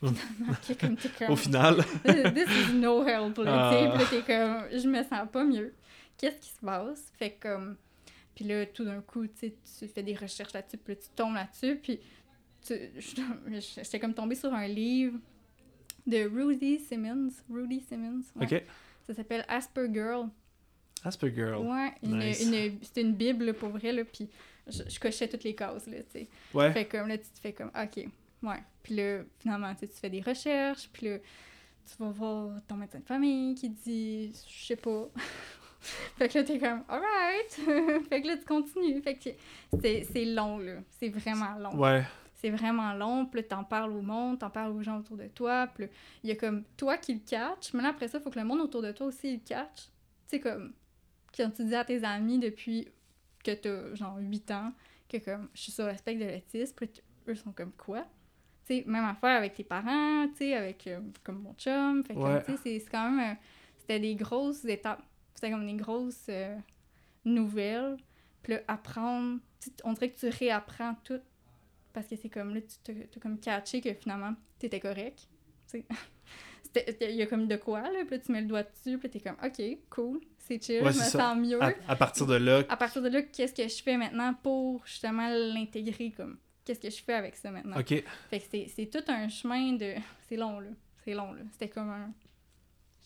comme, 0.80 0.96
comme 1.18 1.30
Au 1.30 1.36
final, 1.36 1.76
this 2.04 2.48
is 2.50 2.74
no 2.74 3.06
help 3.06 3.38
là. 3.38 3.70
Ah. 3.70 3.70
Puis 3.70 3.98
là, 3.98 4.04
t'es 4.10 4.20
comme 4.20 4.78
je 4.78 4.86
me 4.86 5.02
sens 5.02 5.26
pas 5.32 5.44
mieux 5.44 5.72
qu'est-ce 6.18 6.38
qui 6.40 6.50
se 6.50 6.60
passe? 6.64 7.12
Fait 7.18 7.32
comme 7.40 7.76
puis 8.34 8.44
là 8.44 8.66
tout 8.66 8.84
d'un 8.84 9.00
coup 9.00 9.26
tu 9.28 9.52
fais 9.88 10.02
des 10.02 10.14
recherches 10.16 10.52
là-dessus 10.52 10.76
puis 10.78 10.94
là, 10.94 11.00
tu 11.00 11.08
tombes 11.14 11.34
là-dessus 11.34 11.76
puis 11.76 12.00
j'étais 12.66 14.00
comme 14.00 14.14
tombée 14.14 14.34
sur 14.34 14.52
un 14.52 14.66
livre 14.66 15.18
de 16.06 16.24
Rudy 16.28 16.78
Simmons 16.80 17.30
Rudy 17.50 17.80
Simmons 17.80 18.22
ouais. 18.36 18.44
ok. 18.56 18.62
ça 19.06 19.14
s'appelle 19.14 19.44
Asper 19.48 19.86
Girl 19.92 20.28
Aspergirl. 21.04 21.58
ouais 21.66 21.92
une, 22.02 22.18
Nice. 22.18 22.42
une- 22.42 22.78
c'est 22.82 23.00
une 23.02 23.12
bible 23.14 23.44
là, 23.44 23.52
pour 23.54 23.68
vrai 23.70 23.92
là 23.92 24.04
puis 24.04 24.28
je, 24.66 24.82
je 24.88 24.98
cochais 24.98 25.28
toutes 25.28 25.44
les 25.44 25.54
cases 25.54 25.86
là 25.86 25.98
tu 26.02 26.20
sais 26.20 26.28
Ouais. 26.54 26.72
fait 26.72 26.86
comme 26.86 27.08
là, 27.08 27.18
tu 27.18 27.28
te 27.28 27.38
fais 27.38 27.52
comme, 27.52 27.70
OK, 27.74 28.06
ouais. 28.42 28.62
Puis 28.82 28.94
là, 28.96 29.22
finalement, 29.40 29.74
tu 29.74 29.86
fais 29.88 30.08
des 30.10 30.20
recherches, 30.20 30.88
puis 30.92 31.08
là, 31.08 31.18
tu 31.18 31.96
vas 31.98 32.10
voir 32.10 32.60
ton 32.68 32.76
médecin 32.76 33.00
de 33.00 33.04
famille 33.04 33.54
qui 33.54 33.68
dit, 33.70 34.32
je 34.48 34.66
sais 34.66 34.76
pas. 34.76 35.08
fait 36.18 36.28
que 36.28 36.38
là, 36.38 36.44
t'es 36.44 36.58
comme, 36.58 36.82
alright. 36.88 37.50
fait 38.08 38.22
que 38.22 38.26
là, 38.26 38.36
tu 38.36 38.44
continues. 38.44 39.00
Fait 39.02 39.14
que 39.16 39.30
c'est 39.80 40.04
c'est 40.12 40.24
long, 40.24 40.58
là. 40.58 40.76
C'est 40.90 41.08
vraiment 41.10 41.54
long. 41.58 41.76
Ouais. 41.78 42.02
C'est 42.34 42.50
vraiment 42.50 42.92
long. 42.94 43.26
Puis 43.26 43.40
là, 43.40 43.46
t'en 43.48 43.64
parles 43.64 43.92
au 43.92 44.02
monde, 44.02 44.38
t'en 44.38 44.50
parles 44.50 44.72
aux 44.72 44.82
gens 44.82 44.98
autour 44.98 45.16
de 45.16 45.28
toi. 45.28 45.66
Puis 45.74 45.86
il 46.22 46.28
y 46.30 46.32
a 46.32 46.36
comme 46.36 46.64
toi 46.76 46.96
qui 46.98 47.14
le 47.14 47.20
catch. 47.20 47.72
Mais 47.74 47.82
là, 47.82 47.90
après 47.90 48.08
ça, 48.08 48.18
il 48.18 48.22
faut 48.22 48.30
que 48.30 48.38
le 48.38 48.44
monde 48.44 48.60
autour 48.60 48.82
de 48.82 48.92
toi 48.92 49.06
aussi 49.06 49.32
le 49.34 49.40
catch. 49.44 49.84
Tu 50.28 50.36
sais, 50.36 50.40
comme, 50.40 50.72
quand 51.36 51.50
tu 51.50 51.64
dis 51.64 51.74
à 51.74 51.84
tes 51.84 52.02
amis 52.04 52.38
depuis 52.38 52.88
que 53.42 53.52
t'as, 53.52 53.94
genre, 53.94 54.16
8 54.18 54.50
ans, 54.50 54.72
que 55.08 55.18
comme, 55.18 55.48
je 55.54 55.60
suis 55.62 55.72
sur 55.72 55.86
le 55.86 55.96
spectre 55.96 56.24
de 56.26 56.30
l'autisme, 56.32 56.74
puis 56.76 56.90
eux 57.28 57.34
sont 57.34 57.52
comme, 57.52 57.72
quoi? 57.72 58.02
Tu 58.66 58.78
sais, 58.78 58.84
même 58.86 59.04
affaire 59.04 59.36
avec 59.36 59.54
tes 59.54 59.64
parents, 59.64 60.26
tu 60.28 60.36
sais, 60.38 60.54
avec, 60.54 60.86
euh, 60.86 61.00
comme 61.22 61.42
mon 61.42 61.52
chum. 61.54 62.02
Fait 62.04 62.14
que, 62.14 62.18
Ouais. 62.18 62.42
tu 62.44 62.52
sais, 62.52 62.58
c'est- 62.62 62.78
c'est 62.80 62.90
quand 62.90 63.10
même, 63.10 63.32
euh, 63.32 63.34
c'était 63.78 64.00
des 64.00 64.14
grosses 64.14 64.64
étapes. 64.64 65.02
C'était 65.34 65.50
comme 65.50 65.66
des 65.66 65.74
grosses 65.74 66.26
euh, 66.28 66.56
nouvelles. 67.24 67.96
Puis 68.42 68.54
là, 68.54 68.60
apprendre, 68.68 69.38
on 69.84 69.92
dirait 69.92 70.10
que 70.10 70.18
tu 70.18 70.28
réapprends 70.28 70.94
tout. 71.04 71.20
Parce 71.92 72.06
que 72.06 72.16
c'est 72.16 72.28
comme 72.28 72.54
là, 72.54 72.60
tu 72.60 72.76
t'as 73.06 73.20
comme 73.20 73.38
catché 73.38 73.80
que 73.80 73.92
finalement, 73.94 74.34
t'étais 74.58 74.80
correct. 74.80 75.28
Tu 75.70 75.78
sais. 75.80 75.84
C'était- 76.74 77.10
Il 77.12 77.16
y 77.16 77.22
a 77.22 77.26
comme 77.26 77.46
de 77.46 77.56
quoi, 77.56 77.82
là. 77.82 78.00
Puis 78.06 78.16
là, 78.16 78.18
tu 78.18 78.32
mets 78.32 78.40
le 78.40 78.48
doigt 78.48 78.64
dessus, 78.64 78.98
puis 78.98 79.08
t'es 79.08 79.20
comme, 79.20 79.36
OK, 79.44 79.62
cool, 79.90 80.20
c'est 80.38 80.60
chill, 80.62 80.82
Ouais, 80.82 80.92
je 80.92 80.98
me 80.98 81.04
ça. 81.04 81.10
sens 81.20 81.38
mieux. 81.38 81.62
À, 81.62 81.72
à 81.86 81.94
partir 81.96 82.26
de 82.26 82.34
là, 82.34 82.62
À 82.68 82.76
partir 82.76 83.00
de 83.00 83.08
là, 83.08 83.22
qu'est-ce 83.22 83.54
que 83.54 83.68
je 83.68 83.80
fais 83.82 83.96
maintenant 83.96 84.34
pour 84.34 84.84
justement 84.84 85.28
l'intégrer 85.28 86.10
comme 86.10 86.36
qu'est-ce 86.64 86.80
que 86.80 86.90
je 86.90 87.00
fais 87.02 87.14
avec 87.14 87.36
ça 87.36 87.52
maintenant? 87.52 87.78
ok. 87.78 88.02
Fait 88.28 88.40
que 88.40 88.44
c'est- 88.68 88.90
tout 88.90 89.04
un 89.08 89.28
chemin 89.28 89.74
de. 89.74 89.94
C'est 90.28 90.36
long, 90.36 90.58
là. 90.58 90.70
C'est 91.04 91.14
long, 91.14 91.32
là. 91.32 91.42
C'était 91.52 91.68
comme 91.68 91.90
un. 91.90 92.12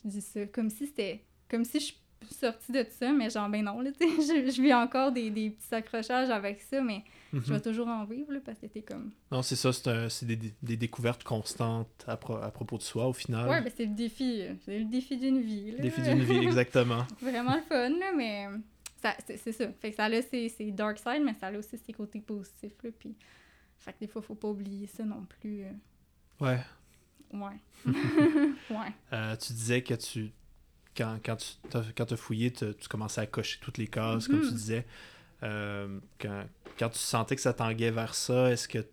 Je 0.05 0.09
dis 0.11 0.21
ça. 0.23 0.47
Comme 0.47 0.71
si 0.71 0.87
c'était. 0.87 1.25
Comme 1.51 1.65
si 1.65 1.79
je 1.81 1.93
sortie 2.31 2.73
de 2.73 2.85
ça, 2.91 3.13
mais 3.13 3.31
genre, 3.31 3.49
ben 3.49 3.65
non, 3.65 3.81
là, 3.81 3.91
tu 3.93 3.99
sais. 4.09 4.17
Je, 4.47 4.51
je 4.51 4.63
vis 4.63 4.75
encore 4.75 5.13
des, 5.13 5.31
des 5.31 5.51
petits 5.51 5.75
accrochages 5.75 6.31
avec 6.31 6.61
ça, 6.61 6.81
mais 6.83 7.03
je 7.33 7.39
Mhm. 7.39 7.45
vais 7.45 7.61
toujours 7.61 7.89
en 7.89 8.05
vivre, 8.05 8.33
là, 8.33 8.41
parce 8.45 8.59
que 8.59 8.67
t'es 8.67 8.83
comme. 8.83 9.11
Non, 9.31 9.43
c'est 9.43 9.57
ça, 9.57 9.71
c'est 9.73 10.25
des, 10.27 10.55
des 10.63 10.77
découvertes 10.77 11.25
constantes 11.25 12.05
à, 12.07 12.17
pro- 12.17 12.37
à 12.39 12.51
propos 12.51 12.79
de 12.79 12.83
soi 12.83 13.07
au 13.07 13.13
final. 13.13 13.49
Ouais, 13.49 13.61
ben 13.61 13.71
c'est 13.77 13.85
le 13.87 13.95
défi. 13.95 14.43
euh, 14.43 14.55
C'est 14.65 14.79
le 14.79 14.85
défi 14.87 15.17
d'une 15.19 15.41
vie, 15.41 15.73
là. 15.73 15.79
Défi 15.83 16.01
d'une 16.03 16.21
vie, 16.23 16.37
exactement. 16.43 17.07
Vraiment 17.21 17.55
le 17.57 17.63
fun, 17.63 17.89
là, 17.91 18.13
mais. 18.17 18.47
ça- 19.03 19.17
C'est 19.37 19.53
ça. 19.53 19.67
Fait 19.81 19.91
que 19.91 19.97
ça 19.97 20.05
a 20.07 20.23
ses, 20.23 20.49
ses 20.49 20.71
dark 20.73 20.99
side, 20.99 21.23
mais 21.25 21.35
ça 21.41 21.49
a 21.49 21.53
aussi 21.59 21.77
ses 21.79 21.93
côtés 21.93 22.21
positifs, 22.21 22.83
là. 22.83 22.91
Puis. 22.99 23.15
Fait 23.81 23.93
que 23.93 23.99
des 24.01 24.09
fois, 24.09 24.23
faut 24.23 24.35
pas 24.35 24.49
oublier 24.49 24.87
ça 24.89 25.05
non 25.05 25.25
plus. 25.41 25.63
euh, 25.65 25.71
Ouais. 26.41 26.59
Ouais. 27.33 27.61
ouais. 28.71 28.93
Euh, 29.13 29.37
tu 29.37 29.53
disais 29.53 29.83
que 29.83 29.95
tu. 29.95 30.31
Quand, 30.99 31.19
quand 31.25 31.37
tu 31.37 31.47
quand 31.97 32.05
t'as 32.07 32.17
fouillé, 32.17 32.53
tu, 32.53 32.75
tu 32.75 32.89
commençais 32.89 33.21
à 33.21 33.27
cocher 33.27 33.59
toutes 33.63 33.79
les 33.79 33.87
cases, 33.87 34.27
comme 34.27 34.41
tu 34.41 34.47
Mhm. 34.47 34.53
disais. 34.53 34.87
Euh, 35.45 36.01
quand, 36.21 36.45
quand 36.79 36.89
tu 36.91 36.99
sentais 36.99 37.37
que 37.37 37.43
ça 37.43 37.53
tanguait 37.53 37.93
vers 37.93 38.15
ça, 38.17 38.51
est-ce 38.51 38.67
que 38.67 38.85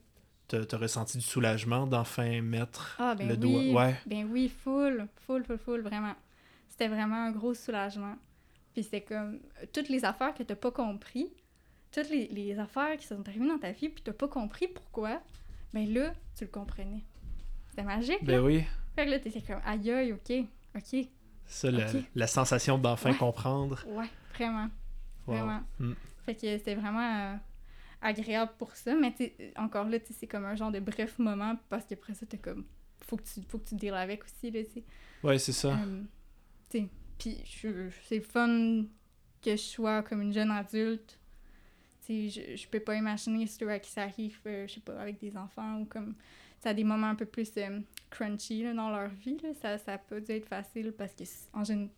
tu 0.47 0.56
as 0.56 0.78
ressenti 0.78 1.18
du 1.18 1.24
soulagement 1.24 1.88
d'enfin 1.88 2.41
mettre 2.43 2.95
Ah, 2.99 3.16
ben 3.16 3.28
le 3.28 3.34
oui. 3.34 3.39
doigt? 3.72 3.86
Ouais. 3.88 3.95
Ben 4.06 4.30
oui, 4.32 4.49
full, 4.64 5.08
full, 5.26 5.43
full, 5.43 5.58
full, 5.58 5.82
vraiment. 5.82 6.14
C'était 6.70 6.88
vraiment 6.88 7.26
un 7.26 7.32
gros 7.32 7.56
soulagement. 7.56 8.16
Puis 8.74 8.84
c'était 8.84 9.01
comme 9.01 9.39
toutes 9.74 9.89
les 9.89 10.06
affaires 10.06 10.34
que 10.36 10.43
t'as 10.43 10.56
pas 10.56 10.70
compris, 10.72 11.32
toutes 11.91 12.10
les, 12.10 12.28
les 12.28 12.60
affaires 12.60 12.97
qui 12.97 13.08
sont 13.08 13.28
arrivées 13.28 13.47
dans 13.47 13.58
ta 13.58 13.72
vie, 13.72 13.89
puis 13.89 14.03
t'as 14.03 14.14
pas 14.14 14.28
compris 14.28 14.68
pourquoi, 14.68 15.22
ben 15.74 15.91
là, 15.91 16.14
tu 16.38 16.43
le 16.43 16.51
comprenais. 16.51 17.03
C'était 17.70 17.84
magique, 17.84 18.22
là. 18.22 18.28
Ben 18.28 18.39
oui. 18.41 18.64
Fait 18.95 19.06
que 19.06 19.12
là, 19.12 19.20
t'étais 19.20 19.41
comme, 19.41 19.62
aïe, 19.66 19.89
aïe, 19.91 20.14
ok, 20.14 20.45
ok, 20.76 21.08
Ça, 21.47 21.69
la, 22.15 22.27
sensation 22.27 22.77
d'enfin 22.77 23.11
Ouais. 23.11 23.17
comprendre. 23.17 23.83
ouais, 23.87 24.09
vraiment, 24.33 24.69
Wow. 25.27 25.35
vraiment. 25.35 25.63
Mm. 25.79 25.93
Fait 26.25 26.35
que 26.35 26.41
c'était 26.41 26.75
vraiment 26.75 27.33
euh, 27.33 27.35
agréable 28.01 28.51
pour 28.57 28.75
ça, 28.75 28.95
mais 28.95 29.13
encore 29.55 29.87
là, 29.87 29.97
c'est 30.09 30.27
comme 30.27 30.45
un 30.45 30.55
genre 30.55 30.71
de 30.71 30.79
bref 30.79 31.19
moment, 31.19 31.55
parce 31.69 31.85
qu'après 31.85 32.13
ça, 32.13 32.25
t'es 32.25 32.37
comme, 32.37 32.65
faut 33.05 33.17
que 33.17 33.23
tu, 33.23 33.41
faut 33.47 33.59
que 33.59 33.69
tu 33.69 33.75
deals 33.75 33.93
avec 33.93 34.23
aussi, 34.23 34.49
là, 34.51 34.63
tu 34.63 34.71
sais. 34.71 34.83
Ouais, 35.23 35.37
c'est 35.39 35.51
ça. 35.51 35.77
Euh, 35.77 36.03
puis 37.17 37.41
c'est 38.07 38.19
fun 38.21 38.83
que 39.41 39.51
je 39.51 39.55
sois 39.61 40.03
comme 40.03 40.21
une 40.21 40.33
jeune 40.33 40.51
adulte. 40.51 41.17
Tu 42.05 42.29
sais, 42.29 42.55
je, 42.55 42.55
je 42.61 42.67
peux 42.67 42.79
pas 42.79 42.95
imaginer 42.95 43.47
ceux 43.47 43.69
à 43.69 43.79
qui 43.79 43.89
ça 43.91 44.03
arrive, 44.03 44.37
euh, 44.45 44.67
je 44.67 44.73
sais 44.73 44.79
pas, 44.81 44.99
avec 44.99 45.19
des 45.19 45.35
enfants 45.37 45.79
ou 45.79 45.85
comme... 45.85 46.15
Ça 46.66 46.72
a 46.72 46.74
des 46.74 46.84
moments 46.84 47.09
un 47.09 47.16
peu 47.16 47.28
plus 47.28 47.51
euh, 47.57 47.80
crunchy 48.09 48.63
là, 48.63 48.74
dans 48.74 48.89
leur 48.89 49.09
vie, 49.09 49.38
là. 49.43 49.49
Ça, 49.61 49.78
ça 49.78 49.99
peut 49.99 50.20
dû 50.20 50.32
être 50.32 50.47
facile 50.47 50.91
parce 50.97 51.13
que, 51.13 51.24
en 51.53 51.63
général, 51.63 51.89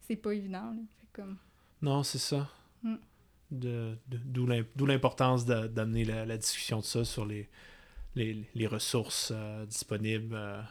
c'est 0.00 0.16
pas 0.16 0.32
évident, 0.32 0.70
là. 0.70 0.80
Fait 0.98 1.06
comme... 1.12 1.36
Non, 1.82 2.02
c'est 2.02 2.16
ça. 2.16 2.48
Mm. 2.82 2.94
De, 3.50 3.98
de- 4.08 4.16
D'où 4.24 4.46
l'im- 4.46 4.64
d'où 4.74 4.86
l'importance 4.86 5.44
d'a- 5.44 5.68
d'amener 5.68 6.04
la, 6.06 6.24
la 6.24 6.38
discussion 6.38 6.78
de 6.78 6.84
ça 6.84 7.04
sur 7.04 7.26
les, 7.26 7.46
les, 8.14 8.42
les 8.54 8.66
ressources 8.66 9.30
euh, 9.34 9.66
disponibles. 9.66 10.34
euh. 10.34 10.62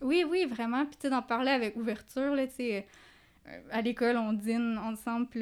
Oui, 0.00 0.24
oui, 0.28 0.44
vraiment. 0.44 0.84
Puis, 0.84 0.96
tu 0.96 1.02
sais, 1.02 1.10
d'en 1.10 1.22
parler 1.22 1.52
avec 1.52 1.76
ouverture, 1.76 2.34
là, 2.34 2.48
tu 2.48 2.54
sais, 2.54 2.86
à 3.70 3.82
l'école, 3.82 4.16
on 4.16 4.32
dîne 4.32 4.78
ensemble, 4.78 5.28
puis 5.28 5.40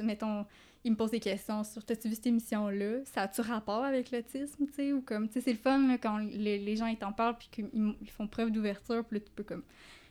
mettons, 0.00 0.44
ils 0.86 0.92
me 0.92 0.96
posent 0.96 1.10
des 1.10 1.20
questions 1.20 1.64
sur 1.64 1.84
«T'as-tu 1.86 2.08
vu 2.08 2.14
cette 2.14 2.26
émission-là? 2.28 3.04
Ça 3.06 3.22
a-tu 3.22 3.40
rapport 3.40 3.82
avec 3.84 4.12
l'autisme?» 4.12 4.66
Tu 4.68 4.72
sais, 4.72 4.92
ou 4.92 5.02
comme, 5.02 5.26
tu 5.28 5.34
sais, 5.34 5.40
c'est 5.40 5.52
le 5.52 5.58
fun, 5.58 5.86
là, 5.88 5.98
quand 5.98 6.18
les, 6.18 6.58
les 6.58 6.76
gens, 6.76 6.86
ils 6.86 6.96
t'en 6.96 7.12
parlent, 7.12 7.36
puis 7.36 7.48
qu'ils 7.50 7.68
ils 8.00 8.10
font 8.10 8.28
preuve 8.28 8.50
d'ouverture, 8.52 9.04
puis 9.04 9.18
là, 9.18 9.24
tu 9.24 9.32
peux, 9.34 9.42
comme, 9.42 9.64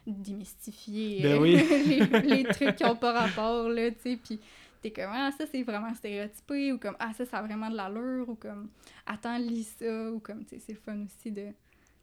démystifier 0.05 1.21
Ben 1.23 1.39
oui. 1.41 1.55
les, 1.87 2.05
les 2.21 2.43
trucs 2.43 2.75
qui 2.75 2.83
ont 2.85 2.95
pas 2.95 3.13
rapport, 3.13 3.69
là, 3.69 3.89
tu 3.91 3.97
sais, 4.01 4.17
puis 4.17 4.39
t'es 4.81 4.91
comme 4.91 5.09
«Ah, 5.13 5.31
ça, 5.37 5.45
c'est 5.49 5.63
vraiment 5.63 5.93
stéréotypé», 5.95 6.71
ou 6.73 6.77
comme 6.77 6.95
«Ah, 6.99 7.13
ça, 7.13 7.25
ça 7.25 7.37
a 7.37 7.41
vraiment 7.43 7.69
de 7.69 7.75
l'allure», 7.77 8.27
ou 8.29 8.35
comme 8.35 8.69
«Attends, 9.05 9.37
lis 9.37 9.63
ça», 9.79 10.11
ou 10.13 10.19
comme, 10.19 10.43
tu 10.43 10.55
sais, 10.55 10.59
c'est 10.59 10.73
le 10.73 10.79
fun 10.79 10.97
aussi 11.05 11.31
de 11.31 11.47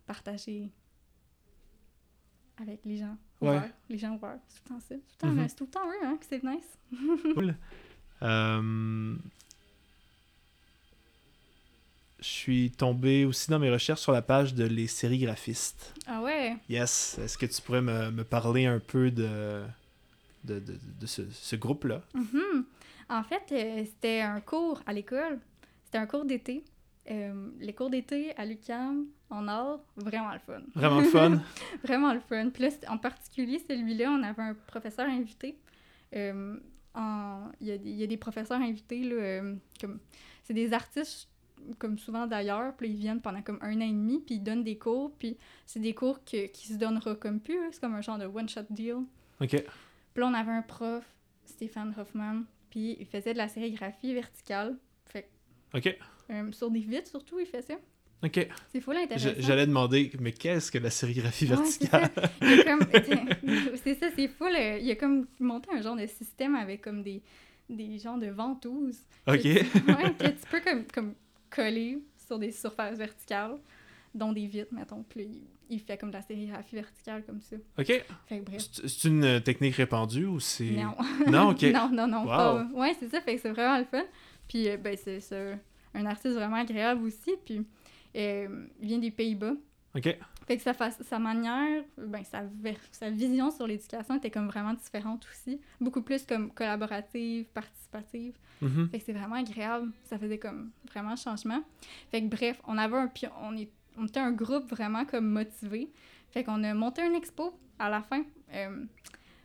partager 0.06 0.70
avec 2.60 2.80
les 2.84 2.96
gens 2.96 3.16
Ouais. 3.40 3.58
Les 3.88 3.98
gens 3.98 4.14
ouverts, 4.14 4.38
c'est 4.46 4.62
tout 4.62 4.62
le 4.68 4.74
temps 4.76 4.80
ça. 4.80 4.94
C'est 5.08 5.18
tout 5.18 5.26
le 5.26 5.34
temps, 5.34 5.42
Mhm. 5.42 5.48
tout 5.56 5.64
le 5.64 5.70
temps 5.70 5.86
eux, 5.88 6.06
hein, 6.06 6.16
que 6.16 6.26
c'est 6.26 6.42
nice. 6.44 6.78
Cool. 7.34 7.54
Euh, 8.22 9.14
Je 12.20 12.28
suis 12.28 12.70
tombé 12.70 13.24
aussi 13.24 13.50
dans 13.50 13.58
mes 13.58 13.70
recherches 13.70 14.00
sur 14.00 14.12
la 14.12 14.22
page 14.22 14.54
de 14.54 14.64
les 14.64 14.86
sérigraphistes. 14.86 15.92
Ah 16.06 16.22
ouais? 16.22 16.56
Yes. 16.68 17.18
Est-ce 17.18 17.36
que 17.36 17.46
tu 17.46 17.60
pourrais 17.60 17.82
me, 17.82 18.12
me 18.12 18.22
parler 18.22 18.64
un 18.66 18.78
peu 18.78 19.10
de, 19.10 19.64
de, 20.44 20.60
de, 20.60 20.78
de 21.00 21.06
ce, 21.06 21.22
ce 21.32 21.56
groupe-là? 21.56 22.02
Mhm. 22.14 22.64
En 23.08 23.24
fait, 23.24 23.42
euh, 23.50 23.84
c'était 23.84 24.20
un 24.20 24.40
cours 24.40 24.80
à 24.86 24.92
l'école. 24.92 25.40
C'était 25.84 25.98
un 25.98 26.06
cours 26.06 26.24
d'été. 26.24 26.62
Euh, 27.10 27.50
les 27.58 27.72
cours 27.72 27.90
d'été 27.90 28.36
à 28.36 28.44
l'UQAM, 28.44 29.06
en 29.28 29.48
art, 29.48 29.80
vraiment 29.96 30.32
le 30.32 30.38
fun. 30.38 30.62
Vraiment 30.76 31.00
le 31.00 31.08
fun? 31.08 31.40
Vraiment 31.82 32.14
le 32.14 32.20
fun. 32.20 32.50
Puis 32.50 32.62
là, 32.62 32.68
en 32.88 32.98
particulier, 32.98 33.60
celui-là, 33.68 34.12
on 34.12 34.22
avait 34.22 34.42
un 34.42 34.54
professeur 34.68 35.08
invité. 35.08 35.56
Euh, 36.14 36.56
Il 36.94 37.66
y, 37.66 37.70
a, 37.70 37.74
il 37.76 37.96
y 37.96 38.02
a 38.02 38.06
des 38.06 38.16
professeurs 38.16 38.60
invités, 38.60 39.02
là, 39.02 39.14
euh, 39.14 39.54
comme... 39.80 39.98
C'est 40.44 40.54
des 40.54 40.72
artistes, 40.72 41.28
comme 41.78 41.98
souvent 41.98 42.26
d'ailleurs, 42.26 42.74
puis 42.76 42.88
ils 42.88 42.96
viennent 42.96 43.20
pendant 43.20 43.42
comme 43.42 43.58
un 43.62 43.76
an 43.76 43.84
et 43.84 43.92
demi, 43.92 44.20
puis 44.20 44.36
ils 44.36 44.42
donnent 44.42 44.64
des 44.64 44.76
cours, 44.76 45.12
puis 45.16 45.38
c'est 45.66 45.80
des 45.80 45.94
cours 45.94 46.24
que, 46.24 46.46
qui 46.46 46.66
se 46.66 46.74
donnera 46.74 47.14
comme 47.14 47.40
plus, 47.40 47.58
hein. 47.58 47.68
c'est 47.70 47.80
comme 47.80 47.94
un 47.94 48.00
genre 48.00 48.18
de 48.18 48.26
one-shot 48.26 48.64
deal. 48.70 49.04
OK. 49.40 49.50
Puis 49.50 50.20
là, 50.20 50.26
on 50.26 50.34
avait 50.34 50.52
un 50.52 50.62
prof, 50.62 51.04
Stéphane 51.44 51.94
Hoffman, 51.96 52.42
puis 52.70 52.96
il 52.98 53.06
faisait 53.06 53.32
de 53.32 53.38
la 53.38 53.48
sérigraphie 53.48 54.14
verticale. 54.14 54.76
Fait 55.06 55.28
OK. 55.74 55.96
euh, 56.30 56.52
sur 56.52 56.70
des 56.70 56.80
vitres, 56.80 57.08
surtout, 57.08 57.38
il 57.38 57.46
ça. 57.46 57.74
OK. 58.24 58.48
C'est 58.72 58.80
full 58.80 58.94
Je- 58.96 59.00
intéressant. 59.02 59.30
J'allais 59.38 59.66
demander, 59.66 60.10
mais 60.20 60.32
qu'est-ce 60.32 60.70
que 60.70 60.78
la 60.78 60.90
sérigraphie 60.90 61.46
verticale? 61.46 62.08
c'est 63.84 63.94
ça, 63.94 64.06
c'est 64.16 64.28
full. 64.28 64.54
euh, 64.54 64.78
Il 64.80 64.90
a 64.90 64.96
comme 64.96 65.26
monté 65.40 65.68
un 65.72 65.82
genre 65.82 65.96
de 65.96 66.06
système 66.06 66.54
avec 66.54 66.82
comme 66.82 67.02
des, 67.02 67.22
des 67.68 67.98
genres 67.98 68.18
de 68.18 68.28
ventouses. 68.28 69.00
OK. 69.26 69.36
Que 69.42 69.42
tu, 69.42 69.76
ouais, 69.92 70.14
que 70.18 70.26
tu 70.28 70.46
peux 70.50 70.60
comme, 70.60 70.84
comme 70.92 71.14
coller 71.50 71.98
sur 72.26 72.38
des 72.38 72.52
surfaces 72.52 72.96
verticales, 72.98 73.56
dont 74.14 74.32
des 74.32 74.46
vitres, 74.46 74.72
mettons. 74.72 75.04
Puis 75.08 75.20
là, 75.20 75.26
il, 75.28 75.42
il 75.76 75.80
fait 75.80 75.96
comme 75.98 76.10
de 76.10 76.16
la 76.16 76.22
sérigraphie 76.22 76.76
verticale 76.76 77.24
comme 77.24 77.40
ça. 77.40 77.56
OK. 77.78 78.04
C'est 78.86 79.08
une 79.08 79.24
euh, 79.24 79.40
technique 79.40 79.74
répandue 79.76 80.26
ou 80.26 80.38
c'est... 80.38 80.70
Non. 80.70 80.94
Non, 81.30 81.50
OK. 81.50 81.62
non, 81.62 81.88
non, 81.92 82.06
non. 82.06 82.20
Wow. 82.22 82.26
pas- 82.28 82.68
Ouais, 82.74 82.94
c'est 83.00 83.08
ça. 83.08 83.20
Fait 83.20 83.36
que 83.36 83.40
c'est 83.40 83.50
vraiment 83.50 83.78
le 83.78 83.84
fun. 83.84 84.02
Puis, 84.48 84.68
euh, 84.68 84.76
ben, 84.76 84.96
c'est 85.02 85.20
c'est 85.20 85.58
un 85.94 86.06
artiste 86.06 86.34
vraiment 86.34 86.56
agréable 86.56 87.04
aussi. 87.04 87.32
Puis, 87.44 87.62
euh, 88.16 88.66
il 88.80 88.86
vient 88.88 88.98
des 88.98 89.10
Pays-Bas. 89.10 89.54
OK. 89.94 90.16
Fait 90.46 90.56
que 90.56 90.62
sa, 90.62 90.72
sa 90.90 91.18
manière, 91.18 91.84
ben, 91.98 92.24
sa, 92.24 92.42
sa 92.90 93.10
vision 93.10 93.50
sur 93.50 93.66
l'éducation 93.66 94.16
était 94.16 94.30
comme 94.30 94.48
vraiment 94.48 94.74
différente 94.74 95.26
aussi. 95.30 95.60
Beaucoup 95.80 96.02
plus 96.02 96.24
comme 96.24 96.50
collaborative, 96.52 97.44
participative. 97.54 98.34
Mhm. 98.60 98.88
Fait 98.90 98.98
que 98.98 99.04
c'est 99.04 99.12
vraiment 99.12 99.36
agréable. 99.36 99.92
Ça 100.04 100.18
faisait 100.18 100.38
comme 100.38 100.70
vraiment 100.90 101.14
changement. 101.16 101.62
Fait 102.10 102.22
que 102.22 102.26
bref, 102.28 102.60
on 102.66 102.76
avait 102.78 102.96
un 102.96 103.06
pi- 103.08 103.26
on, 103.42 103.56
est, 103.56 103.70
on 103.98 104.06
était 104.06 104.20
un 104.20 104.32
groupe 104.32 104.68
vraiment 104.68 105.04
comme 105.04 105.28
motivé. 105.28 105.90
Fait 106.30 106.42
qu'on 106.42 106.64
a 106.64 106.72
monté 106.74 107.02
une 107.04 107.14
expo 107.14 107.52
à 107.78 107.88
la 107.90 108.02
fin. 108.02 108.22
Euh, 108.54 108.84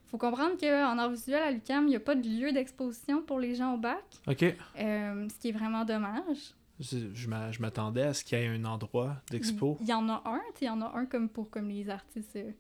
faut 0.09 0.17
comprendre 0.17 0.57
qu'en 0.57 0.97
art 0.97 1.09
visuel 1.11 1.43
à 1.43 1.51
l'UQAM, 1.51 1.83
il 1.87 1.89
n'y 1.89 1.95
a 1.97 1.99
pas 1.99 2.15
de 2.15 2.27
lieu 2.27 2.53
d'exposition 2.53 3.21
pour 3.21 3.39
les 3.39 3.55
gens 3.55 3.73
au 3.73 3.77
bac, 3.77 4.05
OK. 4.25 4.41
euh, 4.79 5.27
ce 5.29 5.37
qui 5.39 5.49
est 5.49 5.51
vraiment 5.51 5.83
dommage. 5.83 6.53
Je, 6.79 6.97
je 7.13 7.27
m'a- 7.27 7.51
je 7.51 7.59
m'attendais 7.61 8.03
à 8.03 8.13
ce 8.13 8.23
qu'il 8.23 8.37
y 8.37 8.41
ait 8.41 8.47
un 8.47 8.63
endroit 8.65 9.15
d'expo. 9.31 9.77
Il 9.81 9.87
y 9.87 9.93
en 9.93 10.07
a 10.09 10.21
un, 10.25 10.41
il 10.61 10.65
y 10.65 10.69
en 10.69 10.81
a 10.81 10.91
un 10.95 11.05
comme 11.07 11.27
pour 11.29 11.49
comme 11.49 11.69
les 11.69 11.89
artistes 11.89 12.35
euh, 12.35 12.51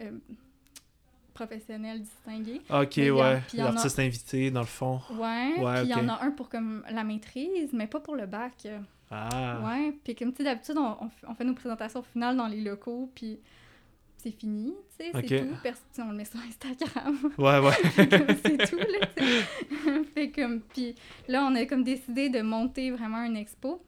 euh, 0.00 0.12
professionnels 1.34 2.02
distingués. 2.02 2.60
OK, 2.70 2.96
Mais 2.96 3.10
ouais. 3.10 3.20
a- 3.22 3.40
L'artiste 3.56 3.98
invité, 3.98 4.50
dans 4.50 4.60
le 4.60 4.66
fond. 4.66 5.00
Ouais, 5.12 5.52
puis 5.54 5.64
il 5.84 5.88
y 5.90 5.94
en 5.94 6.08
a 6.08 6.22
un 6.24 6.30
pour 6.30 6.48
comme 6.48 6.84
la 6.90 7.04
maîtrise, 7.04 7.72
mais 7.72 7.86
pas 7.86 8.00
pour 8.00 8.16
le 8.16 8.26
bac. 8.26 8.66
Ah. 9.10 9.60
Ouais, 9.64 9.92
puis 10.04 10.14
comme 10.14 10.30
tu 10.32 10.38
sais, 10.38 10.44
d'habitude, 10.44 10.76
on, 10.78 10.96
on 11.28 11.34
fait 11.34 11.44
nos 11.44 11.54
présentations 11.54 12.02
finales 12.02 12.36
dans 12.36 12.46
les 12.46 12.60
locaux, 12.60 13.10
puis 13.14 13.40
c'est 14.22 14.30
fini, 14.30 14.74
tu 14.98 15.04
sais, 15.04 15.10
c'est 15.14 15.22
tout. 15.62 16.02
On 16.02 16.10
le 16.10 16.16
met 16.16 16.24
sur 16.24 16.38
Instagram, 16.40 17.18
Ouais, 17.38 17.58
ouais. 17.58 17.72
C'est 18.44 18.68
tout, 18.70 18.76
là, 18.78 19.24
fait 20.14 20.30
comme, 20.30 20.60
puis 20.60 20.94
là, 21.28 21.44
on 21.50 21.54
a 21.54 21.64
comme 21.66 21.82
décidé 21.84 22.28
de 22.28 22.40
monter 22.42 22.90
vraiment 22.90 23.22
une 23.24 23.36
expo. 23.36 23.82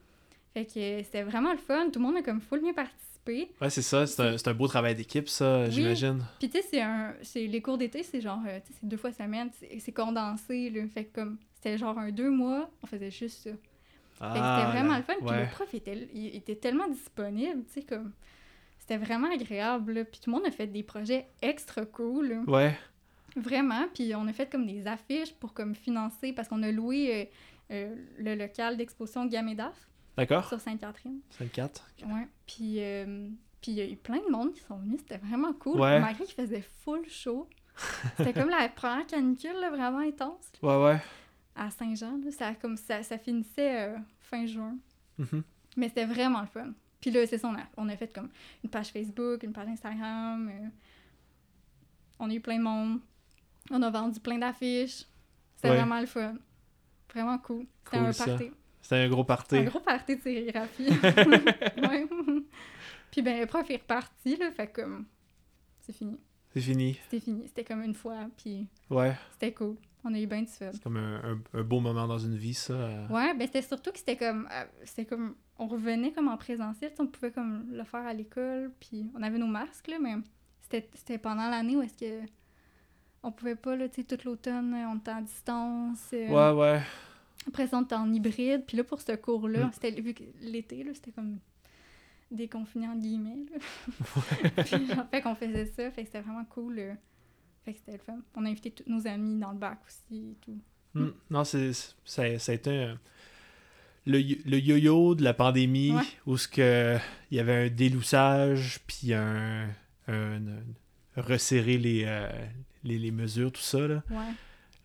Fait 0.55 0.65
que 0.67 0.73
c'était 1.03 1.23
vraiment 1.23 1.53
le 1.53 1.59
fun, 1.59 1.89
tout 1.91 1.99
le 1.99 2.05
monde 2.07 2.17
a 2.17 2.23
comme 2.23 2.41
full 2.41 2.61
bien 2.61 2.73
participé. 2.75 3.51
Ouais, 3.61 3.71
c'est 3.71 3.83
ça. 3.83 4.07
C'est 4.07 4.21
un, 4.23 4.37
c'est 4.37 4.49
un 4.49 4.55
beau 4.55 4.67
travail 4.69 4.95
d'équipe, 4.95 5.29
ça, 5.29 5.65
Oui. 5.65 5.71
j'imagine. 5.73 6.23
Puis 6.39 6.49
tu 6.51 6.59
sais, 6.61 6.67
c'est 6.71 6.83
un, 6.83 7.15
c'est 7.23 7.47
les 7.47 7.63
cours 7.63 7.79
d'été, 7.79 8.03
c'est 8.03 8.21
genre, 8.21 8.41
euh, 8.47 8.59
tu 8.61 8.73
sais, 8.73 8.79
c'est 8.81 8.89
deux 8.89 8.97
fois 8.97 9.13
semaine, 9.13 9.51
c'est 9.79 9.93
condensé, 9.93 10.69
là. 10.71 10.83
Fait 10.93 11.05
que 11.05 11.21
comme, 11.21 11.39
c'était 11.55 11.79
genre 11.79 11.99
un 11.99 12.11
deux 12.11 12.31
mois, 12.31 12.69
on 12.83 12.87
faisait 12.87 13.11
juste 13.11 13.45
ça. 13.45 13.51
Fait 13.51 13.59
que 13.59 14.41
Ah, 14.45 14.59
c'était 14.61 14.73
vraiment 14.79 14.93
là- 14.93 14.99
le 14.99 15.05
fun. 15.05 15.15
Puis 15.21 15.29
ouais. 15.31 15.41
le 15.45 15.51
prof 15.51 15.75
était, 15.75 16.09
il 16.15 16.37
était 16.37 16.57
tellement 16.57 16.89
disponible, 16.89 17.65
tu 17.67 17.81
sais, 17.81 17.83
comme... 17.83 18.13
C'était 18.83 18.97
vraiment 18.97 19.31
agréable, 19.33 19.93
là. 19.93 20.05
Puis 20.05 20.21
tout 20.21 20.29
le 20.29 20.37
monde 20.37 20.47
a 20.47 20.51
fait 20.51 20.67
des 20.67 20.83
projets 20.83 21.29
extra 21.41 21.87
cool, 21.87 22.29
là. 22.31 22.41
Ouais. 22.49 22.77
Vraiment. 23.37 23.87
Puis 23.95 24.13
on 24.17 24.27
a 24.27 24.33
fait 24.33 24.51
comme 24.51 24.67
des 24.67 24.89
affiches 24.89 25.33
pour 25.35 25.55
comme 25.55 25.77
financer, 25.77 26.33
parce 26.33 26.49
qu'on 26.49 26.63
a 26.65 26.71
loué 26.73 27.31
euh, 27.71 27.75
euh, 27.75 27.95
le 28.19 28.35
local 28.35 28.77
d'exposition 28.77 29.25
Gamédaf 29.27 29.89
D'accord. 30.17 30.49
sur 30.49 30.61
Sainte-Catherine. 30.61 31.21
54. 31.39 31.87
Ouais. 32.07 32.27
Puis... 32.47 32.81
euh, 32.83 33.29
puis 33.61 33.71
il 33.71 33.79
y 33.79 33.81
a 33.81 33.87
eu 33.89 33.95
plein 33.97 34.19
de 34.19 34.29
monde 34.29 34.53
qui 34.53 34.61
sont 34.63 34.77
venus, 34.77 34.99
c'était 34.99 35.19
vraiment 35.25 35.53
cool. 35.53 35.79
Ouais. 35.81 36.01
Malgré 36.01 36.25
qu'il 36.25 36.35
faisait 36.35 36.65
full 36.85 37.09
chaud. 37.09 37.49
C'était 38.17 38.33
comme 38.33 38.51
la 38.51 38.69
première 38.69 39.07
canicule, 39.07 39.55
là, 39.61 39.71
vraiment 39.71 40.01
intense, 40.01 40.51
là, 40.61 40.69
Ouais, 40.69 40.85
ouais. 40.95 41.01
à 41.55 41.71
Saint-Jean. 41.71 42.19
Ça, 42.33 42.57
comme 42.57 42.77
ça, 42.77 43.05
ça 43.05 43.19
finissait 43.19 43.95
fin 44.19 44.47
juin. 44.47 44.77
Mhm. 45.19 45.45
Mais 45.77 45.87
c'était 45.89 46.07
vraiment 46.07 46.41
le 46.41 46.49
fun. 46.49 46.73
Puis 47.03 47.11
là, 47.11 47.27
c'est 47.27 47.37
ça, 47.37 47.49
on 47.49 47.55
a, 47.55 47.65
on 47.77 47.89
a 47.91 47.97
fait 47.97 48.11
comme 48.15 48.31
une 48.65 48.71
page 48.71 48.89
Facebook, 48.93 49.43
une 49.43 49.53
page 49.53 49.69
Instagram. 49.69 50.49
euh, 50.49 50.69
on 52.19 52.31
a 52.31 52.35
eu 52.35 52.41
plein 52.41 52.57
de 52.59 52.63
monde. 52.63 53.01
On 53.71 53.83
a 53.83 53.91
vendu 53.91 54.21
plein 54.21 54.39
d'affiches. 54.39 55.05
C'était 55.57 55.71
Ouais. 55.71 55.77
vraiment 55.77 56.01
le 56.01 56.07
fun. 56.07 56.35
Vraiment 57.13 57.39
cool. 57.39 57.67
C'était 57.85 57.99
Cool, 57.99 58.07
un 58.07 58.13
party. 58.13 58.51
C'était 58.81 58.97
un 58.97 59.09
gros 59.09 59.25
party. 59.25 59.57
Un 59.59 59.65
gros 59.65 59.81
party 59.81 60.17
de 60.17 60.21
sérigraphie. 60.23 60.89
ouais. 61.77 62.07
Puis 63.11 63.21
ben, 63.23 63.41
le 63.41 63.47
prof 63.47 63.69
est 63.71 63.77
reparti, 63.77 64.37
là, 64.37 64.51
fait 64.53 64.69
que 64.69 64.81
comme... 64.83 65.05
C'est 65.81 65.93
fini. 65.93 66.19
C'est 66.55 66.61
fini. 66.61 66.99
C'était 67.05 67.21
fini. 67.21 67.43
C'était 67.49 67.65
comme 67.65 67.83
une 67.83 67.95
fois, 67.95 68.29
puis 68.37 68.67
Ouais. 68.91 69.15
c'était 69.33 69.53
cool. 69.53 69.77
On 70.05 70.13
a 70.15 70.19
eu 70.19 70.27
bien 70.27 70.43
du 70.43 70.49
fun. 70.49 70.71
C'est 70.73 70.83
comme 70.83 70.97
un, 70.97 71.17
un- 71.25 71.59
un 71.59 71.63
beau 71.63 71.81
moment 71.81 72.07
dans 72.09 72.19
une 72.19 72.37
vie, 72.37 72.55
ça. 72.55 72.73
euh. 72.75 73.09
Ouais, 73.09 73.35
ben 73.35 73.47
c'était 73.47 73.63
surtout 73.63 73.93
que 73.93 73.99
c'était 73.99 74.17
comme 74.17 74.49
euh, 74.53 74.65
c'était 74.85 75.05
comme 75.05 75.35
on 75.59 75.67
revenait 75.67 76.13
comme 76.13 76.29
en 76.29 76.37
présentiel, 76.37 76.93
on 76.99 77.07
pouvait 77.07 77.31
comme 77.31 77.67
le 77.73 77.85
faire 77.85 78.07
à 78.07 78.13
l'école, 78.13 78.73
puis 78.81 79.11
on 79.15 79.23
avait 79.23 79.39
nos 79.39 79.47
masques 79.47 79.89
là, 79.89 79.99
mais 80.01 80.15
c'était 80.95 81.19
pendant 81.19 81.49
l'année 81.51 81.77
où 81.77 81.83
est-ce 81.83 81.99
que 81.99 82.27
on 83.23 83.31
pouvait 83.31 83.55
pas 83.57 83.77
là, 83.77 83.89
tu 83.89 84.01
sais, 84.03 84.17
tout 84.17 84.19
l'automne, 84.27 84.75
on 84.75 84.97
était 84.97 85.13
en 85.13 85.21
distance. 85.23 86.11
euh, 86.13 86.29
Ouais, 86.29 86.59
ouais. 86.61 86.81
Après 87.47 87.67
ça, 87.69 87.79
on 87.79 87.83
était 87.83 87.95
en 87.95 88.13
hybride, 88.13 88.65
puis 88.67 88.77
là 88.77 88.85
pour 88.85 89.01
ce 89.01 89.13
cours-là, 89.13 89.67
Mm. 89.67 89.71
c'était 89.73 90.01
vu 90.01 90.15
que 90.15 90.25
l'été 90.41 90.83
là, 90.83 90.93
c'était 90.95 91.13
comme 91.13 91.39
déconfiné 92.31 92.89
en 92.89 92.97
guillemets. 92.97 93.45
Là. 93.53 93.59
puis 94.65 94.93
en 94.99 95.07
fait 95.07 95.23
qu'on 95.23 95.35
faisait 95.35 95.67
ça, 95.67 95.91
fait 95.91 96.03
que 96.03 96.07
c'était 96.09 96.21
vraiment 96.23 96.45
cool. 96.47 96.77
là. 96.77 96.95
Fait 97.65 97.75
que 97.75 97.79
c'était 97.79 97.93
le 97.93 97.99
fun. 97.99 98.19
On 98.35 98.45
a 98.45 98.49
invité 98.49 98.71
tous 98.73 98.89
nos 98.91 99.07
amis 99.07 99.39
dans 99.39 99.53
le 99.53 99.59
bac 99.59 99.79
aussi 99.87 100.31
et 100.33 100.37
tout. 100.41 100.59
Hmm. 100.95 101.11
Non, 101.31 101.45
c'est, 101.45 101.73
c'est- 101.73 101.95
ça, 102.05 102.39
ça 102.39 102.53
a 102.53 102.55
été 102.57 102.71
un- 102.71 102.99
le, 104.07 104.21
yo- 104.21 104.37
le 104.45 104.59
yo-yo 104.59 105.15
de 105.15 105.23
la 105.23 105.35
pandémie 105.35 105.93
Ouais. 105.93 106.03
où 106.27 106.37
ce 106.37 106.49
que, 106.49 106.97
il 107.31 107.37
y 107.37 107.41
avait 107.41 107.67
un 107.67 107.69
déloussage, 107.69 108.81
puis 108.87 109.13
un, 109.15 109.69
un- 110.09 110.37
un- 110.47 110.65
resserrer 111.17 111.79
les, 111.79 112.05
euh, 112.07 112.29
les, 112.85 112.99
les 112.99 113.11
mesures, 113.11 113.53
tout 113.53 113.61
ça. 113.61 113.87
Là. 113.87 114.03
Ouais. 114.11 114.33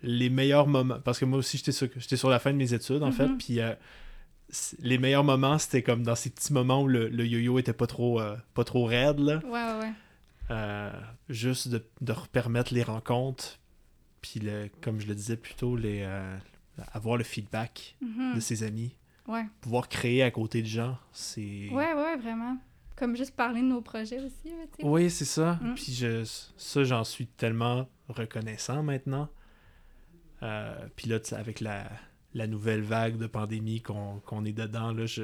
Les 0.03 0.29
meilleurs 0.29 0.67
moments, 0.67 0.99
parce 0.99 1.17
que 1.19 1.25
moi 1.25 1.39
aussi 1.39 1.57
j'étais 1.57 1.71
sur, 1.71 1.87
j'étais 1.95 2.17
sur 2.17 2.29
la 2.29 2.37
fin 2.39 2.51
de 2.51 2.57
mes 2.57 2.73
études 2.73 3.01
en 3.01 3.11
fait, 3.11 3.27
Mhm. 3.27 3.37
puis 3.37 3.59
euh, 3.59 3.73
les 4.79 4.97
meilleurs 4.99 5.23
moments 5.23 5.57
c'était 5.57 5.81
comme 5.81 6.03
dans 6.03 6.15
ces 6.15 6.29
petits 6.29 6.53
moments 6.53 6.83
où 6.83 6.87
le, 6.87 7.07
le 7.09 7.25
yo-yo 7.25 7.57
était 7.59 7.73
pas 7.73 7.87
trop, 7.87 8.19
euh, 8.21 8.35
pas 8.53 8.63
trop 8.63 8.85
raide. 8.85 9.19
Là. 9.19 9.39
Ouais, 9.45 9.51
ouais, 9.79 9.79
ouais. 9.79 10.91
Juste 11.29 11.67
de, 11.69 11.83
de 12.01 12.13
permettre 12.31 12.73
les 12.73 12.83
rencontres, 12.83 13.59
puis 14.21 14.39
le, 14.39 14.69
comme 14.81 14.99
je 15.01 15.07
le 15.07 15.15
disais 15.15 15.35
plus 15.37 15.55
tôt, 15.55 15.75
les, 15.75 16.07
avoir 16.93 17.17
le 17.17 17.23
feedback 17.23 17.95
Mhm. 18.01 18.35
de 18.35 18.39
ses 18.39 18.63
amis, 18.63 18.93
Ouais. 19.27 19.45
pouvoir 19.61 19.89
créer 19.89 20.23
à 20.23 20.31
côté 20.31 20.61
de 20.61 20.67
gens, 20.67 20.97
c'est... 21.11 21.69
Ouais, 21.71 21.93
ouais, 21.93 22.15
vraiment. 22.15 22.57
Comme 22.95 23.15
juste 23.15 23.35
parler 23.35 23.61
de 23.61 23.67
nos 23.67 23.81
projets 23.81 24.19
aussi, 24.19 24.49
là. 24.49 24.65
Oui, 24.81 25.09
c'est 25.09 25.25
ça. 25.25 25.59
Mm. 25.61 25.73
Puis 25.75 25.93
je, 25.93 26.23
ça, 26.57 26.83
j'en 26.83 27.03
suis 27.03 27.27
tellement 27.27 27.87
reconnaissant 28.09 28.83
maintenant. 28.83 29.29
Euh, 30.43 30.87
puis 30.95 31.09
là, 31.09 31.19
avec 31.33 31.59
la, 31.59 31.89
la 32.33 32.47
nouvelle 32.47 32.81
vague 32.81 33.17
de 33.17 33.27
pandémie 33.27 33.81
qu'on 33.81 34.19
qu'on 34.25 34.45
est 34.45 34.53
dedans, 34.53 34.93
là, 34.93 35.05
je, 35.05 35.23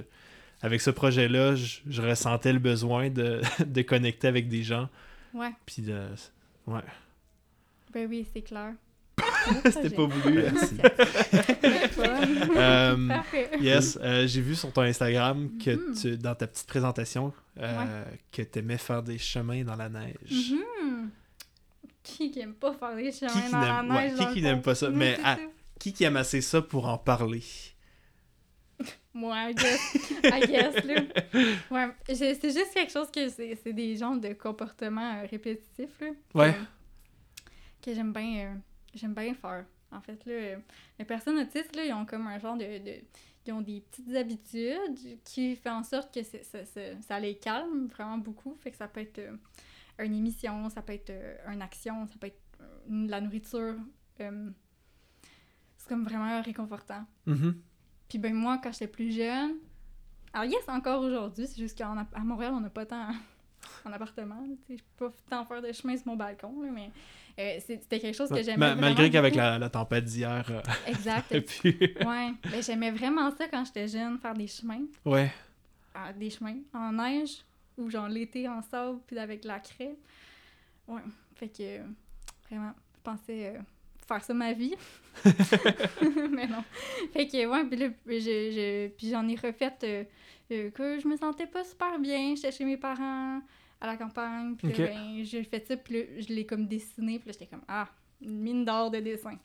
avec 0.62 0.82
ce 0.82 0.90
projet-là, 0.90 1.56
je, 1.56 1.80
je 1.88 2.02
ressentais 2.02 2.54
le 2.54 2.60
besoin 2.60 3.10
de, 3.10 3.42
de 3.66 3.82
connecter 3.82 4.28
avec 4.28 4.50
des 4.50 4.64
gens. 4.64 4.90
Ouais. 5.34 5.52
Puis 5.66 5.82
de... 5.82 6.08
Ouais. 6.68 6.84
Ben 7.92 8.08
oui, 8.10 8.28
c'est 8.34 8.42
clair. 8.42 8.74
C'était 9.66 9.90
pas 9.90 10.06
voulu. 10.06 10.44
Parfait. 13.08 13.50
Yes, 13.60 13.98
euh, 14.02 14.28
j'ai 14.28 14.42
vu 14.42 14.56
sur 14.56 14.72
ton 14.72 14.82
Instagram 14.82 15.50
que 15.64 15.72
Mhm. 15.72 15.96
tu, 16.00 16.18
dans 16.18 16.36
ta 16.36 16.48
petite 16.48 16.68
présentation 16.68 17.34
euh, 17.60 18.04
que 18.32 18.42
tu 18.42 18.60
aimais 18.60 18.78
faire 18.78 19.04
des 19.04 19.18
chemins 19.18 19.64
dans 19.64 19.76
la 19.76 19.90
neige. 19.90 20.54
Mhm. 20.54 21.10
Qui 22.04 22.32
qui 22.32 22.40
aime 22.42 22.54
pas 22.54 22.74
faire 22.74 22.96
des 22.96 23.12
chemins 23.12 23.50
dans 23.52 23.60
la 23.62 23.82
ouais, 23.96 24.10
neige? 24.12 24.20
qui 24.28 24.34
qui 24.36 24.42
n'aime 24.42 24.62
pas 24.62 24.76
ça? 24.76 24.90
Mais 24.90 25.18
à-. 25.24 25.38
Qui 25.80 25.94
qui 25.94 26.04
aime 26.04 26.18
assez 26.18 26.42
ça 26.42 26.62
pour 26.62 26.88
en 26.88 26.98
parler? 26.98 27.44
Moi, 29.14 29.36
I 29.52 29.54
guess. 29.54 29.96
I 30.24 30.40
guess, 30.48 30.84
là. 30.86 31.02
Ouais, 31.70 31.88
c'est 32.08 32.34
juste 32.42 32.74
quelque 32.74 32.92
chose 32.92 33.12
que 33.12 33.30
c'est 33.30 33.58
c'est 33.64 33.72
des 33.74 33.96
genres 33.96 34.18
de 34.20 34.34
comportements 34.34 35.22
répétitifs, 35.30 36.00
là. 36.02 36.08
Ouais. 36.34 36.54
Que, 36.54 37.90
que 37.90 37.96
j'aime 37.96 38.12
bien 38.12 38.46
euh, 38.48 38.54
j'aime 38.94 39.14
bien 39.14 39.34
faire. 39.34 39.66
En 39.92 40.02
fait, 40.02 40.26
là, 40.26 40.58
les 40.98 41.06
personnes 41.06 41.38
autistes, 41.38 41.76
là, 41.76 41.86
ils 41.86 41.94
ont 41.94 42.06
comme 42.06 42.28
un 42.28 42.40
genre 42.40 42.58
de... 42.58 42.78
de 42.80 43.02
ils 43.46 43.52
ont 43.52 43.62
des 43.62 43.82
petites 43.82 44.16
habitudes 44.16 45.20
qui 45.26 45.58
fait 45.58 45.70
en 45.70 45.84
sorte 45.84 46.14
que 46.14 46.22
ça, 46.24 47.20
les 47.20 47.36
calme 47.36 47.88
vraiment 47.88 48.18
beaucoup. 48.18 48.56
Fait 48.56 48.72
que 48.72 48.78
ça 48.78 48.88
peut 48.88 49.02
être 49.02 49.20
euh, 49.20 49.36
une 50.00 50.16
émission, 50.16 50.70
ça 50.70 50.82
peut 50.82 50.94
être 50.94 51.10
euh, 51.10 51.36
une 51.52 51.62
action, 51.62 52.08
ça 52.08 52.14
peut 52.18 52.28
être 52.28 52.40
euh, 52.62 53.06
de 53.06 53.12
la 53.12 53.20
nourriture. 53.20 53.76
euh, 54.22 54.50
c'est 55.78 55.90
comme 55.90 56.06
vraiment 56.06 56.42
réconfortant. 56.42 57.06
Mhm. 57.26 57.62
Puis 58.08 58.18
ben 58.18 58.34
moi, 58.34 58.60
quand 58.64 58.72
j'étais 58.72 58.88
plus 58.88 59.12
jeune, 59.12 59.56
alors 60.32 60.46
yes, 60.50 60.64
encore 60.70 61.04
aujourd'hui, 61.04 61.46
c'est 61.46 61.58
juste 61.60 61.78
qu'à 61.78 61.94
Montréal, 62.24 62.54
on 62.56 62.62
n'a 62.62 62.70
pas 62.70 62.86
tant 62.86 63.10
en 63.86 63.92
appartement, 63.94 64.44
je 64.70 64.76
peux 64.98 65.10
pas 65.10 65.16
tant 65.30 65.46
faire 65.46 65.62
de 65.62 65.72
chemin 65.72 65.96
sur 65.98 66.08
mon 66.08 66.16
balcon, 66.16 66.54
là, 66.62 66.70
mais 66.72 66.90
euh, 67.40 67.60
c'était 67.66 68.00
quelque 68.00 68.16
chose 68.16 68.30
que 68.30 68.36
Ma- 68.36 68.42
j'aimais 68.42 68.58
ma- 68.58 68.76
malgré 68.76 69.10
qu'avec 69.10 69.36
la, 69.36 69.58
la 69.60 69.70
tempête 69.70 70.06
d'hier. 70.06 70.46
euh, 70.50 70.62
Exact. 70.88 71.40
puis, 71.48 71.78
ouais, 72.06 72.32
ben 72.50 72.62
j'aimais 72.64 72.92
vraiment 72.92 73.30
ça 73.36 73.48
quand 73.48 73.66
j'étais 73.66 73.88
jeune, 73.88 74.18
faire 74.20 74.34
des 74.34 74.48
chemins, 74.48 74.84
ouais. 75.06 75.32
ah, 75.96 76.14
des 76.14 76.30
chemins 76.30 76.58
en 76.74 76.92
neige, 76.94 77.38
ou 77.78 77.90
genre 77.90 78.08
l'été 78.08 78.48
en 78.48 78.62
sable, 78.62 79.00
puis 79.08 79.18
avec 79.20 79.44
la 79.46 79.60
craie. 79.60 79.96
Ouais, 80.88 81.02
fait 81.36 81.48
que 81.48 81.64
euh, 81.64 81.84
vraiment, 82.50 82.74
je 82.96 83.02
pensais 83.04 83.56
euh, 83.56 83.60
faire 84.08 84.24
ça 84.24 84.34
ma 84.34 84.54
vie. 84.54 84.76
mais 86.32 86.48
non. 86.48 86.64
Fait 87.14 87.28
que, 87.28 87.46
ouais, 87.46 87.64
puis 87.66 87.78
là, 87.80 87.88
je, 88.08 88.20
je- 88.20 88.88
puis 88.90 89.10
j'en 89.10 89.28
ai 89.28 89.36
refait 89.36 90.06
euh, 90.52 90.70
que 90.72 91.00
je 91.00 91.08
me 91.08 91.16
sentais 91.18 91.48
pas 91.48 91.64
super 91.64 92.00
bien. 92.00 92.36
J'étais 92.36 92.52
chez 92.52 92.66
mes 92.66 92.78
parents 92.78 93.42
à 93.82 93.88
la 93.88 93.98
campagne, 93.98 94.56
puis 94.56 94.68
là, 94.68 94.74
Ok. 94.74 94.80
ben, 94.80 95.24
j'ai 95.24 95.44
fait 95.44 95.66
ça, 95.68 95.76
puis 95.78 95.94
là, 95.94 96.04
je 96.20 96.28
l'ai 96.34 96.46
comme 96.46 96.68
dessiné, 96.68 97.20
puis 97.20 97.28
là, 97.28 97.34
j'étais 97.34 97.48
comme, 97.48 97.64
ah, 97.68 97.90
une 98.22 98.40
mine 98.40 98.64
d'or 98.66 98.90
de 98.92 99.00
dessin. 99.00 99.38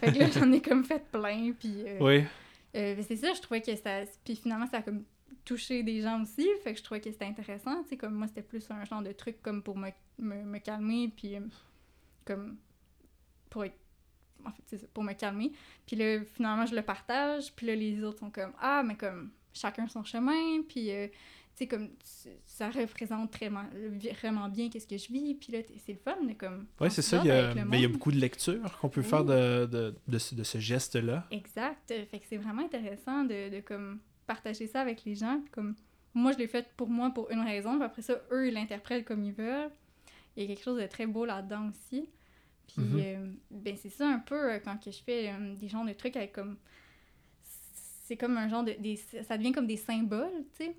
Fait 0.00 0.12
que 0.12 0.18
là, 0.18 0.28
j'en 0.30 0.50
ai 0.52 0.60
comme 0.60 0.84
fait 0.84 1.04
plein, 1.12 1.52
puis... 1.52 1.84
euh, 1.86 1.98
Oui. 2.00 2.24
euh, 2.74 2.94
ben, 2.96 3.04
c'est 3.06 3.16
ça, 3.16 3.32
je 3.32 3.40
trouvais 3.40 3.60
que 3.62 3.74
ça. 3.76 4.00
Puis 4.24 4.34
finalement, 4.36 4.66
ça 4.66 4.78
a 4.78 4.82
comme 4.82 5.04
touché 5.44 5.82
des 5.84 6.00
gens 6.00 6.20
aussi. 6.22 6.48
Fait 6.62 6.72
que 6.72 6.78
je 6.78 6.82
trouvais 6.82 7.00
que 7.00 7.12
c'était 7.12 7.26
intéressant. 7.26 7.82
Tu 7.84 7.90
sais, 7.90 7.96
comme 7.96 8.14
moi, 8.14 8.26
c'était 8.26 8.42
plus 8.42 8.68
un 8.70 8.84
genre 8.84 9.02
de 9.02 9.12
truc 9.12 9.40
comme 9.42 9.62
pour 9.62 9.76
me, 9.76 9.90
me, 10.18 10.42
me 10.42 10.58
calmer. 10.58 11.12
Puis 11.14 11.36
comme. 12.24 12.56
Pour 13.50 13.64
être. 13.64 13.76
En 14.44 14.50
fait, 14.50 14.62
c'est 14.66 14.78
ça, 14.78 14.86
pour 14.92 15.04
me 15.04 15.12
calmer. 15.12 15.52
Puis 15.86 15.96
là, 15.96 16.20
finalement, 16.24 16.66
je 16.66 16.74
le 16.74 16.82
partage. 16.82 17.52
Puis 17.54 17.66
là, 17.66 17.74
les 17.76 18.02
autres 18.02 18.18
sont 18.20 18.30
comme 18.30 18.52
Ah, 18.60 18.82
mais 18.84 18.96
comme 18.96 19.30
chacun 19.54 19.88
son 19.88 20.04
chemin. 20.04 20.62
Puis. 20.68 20.90
euh, 20.90 21.08
tu 21.56 21.58
sais, 21.58 21.66
comme, 21.68 21.88
ça 22.46 22.68
représente 22.68 23.32
vraiment, 23.36 23.62
vraiment 24.20 24.48
bien 24.48 24.68
qu'est-ce 24.68 24.88
que 24.88 24.98
je 24.98 25.06
vis. 25.12 25.36
Puis 25.36 25.52
là, 25.52 25.60
c'est 25.86 25.92
le 25.92 25.98
fun, 26.00 26.16
mais 26.26 26.34
comme... 26.34 26.66
On 26.80 26.90
c'est 26.90 27.00
ça. 27.00 27.20
Il 27.22 27.28
y, 27.28 27.30
a, 27.30 27.54
mais 27.64 27.78
il 27.78 27.82
y 27.82 27.84
a 27.84 27.88
beaucoup 27.88 28.10
de 28.10 28.16
lectures 28.16 28.76
qu'on 28.80 28.88
peut 28.88 29.02
Oui. 29.02 29.06
faire 29.06 29.24
de, 29.24 29.64
de, 29.66 29.94
de 30.08 30.18
ce, 30.18 30.34
de 30.34 30.42
ce 30.42 30.58
geste-là. 30.58 31.28
Exact. 31.30 31.92
Euh, 31.92 32.04
Fait 32.10 32.18
que 32.18 32.24
c'est 32.28 32.38
vraiment 32.38 32.62
intéressant 32.64 33.22
de, 33.22 33.54
de 33.54 33.60
comme 33.60 34.00
partager 34.26 34.66
ça 34.66 34.80
avec 34.80 35.04
les 35.04 35.14
gens. 35.14 35.38
Puis 35.42 35.50
Comme 35.52 35.76
moi, 36.12 36.32
je 36.32 36.38
l'ai 36.38 36.48
fait 36.48 36.66
pour 36.76 36.88
moi 36.90 37.10
pour 37.14 37.30
une 37.30 37.42
raison. 37.42 37.76
Puis 37.76 37.84
après 37.84 38.02
ça, 38.02 38.14
eux, 38.32 38.48
ils 38.48 38.54
l'interprètent 38.54 39.04
comme 39.04 39.22
ils 39.22 39.32
veulent. 39.32 39.70
Il 40.36 40.42
y 40.42 40.46
a 40.46 40.48
quelque 40.48 40.64
chose 40.64 40.80
de 40.82 40.86
très 40.88 41.06
beau 41.06 41.24
là-dedans 41.24 41.68
aussi. 41.70 42.10
Puis 42.66 42.82
Mhm. 42.82 42.98
euh, 43.00 43.26
ben 43.52 43.76
c'est 43.80 43.90
ça 43.90 44.08
un 44.08 44.18
peu 44.18 44.54
euh, 44.54 44.58
quand 44.58 44.76
que 44.82 44.90
je 44.90 45.00
fais 45.04 45.28
euh, 45.30 45.54
des 45.54 45.68
genres 45.68 45.84
de 45.84 45.92
trucs 45.92 46.16
avec 46.16 46.32
comme 46.32 46.56
c'est 48.04 48.16
comme 48.16 48.36
un 48.36 48.48
genre 48.48 48.62
de 48.64 48.72
des, 48.78 48.96
ça 48.96 49.36
devient 49.36 49.52
comme 49.52 49.66
des 49.66 49.76
symboles, 49.76 50.44
tu 50.56 50.64
sais, 50.64 50.76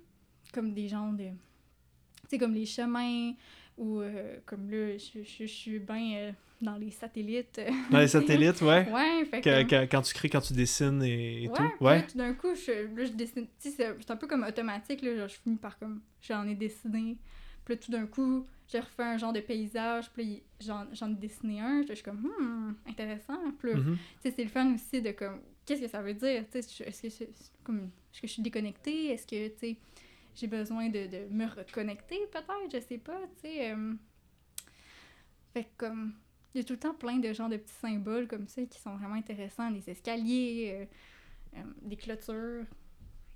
comme 0.54 0.72
des 0.72 0.88
genres 0.88 1.12
de 1.12 1.24
tu 1.28 2.30
sais 2.30 2.38
comme 2.38 2.54
les 2.54 2.66
chemins 2.66 3.32
ou 3.76 4.00
euh, 4.00 4.38
comme 4.46 4.70
là 4.70 4.96
je, 4.96 5.22
je, 5.22 5.40
je 5.40 5.44
suis 5.46 5.78
bien 5.78 6.16
euh, 6.16 6.32
dans 6.62 6.76
les 6.76 6.90
satellites. 6.90 7.60
Dans 7.90 7.98
les 7.98 8.08
satellites, 8.08 8.62
ouais. 8.62 8.90
ouais, 8.92 9.24
fait 9.26 9.40
Que- 9.42 9.84
quand 9.84 10.00
tu 10.02 10.14
crées, 10.14 10.30
quand 10.30 10.40
tu 10.40 10.54
dessines 10.54 11.02
et, 11.02 11.44
et 11.44 11.48
ouais, 11.48 11.54
tout. 11.54 11.84
Ouais. 11.84 12.06
tout 12.06 12.16
d'un 12.16 12.32
coup, 12.32 12.54
je, 12.54 12.86
là, 12.96 13.04
je 13.04 13.12
dessine. 13.12 13.46
Tu 13.60 13.70
sais, 13.70 13.94
c'est 14.00 14.10
un 14.10 14.16
peu 14.16 14.26
comme 14.26 14.42
automatique, 14.42 15.02
là. 15.02 15.14
genre, 15.16 15.28
je 15.28 15.36
finis 15.36 15.56
par 15.56 15.78
comme. 15.78 16.00
J'en 16.22 16.46
ai 16.48 16.54
dessiné. 16.54 17.18
Puis 17.64 17.74
là, 17.74 17.80
tout 17.84 17.90
d'un 17.90 18.06
coup, 18.06 18.46
j'ai 18.68 18.80
refait 18.80 19.02
un 19.02 19.18
genre 19.18 19.34
de 19.34 19.40
paysage. 19.40 20.10
Puis 20.14 20.42
j'en 20.60 20.86
j'en 20.94 21.10
ai 21.10 21.14
dessiné 21.16 21.60
un. 21.60 21.82
Je 21.86 21.92
suis 21.92 22.02
comme, 22.02 22.22
hmm, 22.22 22.74
intéressant. 22.88 23.38
Puis 23.58 23.74
Mhm. 23.74 23.98
tu 24.22 24.28
sais, 24.30 24.34
c'est 24.34 24.44
le 24.44 24.48
fun 24.50 24.74
aussi 24.74 25.02
de 25.02 25.10
comme. 25.10 25.40
Qu'est-ce 25.66 25.82
que 25.82 25.88
ça 25.88 26.00
veut 26.00 26.14
dire? 26.14 26.44
Est-ce 26.54 26.82
que, 26.82 26.88
est-ce 26.88 27.18
que 27.18 27.26
je 28.22 28.26
suis 28.26 28.42
déconnectée? 28.42 29.06
Est-ce 29.10 29.26
que, 29.26 29.74
j'ai 30.34 30.46
besoin 30.46 30.88
de, 30.88 31.06
de 31.06 31.26
me 31.30 31.46
reconnecter, 31.46 32.18
peut-être? 32.30 32.70
Je 32.72 32.80
sais 32.80 32.98
pas, 32.98 33.18
tu 33.36 33.48
sais. 33.48 33.72
euh. 33.72 33.94
Fait 35.52 35.64
que, 35.64 35.68
comme. 35.78 36.12
Il 36.54 36.58
y 36.58 36.60
a 36.60 36.64
tout 36.64 36.72
le 36.72 36.78
temps 36.78 36.94
plein 36.94 37.18
de 37.18 37.30
genres 37.34 37.50
de 37.50 37.58
petits 37.58 37.74
symboles 37.74 38.26
comme 38.28 38.48
ça 38.48 38.62
qui 38.62 38.78
sont 38.80 38.96
vraiment 38.96 39.16
intéressants. 39.16 39.70
Des 39.70 39.90
escaliers, 39.90 40.72
euh, 41.54 41.58
euh, 41.58 41.62
des 41.82 41.96
clôtures. 41.96 42.64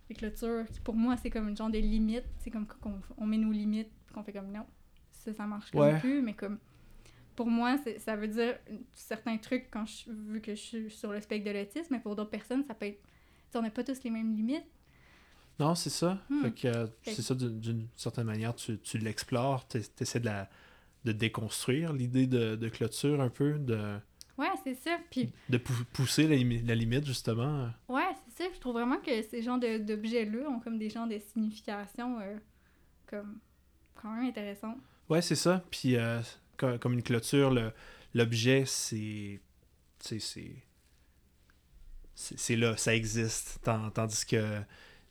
Des 0.09 0.15
clôtures 0.15 0.65
qui, 0.73 0.81
pour 0.81 0.95
moi, 0.95 1.17
c'est 1.19 1.29
comme 1.29 1.49
une 1.49 1.57
genre 1.57 1.69
de 1.71 1.79
limite. 1.79 2.25
C'est 2.39 2.51
comme 2.51 2.67
qu'on 2.67 3.01
on 3.19 3.27
met 3.27 3.37
nos 3.37 3.53
limites, 3.53 3.91
qu'on 4.15 4.23
fait 4.23 4.33
comme 4.33 4.51
non, 4.51 4.65
ça, 5.13 5.35
ça 5.35 5.47
marche 5.47 5.71
comme 5.71 5.81
Ouais. 5.83 6.01
plus. 6.01 6.23
Mais 6.23 6.33
comme, 6.35 6.59
pour 7.37 7.47
moi, 7.49 7.77
ça 7.99 8.17
veut 8.17 8.29
dire 8.29 8.59
certains 8.93 9.39
trucs 9.39 9.71
quand 9.71 9.87
je, 9.87 10.11
vu 10.11 10.41
que 10.41 10.55
je 10.55 10.61
suis 10.61 10.91
sur 10.91 11.13
le 11.13 11.21
spectre 11.21 11.51
de 11.51 11.57
l'autisme, 11.57 11.89
mais 11.95 12.01
pour 12.01 12.17
d'autres 12.17 12.31
personnes, 12.31 12.65
ça 12.65 12.75
peut 12.75 12.87
être. 12.87 13.01
on 13.55 13.63
n'a 13.63 13.71
pas 13.71 13.85
tous 13.85 14.03
les 14.05 14.11
mêmes 14.11 14.35
limites. 14.35 14.67
Non, 15.59 15.75
c'est 15.75 15.91
ça. 15.91 16.19
Hmm. 16.31 16.43
Fait 16.43 16.53
que, 16.53 16.69
euh, 16.69 16.87
Fait 17.03 17.13
c'est 17.13 17.23
ça, 17.23 17.35
d'une- 17.35 17.87
certaine 17.95 18.25
manière, 18.27 18.55
tu, 18.55 18.79
tu 18.79 18.97
l'explores, 18.99 19.69
tu 19.69 19.79
essaies 20.01 20.21
de, 20.21 20.25
la, 20.27 20.49
de 21.05 21.13
déconstruire 21.13 21.93
l'idée 21.93 22.27
de, 22.27 22.57
de 22.57 22.69
clôture 22.69 23.21
un 23.21 23.29
peu, 23.29 23.59
de, 23.59 23.99
Ouais, 24.39 24.49
c'est 24.65 24.75
ça. 24.75 24.99
Puis, 25.11 25.31
de 25.51 25.59
pou- 25.59 25.85
pousser 25.93 26.27
la, 26.27 26.37
la 26.37 26.75
limite, 26.75 27.05
justement. 27.05 27.69
ouais, 27.89 28.09
c'est 28.29 28.45
ça. 28.45 28.51
Je 28.55 28.59
trouve 28.59 28.73
vraiment 28.73 28.97
que 28.97 29.21
ces 29.23 29.43
genres 29.43 29.59
d'objets-là 29.59 30.49
ont 30.49 30.61
comme 30.61 30.79
des 30.79 30.89
genres 30.89 31.07
de 31.07 31.19
signification 31.19 32.19
euh, 32.21 32.37
comme 33.07 33.39
quand 33.95 34.11
même 34.15 34.25
intéressantes. 34.25 34.79
Ouais, 35.11 35.21
c'est 35.21 35.35
ça. 35.35 35.63
Puis, 35.71 35.97
euh, 35.97 36.21
comme 36.79 36.93
une 36.95 37.03
clôture, 37.03 37.51
le- 37.51 37.73
l'objet, 38.15 38.65
c'est. 38.67 39.41
c'est- 42.15 42.57
là, 42.57 42.77
ça 42.77 42.95
existe. 42.95 43.61
Tandis 43.63 44.25
que, 44.27 44.61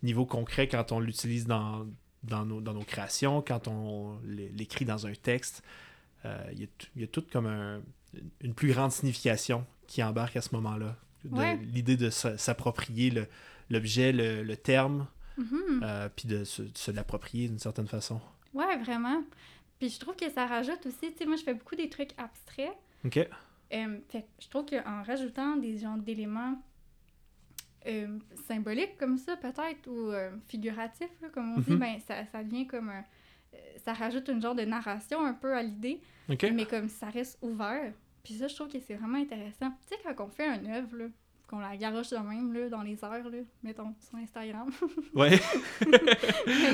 niveau 0.04 0.26
concret, 0.26 0.68
quand 0.68 0.92
on 0.92 1.00
l'utilise 1.00 1.46
dans, 1.48 1.88
dans, 2.24 2.46
nos, 2.46 2.62
dans 2.62 2.74
nos 2.74 2.84
créations, 2.84 3.42
quand 3.42 3.68
on 3.68 4.20
l'é- 4.26 4.52
l'écrit 4.56 4.86
dans 4.86 5.08
un 5.08 5.14
texte, 5.14 5.64
euh, 6.26 6.44
il 6.52 6.60
y, 6.60 6.64
a 6.64 6.68
tout- 6.78 6.88
il 6.96 7.02
y 7.02 7.04
a 7.06 7.08
tout 7.08 7.24
comme 7.32 7.48
un- 7.48 7.82
une 8.42 8.54
plus 8.54 8.72
grande 8.74 8.92
signification 8.92 9.66
qui 9.88 10.04
embarque 10.04 10.36
à 10.36 10.42
ce 10.42 10.54
moment-là. 10.56 10.98
Ouais. 11.30 11.58
L'idée 11.58 11.98
de 11.98 12.10
s'a- 12.10 12.38
s'approprier 12.38 13.12
le- 13.12 13.28
l'objet, 13.70 14.12
le, 14.12 14.44
le 14.44 14.58
terme, 14.58 15.08
Mhm. 15.38 15.82
euh, 15.84 16.10
puis 16.16 16.28
de 16.28 16.44
se, 16.44 16.62
de 16.64 16.78
se 16.78 16.92
l'approprier 16.92 17.48
d'une 17.48 17.60
certaine 17.60 17.88
façon. 17.88 18.20
Ouais, 18.54 18.78
vraiment. 18.84 19.24
Puis 19.80 19.90
je 19.90 20.00
trouve 20.00 20.16
que 20.16 20.30
ça 20.30 20.46
rajoute 20.46 20.86
aussi, 20.86 21.12
tu 21.12 21.18
sais, 21.18 21.26
moi 21.26 21.36
je 21.38 21.44
fais 21.44 21.54
beaucoup 21.54 21.76
des 21.76 21.90
trucs 21.90 22.12
abstraits. 22.18 22.76
OK? 23.06 23.18
Euh, 23.72 24.00
fait 24.10 24.26
je 24.40 24.48
trouve 24.50 24.66
qu'en 24.66 25.04
rajoutant 25.04 25.56
des 25.56 25.78
genres 25.78 25.98
d'éléments 25.98 26.62
euh, 27.88 28.20
symboliques 28.48 28.98
comme 28.98 29.18
ça, 29.18 29.38
peut-être, 29.38 29.88
ou 29.88 30.12
euh, 30.12 30.32
figuratifs, 30.48 31.10
là, 31.22 31.30
comme 31.30 31.54
on 31.56 31.60
dit, 31.60 31.72
Mhm. 31.72 31.80
ben 31.80 32.00
ça, 32.02 32.26
ça 32.26 32.44
devient 32.44 32.68
comme 32.68 32.90
un. 32.90 33.04
euh, 33.54 33.58
ça 33.78 33.94
rajoute 33.94 34.28
une 34.28 34.42
genre 34.42 34.54
de 34.56 34.64
narration 34.66 35.24
un 35.26 35.34
peu 35.34 35.56
à 35.56 35.64
l'idée, 35.64 36.02
OK? 36.30 36.46
mais 36.54 36.66
comme 36.66 36.90
ça 36.90 37.10
reste 37.10 37.40
ouvert. 37.42 37.94
Puis 38.24 38.34
ça, 38.36 38.48
je 38.48 38.56
trouve 38.56 38.68
que 38.68 38.80
c'est 38.82 38.96
vraiment 38.96 39.18
intéressant. 39.18 39.72
Tu 39.88 39.96
sais, 39.96 40.02
quand 40.04 40.26
on 40.26 40.30
fait 40.30 40.48
une 40.58 40.68
œuvre, 40.68 40.98
là, 40.98 41.06
qu'on 41.50 41.60
la 41.60 41.76
garoche 41.78 42.10
de 42.12 42.18
même, 42.18 42.54
là, 42.54 42.70
dans 42.70 42.82
les 42.84 42.94
airs, 43.04 43.30
là, 43.30 43.38
mettons, 43.64 43.94
sur 44.08 44.18
Instagram. 44.20 44.70
Ouais. 45.16 45.40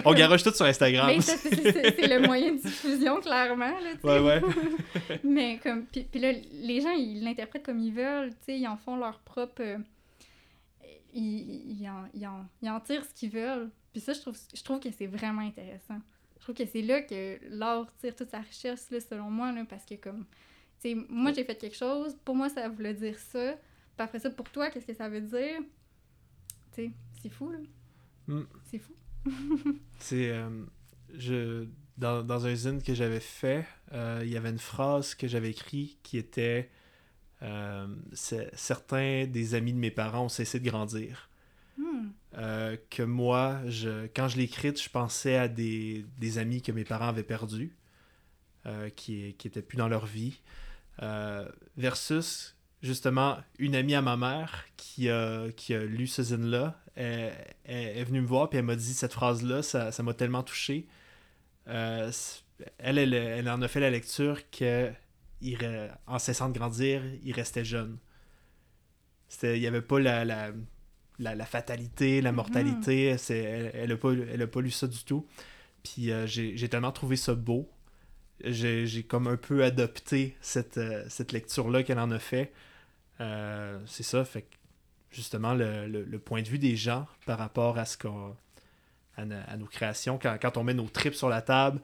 on 0.04 0.14
garoche 0.14 0.44
tout 0.44 0.52
sur 0.52 0.66
Instagram. 0.66 1.08
Mais 1.08 1.22
ça, 1.22 1.38
c'est- 1.38 2.08
le 2.08 2.26
moyen 2.26 2.54
de 2.54 2.58
diffusion, 2.60 3.20
clairement, 3.22 3.72
là. 3.80 3.94
Ouais, 4.04 4.20
ouais. 4.20 4.42
Mais 5.24 5.60
comme, 5.64 5.86
puis, 5.86 6.04
puis 6.04 6.20
là, 6.20 6.32
les 6.32 6.82
gens, 6.82 6.92
ils 6.92 7.24
l'interprètent 7.24 7.66
comme 7.66 7.80
ils 7.80 7.94
veulent, 7.94 8.32
tu 8.32 8.36
sais, 8.46 8.60
ils 8.60 8.68
en 8.68 8.78
font 8.78 8.98
leur 8.98 9.20
propre... 9.20 9.62
euh, 9.62 9.78
ils, 11.14 11.80
ils, 11.82 11.90
en, 11.90 12.04
ils, 12.14 12.28
en, 12.28 12.46
ils 12.62 12.70
en 12.70 12.80
tirent 12.80 13.06
ce 13.06 13.14
qu'ils 13.14 13.32
veulent. 13.32 13.70
Puis 13.94 14.02
ça, 14.02 14.14
je 14.14 14.20
trouve, 14.20 14.38
je 14.54 14.64
trouve 14.64 14.80
que 14.80 14.90
c'est 14.92 15.08
vraiment 15.08 15.42
intéressant. 15.42 16.00
Je 16.38 16.44
trouve 16.44 16.56
que 16.56 16.66
c'est 16.66 16.82
là 16.82 17.02
que 17.02 17.40
l'art 17.50 17.88
tire 18.02 18.16
toute 18.16 18.30
sa 18.30 18.40
richesse, 18.40 18.90
là, 18.92 19.00
selon 19.00 19.30
moi, 19.32 19.52
là, 19.52 19.64
parce 19.68 19.86
que 19.86 19.96
comme... 19.96 20.26
Tu 20.82 20.90
sais, 20.92 20.98
moi, 21.10 21.32
j'ai 21.32 21.46
fait 21.46 21.56
quelque 21.56 21.78
chose, 21.78 22.16
pour 22.26 22.36
moi, 22.36 22.50
ça 22.50 22.68
voulait 22.68 22.94
dire 22.94 23.18
ça. 23.18 23.56
Puis 23.96 24.04
après 24.04 24.20
ça, 24.20 24.30
pour 24.30 24.50
toi, 24.50 24.70
qu'est-ce 24.70 24.86
que 24.86 24.94
ça 24.94 25.10
veut 25.10 25.22
dire? 25.22 25.60
Tu 26.74 26.84
sais, 26.84 26.92
c'est 27.22 27.30
fou, 27.30 27.52
là. 27.52 27.60
Mm. 28.28 28.44
C'est 28.66 28.80
fou. 28.80 28.94
C'est. 30.00 30.30
euh, 30.30 30.66
je, 31.18 31.68
dans, 31.98 32.24
dans 32.24 32.46
un 32.46 32.56
zine 32.56 32.82
que 32.82 32.94
j'avais 32.94 33.20
fait, 33.20 33.66
euh, 33.94 34.22
il 34.24 34.30
y 34.30 34.38
avait 34.38 34.50
une 34.50 34.60
phrase 34.60 35.16
que 35.16 35.28
j'avais 35.28 35.52
écrite 35.52 35.98
qui 36.04 36.18
était 36.18 36.70
euh, 37.42 37.88
Certains 38.14 39.26
des 39.26 39.56
amis 39.56 39.74
de 39.74 39.78
mes 39.78 39.92
parents 39.92 40.26
ont 40.26 40.30
cessé 40.30 40.60
de 40.60 40.70
grandir. 40.70 41.30
Hmm. 41.78 42.10
Euh, 42.38 42.78
que 42.90 43.04
moi, 43.04 43.60
je, 43.68 44.08
quand 44.08 44.28
je 44.28 44.38
l'ai 44.38 44.44
écrite, 44.44 44.82
je 44.82 44.90
pensais 44.90 45.36
à 45.36 45.48
des, 45.48 46.06
des 46.18 46.38
amis 46.38 46.62
que 46.62 46.72
mes 46.72 46.84
parents 46.84 47.10
avaient 47.10 47.24
perdus, 47.24 47.76
qui, 48.96 49.36
qui 49.38 49.48
étaient 49.48 49.62
plus 49.62 49.78
dans 49.78 49.88
leur 49.88 50.08
vie, 50.08 50.42
versus 51.78 52.55
justement 52.86 53.38
une 53.60 53.76
amie 53.76 53.96
à 53.96 54.02
ma 54.02 54.16
mère 54.18 54.66
qui 54.78 55.10
a, 55.10 55.52
qui 55.58 55.74
a 55.74 55.84
lu 55.84 56.08
ce 56.08 56.24
zine-là, 56.24 56.80
est 56.96 58.04
venue 58.06 58.22
me 58.22 58.28
voir 58.28 58.50
puis 58.50 58.60
elle 58.60 58.66
m'a 58.66 58.76
dit 58.78 58.94
cette 58.94 59.14
phrase-là, 59.14 59.62
ça 59.64 59.92
ça 59.92 60.02
m'a 60.04 60.14
tellement 60.14 60.44
touché. 60.44 60.88
Euh, 61.68 62.12
elle, 62.78 62.98
elle, 62.98 63.14
elle 63.14 63.50
en 63.50 63.62
a 63.62 63.68
fait 63.68 63.80
la 63.82 63.90
lecture 63.90 64.50
que 64.52 64.92
il 65.42 65.58
en 66.08 66.20
cessant 66.20 66.50
de 66.50 66.58
grandir, 66.58 67.02
il 67.24 67.34
restait 67.34 67.66
jeune. 67.66 67.98
C'était- 69.28 69.58
Il 69.58 69.62
n'y 69.62 69.68
avait 69.68 69.82
pas 69.82 70.00
la, 70.00 70.24
la, 70.26 70.52
la, 71.20 71.36
la 71.36 71.46
fatalité, 71.46 72.22
la 72.22 72.32
mortalité. 72.32 73.18
c'est 73.18 73.38
Elle, 73.40 73.72
elle, 73.76 74.42
a 74.42 74.48
pas, 74.48 74.62
lu 74.62 74.72
ça 74.72 74.88
du 74.88 75.04
tout. 75.04 75.28
Puis 75.84 76.12
euh, 76.12 76.26
j'ai 76.28 76.56
j'ai 76.58 76.70
tellement 76.70 76.92
trouvé 76.92 77.16
ça 77.16 77.36
beau. 77.36 77.70
J'ai 78.44 78.86
j'ai 78.88 79.04
comme 79.04 79.28
un 79.28 79.38
peu 79.38 79.64
adopté 79.64 80.36
cette, 80.42 80.78
euh, 80.78 81.06
cette 81.10 81.32
lecture-là 81.32 81.84
qu'elle 81.84 82.00
en 82.00 82.12
a 82.12 82.20
fait. 82.20 82.52
Euh, 83.22 83.80
c'est 83.86 84.04
ça, 84.04 84.26
fait 84.26 84.42
que 84.44 84.56
justement 85.12 85.54
le, 85.54 85.88
le- 85.88 86.04
le 86.04 86.20
point 86.20 86.42
de 86.42 86.48
vue 86.48 86.60
des 86.60 86.76
gens 86.76 87.08
par 87.26 87.38
rapport 87.38 87.78
à 87.78 87.86
ce 87.86 87.98
qu'on 87.98 88.36
à, 89.18 89.24
no- 89.26 89.36
à 89.48 89.56
nos 89.58 89.66
créations, 89.68 90.20
quand, 90.22 90.38
quand 90.42 90.58
on 90.58 90.64
met 90.64 90.74
nos 90.74 90.88
tripes 90.90 91.16
sur 91.16 91.30
la 91.30 91.42
table, 91.42 91.80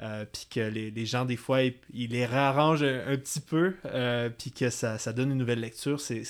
euh, 0.00 0.26
puis 0.30 0.46
que 0.50 0.60
les, 0.60 0.90
les 0.90 1.06
gens, 1.06 1.24
des 1.24 1.36
fois, 1.38 1.62
ils, 1.62 1.74
ils 1.94 2.10
les 2.10 2.26
réarrangent 2.26 2.82
un, 2.82 3.06
un 3.08 3.16
petit 3.16 3.40
peu, 3.40 3.74
euh, 3.86 4.28
puis 4.28 4.52
que 4.52 4.68
ça, 4.68 4.98
ça 4.98 5.14
donne 5.14 5.30
une 5.30 5.38
nouvelle 5.38 5.60
lecture, 5.60 5.98
c'est 6.02 6.22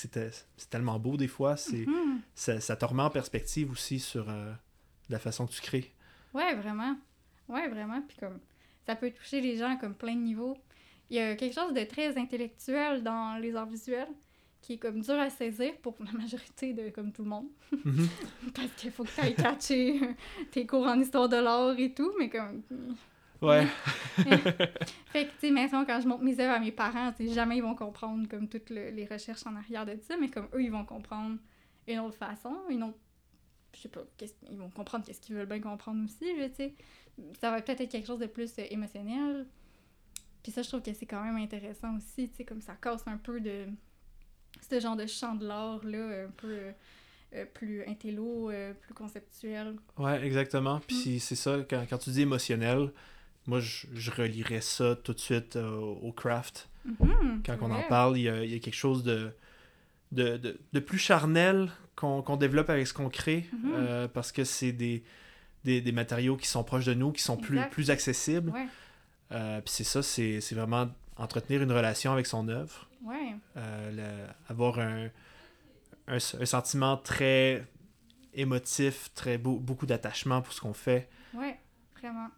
tellement 0.70 1.00
beau 1.00 1.16
des 1.16 1.26
fois, 1.26 1.56
c'est 1.56 1.84
Hmm. 1.86 2.20
ça, 2.36 2.60
ça 2.60 2.76
te 2.76 2.84
remet 2.84 3.02
en 3.02 3.10
perspective 3.10 3.72
aussi 3.72 3.98
sur 3.98 4.30
euh, 4.30 4.52
la 5.08 5.18
façon 5.18 5.48
que 5.48 5.52
tu 5.52 5.60
crées. 5.60 5.92
Ouais, 6.32 6.54
vraiment. 6.54 6.96
Ouais, 7.48 7.66
vraiment. 7.68 8.00
Puis 8.02 8.16
comme, 8.18 8.38
ça 8.86 8.94
peut 8.94 9.10
toucher 9.10 9.40
les 9.40 9.56
gens 9.56 9.76
comme 9.78 9.94
plein 9.96 10.14
de 10.14 10.20
niveaux. 10.20 10.56
Il 11.10 11.16
y 11.16 11.20
a 11.20 11.34
quelque 11.34 11.54
chose 11.54 11.72
de 11.74 11.82
très 11.82 12.16
intellectuel 12.16 13.02
dans 13.02 13.36
les 13.40 13.56
arts 13.56 13.66
visuels 13.68 14.06
qui 14.66 14.72
est 14.72 14.78
comme 14.78 15.00
dur 15.00 15.14
à 15.14 15.30
saisir 15.30 15.76
pour 15.80 15.94
la 16.00 16.10
majorité 16.10 16.72
de 16.72 16.90
comme 16.90 17.12
tout 17.12 17.22
le 17.22 17.28
monde. 17.28 17.46
Mhm. 17.84 18.08
Parce 18.54 18.72
qu'il 18.76 18.90
faut 18.90 19.04
que 19.04 19.10
tu 19.14 19.20
ailles 19.20 19.34
catcher 19.36 20.00
tes 20.50 20.66
cours 20.66 20.86
en 20.86 20.98
histoire 20.98 21.28
de 21.28 21.36
l'art 21.36 21.78
et 21.78 21.94
tout, 21.94 22.12
mais 22.18 22.28
comme... 22.28 22.62
Ouais, 23.40 23.64
Fait 24.16 25.26
que, 25.26 25.30
tu 25.32 25.38
sais, 25.40 25.50
maintenant, 25.52 25.84
quand 25.84 26.00
je 26.00 26.08
montre 26.08 26.24
mes 26.24 26.40
œuvres 26.40 26.54
à 26.54 26.58
mes 26.58 26.72
parents, 26.72 27.12
tu 27.12 27.28
sais, 27.28 27.32
jamais 27.34 27.58
ils 27.58 27.62
vont 27.62 27.76
comprendre 27.76 28.26
comme 28.28 28.48
toutes 28.48 28.70
le- 28.70 28.90
les 28.90 29.04
recherches 29.06 29.46
en 29.46 29.54
arrière 29.54 29.86
de 29.86 29.96
ça, 30.00 30.16
mais 30.16 30.28
comme 30.30 30.48
eux, 30.54 30.62
ils 30.62 30.72
vont 30.72 30.84
comprendre 30.84 31.36
une 31.86 32.00
autre 32.00 32.16
façon, 32.16 32.56
une 32.68 32.82
autre... 32.82 32.98
Je 33.74 33.82
sais 33.82 33.88
pas, 33.88 34.00
qu'est-ce- 34.16 34.34
ils 34.50 34.58
vont 34.58 34.70
comprendre 34.70 35.04
qu'est-ce 35.04 35.20
qu'ils 35.20 35.36
veulent 35.36 35.46
bien 35.46 35.60
comprendre 35.60 36.02
aussi, 36.04 36.18
tu 36.18 36.54
sais. 36.56 36.74
Ça 37.40 37.50
va 37.52 37.60
peut-être 37.62 37.82
être 37.82 37.90
quelque 37.90 38.06
chose 38.06 38.18
de 38.18 38.26
plus 38.26 38.52
euh, 38.58 38.64
émotionnel. 38.70 39.46
Puis 40.42 40.50
ça, 40.50 40.62
je 40.62 40.68
trouve 40.68 40.82
que 40.82 40.92
c'est 40.92 41.06
quand 41.06 41.22
même 41.22 41.36
intéressant 41.36 41.96
aussi, 41.96 42.28
tu 42.30 42.36
sais, 42.38 42.44
comme 42.44 42.60
ça 42.62 42.74
casse 42.74 43.06
un 43.06 43.16
peu 43.18 43.38
de... 43.40 43.66
ce 44.68 44.80
genre 44.80 44.96
de 44.96 45.06
champ 45.06 45.34
de 45.34 45.46
l'art, 45.46 45.80
là, 45.84 46.24
un 46.26 46.30
peu... 46.36 46.48
euh, 46.50 46.72
euh, 47.34 47.44
plus 47.54 47.82
intello, 47.86 48.50
euh, 48.50 48.72
plus 48.72 48.94
conceptuel. 48.94 49.74
ouais, 49.98 50.24
exactement. 50.24 50.80
Puis 50.86 51.18
c'est 51.18 51.34
ça, 51.34 51.58
quand, 51.68 51.84
quand 51.90 51.98
tu 51.98 52.10
dis 52.10 52.22
émotionnel, 52.22 52.92
moi, 53.48 53.58
je, 53.58 53.88
je 53.94 54.10
relierais 54.12 54.60
ça 54.60 54.94
tout 54.94 55.12
de 55.12 55.18
suite 55.18 55.56
euh, 55.56 55.76
au 55.76 56.12
craft. 56.12 56.68
Mhm, 56.84 57.42
Quand 57.44 57.56
on 57.62 57.70
en 57.72 57.82
parle, 57.88 58.16
il 58.16 58.22
y 58.22 58.28
a, 58.28 58.44
il 58.44 58.52
y 58.52 58.54
a 58.54 58.60
quelque 58.60 58.74
chose 58.76 59.02
de, 59.02 59.32
de, 60.12 60.36
de, 60.36 60.58
de 60.72 60.80
plus 60.80 60.98
charnel 60.98 61.68
qu'on 61.96 62.22
qu'on 62.22 62.36
développe 62.36 62.70
avec 62.70 62.86
ce 62.86 62.94
qu'on 62.94 63.08
crée, 63.10 63.46
Mhm. 63.52 63.72
euh, 63.74 64.08
parce 64.08 64.30
que 64.30 64.44
c'est 64.44 64.72
des, 64.72 65.02
des, 65.64 65.80
des 65.80 65.92
matériaux 65.92 66.36
qui 66.36 66.46
sont 66.46 66.62
proches 66.62 66.86
de 66.86 66.94
nous, 66.94 67.10
qui 67.10 67.22
sont 67.22 67.36
plus, 67.36 67.56
Exact. 67.58 67.72
plus 67.72 67.90
accessibles. 67.90 68.50
Ouais, 68.52 68.68
Puis 69.62 69.74
c'est 69.74 69.84
ça, 69.84 70.02
c'est 70.02 70.40
c'est 70.40 70.54
vraiment 70.54 70.88
entretenir 71.16 71.62
une 71.62 71.72
relation 71.72 72.12
avec 72.12 72.26
son 72.26 72.48
œuvre, 72.48 72.88
ouais. 73.04 73.34
euh, 73.56 73.90
le- 73.92 74.52
avoir 74.52 74.78
un, 74.78 75.06
un, 76.08 76.16
un 76.16 76.46
sentiment 76.46 76.96
très 76.96 77.66
émotif, 78.34 79.10
très 79.14 79.38
beau, 79.38 79.56
beaucoup 79.58 79.86
d'attachement 79.86 80.42
pour 80.42 80.52
ce 80.52 80.60
qu'on 80.60 80.74
fait. 80.74 81.08
Ouais, 81.34 81.58
vraiment. 82.00 82.28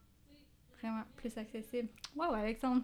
Vraiment, 0.80 1.02
plus 1.16 1.36
accessible. 1.36 1.88
Wow, 2.14 2.34
Alexandre. 2.34 2.82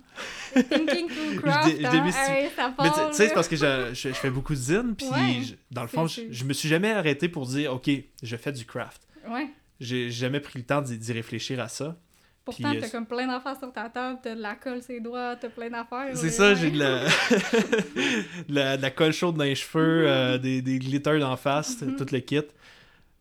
Thinking 0.52 1.08
through 1.08 1.36
craft, 1.42 1.84
hein? 1.84 2.12
Hey, 2.12 2.50
ça 2.50 2.74
Mais 2.82 2.90
tu 2.90 2.96
sais, 3.16 3.28
c'est 3.28 3.34
parce 3.34 3.46
que 3.46 3.54
je, 3.54 3.90
je, 3.94 4.08
je 4.08 4.14
fais 4.14 4.30
beaucoup 4.30 4.52
de 4.54 4.58
zines, 4.58 4.96
puis 4.96 5.06
Ouais. 5.06 5.42
dans 5.70 5.82
le 5.82 5.88
fond, 5.88 6.08
je, 6.08 6.22
je 6.28 6.44
me 6.44 6.52
suis 6.52 6.68
jamais 6.68 6.90
arrêté 6.90 7.28
pour 7.28 7.46
dire, 7.46 7.72
OK, 7.72 7.88
je 8.20 8.36
fais 8.36 8.50
du 8.50 8.66
craft. 8.66 9.06
Ouais. 9.28 9.48
J'ai 9.78 10.10
jamais 10.10 10.40
pris 10.40 10.58
le 10.58 10.64
temps 10.64 10.82
d'y 10.82 11.12
réfléchir 11.12 11.60
à 11.60 11.68
ça. 11.68 11.96
Pourtant, 12.44 12.74
euh, 12.74 12.80
t'as 12.80 12.90
comme 12.90 13.06
plein 13.06 13.26
d'affaires 13.26 13.56
sur 13.58 13.72
ta 13.72 13.88
table, 13.88 14.18
t'as 14.22 14.34
de 14.34 14.40
la 14.42 14.54
colle 14.54 14.82
sur 14.82 14.92
les 14.92 15.00
doigts, 15.00 15.34
t'as 15.36 15.48
plein 15.48 15.70
d'affaires. 15.70 16.14
C'est 16.14 16.28
ça, 16.30 16.54
j'ai 16.54 16.70
de 16.70 16.78
la... 16.78 17.04
de 18.48 18.54
la, 18.54 18.76
de 18.76 18.82
la 18.82 18.90
colle 18.90 19.12
chaude 19.12 19.36
dans 19.36 19.44
les 19.44 19.54
cheveux, 19.54 20.04
euh, 20.06 20.36
des, 20.38 20.60
des 20.60 20.78
glitters 20.78 21.18
d'en 21.20 21.36
face, 21.36 21.80
Mhm. 21.80 21.96
tout 21.96 22.06
le 22.12 22.18
kit. 22.20 22.42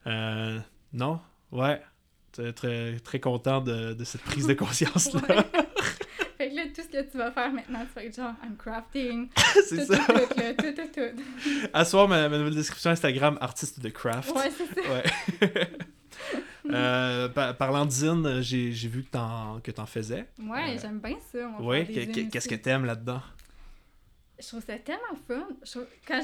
Euh, 0.07 0.59
non, 0.91 1.19
ouais. 1.51 1.81
Très, 2.33 2.51
très, 2.51 2.99
très 2.99 3.19
content 3.19 3.61
de, 3.61 3.93
de 3.93 4.03
cette 4.03 4.21
prise 4.23 4.47
de 4.47 4.53
conscience-là. 4.55 5.21
Ouais. 5.29 5.43
Fait 6.37 6.49
que 6.49 6.55
là, 6.55 6.63
tout 6.75 6.81
ce 6.81 6.87
que 6.87 7.09
tu 7.11 7.17
vas 7.17 7.31
faire 7.31 7.53
maintenant, 7.53 7.79
tu 7.85 7.93
vas 7.95 8.03
être 8.03 8.15
genre, 8.15 8.33
I'm 8.43 8.57
crafting. 8.57 9.29
c'est 9.69 9.85
ça. 9.85 9.97
tout, 9.99 10.13
tout, 10.13 10.39
là, 10.39 10.53
tout, 10.55 10.73
tout, 10.75 10.89
tout. 10.93 11.69
À 11.71 11.85
soir, 11.85 12.07
ma, 12.09 12.27
ma 12.27 12.37
nouvelle 12.39 12.55
description 12.55 12.89
Instagram, 12.89 13.37
artiste 13.39 13.79
de 13.79 13.87
craft. 13.89 14.31
Ouais, 14.35 14.51
c'est 14.51 14.81
ça. 14.81 14.89
Ouais. 14.91 15.67
Euh, 16.71 17.27
par- 17.29 17.57
parlant 17.57 17.85
j'ai 18.71 18.87
vu 18.87 19.03
que 19.03 19.09
t'en 19.11 19.59
que 19.61 19.71
faisais. 19.85 20.27
Ouais, 20.39 20.75
Euh, 20.75 20.79
j'aime 20.81 20.99
bien 20.99 21.17
ça. 21.31 21.39
zines 21.59 22.29
qu'est-ce 22.29 22.47
que 22.47 22.55
t'aimes 22.55 22.85
là-dedans? 22.85 23.21
Je 24.39 24.47
trouve 24.47 24.63
ça 24.65 24.77
tellement 24.79 25.15
fun. 25.27 25.47
Je 25.63 25.69
Quand 26.07 26.21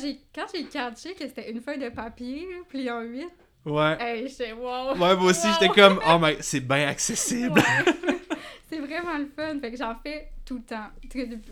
j'ai 0.53 0.65
catché 0.65 1.13
que 1.13 1.27
c'était 1.27 1.51
une 1.51 1.61
feuille 1.61 1.79
de 1.79 1.89
papier, 1.89 2.47
pliée 2.69 2.91
en 2.91 3.01
huit, 3.01 3.27
Ouais. 3.65 3.97
hey, 3.99 4.27
j'étais 4.29 4.53
wow! 4.53 4.91
Ouais, 4.93 5.15
moi 5.15 5.23
aussi, 5.25 5.45
Wow. 5.47 5.53
j'étais 5.59 5.73
comme, 5.73 5.99
oh 6.07 6.17
my, 6.19 6.37
c'est 6.39 6.61
bien 6.61 6.87
accessible. 6.87 7.59
Ouais. 7.59 7.93
c'est 8.69 8.79
vraiment 8.79 9.17
le 9.17 9.27
fun. 9.27 9.59
Fait 9.59 9.71
que 9.71 9.77
j'en 9.77 9.95
fais 9.95 10.31
tout 10.45 10.55
le 10.57 10.63
temps. 10.63 10.87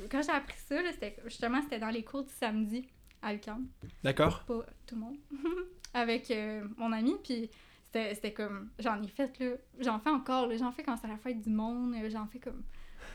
Quand 0.09 0.21
j'ai 0.23 0.31
appris 0.31 0.55
ça, 0.67 0.81
là, 0.81 0.89
justement 1.25 1.61
c'était 1.61 1.79
dans 1.79 1.89
les 1.89 2.03
cours 2.03 2.23
du 2.23 2.33
samedi 2.39 2.88
à. 3.21 3.65
D'accord? 4.03 4.43
Pas 4.47 4.65
tout 4.85 4.95
le 4.95 5.01
monde. 5.01 5.17
Avec 5.93 6.31
euh, 6.31 6.63
mon 6.77 6.91
ami. 6.91 7.15
Puis 7.23 7.49
c'était 7.93 8.33
comme. 8.33 8.69
J'en 8.79 9.01
ai 9.01 9.07
fait, 9.07 9.38
là. 9.39 9.51
J'en 9.79 9.99
fais 9.99 10.09
encore, 10.09 10.47
là. 10.47 10.57
J'en 10.57 10.71
fais 10.71 10.83
quand 10.83 10.97
c'est 10.97 11.07
la 11.07 11.17
fête 11.17 11.41
du 11.41 11.49
monde. 11.49 11.93
euh, 11.95 12.09
J'en 12.09 12.25
fais 12.27 12.39
comme 12.39 12.63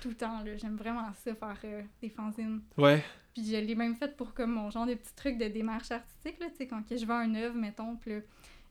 tout 0.00 0.08
le 0.08 0.14
temps, 0.14 0.42
là. 0.42 0.56
J'aime 0.56 0.76
vraiment 0.76 1.06
ça, 1.24 1.34
faire 1.34 1.58
euh, 1.64 1.82
des 2.00 2.08
fanzines. 2.08 2.62
Ouais. 2.76 3.02
Puis 3.34 3.44
je 3.46 3.56
l'ai 3.56 3.74
même 3.74 3.94
fait 3.94 4.16
pour 4.16 4.34
comme 4.34 4.52
mon 4.52 4.70
genre 4.70 4.86
de 4.86 4.94
petits 4.94 5.14
trucs 5.14 5.38
de 5.38 5.48
démarche 5.48 5.90
artistique, 5.90 6.38
là, 6.40 6.46
tu 6.50 6.56
sais, 6.56 6.66
quand 6.66 6.82
je 6.90 7.06
vends 7.06 7.18
un 7.18 7.34
œuvre, 7.34 7.54
mettons, 7.56 7.96
puis 7.96 8.12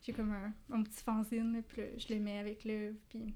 j'ai 0.06 0.14
comme 0.14 0.32
un, 0.34 0.76
un 0.76 0.84
petit 0.84 1.04
fanzine, 1.04 1.54
là, 1.54 1.60
puis 1.68 1.82
là, 1.82 1.88
je 1.98 2.14
le 2.14 2.20
mets 2.20 2.38
avec 2.38 2.64
l'œuvre, 2.64 2.96
puis 3.10 3.34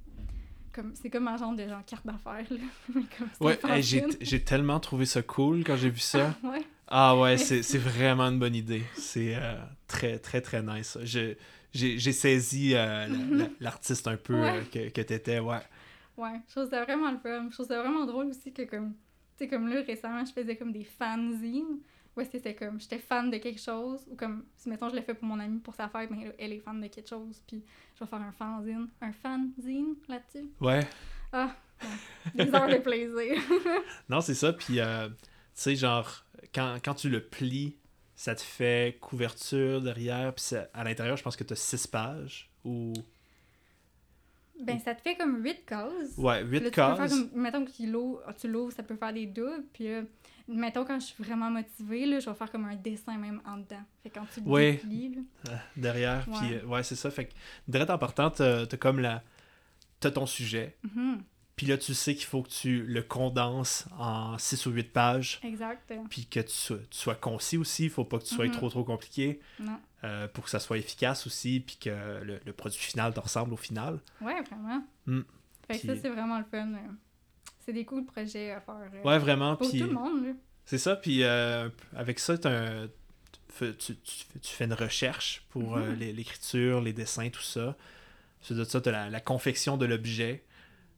comme, 0.72 0.94
c'est 0.94 1.10
comme 1.10 1.28
un 1.28 1.38
genre 1.38 1.56
de 1.56 1.68
genre 1.68 1.84
carte 1.86 2.06
d'affaires, 2.06 2.46
là, 2.52 2.58
comme 3.18 3.30
Ouais, 3.40 3.58
hey, 3.64 3.82
j'ai 4.22 4.44
tellement 4.44 4.80
trouvé 4.80 5.06
ça 5.08 5.24
cool 5.24 5.64
quand 5.64 5.78
j'ai 5.78 5.90
vu 5.90 6.00
ça. 6.00 6.36
ouais, 6.44 6.62
Ah 6.88 7.18
ouais, 7.18 7.38
c'est 7.38 7.64
c'est 7.64 7.80
vraiment 7.80 8.26
une 8.26 8.38
bonne 8.38 8.56
idée. 8.56 8.84
C'est 8.96 9.36
euh, 9.36 9.56
très, 9.88 10.20
très, 10.20 10.42
très 10.42 10.62
nice. 10.62 10.96
Je- 11.04 11.34
J'ai 11.76 12.12
saisi 12.14 12.74
euh, 12.74 13.08
la- 13.08 13.50
l'artiste 13.60 14.08
un 14.08 14.18
peu 14.18 14.34
Ouais. 14.42 14.60
euh, 14.60 14.62
que, 14.72 14.90
que 14.90 15.02
t'étais, 15.02 15.40
ouais. 15.40 15.60
ouais, 16.18 16.40
je 16.48 16.52
trouve 16.56 16.70
ça 16.70 16.84
vraiment 16.86 17.12
le 17.12 17.18
fun. 17.18 17.48
Je 17.50 17.54
trouve 17.54 17.68
ça 17.68 17.82
vraiment 17.82 18.06
drôle 18.06 18.28
aussi 18.28 18.54
que 18.54 18.62
comme, 18.64 18.94
tu 19.38 19.44
sais, 19.44 19.48
comme 19.50 19.68
là, 19.68 19.82
récemment, 19.82 20.24
je 20.24 20.32
faisais 20.32 20.56
comme 20.56 20.72
des 20.72 20.86
fanzines, 20.86 21.80
où 22.16 22.22
est-ce 22.22 22.30
que 22.30 22.38
c'était 22.38 22.56
comme, 22.56 22.80
j'étais 22.80 22.98
fan 23.00 23.30
de 23.30 23.38
quelque 23.38 23.60
chose, 23.60 24.06
ou 24.10 24.16
comme, 24.16 24.46
si 24.56 24.70
mettons, 24.70 24.88
je 24.90 24.96
l'ai 24.96 25.02
fait 25.02 25.14
pour 25.16 25.26
mon 25.26 25.38
amie 25.40 25.60
pour 25.60 25.76
sa 25.76 25.90
fête, 25.90 26.10
mais 26.12 26.34
elle 26.40 26.54
est 26.54 26.60
fan 26.60 26.80
de 26.80 26.88
quelque 26.88 27.10
chose, 27.10 27.42
puis 27.46 27.62
je 27.96 28.04
vais 28.06 28.10
faire 28.10 28.22
un 28.22 28.32
fanzine, 28.32 28.88
un 29.02 29.12
fanzine 29.12 29.96
là-dessus? 30.08 30.50
Ouais. 30.62 30.88
Ah, 31.34 31.54
ouais. 31.82 31.90
des 32.46 32.56
heures 32.56 32.70
de 32.70 32.78
plaisir. 32.78 33.42
Non, 34.10 34.22
c'est 34.22 34.34
ça. 34.36 34.54
Puis, 34.54 34.80
euh, 34.80 35.10
tu 35.10 35.16
sais, 35.56 35.76
genre, 35.76 36.24
quand, 36.54 36.78
quand 36.84 36.94
tu 36.94 37.10
le 37.10 37.22
plies, 37.22 37.76
ça 38.16 38.34
te 38.36 38.42
fait 38.42 38.98
couverture 39.02 39.82
derrière. 39.82 40.34
Puis 40.34 40.44
ça- 40.46 40.68
à 40.74 40.84
l'intérieur, 40.84 41.18
je 41.18 41.24
pense 41.24 41.36
que 41.36 41.44
t'as 41.44 41.56
six 41.56 41.86
pages. 41.88 42.50
Ou? 42.64 42.94
Ben, 44.62 44.80
ça 44.80 44.96
te 44.96 45.02
fait 45.02 45.16
comme 45.18 45.44
8 45.44 45.66
cases. 45.66 46.18
Ouais, 46.18 46.42
huit 46.44 46.60
là, 46.62 46.66
tu 46.70 46.76
peux 46.76 46.82
faire 46.82 46.96
cases. 46.98 47.12
comme, 47.12 47.30
mettons 47.42 47.66
que 47.66 47.72
tu 47.72 47.88
l'ouvres, 47.92 48.22
tu 48.40 48.48
l'ouvres, 48.48 48.72
ça 48.72 48.84
peut 48.84 48.96
faire 48.96 49.12
des 49.12 49.26
doubles. 49.26 49.66
Puis 49.74 49.84
là, 49.90 50.02
mettons, 50.48 50.86
quand 50.86 50.98
je 50.98 51.08
suis 51.08 51.24
vraiment 51.24 51.52
motivée, 51.52 52.06
là, 52.06 52.20
je 52.22 52.30
vais 52.30 52.36
faire 52.36 52.50
comme 52.50 52.64
un 52.64 52.76
dessin 52.78 53.18
même 53.18 53.42
en 53.46 53.58
dedans. 53.58 53.84
Fait 54.02 54.10
que 54.10 54.18
quand 54.18 54.26
tu 54.34 54.40
Ouais. 54.46 54.72
déplies, 54.74 55.16
là, 55.16 55.22
Euh, 55.52 55.58
derrière. 55.76 56.26
Ouais. 56.30 56.36
Puis, 56.40 56.54
euh, 56.54 56.66
ouais, 56.68 56.84
c'est 56.84 56.96
ça. 56.96 57.12
Fait 57.12 57.26
que, 57.26 57.34
direct 57.68 57.90
en 57.90 57.98
partant, 57.98 58.30
t'as 58.32 58.66
t'as 58.66 58.78
comme 58.78 59.00
la. 59.00 59.22
T'as 60.00 60.12
ton 60.12 60.26
sujet. 60.26 60.78
mhm, 60.84 61.22
Puis 61.56 61.66
là, 61.68 61.78
tu 61.78 61.94
sais 61.94 62.16
qu'il 62.16 62.26
faut 62.26 62.44
que 62.44 62.50
tu 62.50 62.84
le 62.84 63.02
condenses 63.02 63.86
en 63.98 64.38
6 64.38 64.66
ou 64.66 64.72
8 64.72 64.92
pages. 64.92 65.40
exact. 65.44 65.94
Puis 66.10 66.26
que 66.26 66.42
tu 66.42 66.52
sois, 66.52 66.78
tu 66.90 66.98
sois 66.98 67.16
concis 67.16 67.56
aussi. 67.58 67.86
Il 67.86 67.90
faut 67.90 68.04
pas 68.04 68.20
que 68.20 68.26
tu 68.26 68.36
sois 68.36 68.46
Mhm. 68.48 68.52
trop, 68.52 68.70
trop 68.70 68.84
compliqué. 68.84 69.40
Non. 69.60 69.80
euh, 70.04 70.28
pour 70.28 70.44
que 70.44 70.50
ça 70.52 70.60
soit 70.60 70.78
efficace 70.78 71.26
aussi. 71.26 71.62
Puis 71.66 71.78
que 71.78 71.90
le, 71.90 72.40
le 72.46 72.54
produit 72.54 72.78
final 72.78 73.12
te 73.14 73.20
ressemble 73.20 73.54
au 73.54 73.58
final. 73.58 74.00
Ouais, 74.22 74.40
vraiment. 74.44 74.86
Mm. 75.08 75.22
Fait 75.68 75.80
que 75.80 75.88
ça, 75.88 75.96
c'est 76.00 76.10
vraiment 76.10 76.38
le 76.38 76.44
fun. 76.46 76.68
euh. 76.74 76.78
C'est 77.66 77.74
des 77.74 77.86
cool 77.86 78.06
projets 78.06 78.52
à 78.52 78.62
faire. 78.62 78.76
euh, 78.94 79.02
Ouais, 79.04 79.18
vraiment. 79.18 79.56
Pour 79.56 79.68
tout 79.72 79.76
le 79.78 79.88
monde, 79.88 80.26
là. 80.26 80.32
c'est 80.66 80.78
ça. 80.78 80.96
Puis 80.96 81.24
euh, 81.24 81.70
avec 81.96 82.20
ça, 82.20 82.36
un- 82.44 82.88
tu, 83.58 83.96
tu- 83.96 84.26
fais 84.44 84.66
une 84.66 84.74
recherche 84.74 85.44
pour 85.50 85.78
Mhm. 85.78 85.94
l'é- 85.96 86.14
l'écriture, 86.14 86.82
les 86.82 86.94
dessins, 86.94 87.30
tout 87.30 87.42
ça. 87.42 87.76
Ensuite 88.42 88.58
de 88.60 88.64
ça, 88.66 88.82
tu 88.82 88.90
as 88.90 88.92
la, 88.92 89.10
la 89.10 89.20
confection 89.22 89.78
de 89.78 89.86
l'objet. 89.88 90.44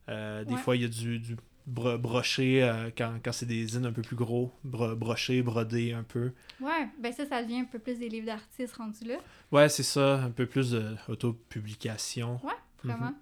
Euh, 0.10 0.43
des 0.45 0.53
Ouais. 0.53 0.60
fois, 0.60 0.76
il 0.76 0.82
y 0.84 0.86
a 0.86 0.88
du, 0.88 1.20
du 1.20 1.36
bro- 1.66 1.97
broché 1.97 2.64
euh, 2.64 2.89
quand, 2.97 3.16
quand 3.24 3.32
c'est 3.34 3.45
des 3.45 3.66
zines 3.68 3.86
un 3.86 3.91
peu 3.91 4.01
plus 4.01 4.16
gros. 4.16 4.51
Bro- 4.64 4.95
broché, 4.95 5.41
brodé 5.41 5.93
un 5.93 6.03
peu. 6.03 6.32
Ouais, 6.62 6.88
ben 6.99 7.12
ça, 7.12 7.26
ça 7.26 7.43
devient 7.43 7.60
un 7.60 7.66
peu 7.66 7.80
plus 7.80 7.97
des 7.99 8.08
livres 8.10 8.26
d'artistes 8.28 8.76
rendus 8.76 9.03
là. 9.05 9.18
Ouais, 9.51 9.68
c'est 9.70 9.84
ça. 9.84 10.24
Un 10.24 10.32
peu 10.32 10.45
plus 10.45 10.76
d'autopublication. 11.32 12.39
Ouais, 12.43 12.53
Mhm. 12.84 12.91
vraiment. 12.91 13.14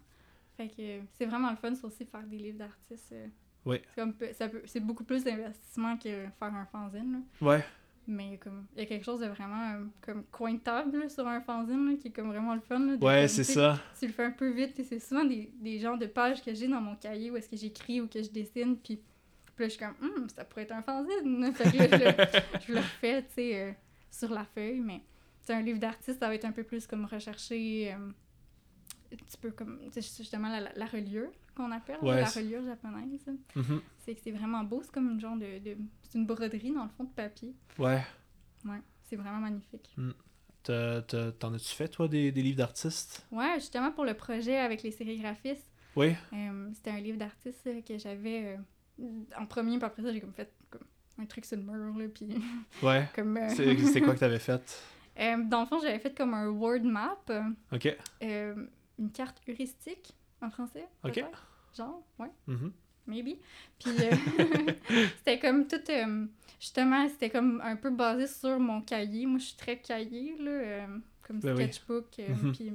Fait 0.58 0.68
que 0.70 1.00
c'est 1.18 1.26
vraiment 1.26 1.50
le 1.52 1.58
fun, 1.58 1.74
ça 1.76 1.88
aussi, 1.88 2.06
faire 2.06 2.24
des 2.24 2.38
livres 2.38 2.60
d'artistes. 2.60 3.12
euh. 3.14 3.28
Ouais. 3.66 3.82
C'est 3.90 4.02
comme 4.02 4.14
peu- 4.14 4.32
ça 4.34 4.48
peut- 4.48 4.62
c'est 4.66 4.80
beaucoup 4.80 5.04
plus 5.04 5.24
d'investissement 5.24 5.98
que 5.98 6.04
faire 6.40 6.54
un 6.54 6.66
fanzine, 6.72 7.14
là. 7.42 7.48
Ouais, 7.48 7.66
Mais 8.08 8.38
comme, 8.38 8.66
il 8.76 8.80
y 8.82 8.84
a 8.84 8.86
quelque 8.86 9.04
chose 9.04 9.20
de 9.20 9.26
vraiment 9.28 9.72
euh, 9.74 9.84
comme 10.02 10.24
coin 10.32 10.54
de 10.54 10.60
table 10.60 11.00
là, 11.00 11.10
sur 11.10 11.28
un 11.28 11.42
fanzine 11.42 11.90
là, 11.92 11.98
qui 11.98 12.10
est 12.10 12.12
comme 12.12 12.28
vraiment 12.28 12.54
le 12.54 12.62
fun. 12.62 12.80
Là, 12.80 12.96
ouais, 13.02 13.28
c'est 13.28 13.44
ça. 13.44 13.80
Tu 14.00 14.08
le 14.08 14.14
fais 14.14 14.26
un 14.26 14.32
peu 14.32 14.50
vite. 14.50 14.80
et 14.80 14.84
C'est 14.84 15.00
souvent 15.00 15.24
des, 15.26 15.52
des 15.60 15.80
genres 15.80 15.98
de 15.98 16.06
pages 16.06 16.44
que 16.44 16.54
j'ai 16.54 16.68
dans 16.68 16.82
mon 16.82 16.96
cahier 16.96 17.32
où 17.32 17.38
est-ce 17.38 17.50
que 17.50 17.58
j'écris 17.58 18.02
ou 18.02 18.08
que 18.08 18.22
je 18.22 18.30
dessine. 18.30 18.78
Puis, 18.78 18.98
puis 19.56 19.64
là, 19.64 19.66
je 19.66 19.70
suis 19.70 19.80
comme, 19.80 19.96
Hum, 20.02 20.28
ça 20.30 20.46
pourrait 20.46 20.64
être 20.64 20.74
un 20.74 20.82
fanzine. 20.84 21.52
Fait 21.56 21.72
que 21.72 21.78
là, 21.78 21.88
je, 21.88 22.06
le, 22.06 22.62
je 22.68 22.72
le 22.74 22.80
refais, 22.80 23.22
tu 23.24 23.34
sais, 23.36 23.62
euh, 23.62 23.72
sur 24.12 24.30
la 24.32 24.46
feuille. 24.46 24.82
Mais 24.82 25.02
c'est 25.42 25.54
un 25.54 25.62
livre 25.62 25.80
d'artiste, 25.80 26.20
ça 26.20 26.28
va 26.28 26.36
être 26.36 26.46
un 26.46 26.52
peu 26.52 26.64
plus 26.64 26.86
comme 26.88 27.06
recherché, 27.06 27.94
euh, 27.94 27.98
un 29.22 29.26
petit 29.26 29.38
peu 29.38 29.52
comme, 29.52 29.80
tu 29.92 30.02
justement, 30.02 30.50
la, 30.50 30.72
la 30.76 30.86
reliure 30.86 31.30
qu'on 31.56 31.72
appelle, 31.72 31.98
Ouais, 32.02 32.20
la 32.22 32.30
reliure 32.30 32.64
japonaise. 32.66 33.26
Mhm. 33.56 33.82
C'est 34.00 34.14
que 34.16 34.22
c'est 34.22 34.32
vraiment 34.32 34.64
beau. 34.64 34.82
C'est 34.84 34.92
comme 34.92 35.10
une 35.12 35.20
genre 35.20 35.36
de... 35.38 35.60
de 35.60 35.78
c'est 36.04 36.18
une 36.18 36.26
broderie, 36.26 36.72
dans 36.72 36.84
le 36.84 36.90
fond, 36.90 37.04
de 37.06 37.10
papier. 37.10 37.54
Ouais. 37.80 38.02
Ouais, 38.66 38.82
c'est 39.04 39.16
vraiment 39.16 39.40
magnifique. 39.40 39.96
T'as- 40.64 41.02
T'en 41.40 41.54
as-tu 41.54 41.76
fait, 41.76 41.88
toi, 41.88 42.08
des, 42.08 42.32
des 42.32 42.42
livres 42.42 42.58
d'artistes? 42.58 43.26
Ouais, 43.32 43.56
justement 43.56 43.92
pour 43.92 44.04
le 44.06 44.14
projet 44.16 44.58
avec 44.58 44.82
les 44.82 44.92
sérigraphistes, 44.92 45.72
Oui. 45.96 46.14
euh, 46.34 46.70
c'était 46.74 46.90
un 46.92 47.00
livre 47.00 47.18
d'artiste 47.20 47.68
euh, 47.68 47.82
que 47.82 47.98
j'avais 48.00 48.58
euh, 49.00 49.06
en 49.38 49.46
premier, 49.46 49.78
puis 49.78 49.86
après 49.86 50.02
ça, 50.02 50.12
j'ai 50.12 50.20
comme 50.22 50.34
fait 50.34 50.52
comme 50.72 50.82
un 51.20 51.26
truc 51.26 51.46
sur 51.46 51.58
le 51.58 51.64
mur, 51.64 51.96
là, 51.98 52.06
puis 52.14 52.28
Ouais. 52.84 53.08
comme... 53.14 53.38
euh, 53.38 53.48
C'est 53.50 54.02
quoi 54.02 54.16
que 54.16 54.20
t'avais 54.20 54.40
fait? 54.40 54.84
euh, 55.20 55.44
dans 55.44 55.62
le 55.62 55.66
fond, 55.68 55.80
j'avais 55.80 56.00
fait 56.00 56.16
comme 56.18 56.34
un 56.34 56.48
word 56.50 56.82
map, 56.84 57.16
Ok. 57.72 57.96
euh, 58.24 58.66
une 59.00 59.12
carte 59.12 59.42
heuristique 59.48 60.14
en 60.42 60.50
français, 60.50 60.86
Ok. 61.04 61.24
Genre, 61.78 62.02
ouais. 62.20 62.30
Mhm. 62.48 62.72
maybe. 63.08 63.38
Puis 63.80 63.92
euh, 64.00 64.12
c'était 65.18 65.40
comme 65.40 65.68
tout. 65.68 65.76
euh, 65.90 66.26
justement, 66.60 67.08
c'était 67.10 67.30
comme 67.30 67.62
un 67.64 67.76
peu 67.76 67.90
basé 67.90 68.28
sur 68.28 68.60
mon 68.60 68.82
cahier. 68.82 69.26
Moi, 69.26 69.40
je 69.40 69.46
suis 69.46 69.58
très 69.58 69.78
cahier, 69.78 70.36
là, 70.40 70.52
euh, 70.52 70.88
comme 71.28 71.40
Ben 71.40 71.56
oui. 71.56 71.64
sketchbook. 71.64 72.06
euh, 72.20 72.30
Mhm. 72.30 72.52
Puis 72.54 72.72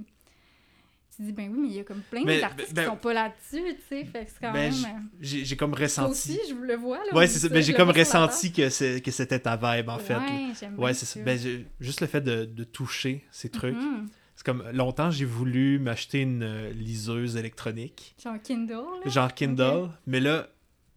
tu 1.16 1.22
dis, 1.22 1.32
ben 1.32 1.50
oui, 1.52 1.58
mais 1.60 1.68
il 1.68 1.74
y 1.76 1.80
a 1.80 1.84
comme 1.84 2.00
plein 2.02 2.24
Mais- 2.24 2.40
d'artistes 2.40 2.72
ben- 2.74 2.82
qui 2.84 2.88
sont 2.90 2.96
pas 2.96 3.12
là-dessus, 3.12 3.74
tu 3.76 3.82
sais. 3.88 4.04
Fait 4.04 4.24
que 4.24 4.30
c'est 4.30 4.40
quand 4.40 4.52
Ben, 4.52 4.72
même. 4.82 5.08
J'ai 5.20 5.56
comme 5.56 5.72
toi 5.72 5.80
ressenti. 5.80 6.10
aussi, 6.12 6.38
je 6.48 6.54
le 6.54 6.76
vois. 6.76 6.98
Là, 7.06 7.14
Ouais, 7.14 7.26
c'est 7.26 7.38
ça. 7.38 7.48
Ben, 7.48 7.62
j'ai 7.62 7.74
comme 7.74 7.90
ressenti 7.90 8.52
que 8.52 8.68
c'était 8.68 9.38
ta 9.40 9.56
vibe, 9.56 9.88
en 9.88 9.98
fait. 9.98 10.14
Ouais, 10.16 10.52
j'aime 10.58 10.74
bien 10.76 10.84
Ouais, 10.84 10.94
c'est 10.94 11.06
ça. 11.06 11.20
Ben, 11.20 11.38
juste 11.80 12.00
le 12.00 12.06
fait 12.06 12.20
de, 12.20 12.44
de 12.44 12.64
toucher 12.64 13.24
ces 13.30 13.48
trucs. 13.50 13.74
Mhm. 13.76 14.08
C'est 14.40 14.46
comme 14.46 14.64
longtemps, 14.72 15.10
j'ai 15.10 15.26
voulu 15.26 15.78
m'acheter 15.78 16.22
une 16.22 16.42
euh, 16.42 16.70
liseuse 16.72 17.36
électronique, 17.36 18.14
Genre 18.24 18.40
Kindle, 18.42 18.72
là? 19.04 19.10
genre 19.10 19.34
Kindle, 19.34 19.90
mais 20.06 20.18
là, 20.18 20.48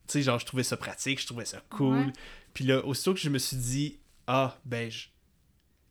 tu 0.07 0.13
sais, 0.13 0.21
genre, 0.21 0.39
je 0.39 0.45
trouvais 0.45 0.63
ça 0.63 0.77
pratique, 0.77 1.19
je 1.19 1.25
trouvais 1.27 1.43
ça 1.43 1.61
cool. 1.69 1.97
Ouais. 1.97 2.13
Puis 2.53 2.63
là, 2.63 2.85
aussitôt 2.85 3.13
que 3.13 3.19
je 3.19 3.27
me 3.29 3.37
suis 3.37 3.57
dit, 3.57 3.99
ah, 4.27 4.55
ben, 4.63 4.89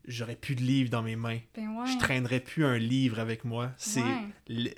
j'aurais 0.09 0.35
plus 0.37 0.55
de 0.55 0.63
livres 0.63 0.89
dans 0.89 1.03
mes 1.03 1.15
mains. 1.15 1.41
Ben 1.55 1.69
ouais. 1.79 1.87
Je 1.93 1.99
traînerais 1.99 2.41
plus 2.41 2.65
un 2.65 2.79
livre 2.79 3.19
avec 3.19 3.45
moi. 3.45 3.71
C'est 3.77 4.01
Ouais. 4.03 4.29
le- 4.49 4.71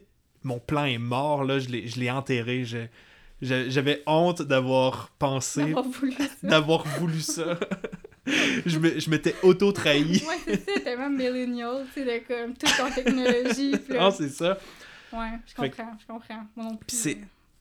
mon 0.43 0.59
plan 0.59 0.85
est 0.85 0.99
mort 0.99 1.45
là, 1.45 1.61
je 1.61 1.69
l'ai 1.69 2.11
enterré. 2.11 2.65
J'avais 3.41 4.03
honte 4.09 4.43
d'avoir 4.43 5.11
pensé, 5.21 5.77
D'avoir 6.43 6.85
voulu 6.99 7.21
ça. 7.21 7.57
je 8.67 8.79
me- 8.79 8.99
je 8.99 9.11
m'étais 9.11 9.35
auto-trahi. 9.43 10.23
Ouais, 10.27 10.39
c'est 10.45 10.65
ça, 10.75 10.81
tellement 10.81 11.11
millennial, 11.11 11.85
tu 11.95 12.05
sais, 12.05 12.25
comme 12.27 12.55
tout 12.55 12.67
en 12.83 12.91
technologie. 12.91 13.75
Ah, 13.99 14.11
c'est 14.11 14.31
ça. 14.31 14.59
Ouais, 15.13 15.31
je 15.47 15.55
Fait 15.55 15.71
comprends, 15.71 15.97
je 16.01 16.07
comprends. 16.07 16.47
Moi 16.57 16.67
non 16.67 16.77
plus. 16.77 16.87
Puis 16.87 16.97
c'est- 16.97 17.19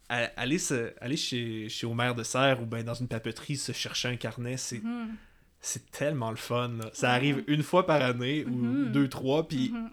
Aller, 0.09 0.59
se- 0.59 0.93
aller 1.01 1.17
chez, 1.17 1.69
chez 1.69 1.87
Homer 1.87 2.11
de 2.15 2.21
Serre 2.23 2.61
ou 2.61 2.65
ben 2.67 2.83
dans 2.83 2.93
une 2.93 3.07
papeterie 3.07 3.57
se 3.57 3.71
chercher 3.71 4.09
un 4.09 4.15
carnet, 4.15 4.57
c'est 4.57 4.83
Mhm, 4.83 5.15
c'est 5.59 5.89
tellement 5.91 6.29
le 6.29 6.35
fun. 6.35 6.69
là. 6.79 6.91
Ça 6.93 7.11
arrive 7.13 7.43
une 7.47 7.63
fois 7.63 7.85
par 7.87 8.01
année 8.01 8.45
ou 8.45 8.51
Mhm. 8.51 8.91
deux, 8.91 9.07
trois, 9.09 9.47
puis 9.47 9.71
mhm. 9.73 9.89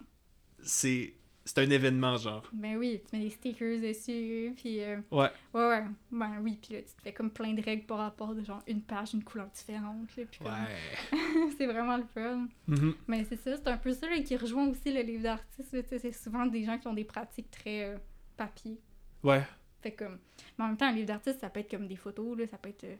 c'est 0.63 1.13
c'est 1.45 1.57
un 1.59 1.69
événement, 1.69 2.17
genre. 2.17 2.47
Ben 2.53 2.77
oui, 2.77 3.01
tu 3.09 3.15
mets 3.17 3.23
des 3.23 3.29
stickers 3.31 3.79
dessus, 3.81 4.53
puis... 4.55 4.81
euh, 4.81 4.97
Ouais. 5.11 5.29
Ouais, 5.53 5.67
ouais, 5.69 5.83
ben 6.11 6.39
oui, 6.41 6.57
puis 6.61 6.73
là, 6.75 6.81
tu 6.81 6.93
te 6.93 7.01
fais 7.01 7.13
comme 7.13 7.31
plein 7.31 7.53
de 7.53 7.61
règles 7.61 7.85
par 7.85 7.97
rapport 7.99 8.35
de 8.35 8.43
genre 8.43 8.61
une 8.67 8.81
page, 8.81 9.13
une 9.13 9.23
couleur 9.23 9.47
différente, 9.49 10.15
là, 10.15 10.23
puis 10.29 10.39
comme- 10.39 10.47
Ouais. 10.51 11.51
c'est 11.57 11.65
vraiment 11.67 11.97
le 11.97 12.03
fun. 12.13 12.47
Mhm. 12.67 12.93
Mais 13.07 13.23
c'est 13.23 13.37
ça, 13.37 13.57
c'est 13.57 13.67
un 13.67 13.77
peu 13.77 13.91
ça 13.93 14.07
là, 14.09 14.19
qui 14.21 14.35
rejoint 14.37 14.67
aussi 14.67 14.93
le 14.93 15.01
livre 15.01 15.23
d'artiste, 15.23 15.71
tu 15.71 15.87
sais, 15.89 15.99
c'est 15.99 16.11
souvent 16.11 16.45
des 16.45 16.63
gens 16.63 16.77
qui 16.77 16.87
ont 16.87 16.93
des 16.93 17.05
pratiques 17.05 17.49
très 17.51 17.85
euh, 17.85 17.97
papier. 18.37 18.77
Ouais. 19.23 19.43
Fait 19.81 19.91
comme... 19.93 20.19
Mais 20.59 20.65
en 20.65 20.67
même 20.67 20.77
temps, 20.77 20.85
un 20.87 20.91
livre 20.93 21.07
d'artiste, 21.07 21.39
ça 21.39 21.49
peut 21.49 21.59
être 21.61 21.71
comme 21.71 21.87
des 21.87 21.95
photos, 21.95 22.37
là, 22.37 22.45
ça 22.47 22.57
peut 22.57 22.69
être... 22.69 22.83
euh, 22.83 22.95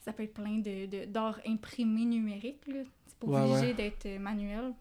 Ça 0.00 0.12
peut 0.12 0.22
être 0.22 0.34
plein 0.34 0.58
de, 0.58 0.86
de- 0.86 1.04
d'art 1.06 1.40
imprimé 1.46 2.04
numérique, 2.04 2.66
là. 2.68 2.82
C'est 3.06 3.18
pas 3.18 3.26
Ouais, 3.26 3.40
obligé 3.40 3.66
ouais. 3.68 3.74
d'être 3.74 4.06
euh, 4.06 4.18
manuel. 4.20 4.74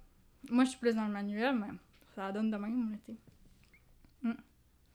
Moi, 0.49 0.63
je 0.65 0.69
suis 0.71 0.79
plus 0.79 0.95
dans 0.95 1.05
le 1.07 1.11
manuel, 1.13 1.55
mais 1.55 1.67
ça 2.15 2.31
donne 2.31 2.51
de 2.51 2.57
même, 2.57 2.97
tu 3.05 3.13
sais. 3.13 4.31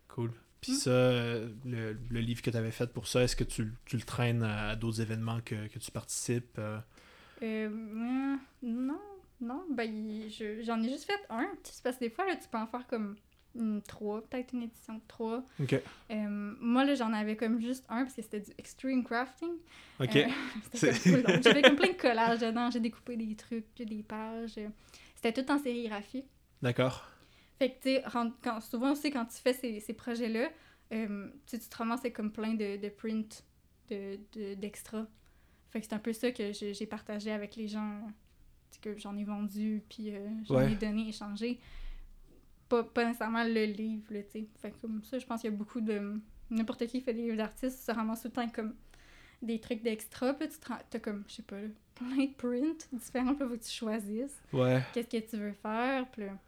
Cool. 0.08 0.32
Puis 0.60 0.72
Mm. 0.72 0.76
ça, 0.76 0.90
le, 1.64 1.96
le 2.10 2.20
livre 2.20 2.42
que 2.42 2.50
tu 2.50 2.56
avais 2.56 2.70
fait 2.70 2.92
pour 2.92 3.06
ça, 3.06 3.22
est-ce 3.22 3.36
que 3.36 3.44
tu, 3.44 3.72
tu 3.84 3.96
le 3.96 4.02
traînes 4.02 4.42
à, 4.42 4.70
à 4.70 4.76
d'autres 4.76 5.00
événements 5.00 5.40
que, 5.44 5.66
que 5.68 5.78
tu 5.78 5.90
participes 5.90 6.58
euh? 6.58 6.78
Euh, 7.42 7.68
non, 8.62 8.98
non, 9.40 9.64
ben 9.70 10.28
je- 10.30 10.62
j'en 10.62 10.80
ai 10.82 10.88
juste 10.88 11.04
fait 11.04 11.20
un. 11.28 11.46
parce 11.82 11.96
que 11.96 12.00
des 12.00 12.10
fois, 12.10 12.26
là, 12.26 12.36
tu 12.36 12.48
peux 12.48 12.56
en 12.58 12.66
faire 12.66 12.86
comme 12.86 13.16
une 13.54 13.82
trois, 13.82 14.22
peut-être 14.22 14.52
une 14.54 14.62
édition 14.62 14.94
de 14.94 15.00
trois. 15.06 15.44
Euh, 16.10 16.54
moi, 16.60 16.84
là, 16.84 16.94
j'en 16.94 17.12
avais 17.12 17.36
comme 17.36 17.60
juste 17.60 17.84
un 17.90 18.04
parce 18.04 18.14
que 18.14 18.22
c'était 18.22 18.40
du 18.40 18.50
extreme 18.58 19.04
crafting. 19.04 19.50
Ok. 20.00 20.16
Euh, 20.16 20.24
c'était. 20.72 21.42
J'avais 21.42 21.62
comme 21.62 21.76
plein 21.76 21.92
de 21.92 21.96
collages 22.00 22.40
dedans. 22.40 22.70
J'ai 22.70 22.80
découpé 22.80 23.16
des 23.16 23.34
trucs, 23.36 23.66
des 23.76 24.02
pages. 24.02 24.58
C'était 25.14 25.32
tout 25.42 25.50
en 25.52 25.58
sérigraphie. 25.58 26.24
D'accord. 26.62 27.08
Fait 27.58 27.70
que, 27.70 27.82
tu 27.82 27.88
sais, 27.94 28.60
souvent 28.70 28.92
aussi, 28.92 29.10
quand 29.10 29.24
tu 29.26 29.36
fais 29.38 29.52
ces, 29.54 29.80
ces 29.80 29.94
projets-là, 29.94 30.48
euh, 30.92 31.28
tu 31.46 31.58
te 31.58 31.76
ramasses 31.76 32.02
comme 32.14 32.30
plein 32.32 32.54
de, 32.54 32.76
de 32.76 32.88
prints 32.88 33.42
de- 33.88 34.18
de- 34.34 34.54
d'extras. 34.54 35.06
fait 35.70 35.80
que 35.80 35.86
c'est 35.86 35.94
un 35.94 35.98
peu 35.98 36.12
ça 36.12 36.30
que 36.32 36.52
j'ai 36.52 36.74
j'ai 36.74 36.86
partagé 36.86 37.30
avec 37.32 37.56
les 37.56 37.68
gens, 37.68 38.00
que 38.82 38.96
j'en 38.98 39.16
ai 39.16 39.24
vendu, 39.24 39.82
puis 39.88 40.14
euh, 40.14 40.28
j'en 40.44 40.56
Ouais. 40.56 40.72
ai 40.72 40.74
donné, 40.76 41.08
échangé. 41.08 41.58
Pas, 42.68 42.82
pas 42.84 43.04
nécessairement 43.04 43.44
le 43.44 43.64
livre, 43.64 44.06
tu 44.10 44.22
sais. 44.30 44.48
Fait 44.60 44.70
que 44.72 44.80
comme 44.80 45.02
ça, 45.04 45.18
je 45.18 45.24
pense 45.26 45.40
qu'il 45.40 45.50
y 45.50 45.54
a 45.54 45.56
beaucoup 45.56 45.80
de... 45.80 46.20
N'importe 46.50 46.86
qui 46.86 47.00
fait 47.00 47.14
des 47.14 47.22
livres 47.22 47.36
d'artistes, 47.36 47.78
se 47.84 47.90
ramasse 47.92 48.22
tout 48.22 48.28
le 48.28 48.32
temps 48.32 48.48
comme 48.48 48.74
des 49.42 49.60
trucs 49.60 49.82
d'extra, 49.82 50.34
puis 50.34 50.48
tu 50.48 50.56
t'as 50.90 50.98
comme, 51.00 51.24
je 51.28 51.34
sais 51.34 51.42
pas, 51.42 51.60
là, 51.60 51.68
plein 51.94 52.24
de 52.26 52.34
prints 52.36 52.88
différents, 52.92 53.34
puis 53.34 53.46
faut 53.48 53.56
que 53.56 53.62
tu 53.64 53.70
choisisses 53.70 54.40
Ouais. 54.52 54.82
qu'est-ce 54.92 55.08
que 55.08 55.30
tu 55.30 55.36
veux 55.36 55.52
faire. 55.52 56.08
Puis 56.10 56.22
là, 56.22 56.38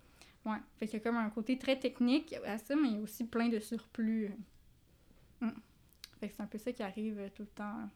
ouais. 0.51 0.59
Fait 0.77 0.87
qu'il 0.87 0.99
y 0.99 1.03
a 1.03 1.05
comme 1.05 1.17
un 1.17 1.31
côté 1.31 1.59
très 1.59 1.79
technique 1.79 2.35
à 2.47 2.59
ça, 2.59 2.75
mais 2.77 2.89
il 2.89 2.95
y 2.95 2.99
a 2.99 3.01
aussi 3.01 3.25
plein 3.25 3.49
de 3.49 3.59
surplus. 3.61 4.33
Mm. 5.41 5.49
Fait 6.21 6.29
que 6.29 6.35
c'est 6.37 6.43
un 6.43 6.47
peu 6.47 6.59
ça 6.59 6.73
qui 6.73 6.83
arrive 6.83 7.19
euh, 7.19 7.29
tout 7.35 7.43
le 7.43 7.49
temps. 7.49 7.89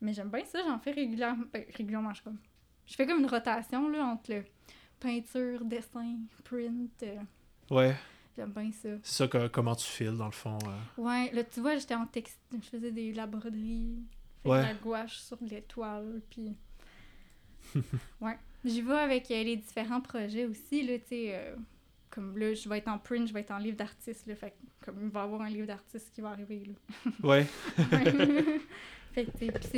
Mais 0.00 0.12
j'aime 0.12 0.30
bien 0.30 0.44
ça, 0.44 0.58
j'en 0.66 0.78
fais 0.80 0.90
régulièrement. 0.92 1.44
Régulièrement, 1.76 2.12
je, 2.14 2.22
comme... 2.22 2.38
je 2.86 2.94
fais 2.94 3.06
comme 3.06 3.20
une 3.20 3.26
rotation 3.26 3.88
là, 3.88 4.04
entre 4.06 4.32
le 4.32 4.44
peinture, 4.98 5.64
dessin, 5.64 6.16
print. 6.44 7.02
euh, 7.04 7.16
Ouais. 7.70 7.94
j'aime 8.36 8.50
bien 8.52 8.72
ça. 8.72 8.88
C'est 9.02 9.14
ça 9.24 9.28
que, 9.28 9.46
comment 9.48 9.76
tu 9.76 9.86
files, 9.86 10.16
dans 10.16 10.26
le 10.26 10.32
fond. 10.32 10.58
euh. 10.66 11.00
Ouais, 11.02 11.30
là, 11.32 11.44
tu 11.44 11.60
vois, 11.60 11.76
j'étais 11.76 11.94
en 11.94 12.06
texte. 12.06 12.40
Je 12.52 12.58
faisais 12.68 12.90
des, 12.90 13.12
de 13.12 13.16
la 13.16 13.26
broderie. 13.26 13.98
Ouais. 14.44 14.58
que 14.60 14.64
la 14.66 14.74
gouache 14.74 15.18
sur 15.18 15.36
de 15.38 15.48
l'étoile, 15.48 16.20
puis... 16.28 16.56
ouais. 18.20 18.36
J'y 18.64 18.82
vais 18.82 18.94
avec 18.94 19.30
euh, 19.30 19.42
les 19.42 19.56
différents 19.56 20.00
projets 20.00 20.46
aussi, 20.46 20.82
là, 20.82 20.98
tu 20.98 21.04
sais... 21.08 21.34
euh, 21.34 21.56
comme 22.10 22.36
là, 22.36 22.52
je 22.52 22.68
vais 22.68 22.78
être 22.78 22.88
en 22.88 22.98
print, 22.98 23.26
je 23.26 23.32
vais 23.32 23.40
être 23.40 23.52
en 23.52 23.58
livre 23.58 23.76
d'artiste, 23.76 24.26
là, 24.26 24.36
fait 24.36 24.50
que 24.50 24.84
comme 24.84 24.96
il 25.02 25.08
va 25.08 25.20
y 25.20 25.22
avoir 25.24 25.40
un 25.42 25.48
livre 25.48 25.66
d'artiste 25.66 26.12
qui 26.14 26.20
va 26.20 26.30
arriver, 26.30 26.62
là. 26.66 27.10
Ouais. 27.22 27.46
fait 29.12 29.24
que, 29.26 29.58
tu 29.58 29.68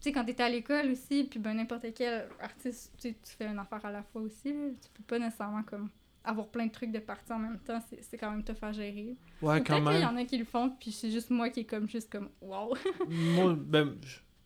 sais, 0.00 0.12
quand 0.12 0.24
t'es 0.24 0.40
à 0.40 0.48
l'école 0.48 0.90
aussi, 0.92 1.24
puis 1.24 1.38
ben 1.38 1.54
n'importe 1.54 1.86
quel 1.94 2.28
artiste, 2.40 2.92
tu 3.00 3.14
fais 3.36 3.46
une 3.46 3.58
affaire 3.58 3.84
à 3.84 3.90
la 3.92 4.02
fois 4.02 4.22
aussi, 4.22 4.52
là. 4.52 4.68
Tu 4.82 4.88
peux 4.94 5.02
pas 5.04 5.18
nécessairement, 5.18 5.62
comme, 5.62 5.90
avoir 6.24 6.48
plein 6.48 6.66
de 6.66 6.72
trucs 6.72 6.92
de 6.92 6.98
partie 7.00 7.32
en 7.32 7.38
même 7.38 7.58
temps, 7.58 7.82
c'est 8.00 8.16
quand 8.18 8.30
même 8.30 8.44
tough 8.44 8.62
à 8.62 8.72
gérer. 8.72 9.16
Ouais, 9.42 9.60
Ou 9.60 9.64
quand 9.64 9.82
peut-être 9.82 9.84
qu'il 9.90 9.96
y 9.96 10.04
même. 10.04 10.08
en 10.08 10.16
a 10.16 10.24
qui 10.24 10.38
le 10.38 10.44
font, 10.44 10.70
puis 10.70 10.92
c'est 10.92 11.10
juste 11.10 11.30
moi 11.30 11.50
qui 11.50 11.60
est 11.60 11.64
comme, 11.64 11.88
juste 11.88 12.10
comme, 12.10 12.30
wow. 12.40 12.74
Moi, 13.08 13.54
ben, 13.58 13.94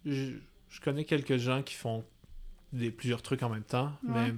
je, 0.05 0.11
je- 0.13 0.39
je 0.69 0.81
connais 0.81 1.05
quelques 1.05 1.37
gens 1.37 1.63
qui 1.63 1.75
font 1.75 2.05
des, 2.73 2.91
plusieurs 2.91 3.23
trucs 3.23 3.43
en 3.43 3.49
même 3.49 3.63
temps, 3.65 3.93
Ouais. 4.05 4.13
mais 4.31 4.35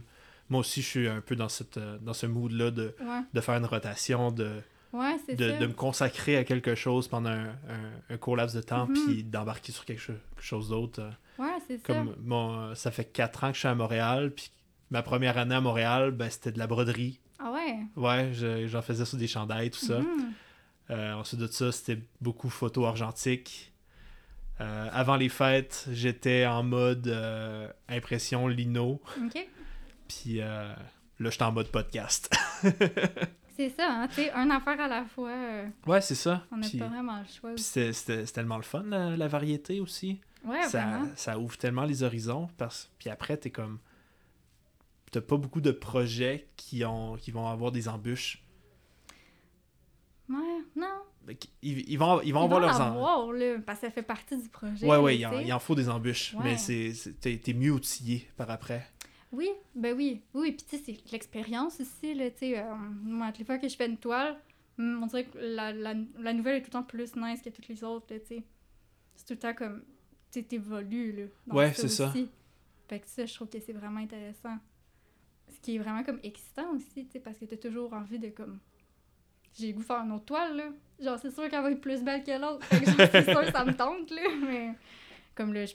moi 0.50 0.60
aussi, 0.60 0.82
je 0.82 0.86
suis 0.88 1.08
un 1.08 1.20
peu 1.20 1.36
dans, 1.36 1.48
cette, 1.48 1.76
euh, 1.78 1.98
dans 2.00 2.12
ce 2.14 2.26
mood-là 2.26 2.70
de, 2.70 2.94
Ouais, 3.00 3.20
de 3.32 3.40
faire 3.40 3.54
une 3.56 3.64
rotation, 3.66 4.30
de, 4.30 4.60
ouais 4.92 5.16
c'est 5.26 5.36
de, 5.36 5.50
ça. 5.50 5.58
de 5.58 5.66
me 5.66 5.72
consacrer 5.72 6.36
à 6.36 6.44
quelque 6.44 6.74
chose 6.74 7.08
pendant 7.08 7.30
un, 7.30 7.48
un, 7.48 7.92
un 8.10 8.16
court 8.16 8.36
laps 8.36 8.54
de 8.54 8.60
temps, 8.62 8.86
Mhm. 8.86 8.94
puis 9.06 9.24
d'embarquer 9.24 9.72
sur 9.72 9.84
quelque, 9.84 10.00
cho- 10.00 10.12
quelque 10.34 10.44
chose 10.44 10.68
d'autre. 10.68 11.00
euh. 11.00 11.10
Ouais, 11.42 11.56
c'est 11.66 11.78
ça. 11.78 11.82
Comme 11.84 12.14
mon, 12.22 12.60
euh, 12.60 12.74
ça 12.74 12.90
fait 12.90 13.04
quatre 13.06 13.42
ans 13.44 13.48
que 13.48 13.54
je 13.54 13.60
suis 13.60 13.68
à 13.68 13.74
Montréal, 13.74 14.32
puis 14.34 14.50
ma 14.90 15.02
première 15.02 15.38
année 15.38 15.54
à 15.54 15.60
Montréal, 15.60 16.10
ben, 16.12 16.28
c'était 16.30 16.52
de 16.52 16.58
la 16.58 16.66
broderie. 16.66 17.18
Ah 17.40 17.50
ouais? 17.52 17.78
Ouais, 17.96 18.30
je- 18.32 18.66
j'en 18.68 18.82
faisais 18.82 19.04
sur 19.04 19.18
des 19.18 19.26
chandails, 19.26 19.70
tout 19.70 19.80
ça. 19.84 19.98
Mhm. 19.98 20.32
Euh, 20.90 21.14
ensuite 21.14 21.40
de 21.40 21.46
ça, 21.46 21.72
c'était 21.72 21.98
beaucoup 22.20 22.48
photo 22.50 22.84
argentique. 22.84 23.72
Euh, 24.60 24.88
avant 24.92 25.16
les 25.16 25.28
fêtes, 25.28 25.88
j'étais 25.90 26.46
en 26.46 26.62
mode 26.62 27.08
euh, 27.08 27.68
impression 27.88 28.46
lino. 28.46 29.00
OK. 29.24 29.48
Puis 30.08 30.40
euh, 30.40 30.72
là, 31.18 31.30
j'étais 31.30 31.42
en 31.42 31.52
mode 31.52 31.68
podcast. 31.68 32.32
C'est 33.56 33.70
ça, 33.70 33.86
hein, 33.88 34.08
tu 34.08 34.16
sais, 34.16 34.32
une 34.32 34.50
affaire 34.50 34.80
à 34.80 34.88
la 34.88 35.04
fois, 35.04 35.30
ouais, 35.86 36.00
c'est 36.00 36.16
ça. 36.16 36.44
on 36.50 36.56
n'a 36.56 36.66
pas 36.76 36.88
vraiment 36.88 37.20
le 37.20 37.24
choix. 37.24 37.54
puis 37.54 37.62
c'est 37.62 37.92
tellement 38.32 38.56
le 38.56 38.64
fun, 38.64 38.82
la, 38.82 39.16
la 39.16 39.28
variété 39.28 39.78
aussi. 39.78 40.20
Ouais, 40.44 40.62
ça, 40.64 40.84
vraiment. 40.84 41.08
ça 41.14 41.38
ouvre 41.38 41.56
tellement 41.56 41.84
les 41.84 42.02
horizons. 42.02 42.48
Parce... 42.58 42.90
Puis 42.98 43.10
après, 43.10 43.36
t'es 43.36 43.50
comme... 43.50 43.78
T'as 45.12 45.20
pas 45.20 45.36
beaucoup 45.36 45.60
de 45.60 45.70
projets 45.70 46.48
qui, 46.56 46.84
ont... 46.84 47.14
qui 47.16 47.30
vont 47.30 47.46
avoir 47.46 47.70
des 47.70 47.88
embûches. 47.88 48.44
Ouais, 50.28 50.64
non. 50.74 51.03
Ils, 51.62 51.90
ils 51.90 51.96
vont, 51.98 52.20
ils 52.22 52.32
vont 52.34 52.42
Ils 52.42 52.44
avoir 52.44 52.48
vont 52.48 52.58
leurs... 52.66 52.80
en- 52.80 52.84
avoir, 52.84 53.32
là, 53.32 53.58
parce 53.64 53.80
que 53.80 53.86
ça 53.86 53.90
fait 53.92 54.02
partie 54.02 54.36
du 54.40 54.48
projet. 54.48 54.86
Ouais, 54.86 55.14
tu 55.14 55.20
il 55.20 55.26
en, 55.26 55.38
il 55.40 55.52
en 55.52 55.58
faut 55.58 55.74
des 55.74 55.88
embûches. 55.88 56.34
Ouais. 56.34 56.54
Mais 56.68 57.12
t'es 57.20 57.38
t'es 57.38 57.52
mieux 57.54 57.70
outillé 57.72 58.28
par 58.36 58.50
après. 58.50 58.86
Oui, 59.32 59.48
ben 59.74 59.96
oui. 59.96 60.22
Oui, 60.34 60.52
puis 60.52 60.64
tu 60.68 60.76
sais, 60.76 60.82
c'est 60.84 61.12
l'expérience 61.12 61.80
aussi, 61.80 62.14
là, 62.14 62.30
tu 62.30 62.38
sais. 62.38 62.58
euh, 62.58 62.74
moi, 63.02 63.28
toutes 63.28 63.38
les 63.40 63.44
fois 63.44 63.58
que 63.58 63.68
je 63.68 63.74
fais 63.74 63.86
une 63.86 63.96
toile, 63.96 64.38
hum, 64.78 65.00
on 65.02 65.06
dirait 65.06 65.24
que 65.24 65.38
la, 65.38 65.72
la, 65.72 65.94
la 66.18 66.32
nouvelle 66.32 66.56
est 66.56 66.60
tout 66.60 66.68
le 66.68 66.72
temps 66.72 66.82
plus 66.84 67.16
nice 67.16 67.42
que 67.42 67.50
toutes 67.50 67.66
les 67.68 67.82
autres, 67.82 68.06
tu 68.06 68.14
sais. 68.26 68.44
C'est 69.16 69.24
tout 69.26 69.32
le 69.34 69.38
temps 69.40 69.54
comme, 69.54 69.82
tu 70.30 70.38
sais, 70.40 70.42
t'évolues, 70.44 71.12
là. 71.12 71.22
dans 71.46 71.56
Ouais, 71.56 71.72
c'est 71.74 71.88
ça. 71.88 72.12
Fait 72.86 73.00
que 73.00 73.08
ça, 73.08 73.24
je 73.26 73.34
trouve 73.34 73.48
que 73.48 73.58
c'est 73.60 73.72
vraiment 73.72 74.00
intéressant. 74.00 74.56
Ce 75.48 75.58
qui 75.60 75.76
est 75.76 75.78
vraiment 75.78 76.04
comme 76.04 76.20
excitant 76.22 76.70
aussi, 76.74 77.06
tu 77.06 77.12
sais, 77.12 77.20
parce 77.20 77.38
que 77.38 77.44
t'as 77.46 77.56
toujours 77.56 77.92
envie 77.92 78.18
de 78.18 78.28
comme... 78.28 78.60
J'ai 79.58 79.68
le 79.68 79.72
goût 79.74 79.80
de 79.80 79.84
faire 79.86 80.00
une 80.04 80.12
autre 80.12 80.24
toile, 80.26 80.56
là. 80.56 80.64
Genre, 81.00 81.18
c'est 81.18 81.30
sûr 81.30 81.48
qu'elle 81.48 81.62
va 81.62 81.70
être 81.70 81.80
plus 81.80 82.02
belle 82.02 82.22
que 82.24 82.38
l'autre. 82.40 82.64
Fait 82.66 82.80
que 82.80 82.86
genre, 82.86 83.08
c'est 83.10 83.24
sûr 83.30 83.40
que 83.40 83.52
ça 83.52 83.64
me 83.64 83.74
tente, 83.74 84.10
là, 84.10 84.22
mais... 84.42 84.74
Comme 85.34 85.52
là, 85.52 85.66
je- 85.66 85.74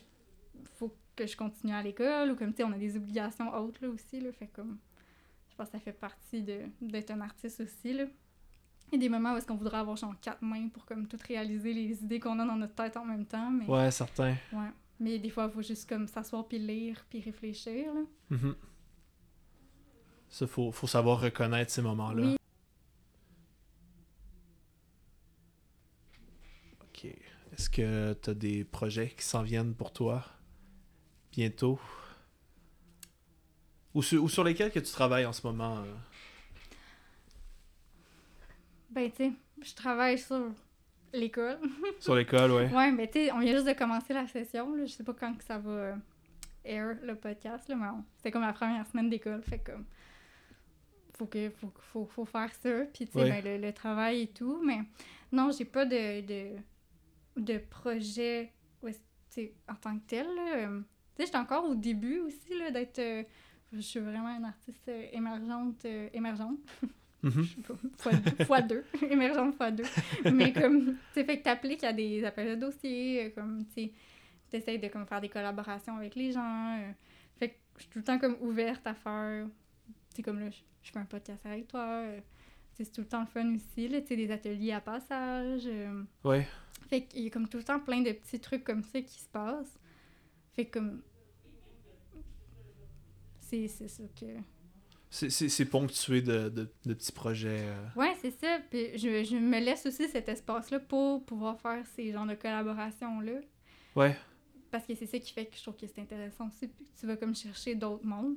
faut 0.76 0.96
que 1.16 1.28
je 1.28 1.36
continue 1.36 1.74
à 1.74 1.84
l'école, 1.84 2.32
ou 2.32 2.36
comme, 2.36 2.52
tu 2.52 2.58
sais, 2.58 2.64
on 2.64 2.72
a 2.72 2.78
des 2.78 2.96
obligations 2.96 3.54
autres, 3.54 3.80
là, 3.84 3.90
aussi, 3.90 4.20
là. 4.22 4.32
Fait 4.32 4.48
comme... 4.48 4.78
Je 5.52 5.56
pense 5.56 5.68
que 5.68 5.74
ça 5.74 5.80
fait 5.80 5.92
partie 5.92 6.42
de 6.42 6.62
d'être 6.80 7.12
un 7.12 7.20
artiste 7.22 7.60
aussi, 7.60 7.94
là. 7.94 8.06
Il 8.92 8.94
y 8.94 8.96
a 8.96 9.00
des 9.00 9.10
moments 9.10 9.34
où 9.34 9.38
est-ce 9.38 9.46
qu'on 9.46 9.56
voudrait 9.58 9.78
avoir, 9.78 9.98
genre, 9.98 10.16
quatre 10.22 10.42
mains 10.42 10.70
pour, 10.70 10.86
comme, 10.86 11.06
tout 11.08 11.18
réaliser 11.28 11.74
les 11.74 12.02
idées 12.02 12.20
qu'on 12.20 12.40
a 12.40 12.46
dans 12.46 12.56
notre 12.56 12.74
tête 12.76 12.96
en 12.98 13.06
même 13.06 13.26
temps, 13.26 13.52
mais... 13.52 13.66
Ouais, 13.66 13.92
certain. 13.92 14.36
Ouais. 14.54 14.70
Mais 15.02 15.20
des 15.20 15.30
fois, 15.30 15.46
il 15.50 15.54
faut 15.54 15.62
juste 15.62 15.88
comme 15.88 16.08
s'asseoir 16.08 16.48
puis 16.48 16.60
lire 16.60 17.06
puis 17.10 17.22
réfléchir. 17.22 17.94
Là. 17.94 18.02
Mhm. 18.30 18.56
Ça, 20.30 20.48
faut, 20.48 20.72
faut 20.72 20.88
savoir 20.88 21.22
reconnaître 21.22 21.72
ces 21.72 21.82
moments-là. 21.82 22.24
Oui. 22.24 22.38
Ok. 26.82 27.08
Est-ce 27.60 27.70
que 27.70 28.14
tu 28.14 28.30
as 28.30 28.34
des 28.34 28.64
projets 28.64 29.10
qui 29.10 29.26
s'en 29.26 29.44
viennent 29.44 29.76
pour 29.76 29.92
toi 29.92 30.24
bientôt? 31.34 31.78
Ou 33.94 34.02
sur, 34.02 34.24
ou 34.24 34.30
sur 34.30 34.46
lesquels 34.46 34.72
que 34.72 34.80
tu 34.80 34.90
travailles 34.94 35.26
en 35.26 35.34
ce 35.34 35.46
moment 35.46 35.80
euh? 35.80 35.94
Ben, 38.92 39.12
tu 39.12 39.18
sais, 39.26 39.32
je 39.62 39.74
travaille 39.76 40.18
sur 40.18 40.42
l'école. 41.12 41.60
Sur 42.00 42.16
l'école, 42.16 42.52
ouais. 42.54 42.74
ouais, 42.74 42.92
mais 42.94 43.08
tu 43.10 43.26
sais, 43.26 43.32
on 43.34 43.40
vient 43.40 43.52
juste 43.54 43.68
de 43.68 43.74
commencer 43.74 44.14
la 44.14 44.26
session. 44.28 44.74
Là. 44.76 44.86
Je 44.86 44.94
sais 44.94 45.04
pas 45.04 45.14
quand 45.14 45.34
que 45.34 45.44
ça 45.44 45.58
va 45.58 45.70
euh, 45.70 45.96
air 46.64 46.96
le 47.04 47.16
podcast, 47.16 47.68
là, 47.68 47.76
mais 47.76 47.88
on- 47.88 48.06
c'était 48.16 48.32
comme 48.32 48.44
la 48.44 48.54
première 48.54 48.88
semaine 48.88 49.10
d'école. 49.10 49.42
Fait 49.44 49.60
que 49.60 49.74
faut 51.18 51.26
que 51.26 51.50
faut, 51.50 51.74
faut, 51.92 52.06
faut 52.06 52.26
faire 52.26 52.54
ça. 52.54 52.86
Puis, 52.94 53.06
tu 53.06 53.12
sais, 53.12 53.20
Ouais. 53.20 53.42
ben, 53.42 53.44
le, 53.60 53.68
le 53.68 53.74
travail 53.74 54.22
et 54.22 54.28
tout. 54.28 54.62
Mais 54.66 54.80
non, 55.34 55.52
j'ai 55.52 55.66
pas 55.66 55.86
de, 55.86 56.22
de, 56.22 56.56
de 57.40 57.58
projet 57.58 58.54
sais, 59.30 59.54
en 59.68 59.76
tant 59.76 59.98
que 59.98 60.06
tel. 60.08 60.28
Euh, 60.28 60.80
Tu 61.16 61.22
sais, 61.22 61.26
j'étais 61.28 61.38
encore 61.38 61.66
au 61.66 61.76
début 61.76 62.20
aussi 62.20 62.50
d'être. 62.72 63.00
euh, 63.00 63.24
je 63.72 63.80
suis 63.82 64.00
vraiment 64.00 64.36
une 64.36 64.46
artiste 64.46 64.88
euh, 64.90 65.06
émergente. 65.12 65.86
euh, 65.86 66.10
émergente. 66.14 66.58
Je 67.22 67.42
sais 67.44 67.62
pas, 67.62 67.74
fois, 67.98 68.14
deux- 68.14 68.46
fois 68.46 68.62
deux, 68.62 68.86
émergente 69.12 69.54
fois 69.56 69.72
deux. 69.72 69.84
Mais 70.34 70.54
comme, 70.54 70.86
tu 70.86 70.96
sais, 71.14 71.26
fait 71.26 71.40
que 71.40 71.44
t'appliques 71.44 71.84
à 71.84 71.92
des 71.92 72.24
appels 72.24 72.56
de 72.56 72.56
dossiers, 72.56 73.34
comme, 73.36 73.66
tu 73.68 73.74
sais, 73.74 73.92
t'essayes 74.50 74.80
de 74.80 74.88
comme, 74.88 75.06
faire 75.06 75.20
des 75.20 75.28
collaborations 75.28 75.98
avec 75.98 76.16
les 76.16 76.32
gens. 76.32 76.80
fait 77.38 77.50
que 77.50 77.56
je 77.76 77.82
suis 77.82 77.90
tout 77.92 78.00
le 78.00 78.06
temps 78.06 78.20
comme 78.20 78.38
ouverte 78.40 78.88
à 78.88 78.94
faire, 78.94 79.46
tu 80.12 80.16
sais, 80.16 80.22
comme 80.24 80.40
là, 80.40 80.50
je, 80.50 80.92
fais 80.92 80.98
un 81.00 81.04
podcast 81.04 81.46
avec 81.46 81.68
toi. 81.68 82.06
c'est 82.76 82.90
tout 82.90 83.02
le 83.02 83.08
temps 83.08 83.20
le 83.20 83.26
fun 83.28 83.54
aussi, 83.54 83.90
là, 83.90 84.00
tu 84.00 84.08
sais, 84.08 84.16
des 84.16 84.32
ateliers 84.32 84.72
à 84.72 84.80
passage. 84.80 85.68
Ouais. 86.24 86.48
Fait 86.90 87.04
qu'il 87.06 87.24
y 87.24 87.28
a 87.28 87.30
comme 87.30 87.48
tout 87.48 87.58
le 87.58 87.64
temps 87.64 87.80
plein 87.80 88.02
de 88.02 88.12
petits 88.12 88.40
trucs 88.40 88.64
comme 88.64 88.84
ça 88.84 89.02
qui 89.02 89.20
se 89.20 89.28
passent. 89.30 89.80
Fait 90.56 90.66
que 90.66 90.80
comme... 90.80 91.02
C'est 93.42 93.68
c'est 93.68 93.88
ça 93.88 94.04
que... 94.20 94.26
C'est- 95.12 95.30
C'est 95.30 95.50
c'est 95.50 95.66
ponctué 95.66 96.22
de, 96.22 96.50
de, 96.50 96.68
de 96.86 96.94
petits 96.94 97.12
projets. 97.12 97.64
euh. 97.68 97.88
Ouais, 97.96 98.14
c'est 98.22 98.32
ça. 98.32 98.60
Puis 98.70 98.98
je, 98.98 99.24
je 99.24 99.36
me 99.38 99.60
laisse 99.60 99.86
aussi 99.88 100.08
cet 100.08 100.30
espace-là 100.30 100.80
pour 100.80 101.26
pouvoir 101.26 101.60
faire 101.60 101.84
ces 101.96 102.12
genres 102.12 102.28
de 102.28 102.36
collaborations-là. 102.36 103.40
Ouais. 103.96 104.16
Parce 104.70 104.86
que 104.86 104.94
c'est 104.94 105.08
ça 105.08 105.18
qui 105.18 105.34
fait 105.34 105.48
que 105.48 105.56
je 105.58 105.64
trouve 105.64 105.76
que 105.76 105.88
c'est 105.88 106.00
intéressant 106.02 106.48
aussi. 106.48 106.68
Puis 106.68 106.86
tu 107.00 107.08
vas 107.08 107.18
comme 107.18 107.36
chercher 107.36 107.74
d'autres 107.74 108.06
mondes. 108.06 108.36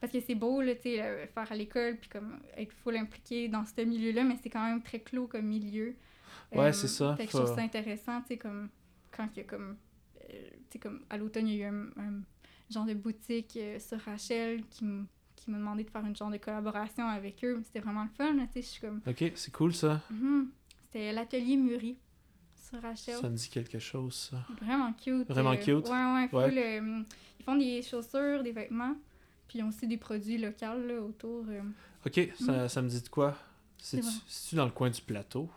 Parce 0.00 0.10
que 0.12 0.20
c'est 0.20 0.34
beau, 0.34 0.60
là, 0.62 0.74
tu 0.74 0.82
sais, 0.82 1.02
euh, 1.02 1.26
faire 1.26 1.50
à 1.52 1.54
l'école, 1.56 1.96
puis 1.98 2.08
comme 2.08 2.38
être 2.56 2.72
full 2.72 2.96
impliqué 2.96 3.48
dans 3.48 3.64
ce 3.64 3.80
milieu-là, 3.82 4.24
mais 4.24 4.36
c'est 4.42 4.50
quand 4.50 4.64
même 4.66 4.82
très 4.82 5.00
clos 5.00 5.26
comme 5.26 5.46
milieu. 5.46 5.96
Ouais, 6.52 6.66
Euh, 6.68 6.72
c'est 6.72 6.88
ça. 6.88 7.16
Fait 7.16 7.24
que 7.26 7.32
je 7.32 7.36
Faut- 7.36 7.44
trouve 7.44 7.56
ça 7.56 7.62
intéressant, 7.62 8.20
tu 8.22 8.28
sais, 8.28 8.36
comme 8.38 8.68
quand 9.10 9.28
il 9.34 9.38
y 9.38 9.40
a 9.40 9.44
comme. 9.44 9.76
euh, 10.30 10.48
tu 10.70 10.72
sais, 10.74 10.78
comme 10.78 11.00
à 11.10 11.16
l'automne, 11.16 11.48
il 11.48 11.56
y 11.56 11.62
a 11.64 11.68
eu 11.68 11.70
un, 11.70 11.86
un 12.02 12.22
genre 12.70 12.84
de 12.86 12.94
boutique 12.94 13.56
euh, 13.56 13.78
sur 13.78 13.98
Rachel 14.00 14.64
qui 14.70 14.84
qui 15.36 15.50
m'a 15.50 15.58
demandé 15.58 15.84
de 15.84 15.90
faire 15.90 16.04
une 16.04 16.16
genre 16.16 16.30
de 16.30 16.38
collaboration 16.38 17.06
avec 17.06 17.44
eux. 17.44 17.60
C'était 17.64 17.80
vraiment 17.80 18.04
le 18.04 18.10
fun, 18.16 18.34
tu 18.46 18.52
sais. 18.54 18.62
Je 18.62 18.66
suis 18.66 18.80
comme. 18.80 19.00
Ok, 19.06 19.32
c'est 19.34 19.52
cool 19.52 19.74
ça. 19.74 20.00
Mhm. 20.10 20.50
C'était 20.84 21.12
l'atelier 21.12 21.56
Muri 21.56 21.98
sur 22.54 22.80
Rachel. 22.80 23.16
Ça 23.16 23.28
me 23.28 23.36
dit 23.36 23.48
quelque 23.50 23.78
chose, 23.78 24.14
ça. 24.30 24.38
Vraiment 24.62 24.92
cute. 24.94 25.28
Vraiment 25.28 25.52
euh, 25.52 25.56
cute? 25.56 25.86
Ouais, 25.88 26.28
ouais, 26.32 26.80
euh, 26.80 27.02
ils 27.38 27.44
font 27.44 27.54
des 27.56 27.82
chaussures, 27.82 28.42
des 28.42 28.50
vêtements, 28.52 28.96
puis 29.46 29.58
ils 29.58 29.62
ont 29.62 29.68
aussi 29.68 29.86
des 29.86 29.98
produits 29.98 30.38
locaux 30.38 30.56
là, 30.86 31.00
autour. 31.00 31.44
euh. 31.48 31.60
Ok, 32.04 32.32
ça, 32.40 32.68
ça 32.68 32.82
me 32.82 32.88
dit 32.88 33.02
de 33.02 33.08
quoi? 33.08 33.36
C'est-tu 33.78 34.06
c'est-tu 34.26 34.56
dans 34.56 34.64
le 34.64 34.70
coin 34.72 34.90
du 34.90 35.00
plateau? 35.02 35.48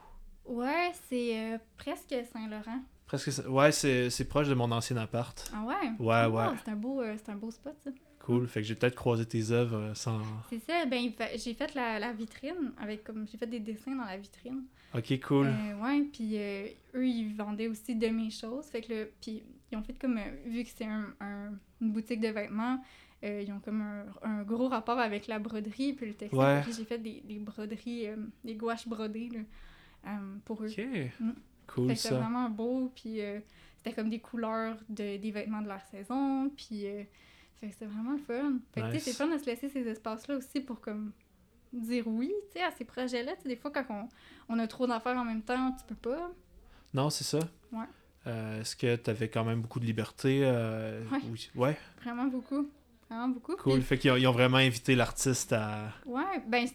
Ouais, 0.49 0.91
c'est 1.09 1.39
euh, 1.53 1.57
presque 1.77 2.13
Saint-Laurent. 2.33 2.81
Presque. 3.05 3.29
Ouais, 3.47 3.71
c'est 3.71 4.09
c'est 4.09 4.25
proche 4.25 4.47
de 4.49 4.53
mon 4.53 4.71
ancien 4.71 4.97
appart. 4.97 5.51
Ah 5.53 5.63
ouais? 5.63 5.89
Ouais, 5.99 6.13
Ah, 6.13 6.29
ouais. 6.29 6.57
C'est 6.63 6.71
un, 6.71 6.75
beau, 6.75 7.01
euh, 7.01 7.15
c'est 7.17 7.31
un 7.31 7.35
beau 7.35 7.49
spot, 7.51 7.75
ça. 7.83 7.89
Cool. 8.19 8.47
Fait 8.47 8.61
que 8.61 8.67
j'ai 8.67 8.75
peut-être 8.75 8.95
croisé 8.95 9.25
tes 9.25 9.49
œuvres 9.51 9.77
euh, 9.77 9.93
sans. 9.95 10.21
C'est 10.49 10.59
ça, 10.59 10.85
ben 10.85 11.11
j'ai 11.35 11.53
fait 11.53 11.73
la, 11.73 11.97
la 11.99 12.11
vitrine 12.11 12.71
avec 12.79 13.03
comme 13.03 13.27
j'ai 13.27 13.37
fait 13.37 13.47
des 13.47 13.59
dessins 13.59 13.95
dans 13.95 14.05
la 14.05 14.17
vitrine. 14.17 14.63
Ok, 14.93 15.19
cool. 15.21 15.47
Euh, 15.47 15.81
ouais, 15.81 16.01
puis 16.11 16.37
euh, 16.37 16.67
eux 16.95 17.07
ils 17.07 17.33
vendaient 17.35 17.67
aussi 17.67 17.95
de 17.95 18.07
mes 18.07 18.29
choses, 18.29 18.65
fait 18.65 18.81
que 18.81 18.93
le 18.93 19.11
puis 19.21 19.41
ils 19.71 19.77
ont 19.77 19.83
fait 19.83 19.93
comme 19.93 20.19
vu 20.45 20.63
que 20.63 20.69
c'est 20.75 20.85
un, 20.85 21.07
un- 21.21 21.53
une 21.81 21.91
boutique 21.91 22.19
de 22.19 22.27
vêtements, 22.27 22.83
euh, 23.23 23.41
ils 23.45 23.51
ont 23.51 23.59
comme 23.59 23.81
un, 23.81 24.05
un 24.23 24.43
gros 24.43 24.67
rapport 24.67 24.99
avec 24.99 25.25
la 25.27 25.39
broderie 25.39 25.93
puis 25.93 26.07
le 26.07 26.13
textile. 26.13 26.39
Ouais. 26.39 26.61
J'ai 26.75 26.85
fait 26.85 26.99
des, 26.99 27.21
des 27.23 27.39
broderies, 27.39 28.07
euh, 28.07 28.15
des 28.43 28.55
gouaches 28.55 28.87
brodées 28.87 29.29
là, 29.33 29.39
pour 30.45 30.63
eux. 30.63 30.67
Ok. 30.69 30.83
Mm. 31.19 31.31
Cool 31.67 31.95
ça. 31.95 32.15
vraiment 32.17 32.49
beau, 32.49 32.91
puis 32.95 33.21
euh, 33.21 33.39
c'était 33.77 33.93
comme 33.93 34.09
des 34.09 34.19
couleurs 34.19 34.75
de, 34.89 35.17
des 35.17 35.31
vêtements 35.31 35.61
de 35.61 35.67
leur 35.67 35.83
saison, 35.85 36.49
puis 36.49 36.87
euh, 36.87 37.03
c'était 37.61 37.85
vraiment 37.85 38.13
le 38.13 38.17
fun. 38.17 38.53
Fait 38.73 38.81
que 38.91 38.99
c'est 38.99 39.13
fun 39.13 39.27
de 39.27 39.37
se 39.37 39.45
laisser 39.45 39.69
ces 39.69 39.87
espaces-là 39.87 40.37
aussi 40.37 40.61
pour 40.61 40.81
comme 40.81 41.11
dire 41.71 42.07
oui, 42.07 42.31
tu 42.51 42.57
sais, 42.59 42.63
à 42.63 42.71
ces 42.71 42.85
projets-là. 42.85 43.33
Des 43.45 43.55
fois, 43.55 43.69
quand 43.69 43.85
on, 43.89 44.07
on 44.55 44.57
a 44.57 44.65
trop 44.67 44.87
d'affaires 44.87 45.15
en 45.17 45.23
même 45.25 45.43
temps, 45.43 45.71
tu 45.77 45.85
peux 45.93 46.09
pas. 46.09 46.31
Non, 46.93 47.11
c'est 47.11 47.23
ça. 47.23 47.37
Ouais. 47.71 47.85
Euh, 48.25 48.61
Est-ce 48.61 48.75
que 48.75 48.95
tu 48.95 49.09
avais 49.11 49.29
quand 49.29 49.45
même 49.45 49.61
beaucoup 49.61 49.79
de 49.79 49.85
liberté? 49.85 50.41
euh, 50.43 51.03
Ouais. 51.09 51.19
oui. 51.31 51.49
Ouais, 51.55 51.77
Vraiment 52.01 52.25
beaucoup. 52.25 52.67
Vraiment 53.07 53.27
beaucoup. 53.29 53.55
cool. 53.57 53.73
Puis- 53.75 53.81
Fait 53.83 53.97
qu'ils 53.99 54.11
ont, 54.11 54.29
ont 54.29 54.33
vraiment 54.33 54.57
invité 54.57 54.95
l'artiste 54.95 55.53
à... 55.53 55.93
Ouais, 56.07 56.23
ben, 56.47 56.67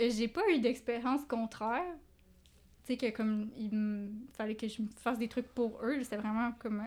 euh, 0.00 0.08
j'ai 0.10 0.28
pas 0.28 0.40
eu 0.50 0.60
d'expérience 0.60 1.24
contraire. 1.26 1.84
Tu 2.84 2.94
sais, 2.94 2.96
que 2.96 3.16
comme 3.16 3.50
il 3.56 4.10
fallait 4.32 4.54
que 4.56 4.66
je 4.68 4.82
fasse 4.96 5.18
des 5.18 5.28
trucs 5.28 5.48
pour 5.48 5.78
eux, 5.82 6.02
c'était 6.02 6.16
vraiment 6.16 6.52
comme, 6.58 6.82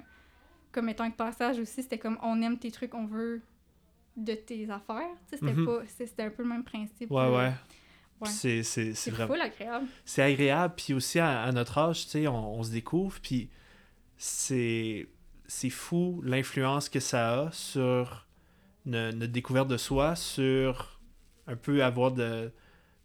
comme 0.72 0.89
étant 0.89 1.04
un 1.06 1.12
passage 1.12 1.60
aussi. 1.60 1.84
C'était 1.84 2.00
comme 2.00 2.18
on 2.24 2.41
aime 2.41 2.58
tes 2.58 2.72
trucs, 2.72 2.94
on 2.94 3.06
veut 3.06 3.41
de 4.18 4.34
tes 4.34 4.70
affaires. 4.70 5.10
Tu 5.28 5.32
sais, 5.32 5.38
c'était 5.38 5.54
Mhm. 5.54 5.66
pas. 5.66 5.80
c'est- 5.88 6.06
C'était 6.08 6.24
un 6.24 6.30
peu 6.30 6.44
le 6.44 6.50
même 6.50 6.64
principe. 6.64 7.10
Ouais, 7.12 7.24
là. 7.24 7.32
ouais. 7.32 7.54
Ouais. 8.22 8.30
C'est, 8.30 8.64
c'est, 8.64 8.94
c'est 8.94 9.12
vraiment... 9.12 9.34
agréable. 9.34 9.86
c'est 10.06 10.22
agréable, 10.22 10.74
puis 10.78 10.94
aussi 10.94 11.20
à, 11.20 11.41
à 11.44 11.52
notre 11.52 11.78
âge, 11.78 12.06
tu 12.06 12.10
sais, 12.12 12.28
on, 12.28 12.54
on 12.60 12.64
se 12.64 12.72
découvre, 12.72 13.20
puis 13.22 13.50
c'est, 14.18 15.08
c'est 15.48 15.70
fou 15.70 16.22
l'influence 16.24 16.89
que 16.89 17.00
ça 17.00 17.41
a 17.48 17.52
sur 17.52 18.26
no- 18.86 19.12
notre 19.12 19.32
découverte 19.34 19.68
de 19.68 19.78
soi, 19.78 20.16
sur 20.16 21.00
un 21.48 21.56
peu 21.56 21.84
avoir 21.84 22.12
de, 22.12 22.52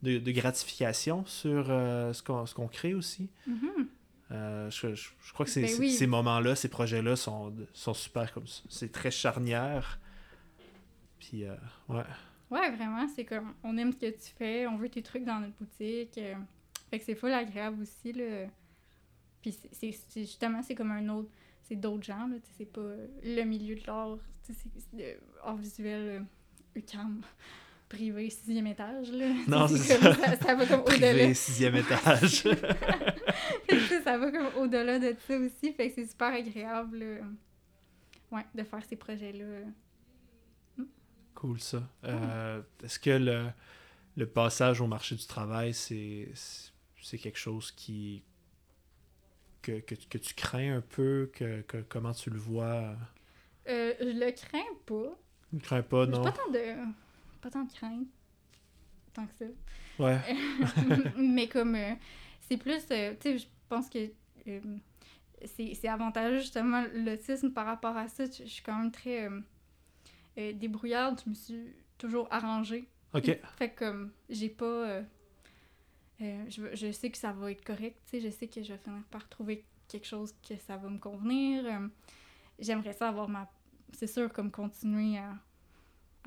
de, 0.02 0.18
de 0.18 0.30
gratification 0.32 1.24
sur 1.26 1.66
euh, 1.70 2.12
ce, 2.12 2.22
qu'on, 2.22 2.68
crée 2.68 2.94
aussi. 2.94 3.28
Mhm. 3.46 3.88
Euh, 4.30 4.70
je, 4.70 4.94
je- 4.94 5.10
je 5.22 5.32
crois 5.32 5.46
que 5.46 5.50
ces, 5.52 5.62
Ben 5.62 5.68
ces- 5.70 5.78
oui. 5.80 5.90
ces 5.90 6.06
moments-là, 6.06 6.54
ces 6.54 6.68
projets-là 6.68 7.16
sont, 7.16 7.54
sont 7.72 7.94
super 7.94 8.32
comme 8.32 8.46
ça. 8.46 8.62
C'est 8.68 8.92
très 8.92 9.10
charnière. 9.10 9.98
Puis, 11.18 11.44
euh, 11.44 11.54
ouais. 11.88 12.04
Ouais, 12.50 12.70
vraiment, 12.74 13.06
c'est 13.08 13.24
comme 13.24 13.54
on 13.62 13.76
aime 13.76 13.92
ce 13.92 13.98
que 13.98 14.10
tu 14.10 14.30
fais, 14.36 14.66
on 14.66 14.76
veut 14.76 14.88
tes 14.88 15.02
trucs 15.02 15.24
dans 15.24 15.40
notre 15.40 15.54
boutique. 15.56 16.16
euh, 16.18 16.34
fait 16.90 16.98
que 16.98 17.04
c'est 17.04 17.14
full 17.14 17.32
agréable 17.32 17.82
aussi, 17.82 18.12
là. 18.12 18.46
Puis 19.42 19.56
c'est- 19.72 19.92
justement, 20.20 20.62
c'est 20.62 20.74
comme 20.74 20.90
un 20.92 21.08
autre. 21.08 21.28
C'est 21.62 21.76
d'autres 21.76 22.04
gens, 22.04 22.28
C'est 22.56 22.64
pas 22.64 22.80
le 23.22 23.42
milieu 23.44 23.74
de 23.76 23.86
l'art. 23.86 24.16
C'est 24.42 25.18
art 25.44 25.56
visuel, 25.56 26.24
UQAM, 26.74 27.20
privé, 27.88 28.30
sixième 28.30 28.66
étage, 28.66 29.10
là. 29.12 29.32
Non, 29.46 29.66
c'est 29.68 29.78
ça. 29.78 30.14
ça. 30.14 30.36
Ça 30.36 30.54
va 30.54 30.66
comme 30.66 30.80
au-delà. 30.80 31.10
Privé, 31.12 31.34
sixième 31.34 31.76
étage. 31.82 32.44
Ça 34.04 34.18
va 34.18 34.30
comme 34.30 34.62
au-delà 34.62 34.98
de 34.98 35.14
ça 35.26 35.36
aussi. 35.38 35.72
Fait 35.72 35.88
que 35.88 35.94
c'est 35.96 36.06
super 36.06 36.28
agréable, 36.32 36.98
là, 36.98 37.26
Ouais, 38.30 38.44
de 38.54 38.62
faire 38.62 38.84
ces 38.84 38.96
projets-là. 38.96 40.84
cool, 41.34 41.60
ça. 41.60 41.82
Euh, 42.04 42.60
Est-ce 42.82 42.98
que 42.98 43.10
le, 43.10 43.46
le 44.16 44.26
passage 44.26 44.80
au 44.80 44.86
marché 44.86 45.14
du 45.14 45.26
travail, 45.26 45.72
c'est, 45.72 46.28
c'est 47.02 47.18
quelque 47.18 47.38
chose 47.38 47.70
qui... 47.72 48.22
Que, 49.62 49.80
que, 49.80 49.94
que 49.94 50.18
tu 50.18 50.34
crains 50.34 50.76
un 50.76 50.80
peu? 50.80 51.30
Que, 51.34 51.62
que- 51.62 51.82
comment 51.88 52.12
tu 52.12 52.30
le 52.30 52.38
vois? 52.38 52.94
Euh, 53.68 53.92
je 54.00 54.04
le 54.06 54.30
crains 54.30 54.74
pas. 54.86 55.18
Tu 55.50 55.56
ne 55.56 55.60
crains 55.60 55.82
pas, 55.82 56.06
non? 56.06 56.22
pas 56.22 56.32
tant 56.32 56.50
de. 56.52 56.74
Pas 57.40 57.50
tant 57.50 57.64
de 57.64 57.72
crainte. 57.72 58.08
Tant 59.14 59.26
que 59.26 59.34
ça. 59.34 59.44
Ouais. 59.98 60.18
Mais 61.16 61.48
comme. 61.48 61.74
euh, 61.74 61.94
c'est 62.48 62.56
plus. 62.56 62.82
euh, 62.90 63.14
tu 63.20 63.30
sais, 63.30 63.38
je 63.38 63.46
pense 63.68 63.88
que. 63.88 64.10
euh, 64.48 64.60
c'est 65.56 65.86
avantageux 65.88 66.38
justement 66.40 66.84
l'autisme 66.94 67.50
par 67.52 67.66
rapport 67.66 67.96
à 67.96 68.08
ça. 68.08 68.24
Je 68.26 68.44
suis 68.44 68.62
quand 68.62 68.76
même 68.76 68.90
très 68.90 69.28
débrouillarde. 70.54 71.20
Je 71.24 71.30
me 71.30 71.34
suis 71.34 71.66
toujours 71.96 72.26
arrangée. 72.32 72.88
OK. 73.14 73.38
Fait 73.56 73.70
que 73.70 73.78
comme. 73.78 74.12
J'ai 74.28 74.48
pas. 74.48 75.02
je, 76.20 76.74
je 76.74 76.90
sais 76.90 77.10
que 77.10 77.18
ça 77.18 77.32
va 77.32 77.52
être 77.52 77.64
correct. 77.64 78.00
Tu 78.06 78.10
sais, 78.10 78.20
je 78.20 78.30
sais 78.30 78.48
que 78.48 78.62
je 78.62 78.72
vais 78.72 78.78
finir 78.78 79.02
par 79.10 79.28
trouver 79.28 79.64
quelque 79.86 80.06
chose 80.06 80.34
que 80.46 80.56
ça 80.56 80.76
va 80.76 80.88
me 80.88 80.98
convenir. 80.98 81.64
J'aimerais 82.58 82.92
ça 82.92 83.08
avoir 83.08 83.28
ma. 83.28 83.48
C'est 83.92 84.08
sûr, 84.08 84.32
comme 84.32 84.50
continuer 84.50 85.18
à, 85.18 85.34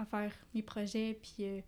à 0.02 0.06
faire 0.06 0.34
mes 0.54 0.62
projets, 0.62 1.18
puis 1.22 1.36
euh, 1.46 1.62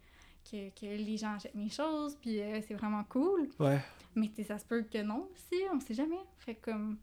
que, 0.50 0.70
que 0.80 0.86
les 0.86 1.18
gens 1.18 1.36
achètent 1.36 1.56
mes 1.56 1.70
choses, 1.70 2.16
puis 2.22 2.42
euh, 2.42 2.60
c'est 2.68 2.74
vraiment 2.74 3.04
cool. 3.06 3.50
Ouais. 3.60 3.80
Mais 4.16 4.30
ça 4.48 4.60
se 4.60 4.66
peut 4.66 4.84
que 4.84 5.02
non 5.02 5.28
aussi, 5.34 5.62
on 5.74 5.80
sait 5.80 5.94
jamais. 5.94 6.20
Fait 6.40 6.56
comme. 6.56 6.98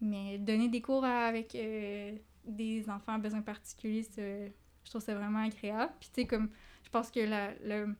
Mais 0.00 0.38
donner 0.38 0.68
des 0.68 0.80
cours 0.80 1.04
à- 1.04 1.26
avec 1.26 1.54
euh, 1.54 2.12
des 2.44 2.88
enfants 2.88 3.14
à 3.14 3.18
besoins 3.18 3.42
particuliers, 3.42 4.06
je 4.16 4.90
trouve 4.90 5.02
ça 5.02 5.14
vraiment 5.14 5.44
agréable. 5.44 5.92
Puis 6.00 6.08
tu 6.14 6.22
sais, 6.22 6.26
comme. 6.26 6.48
Je 6.84 6.90
pense 6.90 7.10
que 7.10 7.20
la. 7.20 7.50
le- 7.64 7.94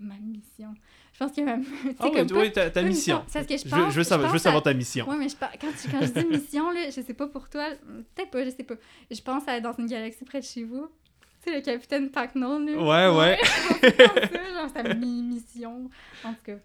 ma 0.00 0.14
mission. 0.16 0.74
Je 1.12 1.18
pense 1.18 1.32
que 1.32 1.40
ma. 1.40 1.56
oui, 1.84 1.94
comme 1.98 2.38
oui, 2.38 2.52
ta, 2.52 2.70
ta 2.70 2.82
mission. 2.82 3.24
C'est 3.26 3.46
que 3.46 3.56
je 3.56 3.68
pense. 3.68 3.72
veux, 3.86 3.90
je 3.90 3.96
veux 3.96 4.04
savoir, 4.04 4.28
je 4.28 4.32
veux 4.32 4.36
pense 4.38 4.42
savoir 4.42 4.60
à- 4.62 4.64
ta 4.64 4.74
mission. 4.74 5.08
Ouais, 5.08 5.16
mais 5.16 5.28
je 5.28 5.36
par- 5.36 5.50
quand, 5.58 5.72
tu- 5.80 5.90
quand 5.90 6.00
je 6.02 6.12
dis 6.12 6.24
mission, 6.26 6.70
là, 6.70 6.88
je 6.90 7.00
sais 7.00 7.14
pas 7.14 7.26
pour 7.26 7.48
toi, 7.50 7.70
peut-être 8.14 8.30
pas, 8.30 8.44
je 8.44 8.50
sais 8.50 8.62
pas. 8.62 8.74
Je 9.10 9.20
pense 9.20 9.46
à 9.48 9.56
être 9.56 9.64
dans 9.64 9.72
une 9.72 9.86
galaxie 9.86 10.24
près 10.24 10.40
de 10.40 10.44
chez 10.44 10.62
vous. 10.64 10.88
Sais, 11.48 11.54
le 11.56 11.60
capitaine 11.62 12.10
Pac-Non, 12.10 12.58
là. 12.60 12.72
Ouais, 13.12 13.18
ouais. 13.18 13.38
Comme 13.80 13.90
ça, 14.32 14.52
genre, 14.52 14.70
sa 14.70 14.94
mi-mission. 14.94 15.90
En 16.24 16.32
tout 16.34 16.42
cas. 16.44 16.56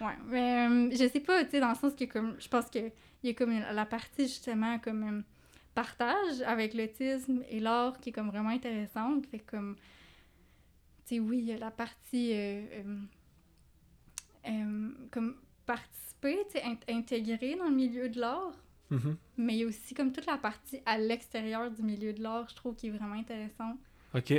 Ouais. 0.00 0.12
Mais 0.28 0.68
euh, 0.68 0.90
je 0.92 1.08
sais 1.08 1.20
pas, 1.20 1.44
tu 1.44 1.52
sais, 1.52 1.60
dans 1.60 1.70
le 1.70 1.74
sens 1.74 1.94
que, 1.94 2.04
comme, 2.04 2.36
je 2.38 2.48
pense 2.48 2.66
qu'il 2.66 2.92
y 3.22 3.28
a 3.30 3.34
comme 3.34 3.50
une- 3.52 3.66
la 3.72 3.86
partie, 3.86 4.24
justement, 4.24 4.78
comme 4.78 5.02
euh, 5.04 5.20
partage 5.74 6.42
avec 6.46 6.74
l'autisme 6.74 7.42
et 7.50 7.60
l'art 7.60 7.98
qui 8.00 8.10
est 8.10 8.12
comme 8.12 8.28
vraiment 8.28 8.50
intéressante. 8.50 9.26
Fait 9.26 9.38
comme, 9.38 9.76
tu 11.06 11.14
sais, 11.14 11.20
oui, 11.20 11.38
il 11.38 11.44
y 11.44 11.52
a 11.52 11.58
la 11.58 11.70
partie, 11.70 12.32
euh, 12.34 12.62
comme, 15.10 15.36
participer, 15.64 16.38
tu 16.50 16.58
sais, 16.58 16.64
int- 16.64 16.94
intégrer 16.94 17.56
dans 17.56 17.68
le 17.68 17.74
milieu 17.74 18.08
de 18.08 18.20
l'art. 18.20 18.52
Mhm. 18.90 19.16
Mais 19.36 19.54
il 19.54 19.58
y 19.60 19.64
a 19.64 19.66
aussi 19.66 19.94
comme 19.94 20.12
toute 20.12 20.26
la 20.26 20.36
partie 20.38 20.80
à 20.86 20.96
l'extérieur 20.98 21.70
du 21.72 21.82
milieu 21.82 22.12
de 22.12 22.22
l'art, 22.22 22.46
je 22.48 22.54
trouve, 22.54 22.76
qui 22.76 22.86
est 22.86 22.90
vraiment 22.90 23.14
intéressante. 23.16 23.78
OK. 24.14 24.32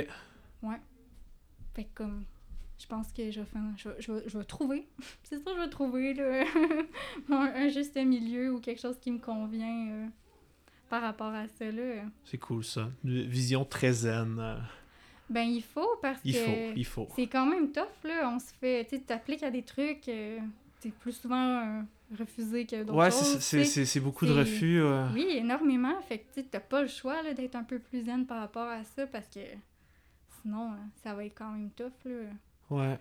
Fait 1.74 1.84
que 1.84 1.88
comme, 1.94 2.24
je 2.78 2.86
pense 2.86 3.12
que 3.12 3.30
je 3.30 3.40
vais, 3.40 3.46
faire- 3.46 3.62
je 3.76 3.88
je 4.00 4.12
vais, 4.12 4.22
je 4.26 4.36
vais 4.38 4.44
trouver, 4.44 4.88
c'est 5.22 5.38
sûr 5.40 5.54
je 5.56 5.60
vais 5.62 5.68
trouver 5.70 6.12
là, 6.14 6.44
un, 7.30 7.34
un 7.54 7.68
juste 7.68 7.96
milieu 7.96 8.52
ou 8.54 8.60
quelque 8.60 8.80
chose 8.80 8.98
qui 9.00 9.12
me 9.12 9.18
convient 9.18 9.88
euh, 9.90 10.06
par 10.90 11.02
rapport 11.02 11.32
à 11.32 11.46
ça 11.46 11.70
là. 11.70 12.02
C'est 12.24 12.38
cool, 12.38 12.64
ça. 12.64 12.90
Une 13.04 13.22
vision 13.22 13.64
très 13.64 13.92
zen. 13.92 14.38
euh, 14.40 14.58
Ben 15.30 15.42
il 15.44 15.62
faut 15.62 15.96
parce 16.02 16.20
Il 16.24 16.32
que 16.34 16.38
faut, 16.40 16.72
il 16.76 16.84
faut. 16.84 17.08
c'est 17.14 17.28
quand 17.28 17.46
même 17.46 17.70
tough 17.70 17.84
là, 18.04 18.28
on 18.34 18.40
se 18.40 18.52
fait, 18.54 18.84
tu 18.86 18.96
sais, 18.96 19.02
t'appliques 19.02 19.44
à 19.44 19.50
des 19.52 19.62
trucs, 19.62 20.08
euh, 20.08 20.40
t'es 20.80 20.90
plus 20.90 21.12
souvent 21.12 21.84
refusé 22.16 22.64
que 22.66 22.82
d'autres 22.84 22.94
Ouais, 22.98 23.10
c'est- 23.10 24.00
beaucoup 24.00 24.26
de 24.26 24.32
refus. 24.32 24.80
euh. 24.80 25.06
Oui, 25.12 25.26
énormément. 25.30 26.00
Fait 26.02 26.18
que 26.20 26.40
tu 26.40 26.46
t'as 26.46 26.60
pas 26.60 26.82
le 26.82 26.88
choix 26.88 27.22
d'être 27.34 27.54
un 27.56 27.64
peu 27.64 27.78
plus 27.78 28.04
zen 28.04 28.26
par 28.26 28.40
rapport 28.40 28.68
à 28.68 28.84
ça 28.84 29.06
parce 29.06 29.26
que 29.28 29.40
sinon, 30.42 30.72
hein, 30.72 30.88
ça 31.02 31.14
va 31.14 31.24
être 31.24 31.34
quand 31.36 31.50
même 31.50 31.70
tough. 31.70 31.92
Là. 32.04 32.30
Ouais. 32.70 32.98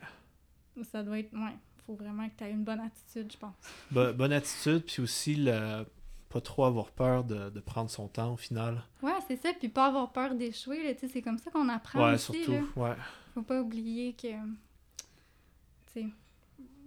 Ça 0.83 1.03
doit 1.03 1.19
être. 1.19 1.33
Ouais, 1.33 1.55
faut 1.85 1.95
vraiment 1.95 2.27
que 2.29 2.33
tu 2.37 2.43
aies 2.43 2.51
une 2.51 2.63
bonne 2.63 2.81
attitude, 2.81 3.31
je 3.31 3.37
pense. 3.37 3.55
Bo- 3.91 4.13
bonne 4.13 4.33
attitude, 4.33 4.83
puis 4.85 5.01
aussi 5.01 5.35
le 5.35 5.85
pas 6.29 6.41
trop 6.41 6.65
avoir 6.65 6.91
peur 6.91 7.23
de, 7.23 7.49
de 7.49 7.59
prendre 7.61 7.89
son 7.89 8.09
temps 8.09 8.33
au 8.33 8.37
final. 8.37 8.83
Ouais, 9.01 9.13
c'est 9.29 9.37
ça. 9.37 9.49
Puis 9.57 9.69
pas 9.69 9.85
avoir 9.87 10.11
peur 10.11 10.35
d'échouer. 10.35 10.83
là, 10.83 10.93
tu 10.93 10.99
sais, 11.01 11.07
C'est 11.07 11.21
comme 11.21 11.37
ça 11.37 11.49
qu'on 11.51 11.69
apprend 11.69 12.05
ouais, 12.05 12.15
aussi. 12.15 12.43
surtout. 12.43 12.51
Là. 12.51 12.89
Ouais. 12.89 12.95
Faut 13.33 13.43
pas 13.43 13.61
oublier 13.61 14.11
que. 14.13 14.27
Tu 14.27 15.93
sais, 15.93 16.05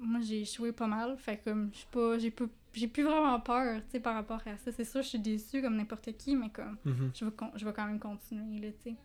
moi 0.01 0.21
j'ai 0.21 0.41
échoué 0.43 0.73
pas 0.73 0.87
mal. 0.87 1.17
Fait 1.19 1.37
que 1.39 1.51
comme 1.51 1.71
je 1.73 1.79
suis 1.79 1.89
pas. 1.91 2.19
J'ai 2.19 2.31
pas. 2.31 2.45
J'ai 2.73 2.87
plus 2.87 3.03
vraiment 3.03 3.41
peur, 3.41 3.81
tu 3.87 3.91
sais, 3.91 4.01
par 4.01 4.15
rapport 4.15 4.41
à 4.47 4.57
ça. 4.57 4.71
C'est 4.71 4.85
sûr, 4.85 5.03
je 5.03 5.09
suis 5.09 5.19
déçue 5.19 5.61
comme 5.61 5.77
n'importe 5.77 6.17
qui, 6.17 6.37
mais 6.37 6.51
comme, 6.51 6.77
Mhm. 6.85 7.11
je 7.15 7.25
vais, 7.25 7.33
je 7.57 7.65
vais 7.65 7.73
quand 7.73 7.85
même 7.85 7.99
continuer, 7.99 8.61
là, 8.61 8.69
tu 8.85 8.91
sais. 8.93 8.97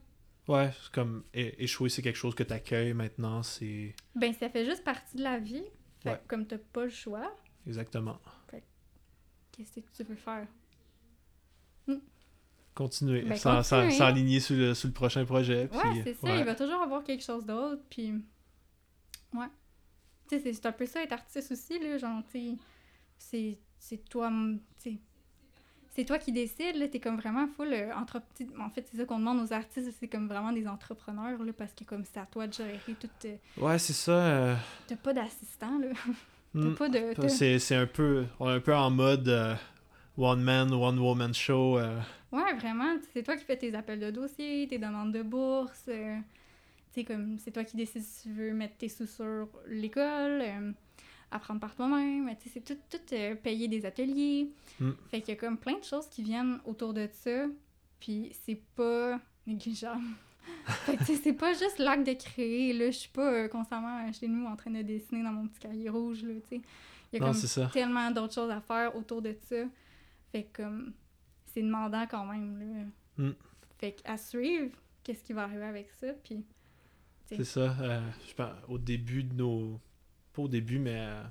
Ouais, 0.48 0.72
c'est 0.80 0.92
comme 0.92 1.24
échouer, 1.34 1.90
c'est 1.90 2.04
quelque 2.04 2.16
chose 2.16 2.36
que 2.36 2.44
tu 2.44 2.54
accueilles 2.54 2.94
maintenant, 2.94 3.42
c'est 3.42 3.96
Ben, 4.16 4.32
ça 4.34 4.50
fait 4.50 4.66
juste 4.66 4.84
partie 4.84 5.18
de 5.18 5.24
la 5.24 5.40
vie. 5.40 5.64
Fait 6.04 6.10
Ouais. 6.12 6.16
que 6.24 6.28
comme 6.28 6.46
t'as 6.46 6.60
pas 6.60 6.84
le 6.84 6.92
choix, 6.92 7.36
exactement. 7.66 8.20
qu'est-ce 9.52 9.80
que 9.80 9.92
tu 9.96 10.04
veux 10.04 10.16
faire? 10.16 10.46
Continuer, 12.76 13.22
Ben, 13.22 13.38
sans, 13.38 13.64
sans- 13.64 13.78
continuer. 13.84 13.98
s'enligner 13.98 14.40
sur 14.42 14.56
le, 14.58 14.74
sur 14.74 14.88
le 14.90 14.94
prochain 14.94 15.24
projet. 15.24 15.70
Ouais, 15.72 15.80
puis, 15.92 16.02
c'est 16.04 16.14
ça. 16.16 16.28
ouais. 16.28 16.40
Il 16.40 16.46
va 16.46 16.56
toujours 16.56 16.82
avoir 16.82 17.04
quelque 17.06 17.24
chose 17.24 17.46
d'autre, 17.46 17.82
puis... 17.90 18.12
Ouais. 19.34 19.48
Tu 20.30 20.40
sais, 20.40 20.54
c'est- 20.54 20.66
un 20.66 20.72
peu 20.72 20.86
ça, 20.86 21.04
être 21.04 21.14
artiste 21.14 21.52
aussi, 21.52 21.80
là, 21.80 21.98
genre, 21.98 22.24
tu 22.32 22.40
sais, 22.40 22.58
c'est- 23.18 23.60
c'est 23.80 24.10
toi, 24.10 24.32
tu 24.82 25.00
c'est 25.92 26.04
toi 26.04 26.20
qui 26.20 26.34
décides, 26.34 26.76
là, 26.76 26.88
t'es 26.90 27.00
comme 27.00 27.16
vraiment 27.16 27.48
full 27.48 27.72
euh, 27.74 27.96
entre... 27.96 28.22
En 28.60 28.70
fait, 28.70 28.86
c'est 28.92 28.98
ça 28.98 29.06
qu'on 29.06 29.20
demande 29.20 29.40
aux 29.40 29.54
artistes, 29.54 29.90
c'est 29.98 30.08
comme 30.10 30.28
vraiment 30.28 30.52
des 30.52 30.68
entrepreneurs, 30.68 31.42
là, 31.42 31.54
parce 31.54 31.74
que 31.74 31.86
comme 31.86 32.04
c'est 32.04 32.20
à 32.20 32.26
toi 32.26 32.48
de 32.48 32.54
gérer 32.54 32.80
tout... 33.00 33.10
euh, 33.26 33.38
Ouais, 33.58 33.80
c'est 33.80 33.94
ça. 33.94 34.12
euh, 34.12 34.56
T'as 34.88 34.98
pas 34.98 35.14
d'assistant, 35.14 35.80
là. 35.80 35.88
T'as 36.54 36.62
hmm, 36.62 36.74
pas 36.74 36.90
de... 36.90 37.28
C'est 37.28 37.76
un 37.76 37.88
peu, 37.88 38.26
on 38.40 38.50
est 38.50 38.56
un 38.56 38.60
peu 38.60 38.76
en 38.76 38.92
mode 38.92 39.28
euh, 39.30 39.56
one 40.18 40.42
man, 40.42 40.74
one 40.74 41.00
woman 41.00 41.34
show. 41.34 41.80
Ouais, 42.32 42.54
vraiment. 42.56 42.96
C'est 43.14 43.24
toi 43.24 43.38
qui 43.38 43.46
fais 43.46 43.58
tes 43.58 43.74
appels 43.74 44.00
de 44.00 44.12
dossier, 44.12 44.68
tes 44.68 44.78
demandes 44.78 45.14
de 45.14 45.22
bourse. 45.24 45.90
Sais, 46.96 47.04
comme 47.04 47.38
c'est 47.40 47.52
toi 47.52 47.64
qui 47.64 47.78
décides 47.78 48.04
si 48.04 48.24
tu 48.24 48.34
veux 48.34 48.54
mettre 48.54 48.78
tes 48.78 48.90
sous 48.90 49.08
sur 49.08 49.50
l'école, 49.68 50.42
euh, 50.42 50.72
apprendre 51.32 51.60
par 51.60 51.76
toi-même. 51.76 52.30
Tu 52.38 52.50
sais, 52.50 52.50
c'est 52.56 52.76
tout, 52.76 52.80
tout 52.90 53.14
euh, 53.14 53.36
payer 53.36 53.68
des 53.68 53.86
ateliers. 53.86 54.52
Mm. 54.80 54.92
Fait 55.10 55.22
qu'il 55.22 55.34
y 55.34 55.38
a 55.38 55.40
comme 55.40 55.58
plein 55.58 55.78
de 55.78 55.84
choses 55.84 56.08
qui 56.08 56.24
viennent 56.24 56.60
autour 56.66 56.94
de 56.94 57.08
ça. 57.12 57.46
Puis 58.00 58.32
c'est 58.46 58.62
pas 58.76 59.20
négligeable. 59.46 60.04
fait 60.66 60.98
que 60.98 61.04
c'est 61.06 61.34
pas 61.34 61.54
juste 61.54 61.80
l'acte 61.80 62.06
de 62.06 62.14
créer. 62.14 62.74
Là, 62.74 62.88
je 62.88 62.98
suis 62.98 63.10
pas 63.10 63.32
euh, 63.32 63.48
constamment 63.48 64.12
chez 64.14 64.28
nous 64.28 64.46
en 64.46 64.56
train 64.56 64.72
de 64.72 64.82
dessiner 64.82 65.24
dans 65.24 65.32
mon 65.32 65.48
petit 65.48 65.60
cahier 65.60 65.90
rouge. 65.90 66.24
Là, 66.24 66.34
tu 66.50 66.58
sais. 66.58 66.62
Il 67.14 67.20
y 67.20 67.24
a 67.24 67.26
Non, 67.26 67.34
comme 67.34 67.70
tellement 67.72 68.12
d'autres 68.12 68.34
choses 68.34 68.52
à 68.52 68.62
faire 68.62 68.96
autour 68.96 69.22
de 69.22 69.36
ça. 69.48 69.58
Fait 70.32 70.44
que 70.44 70.64
comme 70.64 70.94
c'est 71.46 71.62
demandant 71.62 72.06
quand 72.08 72.26
même 72.26 72.60
là. 72.60 73.24
Mm. 73.26 73.36
Fait 73.78 73.94
que 73.94 74.02
à 74.06 74.18
suivre, 74.18 74.76
qu'est-ce 75.04 75.24
qui 75.24 75.34
va 75.34 75.44
arriver 75.44 75.66
avec 75.66 75.90
ça 75.92 76.08
puis 76.24 76.44
C'est 77.30 77.44
ça. 77.44 77.76
euh, 77.82 78.00
je 78.28 78.34
pense, 78.34 78.52
au 78.68 78.78
début 78.78 79.24
de 79.24 79.34
nos. 79.36 79.80
Pas 80.34 80.44
au 80.44 80.48
début, 80.48 80.80
mais 80.80 80.96
euh, 80.98 81.24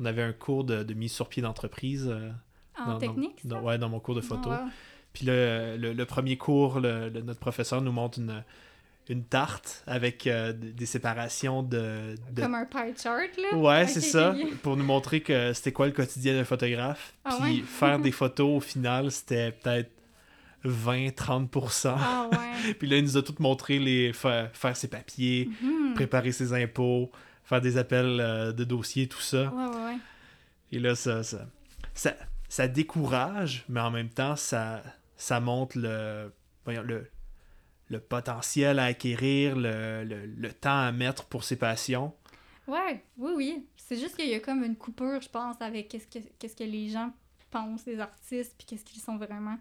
on 0.00 0.04
avait 0.04 0.22
un 0.22 0.32
cours 0.32 0.64
de, 0.64 0.82
de 0.82 0.94
mise 0.94 1.12
sur 1.12 1.28
pied 1.28 1.42
d'entreprise. 1.42 2.06
euh, 2.08 2.30
en 2.78 2.86
dans- 2.86 2.92
dans- 2.92 2.98
technique 2.98 3.40
ça? 3.42 3.48
dans- 3.48 3.60
ouais, 3.62 3.78
dans 3.78 3.88
mon 3.88 4.00
cours 4.00 4.14
de 4.14 4.20
photo. 4.20 4.50
Ah, 4.52 4.64
ouais. 4.64 4.70
Puis 5.12 5.24
le, 5.26 5.76
le, 5.78 5.92
le 5.94 6.04
premier 6.04 6.36
cours, 6.36 6.78
le- 6.80 7.08
notre 7.08 7.40
professeur 7.40 7.80
nous 7.80 7.92
montre 7.92 8.18
une, 8.18 8.44
une 9.08 9.24
tarte 9.24 9.82
avec 9.86 10.26
euh, 10.26 10.52
des 10.52 10.84
séparations 10.86 11.62
de. 11.62 12.16
de- 12.32 12.42
Comme 12.42 12.54
un 12.54 12.66
pie 12.66 12.94
chart 13.02 13.30
là? 13.38 13.56
Ouais, 13.56 13.86
c'est 13.86 14.00
ça, 14.02 14.34
pour 14.62 14.76
nous 14.76 14.84
montrer 14.84 15.20
que 15.22 15.52
c'était 15.54 15.72
quoi 15.72 15.86
le 15.86 15.92
quotidien 15.92 16.34
d'un 16.34 16.44
photographe. 16.44 17.14
Ah 17.24 17.36
Puis 17.40 17.60
ouais? 17.60 17.62
faire 17.66 17.98
des 18.00 18.12
photos, 18.12 18.56
au 18.58 18.60
final, 18.60 19.10
c'était 19.10 19.52
peut-être 19.52 19.90
20-30%. 20.66 21.94
Ah 21.98 22.28
ouais. 22.32 22.74
Puis 22.78 22.88
là, 22.88 22.96
il 22.98 23.04
nous 23.04 23.16
a 23.16 23.22
tout 23.22 23.34
montré 23.38 23.78
les 23.78 24.12
faire, 24.12 24.50
faire 24.56 24.76
ses 24.76 24.88
papiers, 24.88 25.48
Mhm. 25.62 25.94
préparer 25.94 26.32
ses 26.32 26.52
impôts, 26.52 27.10
faire 27.44 27.60
des 27.60 27.76
appels 27.78 28.18
euh, 28.20 28.52
de 28.52 28.64
dossiers, 28.64 29.08
tout 29.08 29.20
ça. 29.20 29.52
Ouais 29.52 29.64
ouais 29.66 29.84
ouais. 29.84 29.96
Et 30.72 30.78
là, 30.78 30.94
ça, 30.94 31.22
ça, 31.22 31.46
ça, 31.94 32.14
ça 32.48 32.68
décourage, 32.68 33.64
mais 33.68 33.80
en 33.80 33.90
même 33.90 34.08
temps, 34.10 34.36
ça, 34.36 34.82
ça 35.16 35.38
montre 35.40 35.78
le, 35.78 36.32
le, 36.66 37.08
le 37.88 38.00
potentiel 38.00 38.78
à 38.80 38.84
acquérir, 38.86 39.54
le, 39.56 40.02
le, 40.04 40.26
le 40.26 40.52
temps 40.52 40.80
à 40.80 40.90
mettre 40.92 41.24
pour 41.26 41.44
ses 41.44 41.56
passions. 41.56 42.12
Ouais, 42.66 43.04
oui 43.16 43.30
oui. 43.36 43.66
C'est 43.76 43.96
juste 43.96 44.16
qu'il 44.16 44.28
y 44.28 44.34
a 44.34 44.40
comme 44.40 44.64
une 44.64 44.74
coupure, 44.74 45.20
je 45.22 45.28
pense, 45.28 45.54
avec 45.60 45.88
qu'est-ce 45.88 46.08
que 46.08 46.18
qu'est-ce 46.40 46.56
que 46.56 46.64
les 46.64 46.88
gens 46.88 47.12
pensent 47.52 47.84
des 47.84 48.00
artistes 48.00 48.54
puis 48.58 48.66
qu'est-ce 48.66 48.84
qu'ils 48.84 49.00
sont 49.00 49.16
vraiment. 49.16 49.56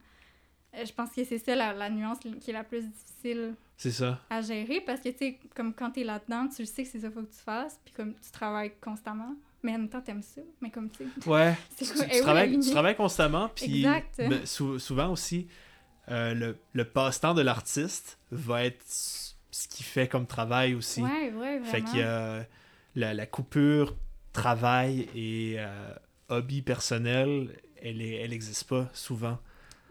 Euh, 0.78 0.86
Je 0.86 0.94
pense 0.94 1.12
que 1.12 1.24
c'est 1.24 1.38
ça 1.38 1.56
la, 1.56 1.74
la 1.74 1.90
nuance 1.90 2.20
qui 2.20 2.50
est 2.50 2.54
la 2.54 2.64
plus 2.64 2.84
difficile 2.84 3.56
C'est 3.78 3.92
ça. 3.92 4.20
à 4.30 4.42
gérer 4.42 4.82
parce 4.82 5.02
que, 5.02 5.10
tu 5.10 5.18
sais, 5.18 5.40
comme 5.56 5.74
quand 5.74 5.92
t'es 5.92 6.04
là-dedans, 6.04 6.48
tu 6.48 6.62
le 6.62 6.66
sais 6.68 6.84
que 6.84 6.90
c'est 6.90 7.00
ça 7.00 7.08
qu'il 7.08 7.16
faut 7.16 7.24
que 7.26 7.34
tu 7.34 7.42
fasses, 7.42 7.80
puis 7.84 7.94
comme 7.94 8.14
tu 8.14 8.32
travailles 8.32 8.74
constamment, 8.82 9.36
mais 9.64 9.74
en 9.74 9.80
même 9.80 9.90
temps, 9.90 10.02
t'aimes 10.02 10.22
ça, 10.22 10.42
mais 10.62 10.70
comme, 10.70 10.90
tu 10.90 11.04
sais, 11.22 11.30
Ouais. 11.30 11.56
tu, 11.78 11.86
quoi, 11.86 12.06
tu 12.06 12.12
eh 12.14 12.20
travailles, 12.22 12.60
tu 12.60 12.70
travailles 12.72 12.96
constamment, 12.96 13.50
puis 13.50 13.78
Exact. 13.86 14.16
ben, 14.30 14.46
sou- 14.46 14.80
souvent 14.80 15.12
aussi, 15.12 15.48
euh, 16.10 16.34
le, 16.34 16.58
le 16.74 16.86
passe-temps 16.86 17.34
de 17.34 17.42
l'artiste 17.42 18.20
va 18.32 18.64
être 18.66 18.84
ce 18.86 19.68
qu'il 19.70 19.86
fait 19.86 20.08
comme 20.08 20.28
travail 20.28 20.76
aussi. 20.76 21.02
Ouais, 21.02 21.32
ouais, 21.34 21.60
vraiment. 21.60 21.66
Fait 21.66 21.82
qu'il 21.82 22.00
y 22.00 22.04
a 22.04 22.46
la, 22.96 23.14
la 23.14 23.26
coupure 23.26 23.96
travail 24.34 25.08
et 25.16 25.56
euh, 25.58 25.94
hobby 26.30 26.62
personnel, 26.62 27.58
elle 27.82 28.02
est, 28.02 28.16
elle 28.16 28.34
existe 28.34 28.66
pas 28.66 28.90
souvent. 28.94 29.40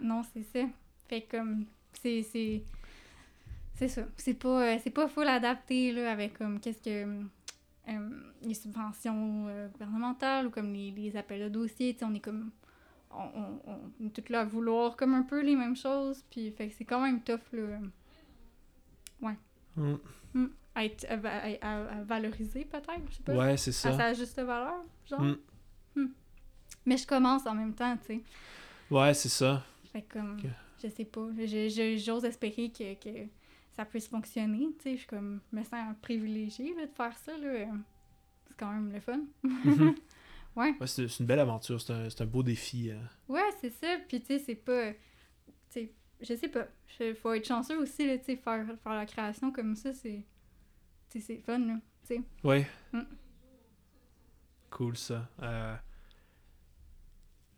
Non, 0.01 0.23
c'est 0.33 0.43
ça. 0.43 0.67
Fait 1.09 1.23
que, 1.23 1.37
comme, 1.37 1.67
c'est, 2.03 2.23
c'est, 2.23 2.63
c'est 3.75 3.89
ça. 3.89 4.03
C'est 4.17 4.35
pas, 4.35 4.63
euh, 4.75 4.79
c'est 4.83 4.91
pas 4.91 5.09
full 5.09 5.29
adapté, 5.29 5.93
là, 5.93 6.11
avec, 6.13 6.37
comme, 6.39 6.61
qu'est-ce 6.61 6.83
que, 6.83 7.23
euh, 7.89 8.09
les 8.43 8.55
subventions 8.55 9.47
euh, 9.49 9.69
gouvernementales 9.69 10.47
ou 10.47 10.51
comme 10.51 10.73
les, 10.73 10.91
les 10.91 11.17
appels 11.17 11.43
de 11.43 11.49
dossier, 11.49 11.93
tu 11.95 12.01
sais, 12.01 12.05
on 12.05 12.15
est 12.15 12.21
comme, 12.21 12.51
on, 13.11 13.61
on, 13.67 13.81
on 14.01 14.07
est 14.07 14.11
tous 14.11 14.31
là 14.33 14.41
à 14.41 14.45
vouloir 14.45 14.97
comme 14.97 15.15
un 15.15 15.23
peu 15.23 15.43
les 15.43 15.55
mêmes 15.55 15.77
choses, 15.77 16.25
puis 16.31 16.51
fait 16.51 16.69
que 16.69 16.75
c'est 16.77 16.85
quand 16.85 17.01
même 17.01 17.21
tough, 17.23 17.41
là. 17.53 17.79
Mm. 19.77 20.47
à, 20.75 20.85
être, 20.85 21.05
à, 21.09 21.15
à- 21.67 21.99
à 21.99 22.03
valoriser 22.05 22.65
peut-être, 22.65 22.91
je 23.11 23.17
sais 23.17 23.23
pas. 23.25 23.35
Ouais, 23.35 23.57
c'est 23.57 23.71
À 23.71 23.73
ça. 23.73 23.97
sa 23.97 24.13
juste 24.15 24.37
valeur, 24.41 24.85
genre. 25.09 25.21
Mm. 25.97 26.07
Mais 26.87 26.97
je 26.97 27.07
commence 27.07 27.47
en 27.47 27.55
même 27.55 27.75
temps, 27.75 27.97
tu 27.99 28.07
sais. 28.19 28.21
Ouais, 28.91 29.15
c'est 29.15 29.29
ça. 29.29 29.63
Fait 29.95 30.03
que 30.03 30.15
comme, 30.19 30.37
je 30.83 30.89
sais 30.89 31.05
pas, 31.05 31.29
je- 31.39 31.69
je- 31.69 32.03
j'ose 32.05 32.25
espérer 32.25 32.69
que, 32.71 32.95
que 32.95 33.29
ça 33.77 33.85
puisse 33.85 34.09
fonctionner, 34.09 34.67
tu 34.81 34.91
sais. 34.91 34.97
Je 34.97 35.07
comme, 35.07 35.41
me 35.53 35.63
sens 35.63 35.95
privilégiée 36.03 36.75
là, 36.75 36.85
de 36.87 36.93
faire 36.93 37.17
ça, 37.17 37.33
C'est 37.41 38.57
quand 38.59 38.73
même 38.73 38.93
le 38.93 39.01
fun. 39.01 39.21
Mhm. 39.43 39.95
Ouais. 40.57 40.73
Ouais, 40.81 40.87
c'est 40.87 41.19
une 41.19 41.27
belle 41.27 41.41
aventure, 41.41 41.81
c'est 41.81 41.93
un, 41.93 42.07
un 42.21 42.27
beau 42.27 42.43
défi. 42.45 42.89
euh. 42.91 43.01
Ouais, 43.29 43.43
c'est 43.61 43.71
ça. 43.71 43.97
Puis, 44.07 44.21
tu 44.21 44.27
sais, 44.27 44.39
c'est 44.39 44.55
pas. 44.55 44.93
Tu 44.93 44.97
sais, 45.71 45.93
je 46.21 46.35
sais 46.35 46.47
pas. 46.47 46.69
Il 47.01 47.15
faut 47.17 47.33
être 47.33 47.45
chanceux 47.47 47.77
aussi, 47.77 48.07
là, 48.07 48.19
tu 48.19 48.25
sais, 48.27 48.37
faire, 48.37 48.65
faire 48.85 48.95
la 48.95 49.05
création 49.05 49.51
comme 49.51 49.75
ça, 49.75 49.93
c'est. 49.93 50.25
Tu 51.11 51.21
sais, 51.21 51.27
c'est 51.27 51.39
fun, 51.39 51.59
là. 51.59 51.75
Tu 52.07 52.15
sais. 52.15 52.23
Ouais. 52.45 52.69
Mm. 52.93 53.01
Cool 54.71 54.97
ça. 54.97 55.29
Euh, 55.43 55.75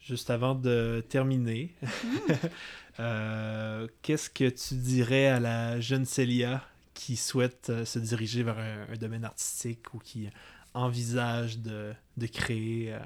Juste 0.06 0.30
avant 0.30 0.54
de 0.54 1.04
terminer, 1.08 1.74
euh, 3.00 3.88
qu'est-ce 4.02 4.30
que 4.30 4.48
tu 4.48 4.74
dirais 4.76 5.26
à 5.26 5.40
la 5.40 5.80
jeune 5.80 6.04
Célia 6.04 6.62
qui 6.94 7.16
souhaite 7.16 7.70
euh, 7.70 7.84
se 7.84 7.98
diriger 7.98 8.44
vers 8.44 8.56
un, 8.56 8.86
un 8.92 8.96
domaine 8.96 9.24
artistique 9.24 9.92
ou 9.94 9.98
qui 9.98 10.28
envisage 10.74 11.58
de, 11.58 11.92
de 12.16 12.26
créer 12.28 12.94
euh, 12.94 12.98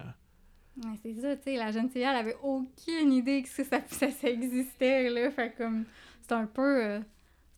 Ouais, 0.85 0.99
c'est 1.03 1.15
ça, 1.23 1.37
tu 1.37 1.45
sais, 1.45 1.57
la 1.57 1.73
jeune 1.73 1.89
fille, 1.89 2.03
elle 2.03 2.17
avait 2.17 2.37
aucune 2.43 3.13
idée 3.15 3.43
que 3.45 3.49
ça, 3.49 3.81
ça, 3.89 4.29
existait, 4.29 5.09
là, 5.09 5.31
fait 5.31 5.55
comme, 5.57 5.87
c'est 6.21 6.33
un 6.33 6.45
peu, 6.45 7.01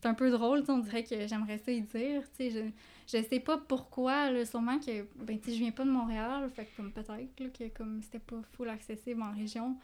c'est 0.01 0.09
un 0.09 0.15
peu 0.15 0.31
drôle, 0.31 0.63
on 0.69 0.79
dirait 0.79 1.03
que 1.03 1.27
j'aimerais 1.27 1.59
ça 1.59 1.73
y 1.73 1.83
dire, 1.83 2.23
tu 2.39 2.51
sais, 2.51 2.73
je, 3.13 3.23
sais 3.23 3.41
pas 3.41 3.59
pourquoi, 3.59 4.31
là, 4.31 4.45
sûrement 4.45 4.79
que, 4.79 5.03
ben, 5.17 5.39
tu 5.39 5.51
sais, 5.51 5.57
je 5.57 5.61
viens 5.61 5.73
pas 5.73 5.85
de 5.85 5.91
Montréal, 5.91 6.51
fait 6.55 6.67
que, 6.67 6.77
comme, 6.77 6.93
peut-être, 6.93 7.53
que, 7.53 7.69
comme, 7.69 8.03
c'était 8.03 8.19
pas 8.19 8.41
full 8.53 8.69
accessible 8.69 9.23
en 9.23 9.33
région, 9.33 9.77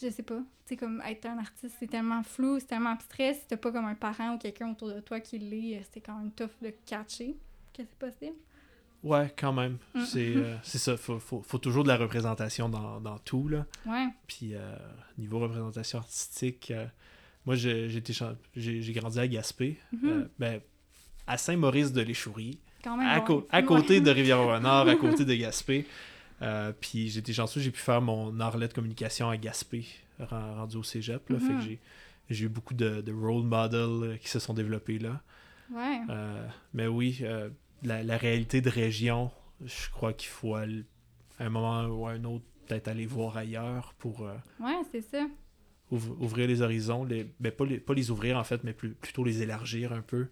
je 0.00 0.08
sais 0.08 0.22
pas, 0.22 0.38
tu 0.38 0.44
sais, 0.66 0.76
comme, 0.76 1.02
être 1.06 1.26
un 1.26 1.38
artiste, 1.38 1.76
c'est 1.78 1.86
tellement 1.86 2.22
flou, 2.22 2.58
c'est 2.58 2.66
tellement 2.66 2.90
abstrait, 2.90 3.34
si 3.34 3.46
t'as 3.46 3.58
pas 3.58 3.70
comme 3.70 3.84
un 3.84 3.94
parent 3.94 4.34
ou 4.34 4.38
quelqu'un 4.38 4.70
autour 4.70 4.88
de 4.88 5.00
toi 5.00 5.20
qui 5.20 5.38
l'est, 5.38 5.78
euh, 5.78 5.82
c'est 5.92 6.00
quand 6.00 6.16
même 6.16 6.30
tough 6.32 6.50
de 6.62 6.72
catcher 6.86 7.36
que 7.74 7.82
c'est 7.82 7.98
possible. 7.98 8.36
Ouais, 9.02 9.32
quand 9.36 9.52
même. 9.52 9.78
Mm. 9.94 10.04
C'est 10.04 10.36
euh, 10.36 10.56
c'est 10.62 10.78
ça. 10.78 10.96
Faut, 10.96 11.18
faut, 11.18 11.42
faut 11.42 11.58
toujours 11.58 11.82
de 11.82 11.88
la 11.88 11.96
représentation 11.96 12.68
dans, 12.68 13.00
dans 13.00 13.18
tout. 13.18 13.48
Là. 13.48 13.66
Ouais, 13.84 14.08
Puis, 14.26 14.54
euh, 14.54 14.76
niveau 15.18 15.40
représentation 15.40 15.98
artistique, 15.98 16.70
euh, 16.70 16.86
moi, 17.44 17.56
j'ai 17.56 18.92
grandi 18.92 19.18
à 19.18 19.26
Gaspé. 19.26 19.78
Mhm. 19.92 20.08
Euh, 20.08 20.28
ben, 20.38 20.60
à 21.26 21.36
Saint-Maurice 21.38 21.92
de 21.92 22.00
l'Échourie, 22.02 22.58
quand 22.82 22.96
même. 22.96 23.06
à, 23.06 23.14
à 23.16 23.60
Ouais. 23.60 23.64
côté 23.64 24.00
de 24.00 24.10
Rivière-au-Nord, 24.10 24.88
à 24.88 24.96
côté 24.96 25.24
de 25.24 25.34
Gaspé. 25.34 25.86
Euh, 26.42 26.72
puis, 26.80 27.08
j'ai 27.08 27.20
été 27.20 27.32
chanceux, 27.32 27.60
j'ai 27.60 27.70
pu 27.70 27.80
faire 27.80 28.00
mon 28.02 28.40
arlet 28.40 28.66
de 28.68 28.72
communication 28.72 29.28
à 29.28 29.36
Gaspé, 29.36 29.84
ren- 30.18 30.54
rendu 30.56 30.76
au 30.76 30.82
cégep. 30.82 31.28
Là, 31.30 31.38
Fait 31.38 31.54
que 31.54 31.60
j'ai- 31.60 31.78
j'ai 32.30 32.44
eu 32.46 32.48
beaucoup 32.48 32.74
de, 32.74 33.00
de 33.00 33.12
role 33.12 33.44
models 33.44 33.80
euh, 34.10 34.16
qui 34.16 34.28
se 34.28 34.38
sont 34.40 34.54
développés 34.54 34.98
là. 34.98 35.20
Ouais. 35.72 36.00
Euh, 36.10 36.46
mais 36.74 36.86
oui, 36.88 37.18
euh, 37.22 37.48
la, 37.84 38.02
la 38.02 38.16
réalité 38.16 38.60
de 38.60 38.68
région, 38.70 39.30
je 39.64 39.88
crois 39.90 40.12
qu'il 40.12 40.28
faut 40.28 40.54
à 40.56 40.64
un 41.38 41.48
moment 41.48 41.84
ou 41.86 42.06
à 42.06 42.12
un 42.12 42.24
autre 42.24 42.44
peut-être 42.66 42.88
aller 42.88 43.06
voir 43.06 43.36
ailleurs 43.36 43.94
pour 43.98 44.20
Ouais, 44.60 44.80
c'est 44.90 45.00
ça. 45.02 45.26
ouv- 45.92 46.16
ouvrir 46.20 46.48
les 46.48 46.60
horizons. 46.62 47.04
Les, 47.04 47.26
ben, 47.40 47.52
pas, 47.52 47.64
les, 47.64 47.78
pas 47.78 47.94
les 47.94 48.10
ouvrir 48.10 48.36
en 48.38 48.44
fait, 48.44 48.62
mais 48.64 48.72
plus, 48.72 48.90
plutôt 48.90 49.22
les 49.24 49.42
élargir 49.42 49.92
un 49.92 50.02
peu. 50.02 50.26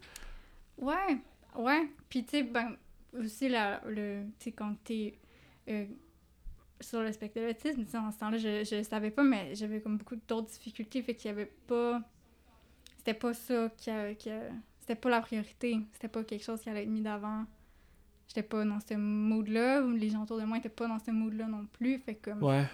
Ouais, 0.81 1.19
ouais. 1.57 1.89
Puis, 2.09 2.25
tu 2.25 2.31
sais, 2.31 2.43
ben, 2.43 2.77
aussi, 3.19 3.49
la, 3.49 3.81
le, 3.87 4.25
quand 4.57 4.75
t'es 4.85 5.19
euh, 5.69 5.87
sur 6.81 7.03
le 7.03 7.13
spectre 7.13 7.41
de 7.41 7.47
l'autisme, 7.47 7.85
tu 7.85 7.91
sais, 7.91 7.99
en 7.99 8.11
ce 8.11 8.19
temps-là, 8.19 8.39
je, 8.39 8.65
je 8.65 8.83
savais 8.83 9.11
pas, 9.11 9.23
mais 9.23 9.55
j'avais 9.55 9.81
comme 9.81 9.99
beaucoup 9.99 10.17
d'autres 10.17 10.49
difficultés, 10.49 11.03
fait 11.03 11.15
qu'il 11.15 11.29
y 11.29 11.33
avait 11.33 11.53
pas... 11.67 12.01
C'était 12.99 13.15
pas 13.15 13.33
ça 13.35 13.71
qui... 13.77 13.91
qui 14.19 14.31
C'était 14.81 14.95
pas 14.95 15.11
la 15.11 15.21
priorité. 15.21 15.79
C'était 15.93 16.09
pas 16.09 16.23
quelque 16.25 16.45
chose 16.45 16.61
qui 16.61 16.69
allait 16.69 16.83
être 16.83 16.89
mis 16.89 17.01
d'avant. 17.01 17.45
J'étais 18.29 18.43
pas 18.43 18.65
dans 18.65 18.79
ce 18.79 18.95
mood-là. 18.95 19.81
Les 19.81 20.11
gens 20.11 20.23
autour 20.23 20.39
de 20.39 20.45
moi 20.45 20.59
étaient 20.59 20.69
pas 20.69 20.87
dans 20.87 20.99
ce 20.99 21.11
mood-là 21.11 21.47
non 21.47 21.67
plus. 21.73 21.99
Fait 21.99 22.15
que 22.15 22.31
comme... 22.31 22.43
Ouais, 22.43 22.65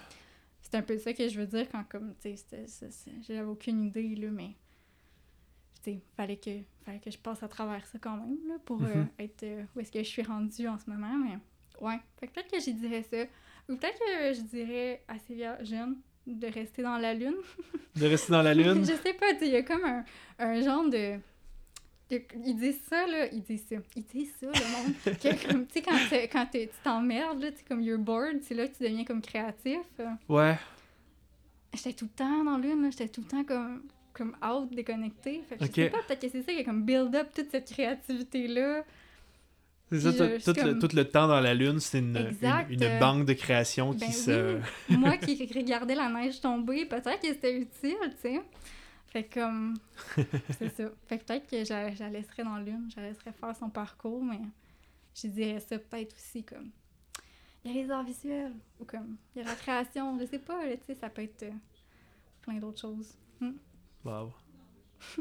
C'est 0.61 0.75
un 0.75 0.81
peu 0.81 0.97
ça 0.97 1.13
que 1.13 1.27
je 1.27 1.39
veux 1.39 1.47
dire 1.47 1.67
quand 1.71 1.83
comme 1.89 2.13
tu 2.21 2.35
sais 2.35 2.85
j'avais 3.21 3.41
aucune 3.41 3.85
idée 3.85 4.15
là 4.15 4.29
mais 4.29 4.55
sais 5.91 5.99
fallait 6.15 6.37
que 6.37 6.51
fallait 6.85 6.99
que 6.99 7.11
je 7.11 7.17
passe 7.17 7.41
à 7.43 7.47
travers 7.47 7.85
ça 7.85 7.97
quand 7.99 8.17
même 8.17 8.37
là 8.47 8.55
pour 8.65 8.81
euh, 8.83 8.93
Mhm. 8.95 9.07
être 9.19 9.43
euh, 9.43 9.63
où 9.75 9.79
est-ce 9.79 9.91
que 9.91 9.99
je 9.99 10.07
suis 10.09 10.23
rendue 10.23 10.67
en 10.67 10.77
ce 10.77 10.89
moment 10.89 11.15
mais 11.17 11.37
ouais 11.85 11.99
peut-être 12.19 12.49
que 12.51 12.59
j'y 12.59 12.73
dirais 12.73 13.03
ça 13.03 13.23
Ou 13.69 13.75
peut-être 13.75 13.99
que 13.99 14.33
je 14.33 14.41
dirais 14.41 15.03
assez 15.07 15.33
via- 15.35 15.63
jeune 15.63 15.97
de 16.25 16.47
rester 16.47 16.81
dans 16.83 16.97
la 16.97 17.13
lune. 17.13 17.35
De 17.95 18.05
rester 18.05 18.31
dans 18.33 18.41
la 18.41 18.53
lune? 18.59 18.81
je 18.83 18.93
sais 19.01 19.13
pas, 19.13 19.31
il 19.41 19.47
y 19.47 19.55
a 19.55 19.63
comme 19.63 19.85
un, 19.85 20.03
un 20.39 20.61
genre 20.61 20.83
de... 20.89 21.17
de- 22.09 22.21
Ils 22.45 22.57
disent 22.57 22.81
ça, 22.89 23.07
là, 23.07 23.27
ils 23.31 23.41
disent 23.41 23.65
ça. 23.69 23.77
Ils 23.95 24.03
disent 24.03 24.33
ça, 24.39 24.47
le 24.47 24.71
monde. 24.73 24.93
que 25.21 25.47
comme, 25.47 25.65
tu 25.67 25.73
sais, 25.75 25.81
quand, 25.81 25.97
quand 26.33 26.45
tu 26.51 26.67
t'emmerdes, 26.83 27.41
là, 27.41 27.51
tu 27.53 27.63
comme 27.63 27.79
you're 27.81 27.97
bored, 27.97 28.41
c'est 28.43 28.55
là 28.55 28.67
que 28.67 28.75
tu 28.75 28.83
deviens 28.83 29.05
comme 29.05 29.21
créatif. 29.21 29.79
Ouais. 30.27 30.57
J'étais 31.73 31.93
tout 31.93 32.05
le 32.05 32.11
temps 32.11 32.43
dans 32.43 32.57
la 32.57 32.67
lune, 32.67 32.91
j'étais 32.91 33.07
tout 33.09 33.21
le 33.21 33.27
temps 33.27 33.43
comme, 33.45 33.83
comme 34.17 34.35
out, 34.43 34.73
déconnectée. 34.73 35.43
Fait 35.47 35.57
que 35.57 35.63
Ok. 35.63 35.69
je 35.69 35.75
sais 35.83 35.89
pas, 35.89 36.01
peut-être 36.07 36.21
que 36.21 36.29
c'est 36.29 36.41
ça 36.41 36.51
qui 36.51 36.59
a 36.59 36.63
comme 36.63 36.83
build 36.83 37.15
up 37.15 37.27
toute 37.33 37.51
cette 37.51 37.69
créativité-là. 37.71 38.83
C'est 39.89 40.01
ça, 40.01 40.11
Puis 40.27 40.43
tout, 40.43 40.53
le, 40.53 40.63
comme- 40.73 40.79
tout 40.79 40.95
le 40.95 41.05
temps 41.05 41.27
dans 41.27 41.39
la 41.39 41.53
lune, 41.53 41.79
c'est 41.79 41.99
une, 41.99 42.35
une, 42.69 42.99
banque 42.99 43.25
de 43.25 43.31
création 43.33 43.91
Ben 43.91 43.99
qui 44.07 44.11
se... 44.11 44.57
oui. 44.89 44.97
Moi 44.97 45.15
qui 45.17 45.49
regardais 45.53 45.95
la 45.95 46.09
neige 46.09 46.41
tomber, 46.41 46.85
peut-être 46.85 47.21
que 47.21 47.27
c'était 47.27 47.57
utile, 47.57 47.95
tu 48.01 48.21
sais. 48.21 48.41
Fait 49.07 49.23
que 49.23 49.39
comme. 49.39 49.75
c'est 50.59 50.75
ça. 50.75 50.89
Fait 51.07 51.19
que 51.19 51.23
peut-être 51.23 51.49
que 51.49 51.63
je, 51.63 51.69
la- 51.71 52.09
laisserais 52.09 52.43
dans 52.43 52.55
la 52.57 52.63
lune, 52.63 52.89
je 52.93 52.99
la 52.99 53.07
laisserais 53.09 53.31
faire 53.31 53.55
son 53.55 53.69
parcours, 53.69 54.21
mais 54.21 54.41
je 55.15 55.27
dirais 55.27 55.61
ça 55.61 55.79
peut-être 55.79 56.13
aussi 56.15 56.43
comme. 56.43 56.69
Il 57.63 57.71
y 57.73 57.79
a 57.79 57.83
les 57.83 57.89
arts 57.91 58.03
visuels, 58.03 58.53
ou 58.81 58.83
comme. 58.83 59.15
Il 59.35 59.41
y 59.41 59.45
a 59.45 59.47
la 59.47 59.55
création, 59.55 60.19
je 60.19 60.25
sais 60.25 60.39
pas, 60.39 60.59
tu 60.63 60.77
sais, 60.85 60.95
ça 60.95 61.09
peut 61.09 61.21
être 61.23 61.43
euh, 61.43 61.51
plein 62.41 62.55
d'autres 62.55 62.81
choses. 62.81 63.13
Wow. 64.07 64.31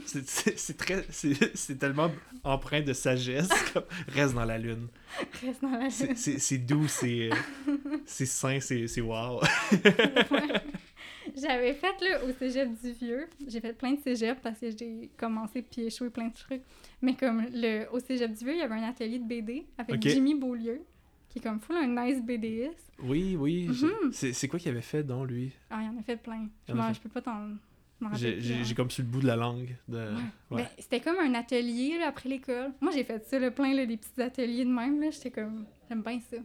C'est- 0.07 0.77
très... 0.77 1.05
C'est 1.11 1.79
tellement 1.79 2.11
empreint 2.45 2.81
de 2.81 2.93
sagesse. 2.93 3.49
comme, 3.73 3.85
Reste 4.09 4.35
dans 4.35 4.45
la 4.45 4.59
lune. 4.59 4.89
Reste 5.43 5.61
dans 5.63 5.71
la 5.71 5.91
C'est- 5.91 6.07
lune. 6.07 6.39
C'est 6.39 6.59
doux, 6.59 6.89
c'est 6.89 7.31
c'est 8.07 8.27
sain, 8.27 8.59
c'est 8.61 9.01
wow. 9.01 9.41
Ouais. 9.73 10.63
J'avais 11.37 11.75
fait 11.75 12.01
là, 12.01 12.25
au 12.25 12.33
cégep 12.33 12.71
du 12.83 12.93
Vieux. 12.93 13.29
J'ai 13.47 13.61
fait 13.61 13.73
plein 13.75 13.93
de 13.93 14.01
cégep 14.01 14.41
parce 14.41 14.59
que 14.61 14.71
j'ai 14.71 15.11
commencé 15.17 15.61
puis 15.63 15.83
échoué 15.83 16.09
plein 16.09 16.29
de 16.29 16.33
trucs. 16.35 16.63
Mais 17.03 17.15
comme 17.15 17.45
le, 17.53 17.87
au 17.93 17.99
cégep 17.99 18.33
du 18.33 18.45
Vieux, 18.45 18.55
il 18.55 18.59
y 18.59 18.63
avait 18.63 18.77
un 18.77 18.85
atelier 18.89 19.19
de 19.19 19.25
BD 19.25 19.67
avec. 19.77 20.01
Jimmy 20.03 20.35
Beaulieu, 20.35 20.81
qui 21.29 21.39
est 21.41 21.43
comme 21.43 21.61
full 21.61 21.77
un 21.77 21.89
nice 22.07 22.23
BDiste. 22.23 22.93
Oui, 23.03 23.37
oui. 23.37 23.69
Mhm. 23.69 24.13
C'est 24.13 24.49
quoi 24.49 24.59
qu'il 24.59 24.71
avait 24.71 24.81
fait, 24.81 25.03
donc, 25.03 25.29
lui? 25.29 25.53
Ah, 25.69 25.81
il 25.83 25.91
en 25.95 26.01
a 26.01 26.03
fait 26.03 26.17
plein. 26.17 26.49
Je, 26.69 26.73
fait- 26.73 26.95
je 26.95 27.01
peux 27.01 27.09
pas 27.11 27.21
t'en. 27.21 27.51
J'ai 28.15 28.55
hein. 28.55 28.75
comme 28.77 28.91
sur 28.91 29.03
le 29.03 29.09
bout 29.09 29.21
de 29.21 29.27
la 29.27 29.37
langue. 29.37 29.77
De... 29.89 29.97
Ouais. 29.97 30.05
Ouais. 30.51 30.63
Ben, 30.63 30.67
c'était 30.79 31.01
comme 31.01 31.19
un 31.19 31.35
atelier 31.35 31.99
là, 31.99 32.09
après 32.09 32.29
l'école. 32.29 32.73
Moi, 32.81 32.93
j'ai 32.93 33.05
fait 33.05 33.25
ça, 33.27 33.39
le 33.39 33.51
plein 33.51 33.75
là, 33.75 33.87
des 33.87 33.97
petits 33.97 34.21
ateliers 34.21 34.65
de 34.65 34.71
même. 34.71 35.03
J'étais 35.11 35.31
comme. 35.31 35.67
J'aime 35.89 36.03
bien 36.03 36.21
ça. 36.21 36.37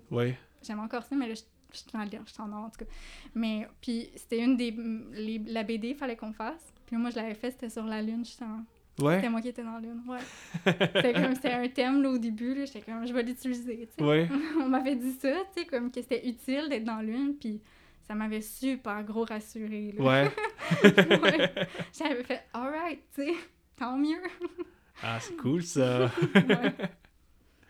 J'aime 0.63 0.79
encore 0.79 1.03
ça, 1.03 1.15
mais 1.15 1.27
là, 1.27 1.33
je 1.33 1.77
suis 1.77 1.85
en 1.93 2.03
lire, 2.03 2.21
je 2.25 2.33
suis 2.33 2.41
en 2.41 2.51
or, 2.51 2.65
en 2.65 2.69
tout 2.69 2.85
cas. 2.85 2.91
Mais, 3.33 3.67
puis, 3.81 4.09
c'était 4.15 4.43
une 4.43 4.55
des... 4.55 4.71
les- 5.13 5.41
la 5.47 5.63
BD, 5.63 5.89
il 5.89 5.95
fallait 5.95 6.15
qu'on 6.15 6.33
fasse. 6.33 6.73
Puis 6.85 6.95
moi, 6.97 7.09
je 7.09 7.15
l'avais 7.15 7.33
fait, 7.33 7.51
c'était 7.51 7.69
sur 7.69 7.85
la 7.85 8.01
Lune. 8.01 8.23
Ouais. 8.99 9.15
C'était 9.15 9.29
moi 9.29 9.41
qui 9.41 9.47
étais 9.47 9.63
dans 9.63 9.73
la 9.73 9.79
Lune, 9.79 10.01
ouais. 10.07 10.19
c'était 10.93 11.13
comme, 11.13 11.33
c'était 11.33 11.53
un 11.53 11.67
thème, 11.69 12.03
là, 12.03 12.09
au 12.11 12.17
début, 12.17 12.53
là, 12.53 12.65
j'étais 12.65 12.81
comme, 12.81 13.07
je 13.07 13.13
vais 13.13 13.23
l'utiliser, 13.23 13.87
tu 13.87 14.03
sais. 14.03 14.03
Ouais. 14.03 14.29
On 14.59 14.67
m'avait 14.67 14.95
dit 14.95 15.13
ça, 15.13 15.31
tu 15.55 15.61
sais, 15.61 15.65
comme 15.65 15.89
que 15.89 16.01
c'était 16.01 16.27
utile 16.27 16.67
d'être 16.69 16.83
dans 16.83 16.97
la 16.97 17.03
Lune, 17.03 17.35
puis 17.39 17.61
ça 18.07 18.15
m'avait 18.15 18.41
super 18.41 19.03
gros 19.03 19.25
rassuré. 19.25 19.93
Ouais. 19.97 20.31
Ouais. 20.83 21.51
J'avais 21.97 22.23
fait, 22.23 22.41
alright, 22.53 23.01
tu 23.13 23.23
sais, 23.25 23.33
tant 23.77 23.97
mieux. 23.97 24.21
Ah, 25.03 25.19
c'est 25.19 25.35
cool, 25.35 25.63
ça. 25.63 26.09
Ouais. 26.35 26.73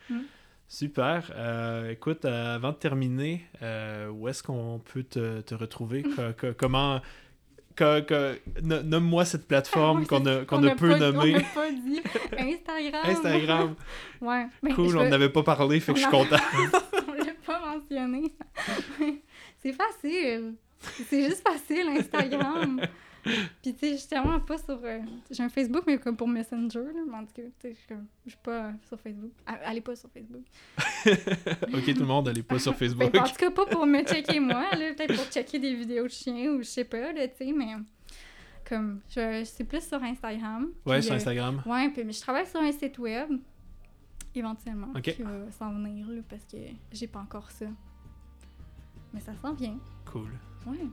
Super. 0.68 1.32
Euh, 1.36 1.90
écoute, 1.92 2.24
euh, 2.26 2.56
avant 2.56 2.70
de 2.72 2.76
terminer, 2.78 3.46
euh, 3.62 4.10
où 4.10 4.28
est-ce 4.30 4.42
qu'on 4.44 4.80
peut 4.94 5.04
te, 5.04 5.42
te 5.42 5.54
retrouver? 5.56 6.04
Co- 6.04 6.32
co- 6.40 6.54
comment... 6.58 7.02
co- 7.78 8.02
co- 8.08 8.40
no- 8.64 8.82
Nomme-moi 8.82 9.26
cette 9.26 9.48
plateforme 9.48 10.04
Ah, 10.04 10.08
qu'on 10.08 10.24
c'est- 10.24 10.30
a, 10.42 10.46
qu'on 10.46 10.60
on 10.64 10.68
a 10.68 10.72
a 10.72 10.76
peu 10.76 10.90
pas-. 10.98 11.12
On 11.12 11.72
dit. 11.74 12.02
Instagram. 12.38 13.02
Instagram. 13.06 13.76
Ouais. 14.22 14.48
Ben, 14.64 14.74
Cool, 14.76 14.98
on 14.98 15.10
n'avait 15.10 15.30
pas 15.30 15.44
parlé, 15.44 15.80
fait 15.82 15.92
que 15.94 16.00
je 16.00 16.04
suis 16.04 16.12
content. 16.12 16.38
on 17.08 17.14
l'a 17.16 17.34
pas 17.46 17.60
mentionné. 17.74 18.32
C'est 19.62 19.74
facile. 19.74 20.56
C'est 21.08 21.24
juste 21.24 21.48
facile, 21.48 21.88
Instagram. 21.90 22.82
Puis, 23.24 23.74
tu 23.76 23.80
sais, 23.80 23.92
je 23.92 23.98
suis 23.98 24.08
tellement 24.08 24.40
pas 24.40 24.58
sur. 24.58 24.80
euh, 24.84 25.00
j'ai 25.30 25.44
un 25.44 25.50
Facebook, 25.50 25.84
mais 25.86 26.00
comme 26.00 26.18
pour 26.18 26.28
Messenger, 26.28 26.80
là. 26.80 27.02
Mais 27.08 27.18
en 27.18 27.26
tout 27.26 27.34
cas, 27.36 27.44
tu 27.44 27.52
sais, 27.70 27.76
je 27.76 27.80
suis 27.94 27.96
suis 28.30 28.40
pas 28.42 28.66
euh, 28.70 28.72
sur 28.88 29.00
Facebook. 29.00 29.32
Allez 29.46 29.82
pas 29.82 29.96
sur 29.96 30.10
Facebook. 30.10 30.42
ok, 31.06 31.94
tout 31.94 32.00
le 32.00 32.06
monde, 32.06 32.28
allez 32.30 32.42
pas 32.42 32.58
sur 32.58 32.72
Ben, 32.80 32.80
Facebook. 32.80 33.16
en 33.16 33.24
tout 33.24 33.36
cas, 33.36 33.52
pas 33.52 33.66
pour 33.68 33.86
me 33.86 34.02
checker 34.04 34.40
moi, 34.40 34.72
là. 34.76 34.94
Peut-être 34.96 35.16
pour 35.16 35.26
checker 35.32 35.60
des 35.60 35.76
vidéos 35.76 36.06
de 36.06 36.12
chiens 36.12 36.50
ou 36.52 36.58
je 36.60 36.68
sais 36.68 36.84
pas, 36.84 37.14
là, 37.14 37.28
tu 37.28 37.46
sais, 37.46 37.52
mais. 37.52 37.76
Comme, 38.68 39.02
je, 39.10 39.44
c'est 39.44 39.66
plus 39.66 39.86
sur 39.88 40.02
Instagram. 40.02 40.72
Ouais, 40.86 40.96
Puis, 40.96 41.04
sur 41.04 41.14
euh, 41.14 41.18
Instagram. 41.18 41.62
Ouais, 41.68 41.90
puis 41.90 42.04
mais 42.04 42.14
je 42.14 42.22
travaille 42.22 42.48
sur 42.48 42.60
un 42.62 42.72
site 42.72 42.98
web, 42.98 43.30
éventuellement, 44.34 44.88
Ok. 44.96 45.14
qui 45.14 45.22
va 45.22 45.52
s'en 45.52 45.74
venir, 45.74 46.08
là, 46.08 46.22
parce 46.28 46.46
que 46.46 46.58
j'ai 46.92 47.08
pas 47.08 47.20
encore 47.20 47.52
ça. 47.52 47.66
Mais 49.14 49.20
ça 49.20 49.34
s'en 49.42 49.54
vient, 49.54 49.78
Cool. 50.06 50.30
ouais. 50.68 50.88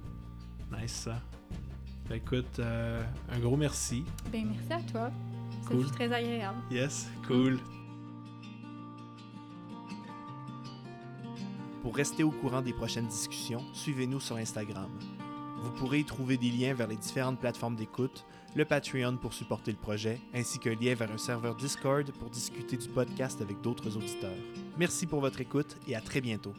Nice, 0.80 0.92
ça. 0.92 1.20
Ben, 2.08 2.16
écoute, 2.16 2.58
euh, 2.58 3.02
un 3.30 3.38
gros 3.38 3.56
merci. 3.56 4.04
Ben 4.32 4.46
merci 4.48 4.72
à 4.72 4.90
toi, 4.90 5.10
Cool. 5.66 5.84
fut 5.84 5.90
très 5.92 6.12
agréable. 6.12 6.58
Yes, 6.70 7.08
cool. 7.26 7.58
Pour 11.82 11.94
rester 11.96 12.22
au 12.22 12.30
courant 12.30 12.60
des 12.60 12.72
prochaines 12.72 13.06
discussions, 13.06 13.62
suivez-nous 13.72 14.20
sur 14.20 14.36
Instagram. 14.36 14.90
Vous 15.62 15.70
pourrez 15.72 16.00
y 16.00 16.04
trouver 16.04 16.36
des 16.36 16.50
liens 16.50 16.74
vers 16.74 16.86
les 16.86 16.96
différentes 16.96 17.40
plateformes 17.40 17.76
d'écoute, 17.76 18.24
le 18.54 18.64
Patreon 18.64 19.16
pour 19.16 19.32
supporter 19.32 19.70
le 19.72 19.78
projet, 19.78 20.20
ainsi 20.34 20.58
qu'un 20.58 20.74
lien 20.74 20.94
vers 20.94 21.10
un 21.10 21.18
serveur 21.18 21.54
Discord 21.56 22.10
pour 22.12 22.30
discuter 22.30 22.76
du 22.76 22.88
podcast 22.88 23.40
avec 23.40 23.60
d'autres 23.60 23.96
auditeurs. 23.96 24.36
Merci 24.78 25.06
pour 25.06 25.20
votre 25.20 25.40
écoute 25.40 25.76
et 25.86 25.94
à 25.96 26.00
très 26.00 26.20
bientôt. 26.20 26.52